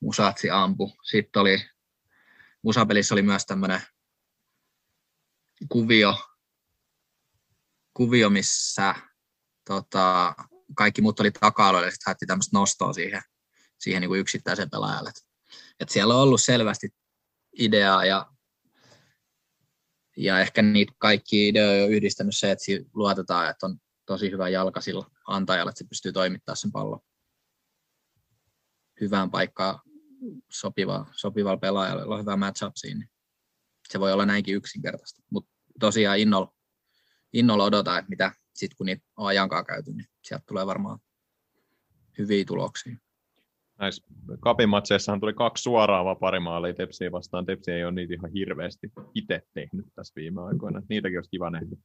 Musaatsi 0.00 0.50
ampu. 0.50 0.92
Sitten 1.10 1.42
oli, 1.42 1.64
Musapelissä 2.62 3.14
oli 3.14 3.22
myös 3.22 3.46
tämmöinen 3.46 3.80
kuvio, 5.68 6.14
kuvio, 7.94 8.30
missä 8.30 8.94
tota, 9.64 10.34
kaikki 10.76 11.02
muut 11.02 11.20
oli 11.20 11.30
taka-alueella, 11.30 11.86
ja 11.86 11.90
sitten 11.90 12.10
haettiin 12.10 12.26
tämmöistä 12.26 12.58
nostoa 12.58 12.92
siihen, 12.92 13.22
siihen 13.78 14.00
niin 14.00 14.08
kuin 14.08 14.20
yksittäisen 14.20 14.70
pelaajalle. 14.70 15.10
Et 15.80 15.88
siellä 15.88 16.14
on 16.14 16.20
ollut 16.20 16.42
selvästi 16.42 16.88
ideaa 17.58 18.04
ja, 18.04 18.26
ja 20.16 20.40
ehkä 20.40 20.62
niitä 20.62 20.92
kaikki 20.98 21.48
ideoja 21.48 21.84
on 21.84 21.90
yhdistänyt 21.90 22.36
se, 22.36 22.50
että 22.50 22.64
luotetaan, 22.94 23.50
että 23.50 23.66
on 23.66 23.78
tosi 24.06 24.30
hyvä 24.30 24.48
jalka 24.48 24.80
sillä 24.80 25.04
antajalle, 25.28 25.70
että 25.70 25.78
se 25.78 25.88
pystyy 25.88 26.12
toimittamaan 26.12 26.56
sen 26.56 26.72
pallon 26.72 27.00
hyvään 29.00 29.30
paikkaan 29.30 29.80
sopiva, 30.48 31.06
sopivalla 31.12 31.56
pelaajalla, 31.56 32.14
on 32.14 32.20
hyvä 32.20 32.36
matchup 32.36 32.72
siinä. 32.76 32.98
Niin 32.98 33.10
se 33.88 34.00
voi 34.00 34.12
olla 34.12 34.26
näinkin 34.26 34.54
yksinkertaista, 34.54 35.22
mutta 35.30 35.50
tosiaan 35.80 36.18
innolla, 36.18 36.54
innolla 37.32 37.64
odotan, 37.64 37.98
että 37.98 38.08
mitä 38.08 38.32
sitten 38.54 38.76
kun 38.76 38.86
niitä 38.86 39.06
on 39.16 39.26
ajankaan 39.26 39.66
käyty, 39.66 39.92
niin 39.92 40.06
sieltä 40.22 40.44
tulee 40.48 40.66
varmaan 40.66 40.98
hyviä 42.18 42.44
tuloksia. 42.44 42.96
Näissä 43.78 44.06
kapimatseissahan 44.40 45.20
tuli 45.20 45.34
kaksi 45.34 45.62
suoraa 45.62 46.04
vaparimaalia 46.04 46.74
Tepsiä 46.74 47.12
vastaan. 47.12 47.46
Tepsi 47.46 47.70
ei 47.70 47.84
ole 47.84 47.92
niitä 47.92 48.14
ihan 48.14 48.32
hirveästi 48.32 48.92
itse 49.14 49.42
tehnyt 49.54 49.86
tässä 49.94 50.12
viime 50.16 50.42
aikoina. 50.42 50.82
Niitäkin 50.88 51.18
olisi 51.18 51.30
kiva 51.30 51.50
nähdä. 51.50 51.76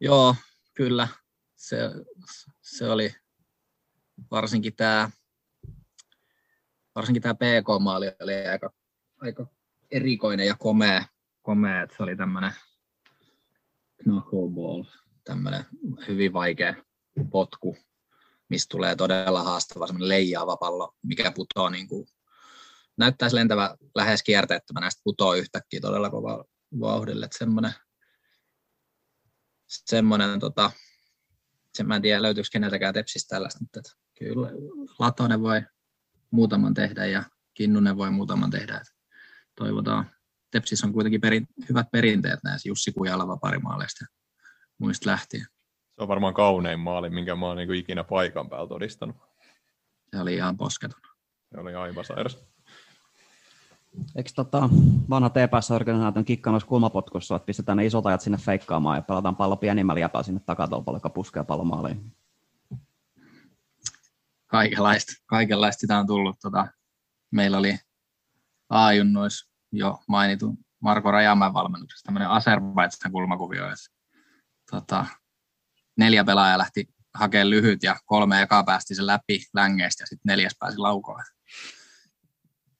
Joo, 0.00 0.36
kyllä. 0.74 1.08
Se, 1.56 1.76
se 2.62 2.88
oli 2.90 3.14
varsinkin 4.30 4.76
tämä 4.76 5.10
varsinkin 6.94 7.22
tämä 7.22 7.34
PK-maali 7.34 8.12
oli 8.20 8.46
aika, 8.46 8.70
aika 9.20 9.46
erikoinen 9.90 10.46
ja 10.46 10.54
komea, 10.58 11.04
komea 11.42 11.82
että 11.82 11.96
se 11.96 12.02
oli 12.02 12.16
tämmöinen 12.16 12.52
knuckleball, 14.02 14.84
tämmöinen 15.24 15.64
hyvin 16.08 16.32
vaikea 16.32 16.74
potku, 17.30 17.76
mistä 18.48 18.70
tulee 18.70 18.96
todella 18.96 19.42
haastava 19.42 19.86
semmoinen 19.86 20.08
leijaava 20.08 20.56
pallo, 20.56 20.94
mikä 21.02 21.32
putoaa 21.32 21.70
niin 21.70 21.88
kuin, 21.88 22.06
näyttäisi 22.96 23.36
lentävä 23.36 23.76
lähes 23.94 24.22
kierteettömänä, 24.22 24.84
näistä 24.84 25.00
putoaa 25.04 25.36
yhtäkkiä 25.36 25.80
todella 25.80 26.10
kova 26.10 26.44
vauhdille, 26.80 27.24
että 27.24 27.38
semmoinen, 27.38 27.72
semmoinen 29.70 30.40
tota, 30.40 30.70
sen 31.74 31.88
mä 31.88 31.96
en 31.96 32.02
tiedä 32.02 32.22
löytyykö 32.22 32.48
keneltäkään 32.52 32.94
tepsistä 32.94 33.34
tällaista, 33.34 33.60
mutta 33.60 33.80
että 33.80 33.92
kyllä 34.18 34.48
Latonen 34.98 35.42
voi 35.42 35.62
muutaman 36.30 36.74
tehdä 36.74 37.06
ja 37.06 37.24
Kinnunen 37.54 37.96
voi 37.96 38.10
muutaman 38.10 38.50
tehdä. 38.50 38.76
Että 38.76 38.92
toivotaan. 39.54 40.10
Tepsissä 40.50 40.86
on 40.86 40.92
kuitenkin 40.92 41.20
perin, 41.20 41.46
hyvät 41.68 41.90
perinteet 41.92 42.40
näissä 42.44 42.68
Jussi 42.68 42.92
Kujalla 42.92 43.28
vaparimaaleista 43.28 44.04
muista 44.78 45.10
lähtien. 45.10 45.46
Se 45.94 46.02
on 46.02 46.08
varmaan 46.08 46.34
kaunein 46.34 46.80
maali, 46.80 47.10
minkä 47.10 47.36
mä 47.36 47.46
oon 47.46 47.56
niin 47.56 47.74
ikinä 47.74 48.04
paikan 48.04 48.50
päällä 48.50 48.68
todistanut. 48.68 49.16
Se 50.10 50.20
oli 50.20 50.34
ihan 50.34 50.56
posketon. 50.56 51.00
Se 51.54 51.60
oli 51.60 51.74
aivan 51.74 52.04
sairas. 52.04 52.49
Eikö 54.16 54.30
tota, 54.34 54.68
vanha 55.10 55.28
TPS-organisaation 55.28 56.24
kikka 56.24 56.50
noissa 56.50 56.68
kulmapotkussa, 56.68 57.36
että 57.36 57.46
pistetään 57.46 57.78
ne 57.78 57.86
isot 57.86 58.06
ajat 58.06 58.20
sinne 58.20 58.38
feikkaamaan 58.38 58.98
ja 58.98 59.02
pelataan 59.02 59.36
pallo 59.36 59.56
pienimmällä 59.56 60.00
jäpällä 60.00 60.24
sinne 60.24 60.40
takatolpalle, 60.46 60.96
joka 60.96 61.10
puskee 61.10 61.44
pallon 61.44 61.66
maaliin? 61.66 62.12
Kaikenlaista, 64.46 65.12
kaikenlaista 65.26 65.80
sitä 65.80 65.98
on 65.98 66.06
tullut. 66.06 66.36
Tota, 66.42 66.66
meillä 67.30 67.58
oli 67.58 67.78
A-junnois 68.68 69.50
jo 69.72 69.98
mainitun 70.08 70.58
Marko 70.80 71.10
Rajamäen 71.10 71.54
valmennuksessa 71.54 72.04
tämmöinen 72.04 72.28
Azerbaidsan 72.28 73.12
kulmakuvio, 73.12 73.64
että 73.64 73.90
tota, 74.70 75.06
neljä 75.96 76.24
pelaajaa 76.24 76.58
lähti 76.58 76.88
hakemaan 77.14 77.50
lyhyt 77.50 77.82
ja 77.82 77.96
kolme 78.04 78.42
ekaa 78.42 78.64
päästi 78.64 78.94
sen 78.94 79.06
läpi 79.06 79.42
längeistä 79.54 80.02
ja 80.02 80.06
sitten 80.06 80.30
neljäs 80.30 80.56
pääsi 80.58 80.78
laukoon 80.78 81.24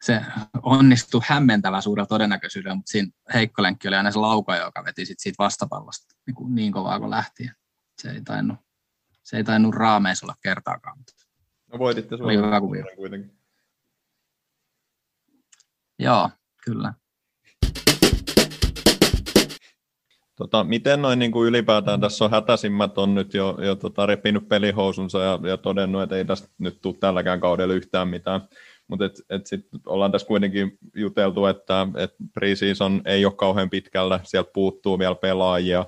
se 0.02 0.20
onnistui 0.62 1.20
hämmentävän 1.24 1.82
suurella 1.82 2.06
todennäköisyydellä, 2.06 2.74
mutta 2.74 2.90
siinä 2.90 3.10
heikko 3.34 3.62
lenkki 3.62 3.88
oli 3.88 3.96
aina 3.96 4.10
se 4.10 4.18
lauko, 4.18 4.54
joka 4.54 4.84
veti 4.84 5.06
sit 5.06 5.20
siitä 5.20 5.42
vastapallosta 5.42 6.16
niin, 6.26 6.34
kuin 6.34 6.54
niin 6.54 6.72
kovaa 6.72 6.98
kuin 6.98 7.10
lähti. 7.10 7.50
Se 7.98 8.10
ei 8.10 8.22
tainnut, 8.22 8.58
se 9.22 9.36
ei 9.36 9.44
tainnut 9.44 9.74
raameissa 9.74 10.26
olla 10.26 10.34
kertaakaan. 10.42 10.98
Mutta 10.98 11.12
no 11.72 11.78
voititte 11.78 12.14
oli 12.20 12.36
hyvä 12.36 12.60
kuvio. 12.60 12.84
kuitenkin. 12.96 13.38
Joo, 15.98 16.30
kyllä. 16.64 16.94
Tota, 20.36 20.64
miten 20.64 21.02
noin 21.02 21.18
niin 21.18 21.32
kuin 21.32 21.48
ylipäätään 21.48 22.00
tässä 22.00 22.24
on 22.24 22.30
hätäisimmät 22.30 22.98
on 22.98 23.14
nyt 23.14 23.34
jo, 23.34 23.58
jo 23.62 23.74
tota, 23.74 24.06
repinyt 24.06 24.48
pelihousunsa 24.48 25.18
ja, 25.22 25.38
ja 25.48 25.56
todennut, 25.56 26.02
että 26.02 26.16
ei 26.16 26.24
tästä 26.24 26.48
nyt 26.58 26.80
tule 26.80 26.94
tälläkään 27.00 27.40
kaudella 27.40 27.74
yhtään 27.74 28.08
mitään. 28.08 28.40
Mutta 28.90 29.04
et, 29.04 29.12
et 29.30 29.46
sit 29.46 29.66
ollaan 29.86 30.12
tässä 30.12 30.26
kuitenkin 30.26 30.78
juteltu, 30.94 31.46
että 31.46 31.86
et 31.96 32.14
preseason 32.34 33.02
ei 33.04 33.24
ole 33.24 33.32
kauhean 33.36 33.70
pitkällä, 33.70 34.20
sieltä 34.22 34.50
puuttuu 34.52 34.98
vielä 34.98 35.14
pelaajia. 35.14 35.86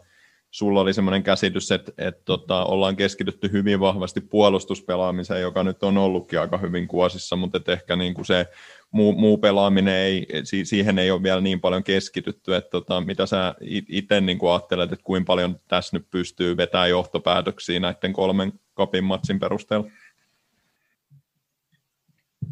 Sulla 0.50 0.80
oli 0.80 0.92
semmoinen 0.92 1.22
käsitys, 1.22 1.72
että 1.72 1.92
et 1.98 2.24
tota, 2.24 2.64
ollaan 2.64 2.96
keskitytty 2.96 3.52
hyvin 3.52 3.80
vahvasti 3.80 4.20
puolustuspelaamiseen, 4.20 5.42
joka 5.42 5.62
nyt 5.62 5.82
on 5.82 5.98
ollutkin 5.98 6.40
aika 6.40 6.58
hyvin 6.58 6.88
kuosissa, 6.88 7.36
mutta 7.36 7.58
et 7.58 7.68
ehkä 7.68 7.96
niinku 7.96 8.24
se 8.24 8.46
muu, 8.90 9.12
muu 9.12 9.38
pelaaminen, 9.38 9.94
ei, 9.94 10.26
siihen 10.64 10.98
ei 10.98 11.10
ole 11.10 11.22
vielä 11.22 11.40
niin 11.40 11.60
paljon 11.60 11.84
keskitytty. 11.84 12.54
Et 12.54 12.70
tota, 12.70 13.00
mitä 13.00 13.26
sä 13.26 13.54
itse 13.88 14.20
niinku 14.20 14.48
ajattelet, 14.48 14.92
että 14.92 15.04
kuinka 15.04 15.26
paljon 15.26 15.60
tässä 15.68 15.96
nyt 15.96 16.06
pystyy 16.10 16.56
vetämään 16.56 16.90
johtopäätöksiä 16.90 17.80
näiden 17.80 18.12
kolmen 18.12 18.52
kapin 18.74 19.04
matsin 19.04 19.40
perusteella? 19.40 19.86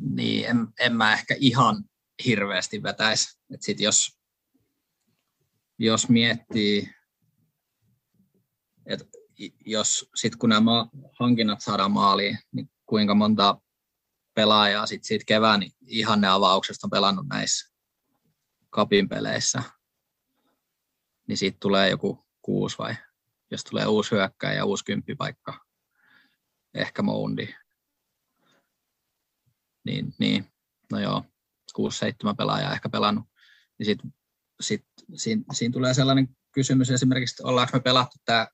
Niin 0.01 0.47
en, 0.47 0.69
en 0.81 0.97
mä 0.97 1.13
ehkä 1.13 1.37
ihan 1.39 1.85
hirveästi 2.25 2.83
vetäisi. 2.83 3.39
Et 3.55 3.63
sit 3.63 3.81
jos, 3.81 4.19
jos 5.79 6.09
miettii, 6.09 6.95
että 8.87 9.05
jos 9.67 10.11
sit 10.15 10.37
kun 10.37 10.49
nämä 10.49 10.87
hankinnat 11.19 11.61
saadaan 11.61 11.91
maaliin, 11.91 12.39
niin 12.53 12.71
kuinka 12.87 13.15
monta 13.15 13.61
pelaajaa 14.35 14.87
sit 14.87 15.05
siitä 15.05 15.25
kevään 15.27 15.61
niin 15.61 15.73
ihan 15.87 16.21
ne 16.21 16.29
avauksesta 16.29 16.87
on 16.87 16.91
pelannut 16.91 17.27
näissä 17.29 17.71
kapin 18.71 19.09
peleissä, 19.09 19.63
niin 21.29 21.39
siitä 21.39 21.57
tulee 21.61 21.91
joku 21.91 22.27
kuusi 22.43 22.79
vai 22.79 22.95
jos 23.51 23.65
tulee 23.65 23.87
uusi 23.87 24.11
hyökkäjä 24.11 24.55
ja 24.55 24.65
uusi 24.65 24.85
kymppipaikka, 24.85 25.65
ehkä 26.75 27.03
Moundi, 27.03 27.55
niin, 29.85 30.15
niin 30.19 30.47
no 30.93 31.01
joo, 31.01 31.25
6-7 31.79 31.83
pelaajaa 32.37 32.73
ehkä 32.73 32.89
pelannut. 32.89 33.25
Niin 33.79 33.87
sit, 33.87 33.99
sit, 34.61 34.87
siinä, 35.15 35.43
siinä 35.53 35.73
tulee 35.73 35.95
sellainen 35.95 36.29
kysymys 36.53 36.91
esimerkiksi, 36.91 37.33
että 37.33 37.49
ollaanko 37.49 37.71
me 37.77 37.81
pelattu 37.81 38.17
tämä 38.25 38.49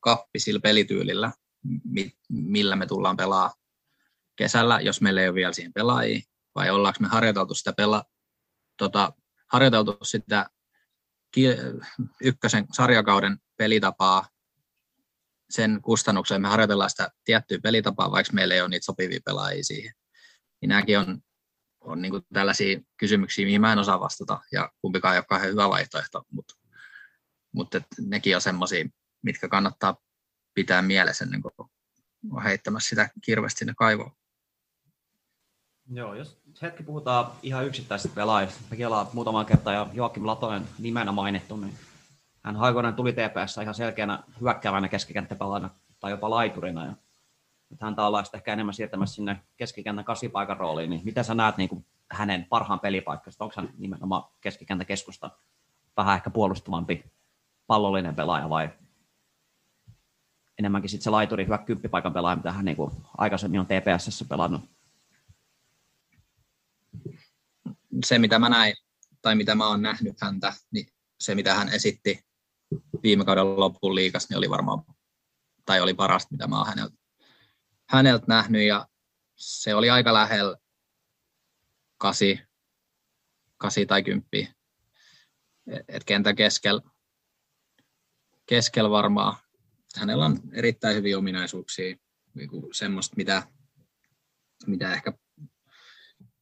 kappi 0.00 0.40
sillä 0.40 0.60
pelityylillä, 0.60 1.32
millä 2.28 2.76
me 2.76 2.86
tullaan 2.86 3.16
pelaa 3.16 3.54
kesällä, 4.36 4.80
jos 4.80 5.00
meillä 5.00 5.20
ei 5.20 5.28
ole 5.28 5.34
vielä 5.34 5.52
siihen 5.52 5.72
pelaajia, 5.72 6.20
vai 6.54 6.70
ollaanko 6.70 6.98
me 7.00 7.08
harjoiteltu 7.08 7.54
sitä, 7.54 7.72
pela, 7.72 8.04
tota, 8.76 9.12
harjoiteltu 9.52 9.98
sitä 10.02 10.50
ykkösen 12.20 12.66
sarjakauden 12.72 13.38
pelitapaa 13.56 14.28
sen 15.50 15.82
kustannukseen 15.82 16.42
me 16.42 16.48
harjoitellaan 16.48 16.90
sitä 16.90 17.10
tiettyä 17.24 17.58
pelitapaa, 17.62 18.10
vaikka 18.10 18.32
meillä 18.32 18.54
ei 18.54 18.60
ole 18.60 18.68
niitä 18.68 18.84
sopivia 18.84 19.20
pelaajia 19.24 19.64
siihen. 19.64 19.94
Niin 20.64 20.68
nämäkin 20.68 20.98
on, 20.98 21.18
on 21.80 22.02
niin 22.02 22.12
tällaisia 22.32 22.80
kysymyksiä, 22.96 23.46
mihin 23.46 23.60
mä 23.60 23.72
en 23.72 23.78
osaa 23.78 24.00
vastata, 24.00 24.40
ja 24.52 24.72
kumpikaan 24.80 25.14
ei 25.14 25.18
ole 25.18 25.24
kauhean 25.28 25.50
hyvä 25.50 25.68
vaihtoehto, 25.68 26.22
mutta, 26.30 26.54
mutta 27.52 27.80
nekin 28.00 28.36
on 28.36 28.40
semmoisia, 28.40 28.84
mitkä 29.22 29.48
kannattaa 29.48 29.96
pitää 30.54 30.82
mielessä 30.82 31.24
ennen 31.24 31.42
kuin 31.42 31.52
on 32.30 32.42
heittämässä 32.42 32.88
sitä 32.88 33.08
kirvestä 33.24 33.58
sinne 33.58 33.74
kaivoon. 33.76 34.10
Joo, 35.90 36.14
jos 36.14 36.40
hetki 36.62 36.82
puhutaan 36.82 37.32
ihan 37.42 37.66
yksittäisistä 37.66 38.14
pelaajista. 38.14 38.60
Mekin 38.70 38.86
ollaan 38.86 39.06
muutaman 39.12 39.46
kertaa 39.46 39.72
ja 39.72 39.86
Joakim 39.92 40.26
Latonen 40.26 40.68
nimenä 40.78 41.12
mainittu, 41.12 41.56
niin 41.56 41.74
hän 42.44 42.56
aikoinaan 42.56 42.94
tuli 42.94 43.12
TPS 43.12 43.58
ihan 43.62 43.74
selkeänä 43.74 44.22
hyökkäävänä 44.40 44.88
keskikenttäpelaajana 44.88 45.70
tai 46.00 46.10
jopa 46.10 46.30
laiturina. 46.30 46.86
Ja 46.86 46.92
häntä 47.80 48.06
ollaan 48.06 48.24
ehkä 48.34 48.52
enemmän 48.52 48.74
siirtämässä 48.74 49.14
sinne 49.14 49.40
keskikentän 49.56 50.04
kasipaikan 50.04 50.56
rooliin, 50.56 50.90
niin 50.90 51.00
mitä 51.04 51.22
sä 51.22 51.34
näet 51.34 51.56
niin 51.56 51.68
kuin 51.68 51.86
hänen 52.10 52.46
parhaan 52.48 52.80
pelipaikkansa? 52.80 53.44
Onko 53.44 53.54
hän 53.56 53.70
nimenomaan 53.78 54.24
keskustan 54.86 55.30
vähän 55.96 56.16
ehkä 56.16 56.30
puolustavampi 56.30 57.04
pallollinen 57.66 58.14
pelaaja 58.14 58.48
vai 58.48 58.70
enemmänkin 60.58 60.90
sitten 60.90 61.04
se 61.04 61.10
laituri 61.10 61.44
hyvä 61.44 61.58
kymppipaikan 61.58 62.12
pelaaja, 62.12 62.36
mitä 62.36 62.52
hän 62.52 62.64
niin 62.64 62.76
kuin 62.76 62.90
aikaisemmin 63.18 63.60
on 63.60 63.66
TPSssä 63.66 64.24
pelannut? 64.24 64.60
Se, 68.04 68.18
mitä 68.18 68.38
mä 68.38 68.48
näin, 68.48 68.74
tai 69.22 69.34
mitä 69.34 69.54
mä 69.54 69.68
oon 69.68 69.82
nähnyt 69.82 70.16
häntä, 70.22 70.52
niin 70.70 70.86
se, 71.20 71.34
mitä 71.34 71.54
hän 71.54 71.68
esitti 71.68 72.24
viime 73.02 73.24
kauden 73.24 73.60
loppuun 73.60 73.94
liikas, 73.94 74.28
niin 74.28 74.38
oli 74.38 74.50
varmaan, 74.50 74.82
tai 75.64 75.80
oli 75.80 75.94
parasta, 75.94 76.28
mitä 76.32 76.46
mä 76.46 76.58
oon 76.58 76.66
häneltä, 76.66 77.03
häneltä 77.88 78.24
nähnyt, 78.28 78.62
ja 78.62 78.88
se 79.36 79.74
oli 79.74 79.90
aika 79.90 80.14
lähellä 80.14 80.56
kasi, 81.98 82.40
kasi 83.56 83.86
tai 83.86 84.02
kymppi, 84.02 84.48
et 85.88 86.04
kentän 86.04 86.36
keskellä, 86.36 86.82
keskel 88.46 88.90
varmaan. 88.90 89.36
Hänellä 89.96 90.24
on 90.24 90.40
erittäin 90.52 90.96
hyviä 90.96 91.18
ominaisuuksia, 91.18 91.96
niin 92.34 92.50
semmoista, 92.72 93.16
mitä, 93.16 93.42
mitä 94.66 94.92
ehkä 94.92 95.12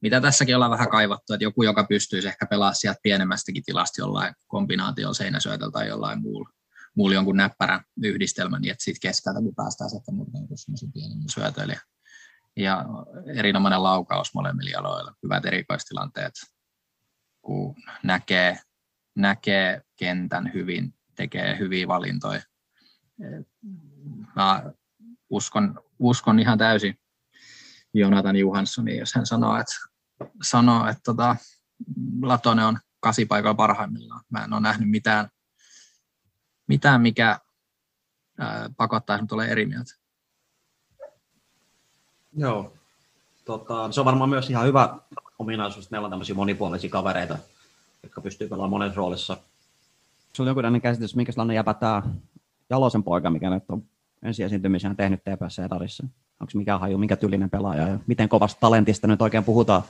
mitä 0.03 0.21
tässäkin 0.21 0.55
ollaan 0.55 0.71
vähän 0.71 0.91
kaivattu, 0.91 1.33
että 1.33 1.45
joku, 1.45 1.63
joka 1.63 1.85
pystyisi 1.85 2.29
ehkä 2.29 2.47
pelaamaan 2.47 2.75
sieltä 2.75 3.01
pienemmästäkin 3.03 3.65
tilasta 3.65 4.01
jollain 4.01 4.35
kombinaatiolla 4.47 5.15
seinäsyötöllä 5.15 5.73
tai 5.73 5.89
jollain 5.89 6.23
muulla, 6.23 6.51
muulla 6.97 7.15
jonkun 7.15 7.37
näppärän 7.37 7.85
yhdistelmä, 8.03 8.59
niin 8.59 8.73
että 8.73 8.85
siitä 8.85 8.99
keskeltäkin 9.03 9.55
päästään 9.55 9.91
sitten 9.91 10.15
semmoisen 10.55 10.93
pienemmän 10.93 11.29
syötöillä. 11.29 11.77
Ja 12.57 12.85
erinomainen 13.35 13.83
laukaus 13.83 14.35
molemmilla 14.35 14.71
jaloilla, 14.71 15.15
hyvät 15.23 15.47
erikoistilanteet, 15.47 16.33
kun 17.43 17.75
näkee, 18.03 18.59
näkee 19.17 19.83
kentän 19.97 20.51
hyvin, 20.55 20.95
tekee 21.17 21.59
hyviä 21.59 21.89
valintoja. 21.89 22.43
Mä 24.37 24.63
uskon, 25.31 25.81
uskon 25.99 26.39
ihan 26.39 26.59
täysin 26.59 26.99
Jonathan 27.95 28.37
Johanssonin, 28.37 28.99
jos 28.99 29.15
hän 29.15 29.27
sanoo, 29.27 29.57
että 29.57 29.75
sanoo, 30.43 30.89
että 30.89 31.01
tota, 31.05 31.37
Latone 32.23 32.65
on 32.65 32.79
kasipaikalla 33.01 33.55
parhaimmillaan. 33.55 34.25
Mä 34.31 34.45
en 34.45 34.53
ole 34.53 34.61
nähnyt 34.61 34.91
mitään, 34.91 35.29
mitään 36.67 37.01
mikä 37.01 37.39
ää, 38.39 38.71
pakottaisi 38.77 39.25
mut 39.31 39.43
eri 39.49 39.67
mieltä. 39.67 39.95
Joo. 42.37 42.73
Tota, 43.45 43.93
se 43.93 44.01
on 44.01 44.05
varmaan 44.05 44.31
myös 44.31 44.51
ihan 44.51 44.67
hyvä 44.67 44.99
ominaisuus, 45.39 45.85
että 45.85 45.95
meillä 45.95 46.07
on 46.07 46.11
tämmöisiä 46.11 46.35
monipuolisia 46.35 46.91
kavereita, 46.91 47.39
jotka 48.03 48.21
pystyy 48.21 48.49
pelaamaan 48.49 48.71
monessa 48.71 48.97
roolissa. 48.97 49.37
Se 50.35 50.43
oli 50.43 50.49
jonkinlainen 50.49 50.81
käsitys, 50.81 51.17
minkä 51.17 51.33
sellainen 51.33 51.55
jäpä 51.55 51.75
tämä 51.75 52.03
Jalosen 52.71 53.03
poika, 53.03 53.31
mikä 53.31 53.51
nyt 53.51 53.65
on 53.69 53.83
ensiesiintymisen 54.23 54.97
tehnyt 54.97 55.21
TPS 55.21 55.59
Edarissa 55.59 56.07
onko 56.43 56.53
mikä 56.55 56.79
haju, 56.79 56.99
minkä 56.99 57.17
tyylinen 57.17 57.51
pelaaja 57.51 57.89
ja 57.89 57.99
miten 58.07 58.29
kovasta 58.29 58.61
talentista 58.61 59.07
nyt 59.07 59.23
oikein 59.23 59.45
puhutaan? 59.45 59.83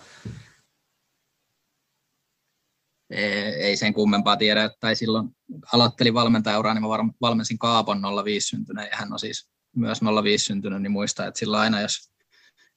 Ei 3.57 3.77
sen 3.77 3.95
kummempaa 3.95 4.37
tiedä, 4.37 4.71
tai 4.81 4.97
silloin 4.97 5.29
aloittelin 5.73 6.15
valmentajauraa, 6.15 6.75
niin 6.75 6.83
mä 6.83 6.89
valmensin 7.21 7.59
Kaapon 7.59 8.03
05 8.25 8.49
syntyneen, 8.49 8.89
ja 8.91 8.97
hän 8.97 9.13
on 9.13 9.19
siis 9.19 9.51
myös 9.77 10.01
05 10.25 10.45
syntynyt, 10.45 10.83
niin 10.83 10.93
muista, 10.93 11.27
että 11.27 11.39
silloin 11.39 11.63
aina, 11.63 11.81
jos, 11.81 12.13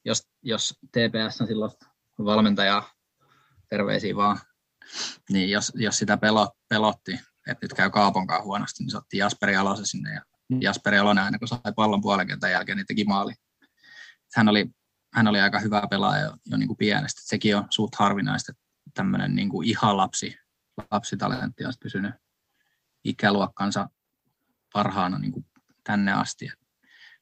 jos, 0.04 0.28
jos 0.42 0.74
TPS 0.92 1.40
on 1.40 1.46
silloin 1.46 1.72
valmentajaa, 2.18 2.90
terveisiä 3.68 4.16
vaan, 4.16 4.38
niin 5.30 5.50
jos, 5.50 5.72
jos 5.74 5.98
sitä 5.98 6.16
pelot, 6.16 6.50
pelotti, 6.68 7.12
että 7.48 7.64
nyt 7.64 7.74
käy 7.74 7.90
Kaaponkaan 7.90 8.44
huonosti, 8.44 8.82
niin 8.82 8.90
se 8.90 8.96
otti 8.96 9.18
Jasperi 9.18 9.56
Alosen 9.56 9.86
sinne, 9.86 10.14
ja. 10.14 10.22
Jasperi 10.60 10.98
Alonen 10.98 11.24
aina 11.24 11.38
kun 11.38 11.48
sai 11.48 11.72
pallon 11.76 12.00
puolen 12.00 12.28
jälkeen, 12.50 12.76
niin 12.76 12.86
teki 12.86 13.04
maali 13.04 13.32
hän 14.36 14.48
oli, 14.48 14.66
hän 15.14 15.28
oli 15.28 15.40
aika 15.40 15.60
hyvä 15.60 15.82
pelaaja 15.90 16.24
jo, 16.24 16.36
jo 16.46 16.56
niin 16.56 16.66
kuin 16.66 16.76
pienestä. 16.76 17.20
Sekin 17.24 17.56
on 17.56 17.66
suht 17.70 17.94
harvinaista, 17.94 18.52
että 18.52 18.62
tämmöinen 18.96 19.34
niin 19.34 19.48
kuin 19.48 19.68
ihan 19.68 19.96
lapsi, 19.96 20.38
lapsitalentti 20.90 21.64
on 21.64 21.72
pysynyt 21.82 22.14
ikäluokkansa 23.04 23.88
parhaana 24.72 25.18
niin 25.18 25.32
kuin 25.32 25.46
tänne 25.84 26.12
asti. 26.12 26.50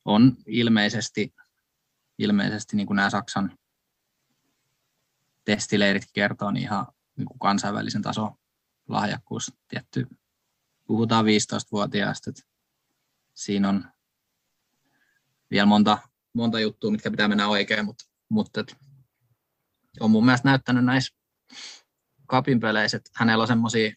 On 0.05 0.37
ilmeisesti, 0.47 1.35
ilmeisesti 2.19 2.77
niin 2.77 2.87
kuin 2.87 2.97
nämä 2.97 3.11
Saksan 3.11 3.59
testileirit 5.45 6.05
kertoo, 6.13 6.51
niin 6.51 6.63
ihan 6.63 6.87
niin 7.17 7.27
kuin 7.27 7.39
kansainvälisen 7.39 8.03
tason 8.03 8.31
lahjakkuus. 8.89 9.53
Tietty, 9.69 10.07
puhutaan 10.87 11.25
15-vuotiaasta, 11.25 12.31
että 12.31 12.43
siinä 13.35 13.69
on 13.69 13.85
vielä 15.51 15.67
monta 15.67 15.99
monta 16.35 16.61
juttua, 16.61 16.91
mitkä 16.91 17.11
pitää 17.11 17.29
mennä 17.29 17.49
oikein, 17.49 17.85
mutta, 17.85 18.05
mutta 18.29 18.65
on 20.01 20.11
mun 20.11 20.25
mielestä 20.25 20.49
näyttänyt 20.49 20.85
näissä 20.85 21.15
kapin 22.27 22.61
peleissä, 22.61 22.97
että 22.97 23.11
hänellä 23.15 23.43
on 23.43 23.49
semmoisia 23.49 23.93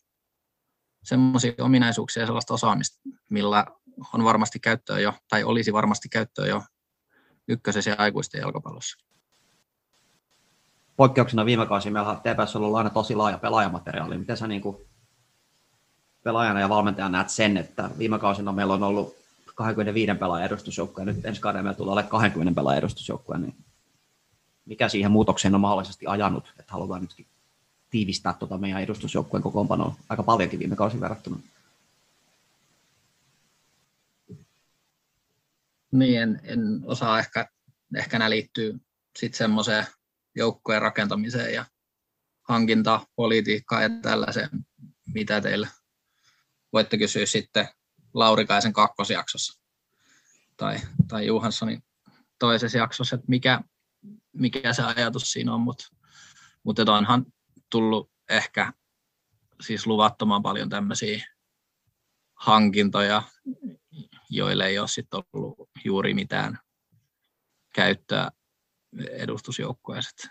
semmoisia 1.08 1.54
ominaisuuksia 1.60 2.24
ja 2.24 2.28
sellaista 2.28 2.54
osaamista, 2.54 3.00
millä 3.30 3.66
on 4.14 4.24
varmasti 4.24 4.60
käyttöä 4.60 5.00
jo, 5.00 5.14
tai 5.30 5.44
olisi 5.44 5.74
varmasti 5.74 6.10
käyttöä 6.10 6.46
jo 6.46 6.64
ykkösessä 7.48 7.92
ja 7.92 7.96
aikuisten 7.98 8.42
jalkapallossa. 8.42 8.98
Poikkeuksena 10.96 11.46
viime 11.46 11.66
kausi 11.66 11.90
meillä 11.90 12.16
TPS 12.16 12.56
on 12.56 12.64
ollut 12.64 12.78
aina 12.78 12.90
tosi 12.90 13.16
laaja 13.16 13.38
pelaajamateriaali. 13.38 14.18
Miten 14.18 14.38
sä 14.38 14.48
niin 14.48 14.62
kuin 14.62 14.78
pelaajana 16.24 16.60
ja 16.60 16.70
valmentajana 16.70 17.18
näet 17.18 17.30
sen, 17.30 17.58
että 17.58 17.90
viime 17.98 18.20
kausina 18.20 18.52
meillä 18.52 18.74
on 18.74 18.84
ollut 18.84 19.16
25 19.56 20.14
pelaajan 20.20 20.46
edustusjoukkoja, 20.46 21.06
nyt 21.06 21.26
ensi 21.26 21.42
kaudella 21.42 21.64
meillä 21.64 21.78
tulee 21.78 21.94
olemaan 21.94 22.12
20 22.12 22.56
pelaajan 22.56 22.80
edustusjoukkoja, 22.80 23.40
niin 23.40 23.56
mikä 24.66 24.90
siihen 24.90 25.12
muutokseen 25.12 25.56
on 25.56 25.62
mahdollisesti 25.62 26.08
ajanut, 26.08 26.54
että 26.60 26.74
halutaan 26.74 27.02
nytkin 27.02 27.28
tiivistää 27.90 28.34
tuota 28.34 28.58
meidän 28.58 28.82
edustusjoukkueen 28.82 29.44
kokoonpanoa 29.44 29.96
aika 30.10 30.24
paljonkin 30.24 30.60
viime 30.60 30.76
kausin 30.76 31.02
verrattuna. 31.02 31.40
Niin, 35.92 36.22
en, 36.22 36.42
en 36.44 36.82
osaa 36.86 37.20
ehkä, 37.20 37.50
ehkä 37.96 38.20
nämä 38.20 38.30
liittyy 38.30 38.80
sitten 39.20 39.38
semmoiseen 39.38 39.88
joukkueen 40.36 40.82
rakentamiseen 40.82 41.54
ja 41.54 41.66
hankintapolitiikkaan 42.44 43.84
ja 43.84 43.90
tällaiseen, 44.02 44.50
mitä 45.14 45.42
teillä 45.42 45.68
voitte 46.74 46.98
kysyä 46.98 47.26
sitten 47.26 47.68
Laurikaisen 48.14 48.74
kakkosjaksossa 48.74 49.62
tai, 50.58 50.78
tai 51.08 51.26
Johanssonin 51.26 51.84
toisessa 52.40 52.78
jaksossa, 52.78 53.16
että 53.16 53.28
mikä, 53.28 53.62
mikä 54.34 54.74
se 54.74 54.84
ajatus 54.84 55.32
siinä 55.32 55.54
on, 55.54 55.62
mutta 55.62 55.86
mut 56.64 56.80
onhan 56.80 57.26
tullut 57.70 58.12
ehkä 58.30 58.74
siis 59.62 59.88
luvattoman 59.88 60.44
paljon 60.44 60.70
tämmöisiä 60.70 61.26
hankintoja, 62.34 63.24
joille 64.30 64.68
ei 64.68 64.80
ole 64.80 64.88
sitten 64.88 65.24
ollut 65.34 65.70
juuri 65.86 66.14
mitään 66.14 66.60
käyttöä 67.76 68.32
edustusjoukkueessa. 69.12 70.28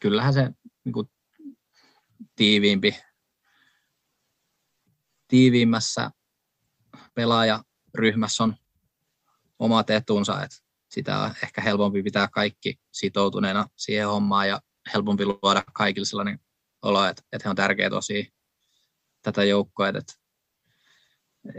Kyllähän 0.00 0.34
se 0.34 0.50
niin 0.84 0.92
kuin, 0.92 1.10
tiiviimpi, 2.36 2.96
tiiviimmässä 5.28 6.10
pelaajaryhmässä 7.14 8.44
on 8.44 8.56
omat 9.58 9.90
etunsa, 9.90 10.42
että 10.42 10.56
sitä 10.88 11.18
on 11.18 11.34
ehkä 11.42 11.60
helpompi 11.60 12.02
pitää 12.02 12.28
kaikki 12.28 12.80
sitoutuneena 12.92 13.66
siihen 13.76 14.08
hommaan 14.08 14.48
ja 14.48 14.60
helpompi 14.94 15.26
luoda 15.26 15.64
kaikille 15.72 16.06
sellainen 16.06 16.40
olo, 16.82 17.04
että, 17.04 17.22
että 17.32 17.48
he 17.48 17.50
on 17.50 17.56
tärkeä 17.56 17.90
tosi 17.90 18.32
tätä 19.22 19.44
joukkoa. 19.44 19.88
Että, 19.88 20.14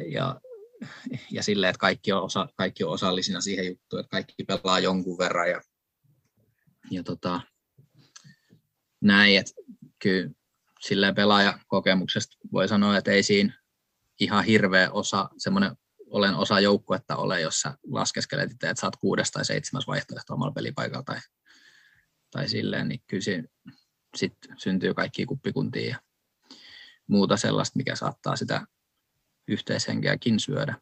ja 0.08 0.41
ja 1.32 1.44
silleen, 1.44 1.70
että 1.70 1.80
kaikki 1.80 2.12
on, 2.12 2.24
osa, 2.24 2.48
kaikki 2.56 2.84
on 2.84 2.91
osallisina 2.91 3.41
siihen 3.41 3.68
juttuun, 3.68 4.00
että 4.00 4.10
kaikki 4.10 4.44
pelaa 4.44 4.80
jonkun 4.80 5.18
verran 5.18 5.50
ja, 5.50 5.62
ja 6.91 7.04
tota, 7.04 7.41
näin, 9.02 9.38
että 9.38 9.52
kyllä 10.00 10.30
silleen 10.82 11.16
pelaajakokemuksesta 11.16 12.38
voi 12.52 12.68
sanoa, 12.68 12.98
että 12.98 13.12
ei 13.12 13.24
siinä 13.24 13.62
ihan 14.20 14.44
hirveä 14.44 14.91
osa, 14.91 15.30
semmoinen 15.38 15.76
olen 16.08 16.36
osa 16.36 16.60
joukkuetta 16.60 17.16
ole, 17.16 17.41
jos 17.41 17.62
sä 17.62 17.78
laskeskelet 17.91 18.52
itse, 18.52 18.70
että 18.70 18.82
saat 18.82 18.95
kuudes 18.95 19.32
tai 19.32 19.45
seitsemäs 19.45 19.88
vaihtoehto 19.88 20.34
omalla 20.34 20.54
pelipaikalla 20.54 21.04
tai, 21.04 21.20
tai 22.34 22.49
silleen, 22.49 22.88
niin 22.88 23.01
kyllä 23.07 23.23
siinä 23.23 23.47
sit 24.15 24.34
syntyy 24.57 24.93
kaikki 24.93 25.26
kuppikuntia 25.26 25.89
ja 25.89 25.97
muuta 27.07 27.38
sellaista, 27.38 27.77
mikä 27.77 27.95
saattaa 27.95 28.35
sitä 28.35 28.68
yhteishenkeäkin 29.47 30.39
syödä. 30.39 30.76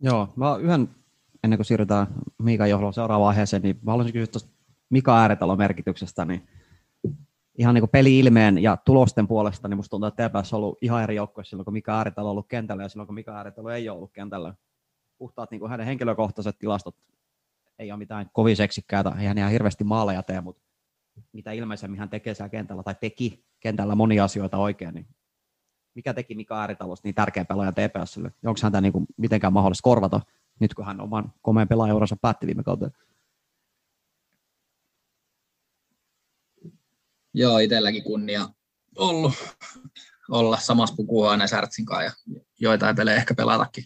Joo, 0.00 0.32
mä 0.36 0.56
yhden, 0.56 0.88
ennen 1.44 1.58
kuin 1.58 1.66
siirrytään 1.66 2.06
Miika 2.38 2.66
Johloon 2.66 2.94
seuraavaan 2.94 3.28
aiheeseen, 3.28 3.62
niin 3.62 3.78
mä 3.82 3.90
haluaisin 3.90 4.12
kysyä 4.12 4.26
tuosta 4.26 4.50
Mika 4.90 5.20
Ääretalon 5.20 5.58
merkityksestä, 5.58 6.24
niin 6.24 6.48
ihan 7.58 7.74
niin 7.74 7.88
peli-ilmeen 7.88 8.58
ja 8.58 8.76
tulosten 8.76 9.28
puolesta, 9.28 9.68
niin 9.68 9.76
musta 9.76 9.90
tuntuu, 9.90 10.08
että 10.08 10.28
TPS 10.28 10.52
on 10.52 10.56
ollut 10.56 10.78
ihan 10.82 11.02
eri 11.02 11.14
joukkue 11.14 11.44
silloin, 11.44 11.64
kun 11.64 11.74
Mika 11.74 11.96
Ääretalo 11.96 12.28
on 12.28 12.30
ollut 12.30 12.48
kentällä 12.48 12.82
ja 12.82 12.88
silloin, 12.88 13.06
kun 13.06 13.14
Mika 13.14 13.36
Ääretalo 13.36 13.70
ei 13.70 13.88
ole 13.88 13.96
ollut 13.96 14.12
kentällä. 14.12 14.54
Puhtaat 15.18 15.50
niin 15.50 15.68
hänen 15.70 15.86
henkilökohtaiset 15.86 16.58
tilastot 16.58 16.96
ei 17.78 17.92
ole 17.92 17.98
mitään 17.98 18.30
kovin 18.32 18.56
seksikkäitä, 18.56 19.12
ei 19.18 19.26
hän 19.26 19.38
ihan 19.38 19.52
hirveästi 19.52 19.84
maaleja 19.84 20.22
tee, 20.22 20.40
mutta 20.40 20.62
mitä 21.32 21.52
ilmeisemmin 21.52 22.00
hän 22.00 22.10
tekee 22.10 22.34
siellä 22.34 22.48
kentällä 22.48 22.82
tai 22.82 22.94
teki 23.00 23.44
kentällä 23.60 23.94
monia 23.94 24.24
asioita 24.24 24.56
oikein, 24.56 24.94
niin 24.94 25.06
mikä 25.94 26.14
teki 26.14 26.34
Mika 26.34 26.60
Ääritalosta 26.60 27.08
niin 27.08 27.14
tärkeä 27.14 27.44
pelaaja 27.44 27.72
TPSlle? 27.72 28.32
Onko 28.44 28.60
häntä 28.62 28.80
niin 28.80 28.92
kuin 28.92 29.06
mitenkään 29.16 29.52
mahdollista 29.52 29.82
korvata 29.82 30.20
nyt, 30.60 30.74
kun 30.74 30.86
hän 30.86 31.00
oman 31.00 31.32
komeen 31.42 31.68
pelaajauransa 31.68 32.16
päätti 32.22 32.46
viime 32.46 32.62
kautta? 32.62 32.90
Joo, 37.34 37.58
itselläkin 37.58 38.04
kunnia 38.04 38.48
ollut 38.96 39.32
olla 40.30 40.56
samassa 40.56 40.96
pukuun 40.96 41.30
aina 41.30 41.46
Särtsin 41.46 41.86
kanssa 41.86 42.04
ja 42.04 42.40
joitain 42.60 42.96
pelejä 42.96 43.16
ehkä 43.16 43.34
pelatakin. 43.34 43.84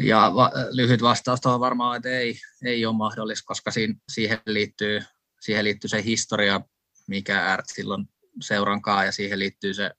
Ja 0.00 0.32
va- 0.34 0.52
lyhyt 0.70 1.02
vastaus 1.02 1.46
on 1.46 1.60
varmaan, 1.60 1.96
että 1.96 2.08
ei, 2.08 2.38
ei 2.64 2.86
ole 2.86 2.96
mahdollista, 2.96 3.46
koska 3.46 3.70
siinä, 3.70 3.94
siihen, 4.12 4.40
liittyy, 4.46 5.02
siihen 5.40 5.64
liittyy 5.64 5.88
se 5.88 6.04
historia, 6.04 6.60
mikä 7.08 7.52
Ärt 7.52 7.64
silloin 7.68 8.08
seurankaa 8.40 9.04
ja 9.04 9.12
siihen 9.12 9.38
liittyy 9.38 9.74
se 9.74 9.90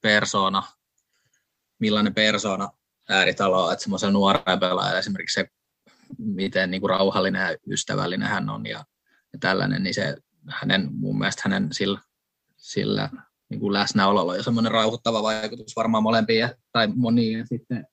persona, 0.00 0.62
millainen 1.78 2.14
persona 2.14 2.68
ääritalo 3.08 3.66
on, 3.66 3.72
että 3.72 3.82
semmoisen 3.82 4.12
nuoren 4.12 4.60
pelaajan 4.60 4.98
esimerkiksi 4.98 5.34
se, 5.34 5.48
miten 6.18 6.70
niin 6.70 6.80
kuin 6.80 6.90
rauhallinen 6.90 7.42
ja 7.42 7.56
ystävällinen 7.70 8.28
hän 8.28 8.50
on 8.50 8.66
ja, 8.66 8.84
ja 9.32 9.38
tällainen, 9.40 9.82
niin 9.82 9.94
se 9.94 10.16
hänen, 10.48 10.88
mun 10.92 11.18
mielestä 11.18 11.42
hänen 11.44 11.68
sillä, 11.72 12.00
sillä 12.56 13.10
niin 13.48 13.60
kuin 13.60 13.72
läsnäololla 13.72 14.32
on 14.32 14.38
jo 14.38 14.42
semmoinen 14.42 14.72
rauhoittava 14.72 15.22
vaikutus 15.22 15.76
varmaan 15.76 16.02
molempiin 16.02 16.48
tai 16.72 16.88
moniin. 16.94 17.38
Ja 17.38 17.46
sitten 17.46 17.86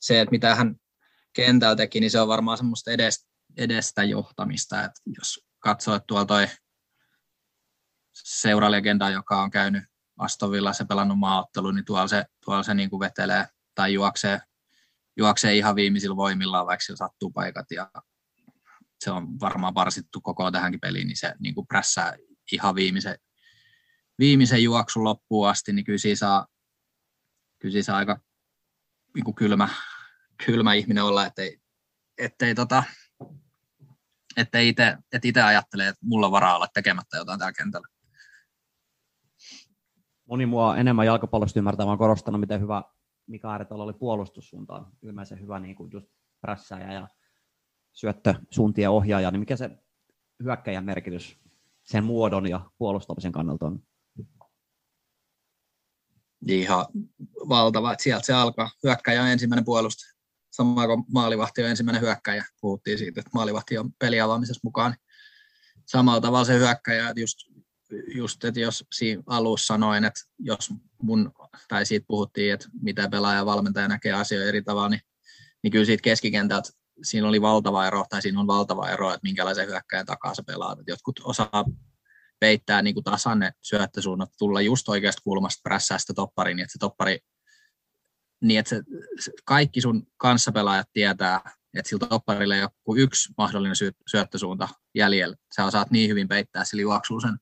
se, 0.00 0.20
että 0.20 0.30
mitä 0.30 0.54
hän 0.54 0.76
kentällä 1.32 1.76
teki, 1.76 2.00
niin 2.00 2.10
se 2.10 2.20
on 2.20 2.28
varmaan 2.28 2.56
semmoista 2.56 2.90
edestä, 2.90 3.30
edestä 3.56 4.04
johtamista. 4.04 4.84
Että 4.84 5.00
jos 5.06 5.46
katsoo, 5.58 5.94
että 5.94 6.06
tuolla 6.06 6.24
toi 6.24 6.46
seuralegenda, 8.14 9.10
joka 9.10 9.42
on 9.42 9.50
käynyt 9.50 9.84
Aston 10.18 10.50
Villassa 10.50 10.84
pelannut 10.84 11.18
maaottelu, 11.18 11.70
niin 11.70 11.84
tuolla 11.84 12.08
se, 12.08 12.24
tuolla 12.44 12.62
se 12.62 12.74
niin 12.74 12.90
kuin 12.90 13.00
vetelee 13.00 13.46
tai 13.74 13.92
juoksee, 13.92 14.40
juoksee 15.16 15.56
ihan 15.56 15.74
viimeisillä 15.74 16.16
voimillaan, 16.16 16.66
vaikka 16.66 16.84
sillä 16.84 16.96
sattuu 16.96 17.30
paikat. 17.30 17.66
Ja 17.70 17.90
se 19.04 19.10
on 19.10 19.40
varmaan 19.40 19.74
varsittu 19.74 20.20
koko 20.20 20.50
tähänkin 20.50 20.80
peliin, 20.80 21.06
niin 21.06 21.16
se 21.16 21.34
niin 21.38 21.54
kuin 21.54 21.66
prässää 21.66 22.16
ihan 22.52 22.74
viimeisen, 22.74 23.18
viimeisen 24.18 24.62
juoksun 24.62 25.04
loppuun 25.04 25.48
asti, 25.48 25.72
niin 25.72 25.84
kyllä 25.84 25.98
siinä 25.98 26.16
saa, 26.16 26.46
kyllä 27.58 27.72
siinä 27.72 27.82
saa 27.82 27.96
aika 27.96 28.20
niin 29.14 29.24
kuin 29.24 29.34
kylmä, 29.34 29.68
kylmä 30.46 30.74
ihminen 30.74 31.04
olla, 31.04 31.26
ettei, 31.26 31.60
ettei, 32.18 32.54
tota, 32.54 32.82
ettei 34.36 34.68
itse, 34.68 34.96
et 35.12 35.24
itse 35.24 35.42
ajattele, 35.42 35.88
että 35.88 36.06
mulla 36.06 36.26
on 36.26 36.32
varaa 36.32 36.56
olla 36.56 36.68
tekemättä 36.74 37.16
jotain 37.16 37.38
täällä 37.38 37.52
kentällä. 37.52 37.86
Moni 40.24 40.46
mua 40.46 40.76
enemmän 40.76 41.06
jalkapallosta 41.06 41.58
ymmärtää, 41.58 41.86
vaan 41.86 41.98
korostanut, 41.98 42.40
miten 42.40 42.60
hyvä 42.60 42.82
Mika 43.26 43.50
Ääretalo 43.50 43.84
oli 43.84 43.92
puolustussuuntaan. 43.92 44.86
Ilmeisen 45.02 45.40
hyvä 45.40 45.60
niin 45.60 45.76
kuin 45.76 45.90
just 45.92 46.08
prässäjä 46.40 46.92
ja 46.92 47.08
syöttösuuntien 47.92 48.90
ohjaaja, 48.90 49.30
niin 49.30 49.40
mikä 49.40 49.56
se 49.56 49.70
hyökkäjän 50.42 50.84
merkitys 50.84 51.38
sen 51.82 52.04
muodon 52.04 52.50
ja 52.50 52.70
puolustamisen 52.78 53.32
kannalta 53.32 53.66
on? 53.66 53.82
Ihan 56.46 56.86
valtava, 57.48 57.92
että 57.92 58.02
sieltä 58.02 58.26
se 58.26 58.32
alkaa. 58.32 58.70
Hyökkäjä 58.82 59.22
on 59.22 59.28
ensimmäinen 59.28 59.64
puolustaja. 59.64 60.19
Samoin 60.50 60.88
kuin 60.88 61.04
maalivahti 61.12 61.62
on 61.62 61.70
ensimmäinen 61.70 62.02
hyökkäjä. 62.02 62.44
Puhuttiin 62.60 62.98
siitä, 62.98 63.20
että 63.20 63.30
maalivahti 63.34 63.78
on 63.78 63.92
peliavaamisessa 63.98 64.60
mukaan. 64.64 64.96
Samalla 65.86 66.20
tavalla 66.20 66.44
se 66.44 66.58
hyökkäjä, 66.58 67.12
just, 67.16 67.38
just 68.14 68.44
että 68.44 68.60
jos 68.60 68.84
siinä 68.92 69.22
alussa 69.26 69.66
sanoin, 69.66 70.04
että 70.04 70.20
jos 70.38 70.70
mun, 71.02 71.32
tai 71.68 71.86
siitä 71.86 72.06
puhuttiin, 72.06 72.54
että 72.54 72.68
mitä 72.82 73.08
pelaaja 73.08 73.38
ja 73.38 73.46
valmentaja 73.46 73.88
näkee 73.88 74.12
asioita 74.12 74.48
eri 74.48 74.62
tavalla, 74.62 74.88
niin, 74.88 75.00
niin 75.62 75.70
kyllä 75.70 75.84
siitä 75.84 76.02
keskikentältä 76.02 76.70
siinä 77.02 77.28
oli 77.28 77.40
valtava 77.40 77.86
ero, 77.86 78.04
tai 78.10 78.22
siinä 78.22 78.40
on 78.40 78.46
valtava 78.46 78.90
ero, 78.90 79.08
että 79.08 79.20
minkälaisen 79.22 79.68
hyökkäjän 79.68 80.06
takaa 80.06 80.34
se 80.34 80.42
pelaa. 80.42 80.72
Että 80.72 80.92
jotkut 80.92 81.20
osaa 81.24 81.64
peittää 82.40 82.82
niin 82.82 82.94
kuin 82.94 83.04
tasan 83.04 83.38
ne 83.38 83.52
syöttösuunnat, 83.60 84.30
tulla 84.38 84.60
just 84.60 84.88
oikeasta 84.88 85.22
kulmasta 85.24 85.60
prässää 85.62 85.98
sitä 85.98 86.14
toppariin, 86.14 86.56
niin 86.56 86.64
että 86.64 86.72
se 86.72 86.78
toppari, 86.78 87.18
niin 88.42 88.60
että 88.60 88.82
se, 89.20 89.32
kaikki 89.44 89.80
sun 89.80 90.06
kanssapelaajat 90.16 90.88
tietää, 90.92 91.40
että 91.74 91.88
sillä 91.88 92.08
topparilla 92.08 92.56
ei 92.56 92.62
ole 92.62 93.00
yksi 93.00 93.32
mahdollinen 93.38 93.76
sy- 93.76 93.96
syöttösuunta 94.10 94.68
jäljellä. 94.94 95.36
Sä 95.56 95.64
osaat 95.64 95.90
niin 95.90 96.10
hyvin 96.10 96.28
peittää 96.28 96.64
sillä 96.64 96.82
juoksuun 96.82 97.20
sen, 97.20 97.38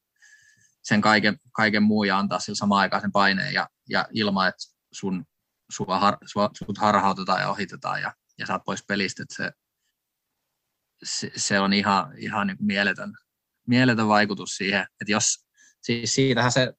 sen 0.82 1.00
kaiken, 1.00 1.36
kaiken 1.52 1.82
muu 1.82 2.04
ja 2.04 2.18
antaa 2.18 2.40
sillä 2.40 2.56
samaan 2.56 2.80
aikaan 2.80 3.02
sen 3.02 3.12
paineen 3.12 3.54
ja, 3.54 3.68
ja 3.88 4.08
ilman, 4.12 4.48
että 4.48 4.62
sun, 4.92 5.24
sua 5.70 5.98
har, 5.98 6.16
sua, 6.26 6.50
sut 6.52 6.78
harhautetaan 6.78 7.40
ja 7.40 7.50
ohitetaan 7.50 8.02
ja 8.02 8.12
ja 8.38 8.46
saat 8.46 8.64
pois 8.64 8.84
pelistä, 8.88 9.22
että 9.22 9.34
se, 9.34 9.52
se, 11.02 11.30
se 11.36 11.60
on 11.60 11.72
ihan, 11.72 12.18
ihan 12.18 12.46
niin 12.46 12.56
mieletön, 12.60 13.14
mieletön 13.66 14.08
vaikutus 14.08 14.56
siihen, 14.56 14.80
että 14.80 15.12
jos, 15.12 15.46
siis 15.82 16.14
siitähän 16.14 16.52
se 16.52 16.72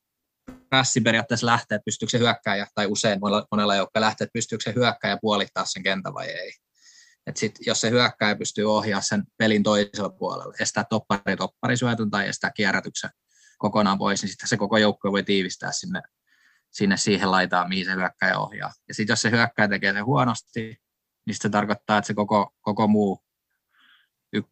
prässi 0.70 1.02
periaatteessa 1.02 1.46
lähtee, 1.46 1.76
että 1.76 1.86
pystyykö 1.86 2.10
se 2.10 2.20
hyökkääjä, 2.20 2.68
tai 2.76 2.88
usein 2.88 3.20
monella, 3.20 3.48
monella 3.52 3.76
joukkueella 3.76 4.06
lähtee, 4.06 4.26
että 4.26 4.34
pystyykö 4.34 4.64
se 4.64 4.74
hyökkääjä 4.76 5.18
puolittaa 5.22 5.66
sen 5.66 5.84
kentän 5.84 6.14
vai 6.14 6.28
ei. 6.28 6.54
Et 7.28 7.38
sit, 7.38 7.56
jos 7.60 7.82
se 7.82 7.90
hyökkääjä 7.90 8.36
pystyy 8.36 8.66
ohjaamaan 8.66 9.04
sen 9.04 9.24
pelin 9.38 9.64
toisella 9.64 10.10
puolella, 10.10 10.54
estää 10.60 10.84
toppari 10.84 11.36
topparisyötön 11.38 12.10
tai 12.10 12.28
estää 12.28 12.52
kierrätyksen 12.52 13.10
kokonaan 13.58 13.98
pois, 13.98 14.22
niin 14.22 14.30
sitten 14.30 14.48
se 14.48 14.58
koko 14.58 14.78
joukkue 14.78 15.12
voi 15.12 15.24
tiivistää 15.24 15.72
sinne, 15.72 16.02
sinne 16.72 16.98
siihen 16.98 17.32
laitaan, 17.32 17.70
mihin 17.70 17.86
se 17.86 17.94
hyökkääjä 17.96 18.40
ohjaa. 18.40 18.74
Ja 18.88 18.94
sitten 18.94 19.12
jos 19.12 19.22
se 19.22 19.32
hyökkääjä 19.32 19.68
tekee 19.68 19.94
sen 19.94 20.06
huonosti, 20.06 20.82
niin 21.26 21.36
se 21.42 21.50
tarkoittaa, 21.50 21.98
että 21.98 22.08
se 22.08 22.14
koko, 22.14 22.54
koko 22.62 22.88
muu 22.88 23.24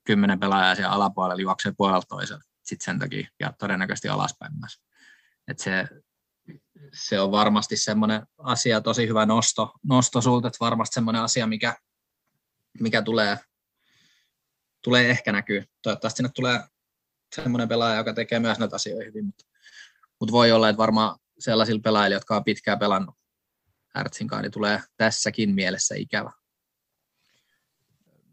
kymmenen 0.04 0.40
pelaajaa 0.40 0.76
siellä 0.76 0.94
alapuolella 0.94 1.42
juoksee 1.42 1.74
puolelta 1.78 2.08
toisella 2.08 2.42
sitten 2.68 2.86
sen 2.86 3.00
takia, 3.00 3.28
ja 3.40 3.54
todennäköisesti 3.60 4.10
alaspäin 4.10 4.52
myös. 4.60 4.82
Et 5.48 5.60
se, 5.60 5.88
se 6.94 7.20
on 7.20 7.32
varmasti 7.32 7.78
semmoinen 7.78 8.28
asia, 8.38 8.82
tosi 8.82 9.08
hyvä 9.08 9.26
nosto, 9.26 9.72
nosto 9.84 10.22
sulta, 10.22 10.48
että 10.48 10.58
varmasti 10.60 10.94
semmoinen 10.94 11.22
asia, 11.22 11.48
mikä, 11.48 11.76
mikä 12.80 13.02
tulee, 13.02 13.40
tulee 14.84 15.10
ehkä 15.10 15.32
näkyy. 15.32 15.64
Toivottavasti 15.82 16.18
sinne 16.18 16.32
tulee 16.36 16.60
semmoinen 17.36 17.68
pelaaja, 17.68 17.98
joka 17.98 18.14
tekee 18.14 18.40
myös 18.40 18.60
näitä 18.60 18.76
asioita 18.76 19.06
hyvin, 19.06 19.26
mutta, 19.26 19.46
mutta 20.20 20.32
voi 20.32 20.52
olla, 20.52 20.70
että 20.70 20.78
varmaan 20.78 21.20
sellaisilla 21.40 21.82
pelaajilla, 21.84 22.16
jotka 22.16 22.36
on 22.36 22.44
pitkään 22.44 22.80
pelannut 22.80 23.16
Hertzin 23.96 24.28
kanssa, 24.28 24.42
niin 24.42 24.52
tulee 24.52 24.82
tässäkin 24.98 25.56
mielessä 25.56 25.96
ikävä 25.96 26.32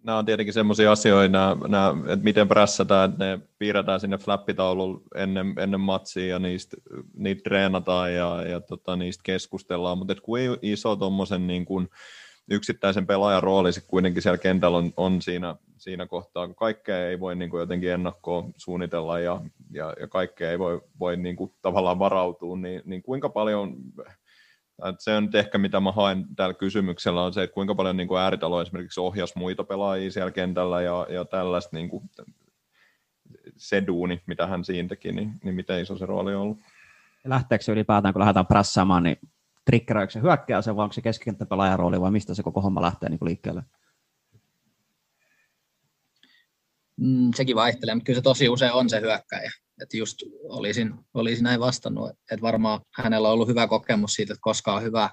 nämä 0.04 0.18
on 0.18 0.24
tietenkin 0.24 0.54
semmoisia 0.54 0.92
asioita, 0.92 1.32
nämä, 1.32 1.56
nämä, 1.68 1.94
että 2.12 2.24
miten 2.24 2.48
prässätään, 2.48 3.10
että 3.10 3.24
ne 3.24 3.40
piirretään 3.58 4.00
sinne 4.00 4.18
flappitaululle 4.18 5.00
ennen, 5.14 5.54
ennen 5.58 5.80
matsia 5.80 6.26
ja 6.26 6.38
niistä, 6.38 6.76
niitä 7.16 7.42
treenataan 7.44 8.14
ja, 8.14 8.42
ja 8.42 8.60
tota, 8.60 8.96
niistä 8.96 9.22
keskustellaan, 9.24 9.98
mutta 9.98 10.14
kuin 10.22 10.58
iso 10.62 10.96
tuommoisen 10.96 11.46
niin 11.46 11.64
kuin 11.64 11.88
yksittäisen 12.50 13.06
pelaajan 13.06 13.42
rooli 13.42 13.72
se 13.72 13.80
kuitenkin 13.86 14.22
siellä 14.22 14.38
kentällä 14.38 14.78
on, 14.78 14.92
on 14.96 15.22
siinä, 15.22 15.56
siinä 15.76 16.06
kohtaa, 16.06 16.46
kun 16.46 16.56
kaikkea 16.56 17.08
ei 17.08 17.20
voi 17.20 17.36
niin 17.36 17.50
kuin 17.50 17.60
jotenkin 17.60 17.90
ennakkoon 17.90 18.52
suunnitella 18.56 19.18
ja, 19.18 19.40
ja, 19.70 19.94
ja 20.00 20.08
kaikkea 20.08 20.50
ei 20.50 20.58
voi, 20.58 20.80
voi 21.00 21.16
niin 21.16 21.36
kuin 21.36 21.52
tavallaan 21.62 21.98
varautua, 21.98 22.56
niin, 22.56 22.82
niin 22.84 23.02
kuinka 23.02 23.28
paljon 23.28 23.76
Et 24.88 24.96
se 24.98 25.16
on 25.16 25.30
ehkä 25.34 25.58
mitä 25.58 25.80
mä 25.80 25.92
haen 25.92 26.26
tällä 26.36 26.54
kysymyksellä 26.54 27.22
on 27.22 27.32
se, 27.32 27.42
että 27.42 27.54
kuinka 27.54 27.74
paljon 27.74 27.96
niin 27.96 28.08
kuin 28.08 28.20
ääritalo 28.20 28.62
esimerkiksi 28.62 29.00
ohjas 29.00 29.36
muita 29.36 29.64
pelaajia 29.64 30.10
siellä 30.10 30.30
kentällä 30.30 30.82
ja, 30.82 31.06
ja 31.10 31.24
tällaista 31.24 31.76
niin 31.76 31.88
kuin, 31.88 32.10
se 33.56 33.86
duuni, 33.86 34.22
mitä 34.26 34.46
hän 34.46 34.64
siinä 34.64 34.88
teki, 34.88 35.12
niin, 35.12 35.32
niin 35.44 35.54
miten 35.54 35.82
iso 35.82 35.98
se 35.98 36.06
rooli 36.06 36.34
on 36.34 36.42
ollut. 36.42 36.58
Lähteekö 37.24 37.64
se 37.64 37.72
ylipäätään, 37.72 38.14
kun 38.14 38.20
lähdetään 38.20 38.46
prässäämään, 38.46 39.02
niin 39.02 39.16
triggeröikö 39.64 40.12
se 40.12 40.20
hyökkää 40.20 40.62
se, 40.62 40.76
vai 40.76 40.82
onko 40.82 40.92
se 40.92 41.02
keskikenttäpelaajan 41.02 41.78
rooli, 41.78 42.00
vai 42.00 42.10
mistä 42.10 42.34
se 42.34 42.42
koko 42.42 42.60
homma 42.60 42.82
lähtee 42.82 43.08
niin 43.08 43.18
kuin 43.18 43.28
liikkeelle? 43.28 43.62
Mm, 46.96 47.30
sekin 47.34 47.56
vaihtelee, 47.56 47.94
mutta 47.94 48.06
kyllä 48.06 48.16
se 48.16 48.22
tosi 48.22 48.48
usein 48.48 48.72
on 48.72 48.90
se 48.90 49.00
hyökkäjä. 49.00 49.50
Että 49.82 49.96
just 49.96 50.18
olisin, 50.48 50.94
olisin 51.14 51.44
näin 51.44 51.60
vastannut, 51.60 52.10
että 52.10 52.42
varmaan 52.42 52.80
hänellä 52.94 53.28
on 53.28 53.34
ollut 53.34 53.48
hyvä 53.48 53.66
kokemus 53.66 54.12
siitä, 54.12 54.32
että 54.32 54.42
koska 54.42 54.74
on 54.74 54.82
hyvä, 54.82 55.10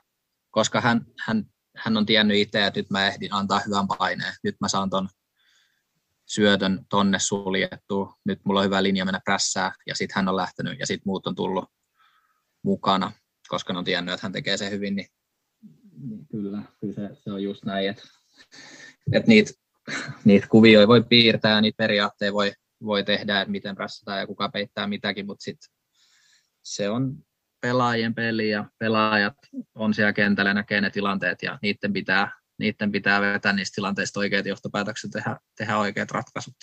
koska 0.52 0.82
hän, 0.82 1.06
hän, 1.26 1.46
hän 1.78 1.98
on 1.98 2.06
tiennyt 2.06 2.38
itse, 2.38 2.66
että 2.66 2.80
nyt 2.80 2.90
mä 2.90 3.08
ehdin 3.08 3.34
antaa 3.34 3.62
hyvän 3.66 3.88
paineen, 3.88 4.34
nyt 4.44 4.56
mä 4.62 4.68
saan 4.68 4.90
ton 4.90 5.10
syötön 6.26 6.86
tonne 6.90 7.20
suljettua, 7.20 8.14
nyt 8.26 8.40
mulla 8.46 8.60
on 8.60 8.66
hyvä 8.66 8.84
linja 8.84 9.06
mennä 9.06 9.22
prässää, 9.26 9.72
ja 9.88 9.96
sitten 9.96 10.16
hän 10.16 10.28
on 10.28 10.36
lähtenyt, 10.36 10.80
ja 10.80 10.88
sitten 10.88 11.04
muut 11.06 11.28
on 11.28 11.36
tullut 11.36 11.66
mukana, 12.64 13.12
koska 13.48 13.74
ne 13.74 13.80
on 13.80 13.86
tiennyt, 13.86 14.14
että 14.14 14.26
hän 14.26 14.32
tekee 14.32 14.58
sen 14.58 14.72
hyvin, 14.72 14.96
niin, 14.96 15.08
niin 16.10 16.28
kyllä, 16.28 16.62
kyllä 16.80 16.94
se, 16.94 17.10
se 17.24 17.32
on 17.32 17.44
just 17.44 17.66
näin, 17.66 17.90
että, 17.90 18.04
että 19.14 19.28
niitä, 19.28 19.52
niitä 20.26 20.48
kuvioita 20.48 20.88
voi 20.88 21.04
piirtää 21.04 21.56
ja 21.56 21.62
niitä 21.62 21.78
periaatteita 21.78 22.34
voi, 22.34 22.54
voi 22.86 23.04
tehdä, 23.04 23.42
että 23.42 23.52
miten 23.52 23.76
prässätään 23.76 24.20
ja 24.20 24.28
kuka 24.28 24.50
peittää 24.50 24.88
mitäkin, 24.88 25.26
mutta 25.26 25.44
sitten 25.44 25.74
se 26.64 26.90
on 26.90 27.16
pelaajien 27.62 28.16
peli 28.16 28.50
ja 28.50 28.66
pelaajat 28.78 29.34
on 29.76 29.94
siellä 29.94 30.14
kentällä 30.14 30.54
näkee 30.54 30.82
ne 30.82 30.90
tilanteet 30.90 31.44
ja 31.44 31.60
niiden 31.62 31.94
pitää, 31.94 32.32
niiden 32.60 32.92
pitää 32.92 33.22
vetää 33.22 33.54
niistä 33.54 33.76
tilanteista 33.76 34.20
oikeat 34.20 34.46
johtopäätökset 34.46 35.12
tehdä, 35.12 35.38
tehdä 35.58 35.78
oikeat 35.78 36.12
ratkaisut. 36.12 36.56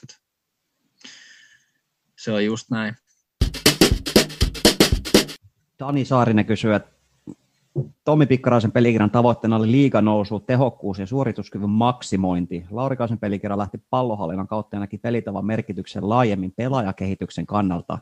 Se 2.19 2.32
on 2.32 2.45
just 2.45 2.70
näin. 2.70 2.97
Dani 5.78 6.05
Saarinen 6.05 6.47
kysyy, 6.47 6.74
että 6.74 6.98
Tommi 8.05 8.27
Pikkaraisen 8.27 8.73
pelikirjan 8.73 9.11
tavoitteena 9.11 9.57
oli 9.57 9.71
liiganousu, 9.71 10.41
tehokkuus 10.41 10.99
ja 10.99 11.07
suorituskyvyn 11.07 11.71
maksimointi. 11.71 12.67
Laurikaisen 12.71 13.19
pelikirja 13.19 13.59
lähti 13.59 13.79
pallohallinnan 13.91 14.49
kautta 14.49 14.77
ja 14.77 14.81
näki 14.81 14.99
pelitavan 14.99 15.47
merkityksen 15.47 16.09
laajemmin 16.09 16.53
pelaajakehityksen 16.57 17.47
kannalta. 17.47 17.99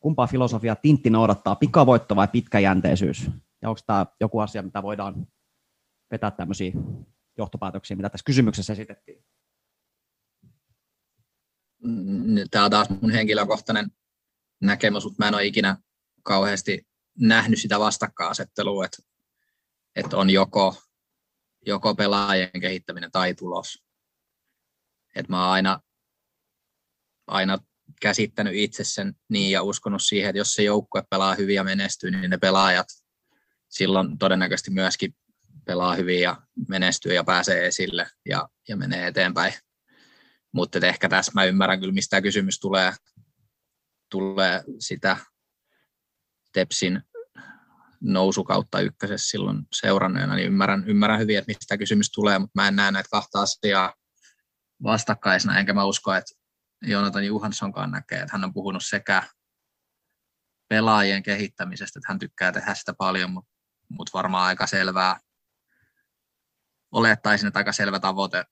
Kumpaa 0.00 0.26
filosofiaa 0.26 0.76
Tintti 0.76 1.10
noudattaa, 1.10 1.56
pikavoitto 1.56 2.16
vai 2.16 2.28
pitkäjänteisyys? 2.28 3.30
Ja 3.62 3.68
onko 3.68 3.80
tämä 3.86 4.06
joku 4.20 4.38
asia, 4.38 4.62
mitä 4.62 4.82
voidaan 4.82 5.26
vetää 6.10 6.30
tämmöisiä 6.30 6.72
johtopäätöksiä, 7.38 7.96
mitä 7.96 8.10
tässä 8.10 8.24
kysymyksessä 8.24 8.72
esitettiin? 8.72 9.24
Tämä 12.50 12.64
on 12.64 12.70
taas 12.70 12.90
mun 12.90 13.10
henkilökohtainen 13.10 13.90
näkemys, 14.60 15.04
mutta 15.04 15.16
mä 15.18 15.28
en 15.28 15.34
ole 15.34 15.46
ikinä 15.46 15.76
kauheasti 16.22 16.91
nähnyt 17.18 17.60
sitä 17.60 17.80
vastakkainasettelua, 17.80 18.84
että, 18.84 19.02
että 19.96 20.16
on 20.16 20.30
joko, 20.30 20.82
joko 21.66 21.94
pelaajien 21.94 22.60
kehittäminen 22.60 23.10
tai 23.12 23.34
tulos. 23.34 23.84
Et 25.14 25.28
mä 25.28 25.42
oon 25.42 25.52
aina, 25.52 25.80
aina 27.26 27.58
käsittänyt 28.00 28.54
itse 28.56 28.84
sen 28.84 29.14
niin 29.28 29.50
ja 29.50 29.62
uskonut 29.62 30.02
siihen, 30.02 30.30
että 30.30 30.38
jos 30.38 30.54
se 30.54 30.62
joukkue 30.62 31.02
pelaa 31.10 31.34
hyvin 31.34 31.54
ja 31.54 31.64
menestyy, 31.64 32.10
niin 32.10 32.30
ne 32.30 32.38
pelaajat 32.38 32.86
silloin 33.68 34.18
todennäköisesti 34.18 34.70
myöskin 34.70 35.16
pelaa 35.64 35.94
hyvin 35.94 36.20
ja 36.20 36.42
menestyy 36.68 37.14
ja 37.14 37.24
pääsee 37.24 37.66
esille 37.66 38.06
ja, 38.28 38.48
ja 38.68 38.76
menee 38.76 39.06
eteenpäin. 39.06 39.54
Mutta 40.52 40.86
ehkä 40.86 41.08
tässä 41.08 41.32
mä 41.34 41.44
ymmärrän 41.44 41.80
kyllä, 41.80 41.92
mistä 41.92 42.22
kysymys 42.22 42.60
tulee, 42.60 42.92
tulee 44.10 44.64
sitä 44.78 45.16
Tepsin 46.52 47.02
nousukautta 48.00 48.80
ykkösessä 48.80 49.30
silloin 49.30 49.62
seuranneena, 49.72 50.34
niin 50.34 50.46
ymmärrän, 50.46 50.84
ymmärrän 50.86 51.20
hyvin, 51.20 51.38
että 51.38 51.48
mistä 51.48 51.78
kysymys 51.78 52.10
tulee, 52.10 52.38
mutta 52.38 52.60
mä 52.60 52.68
en 52.68 52.76
näe 52.76 52.90
näitä 52.90 53.08
kahta 53.10 53.40
asiaa 53.40 53.94
vastakkaisena, 54.82 55.58
enkä 55.58 55.74
mä 55.74 55.84
usko, 55.84 56.14
että 56.14 56.34
Jonathan 56.82 57.26
Johanssonkaan 57.26 57.90
näkee, 57.90 58.20
että 58.20 58.32
hän 58.32 58.44
on 58.44 58.52
puhunut 58.52 58.84
sekä 58.84 59.22
pelaajien 60.68 61.22
kehittämisestä, 61.22 61.98
että 61.98 62.12
hän 62.12 62.18
tykkää 62.18 62.52
tehdä 62.52 62.74
sitä 62.74 62.94
paljon, 62.94 63.30
mutta, 63.30 63.50
mutta 63.88 64.10
varmaan 64.14 64.46
aika 64.46 64.66
selvää, 64.66 65.20
olettaisin, 66.92 67.46
että 67.46 67.58
aika 67.58 67.72
selvä 67.72 68.00
tavoite 68.00 68.44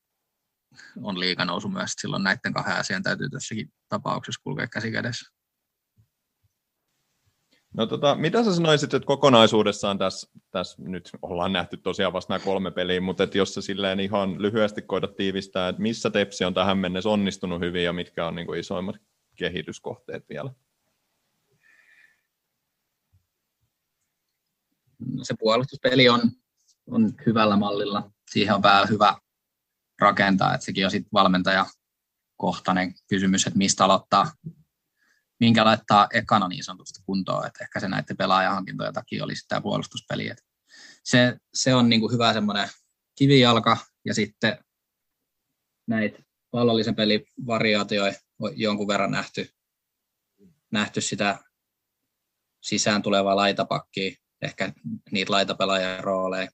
on 1.03 1.21
liikanousu 1.21 1.69
myös, 1.69 1.93
silloin 1.93 2.23
näiden 2.23 2.55
kahden 2.55 2.77
asian 2.77 3.03
täytyy 3.03 3.31
tässäkin 3.31 3.73
tapauksessa 3.89 4.41
kulkea 4.45 4.67
käsi 4.67 4.93
kädessä. 4.93 5.40
No 7.75 7.87
tota, 7.87 8.15
mitä 8.15 8.45
sä 8.45 8.55
sanoisit, 8.55 8.95
että 8.95 9.07
kokonaisuudessaan 9.07 9.99
tässä, 9.99 10.31
tässä 10.51 10.83
nyt 10.83 11.11
ollaan 11.23 11.53
nähty 11.53 11.77
tosiaan 11.77 12.13
vasta 12.13 12.33
nämä 12.33 12.45
kolme 12.45 12.71
peliä, 12.71 13.01
mutta 13.01 13.25
että 13.25 13.39
jos 13.39 13.55
sä 13.55 13.63
silleen 13.63 14.01
ihan 14.01 14.43
lyhyesti 14.43 14.83
koitat 14.83 15.17
tiivistää, 15.17 15.69
että 15.69 15.83
missä 15.83 16.11
Tepsi 16.11 16.45
on 16.45 16.55
tähän 16.55 16.79
mennessä 16.79 17.09
onnistunut 17.09 17.61
hyvin 17.61 17.85
ja 17.85 17.93
mitkä 17.93 18.27
on 18.27 18.35
niin 18.35 18.47
kuin 18.47 18.61
isoimmat 18.61 18.97
kehityskohteet 19.37 20.29
vielä? 20.29 20.51
No 24.99 25.25
se 25.25 25.35
puolustuspeli 25.39 26.09
on, 26.09 26.21
on 26.87 27.13
hyvällä 27.27 27.57
mallilla. 27.57 28.11
Siihen 28.31 28.55
on 28.55 28.63
vähän 28.63 28.89
hyvä 28.89 29.17
rakentaa, 30.01 30.55
että 30.55 30.65
sekin 30.65 30.85
on 30.85 30.91
sitten 30.91 31.11
valmentajakohtainen 31.13 32.95
kysymys, 33.09 33.47
että 33.47 33.59
mistä 33.59 33.85
aloittaa 33.85 34.33
minkä 35.41 35.65
laittaa 35.65 36.09
ekana 36.15 36.49
niin 36.49 36.65
sanotusti 36.65 37.01
kuntoon, 37.07 37.47
että 37.47 37.65
ehkä 37.65 37.81
se 37.81 37.89
näiden 37.89 38.17
pelaajahankintojen 38.17 38.95
takia 38.95 39.25
olisi 39.25 39.49
tämä 39.49 39.61
puolustuspeli. 39.61 40.29
Että 40.29 40.43
se, 41.05 41.37
se 41.55 41.75
on 41.75 41.89
niin 41.89 42.01
kuin 42.01 42.13
hyvä 42.13 42.33
semmoinen 42.33 42.69
kivijalka 43.19 43.77
ja 44.05 44.15
sitten 44.15 44.65
näitä 45.89 46.23
pallollisen 46.51 46.95
pelin 46.95 47.25
variaatioita 47.47 48.19
on 48.39 48.53
jonkun 48.61 48.89
verran 48.89 49.11
nähty, 49.11 49.49
nähty 50.71 51.01
sitä 51.01 51.39
sisään 52.61 53.03
tulevaa 53.03 53.37
laitapakkia, 53.37 54.17
ehkä 54.43 54.73
niitä 55.11 55.33
laitapelaajan 55.33 56.05
rooleja, 56.05 56.51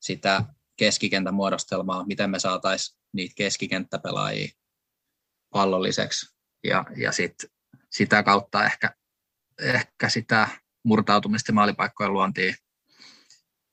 sitä 0.00 0.44
keskikentän 0.76 1.34
muodostelmaa, 1.34 2.06
miten 2.06 2.30
me 2.30 2.38
saataisiin 2.38 2.98
niitä 3.12 3.34
keskikenttäpelaajia 3.36 4.48
pallolliseksi 5.50 6.36
ja, 6.64 6.84
ja 6.96 7.12
sitten 7.12 7.50
sitä 7.92 8.22
kautta 8.22 8.64
ehkä, 8.64 8.94
ehkä 9.58 10.08
sitä 10.08 10.48
murtautumista 10.84 11.52
maalipaikkojen 11.52 12.12
luontiin, 12.12 12.54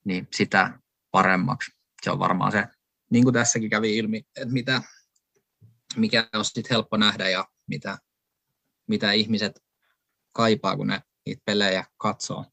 niin 0.04 0.28
sitä 0.34 0.78
paremmaksi. 1.10 1.70
Se 2.02 2.10
on 2.10 2.18
varmaan 2.18 2.52
se, 2.52 2.66
niin 3.10 3.24
kuin 3.24 3.34
tässäkin 3.34 3.70
kävi 3.70 3.96
ilmi, 3.96 4.18
että 4.18 4.52
mitä, 4.52 4.82
mikä 5.96 6.28
on 6.34 6.44
sitten 6.44 6.64
helppo 6.70 6.96
nähdä 6.96 7.28
ja 7.28 7.48
mitä, 7.66 7.98
mitä 8.86 9.12
ihmiset 9.12 9.62
kaipaa, 10.32 10.76
kun 10.76 10.86
ne 10.86 11.02
niitä 11.26 11.42
pelejä 11.44 11.84
katsoo. 11.96 12.44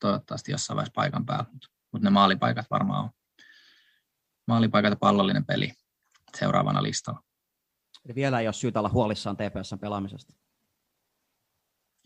Toivottavasti 0.00 0.52
jossain 0.52 0.76
vaiheessa 0.76 0.94
paikan 0.94 1.26
päällä, 1.26 1.46
mutta, 1.52 1.68
mutta 1.92 2.04
ne 2.06 2.10
maalipaikat 2.10 2.66
varmaan 2.70 3.04
on. 3.04 3.10
Maalipaikat 4.46 4.90
ja 4.90 4.96
pallollinen 4.96 5.44
peli 5.44 5.72
seuraavana 6.38 6.82
listalla. 6.82 7.22
Eli 8.04 8.14
vielä 8.14 8.40
ei 8.40 8.46
ole 8.46 8.52
syytä 8.52 8.78
olla 8.78 8.88
huolissaan 8.88 9.36
TPSn 9.36 9.78
pelaamisesta. 9.78 10.34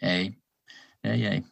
Ei, 0.04 0.32
ei, 1.04 1.26
ei. 1.26 1.42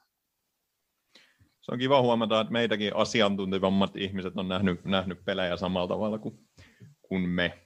Se 1.61 1.73
on 1.73 1.79
kiva 1.79 2.03
huomata, 2.03 2.41
että 2.41 2.53
meitäkin 2.53 2.97
asiantuntevammat 2.97 3.97
ihmiset 3.97 4.37
on 4.37 4.49
nähnyt, 4.49 4.85
nähnyt 4.85 5.24
pelejä 5.24 5.57
samalla 5.57 5.89
tavalla 5.89 6.19
kuin, 6.19 6.49
kuin 7.03 7.29
me. 7.29 7.59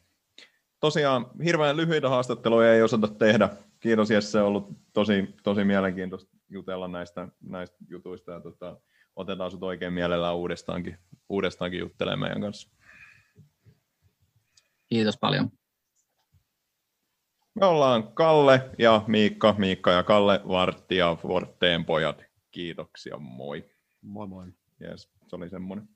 Tosiaan 0.80 1.26
hirveän 1.44 1.76
lyhyitä 1.76 2.08
haastatteluja 2.08 2.74
ei 2.74 2.82
osata 2.82 3.08
tehdä. 3.08 3.48
Kiitos 3.80 4.10
Jesse, 4.10 4.40
on 4.40 4.46
ollut 4.46 4.70
tosi, 4.92 5.34
tosi 5.42 5.64
mielenkiintoista 5.64 6.36
jutella 6.48 6.88
näistä, 6.88 7.28
näistä 7.42 7.76
jutuista 7.88 8.32
ja 8.32 8.40
tota, 8.40 8.80
otetaan 9.16 9.50
sut 9.50 9.62
oikein 9.62 9.92
mielellään 9.92 10.36
uudestaankin, 10.36 10.98
uudestaankin 11.28 11.80
juttelemaan 11.80 12.20
meidän 12.20 12.40
kanssa. 12.40 12.70
Kiitos 14.88 15.16
paljon. 15.16 15.50
Me 17.60 17.66
ollaan 17.66 18.12
Kalle 18.14 18.70
ja 18.78 19.04
Miikka, 19.06 19.54
Miikka 19.58 19.92
ja 19.92 20.02
Kalle, 20.02 20.40
Vartti 20.48 20.96
ja 20.96 21.16
Forteen 21.22 21.84
pojat. 21.84 22.22
Kiitoksia, 22.50 23.16
moi. 23.18 23.64
Moi 24.02 24.26
moi. 24.26 24.46
Yes, 24.82 25.10
se 25.26 25.36
oli 25.36 25.48
semmoinen. 25.48 25.88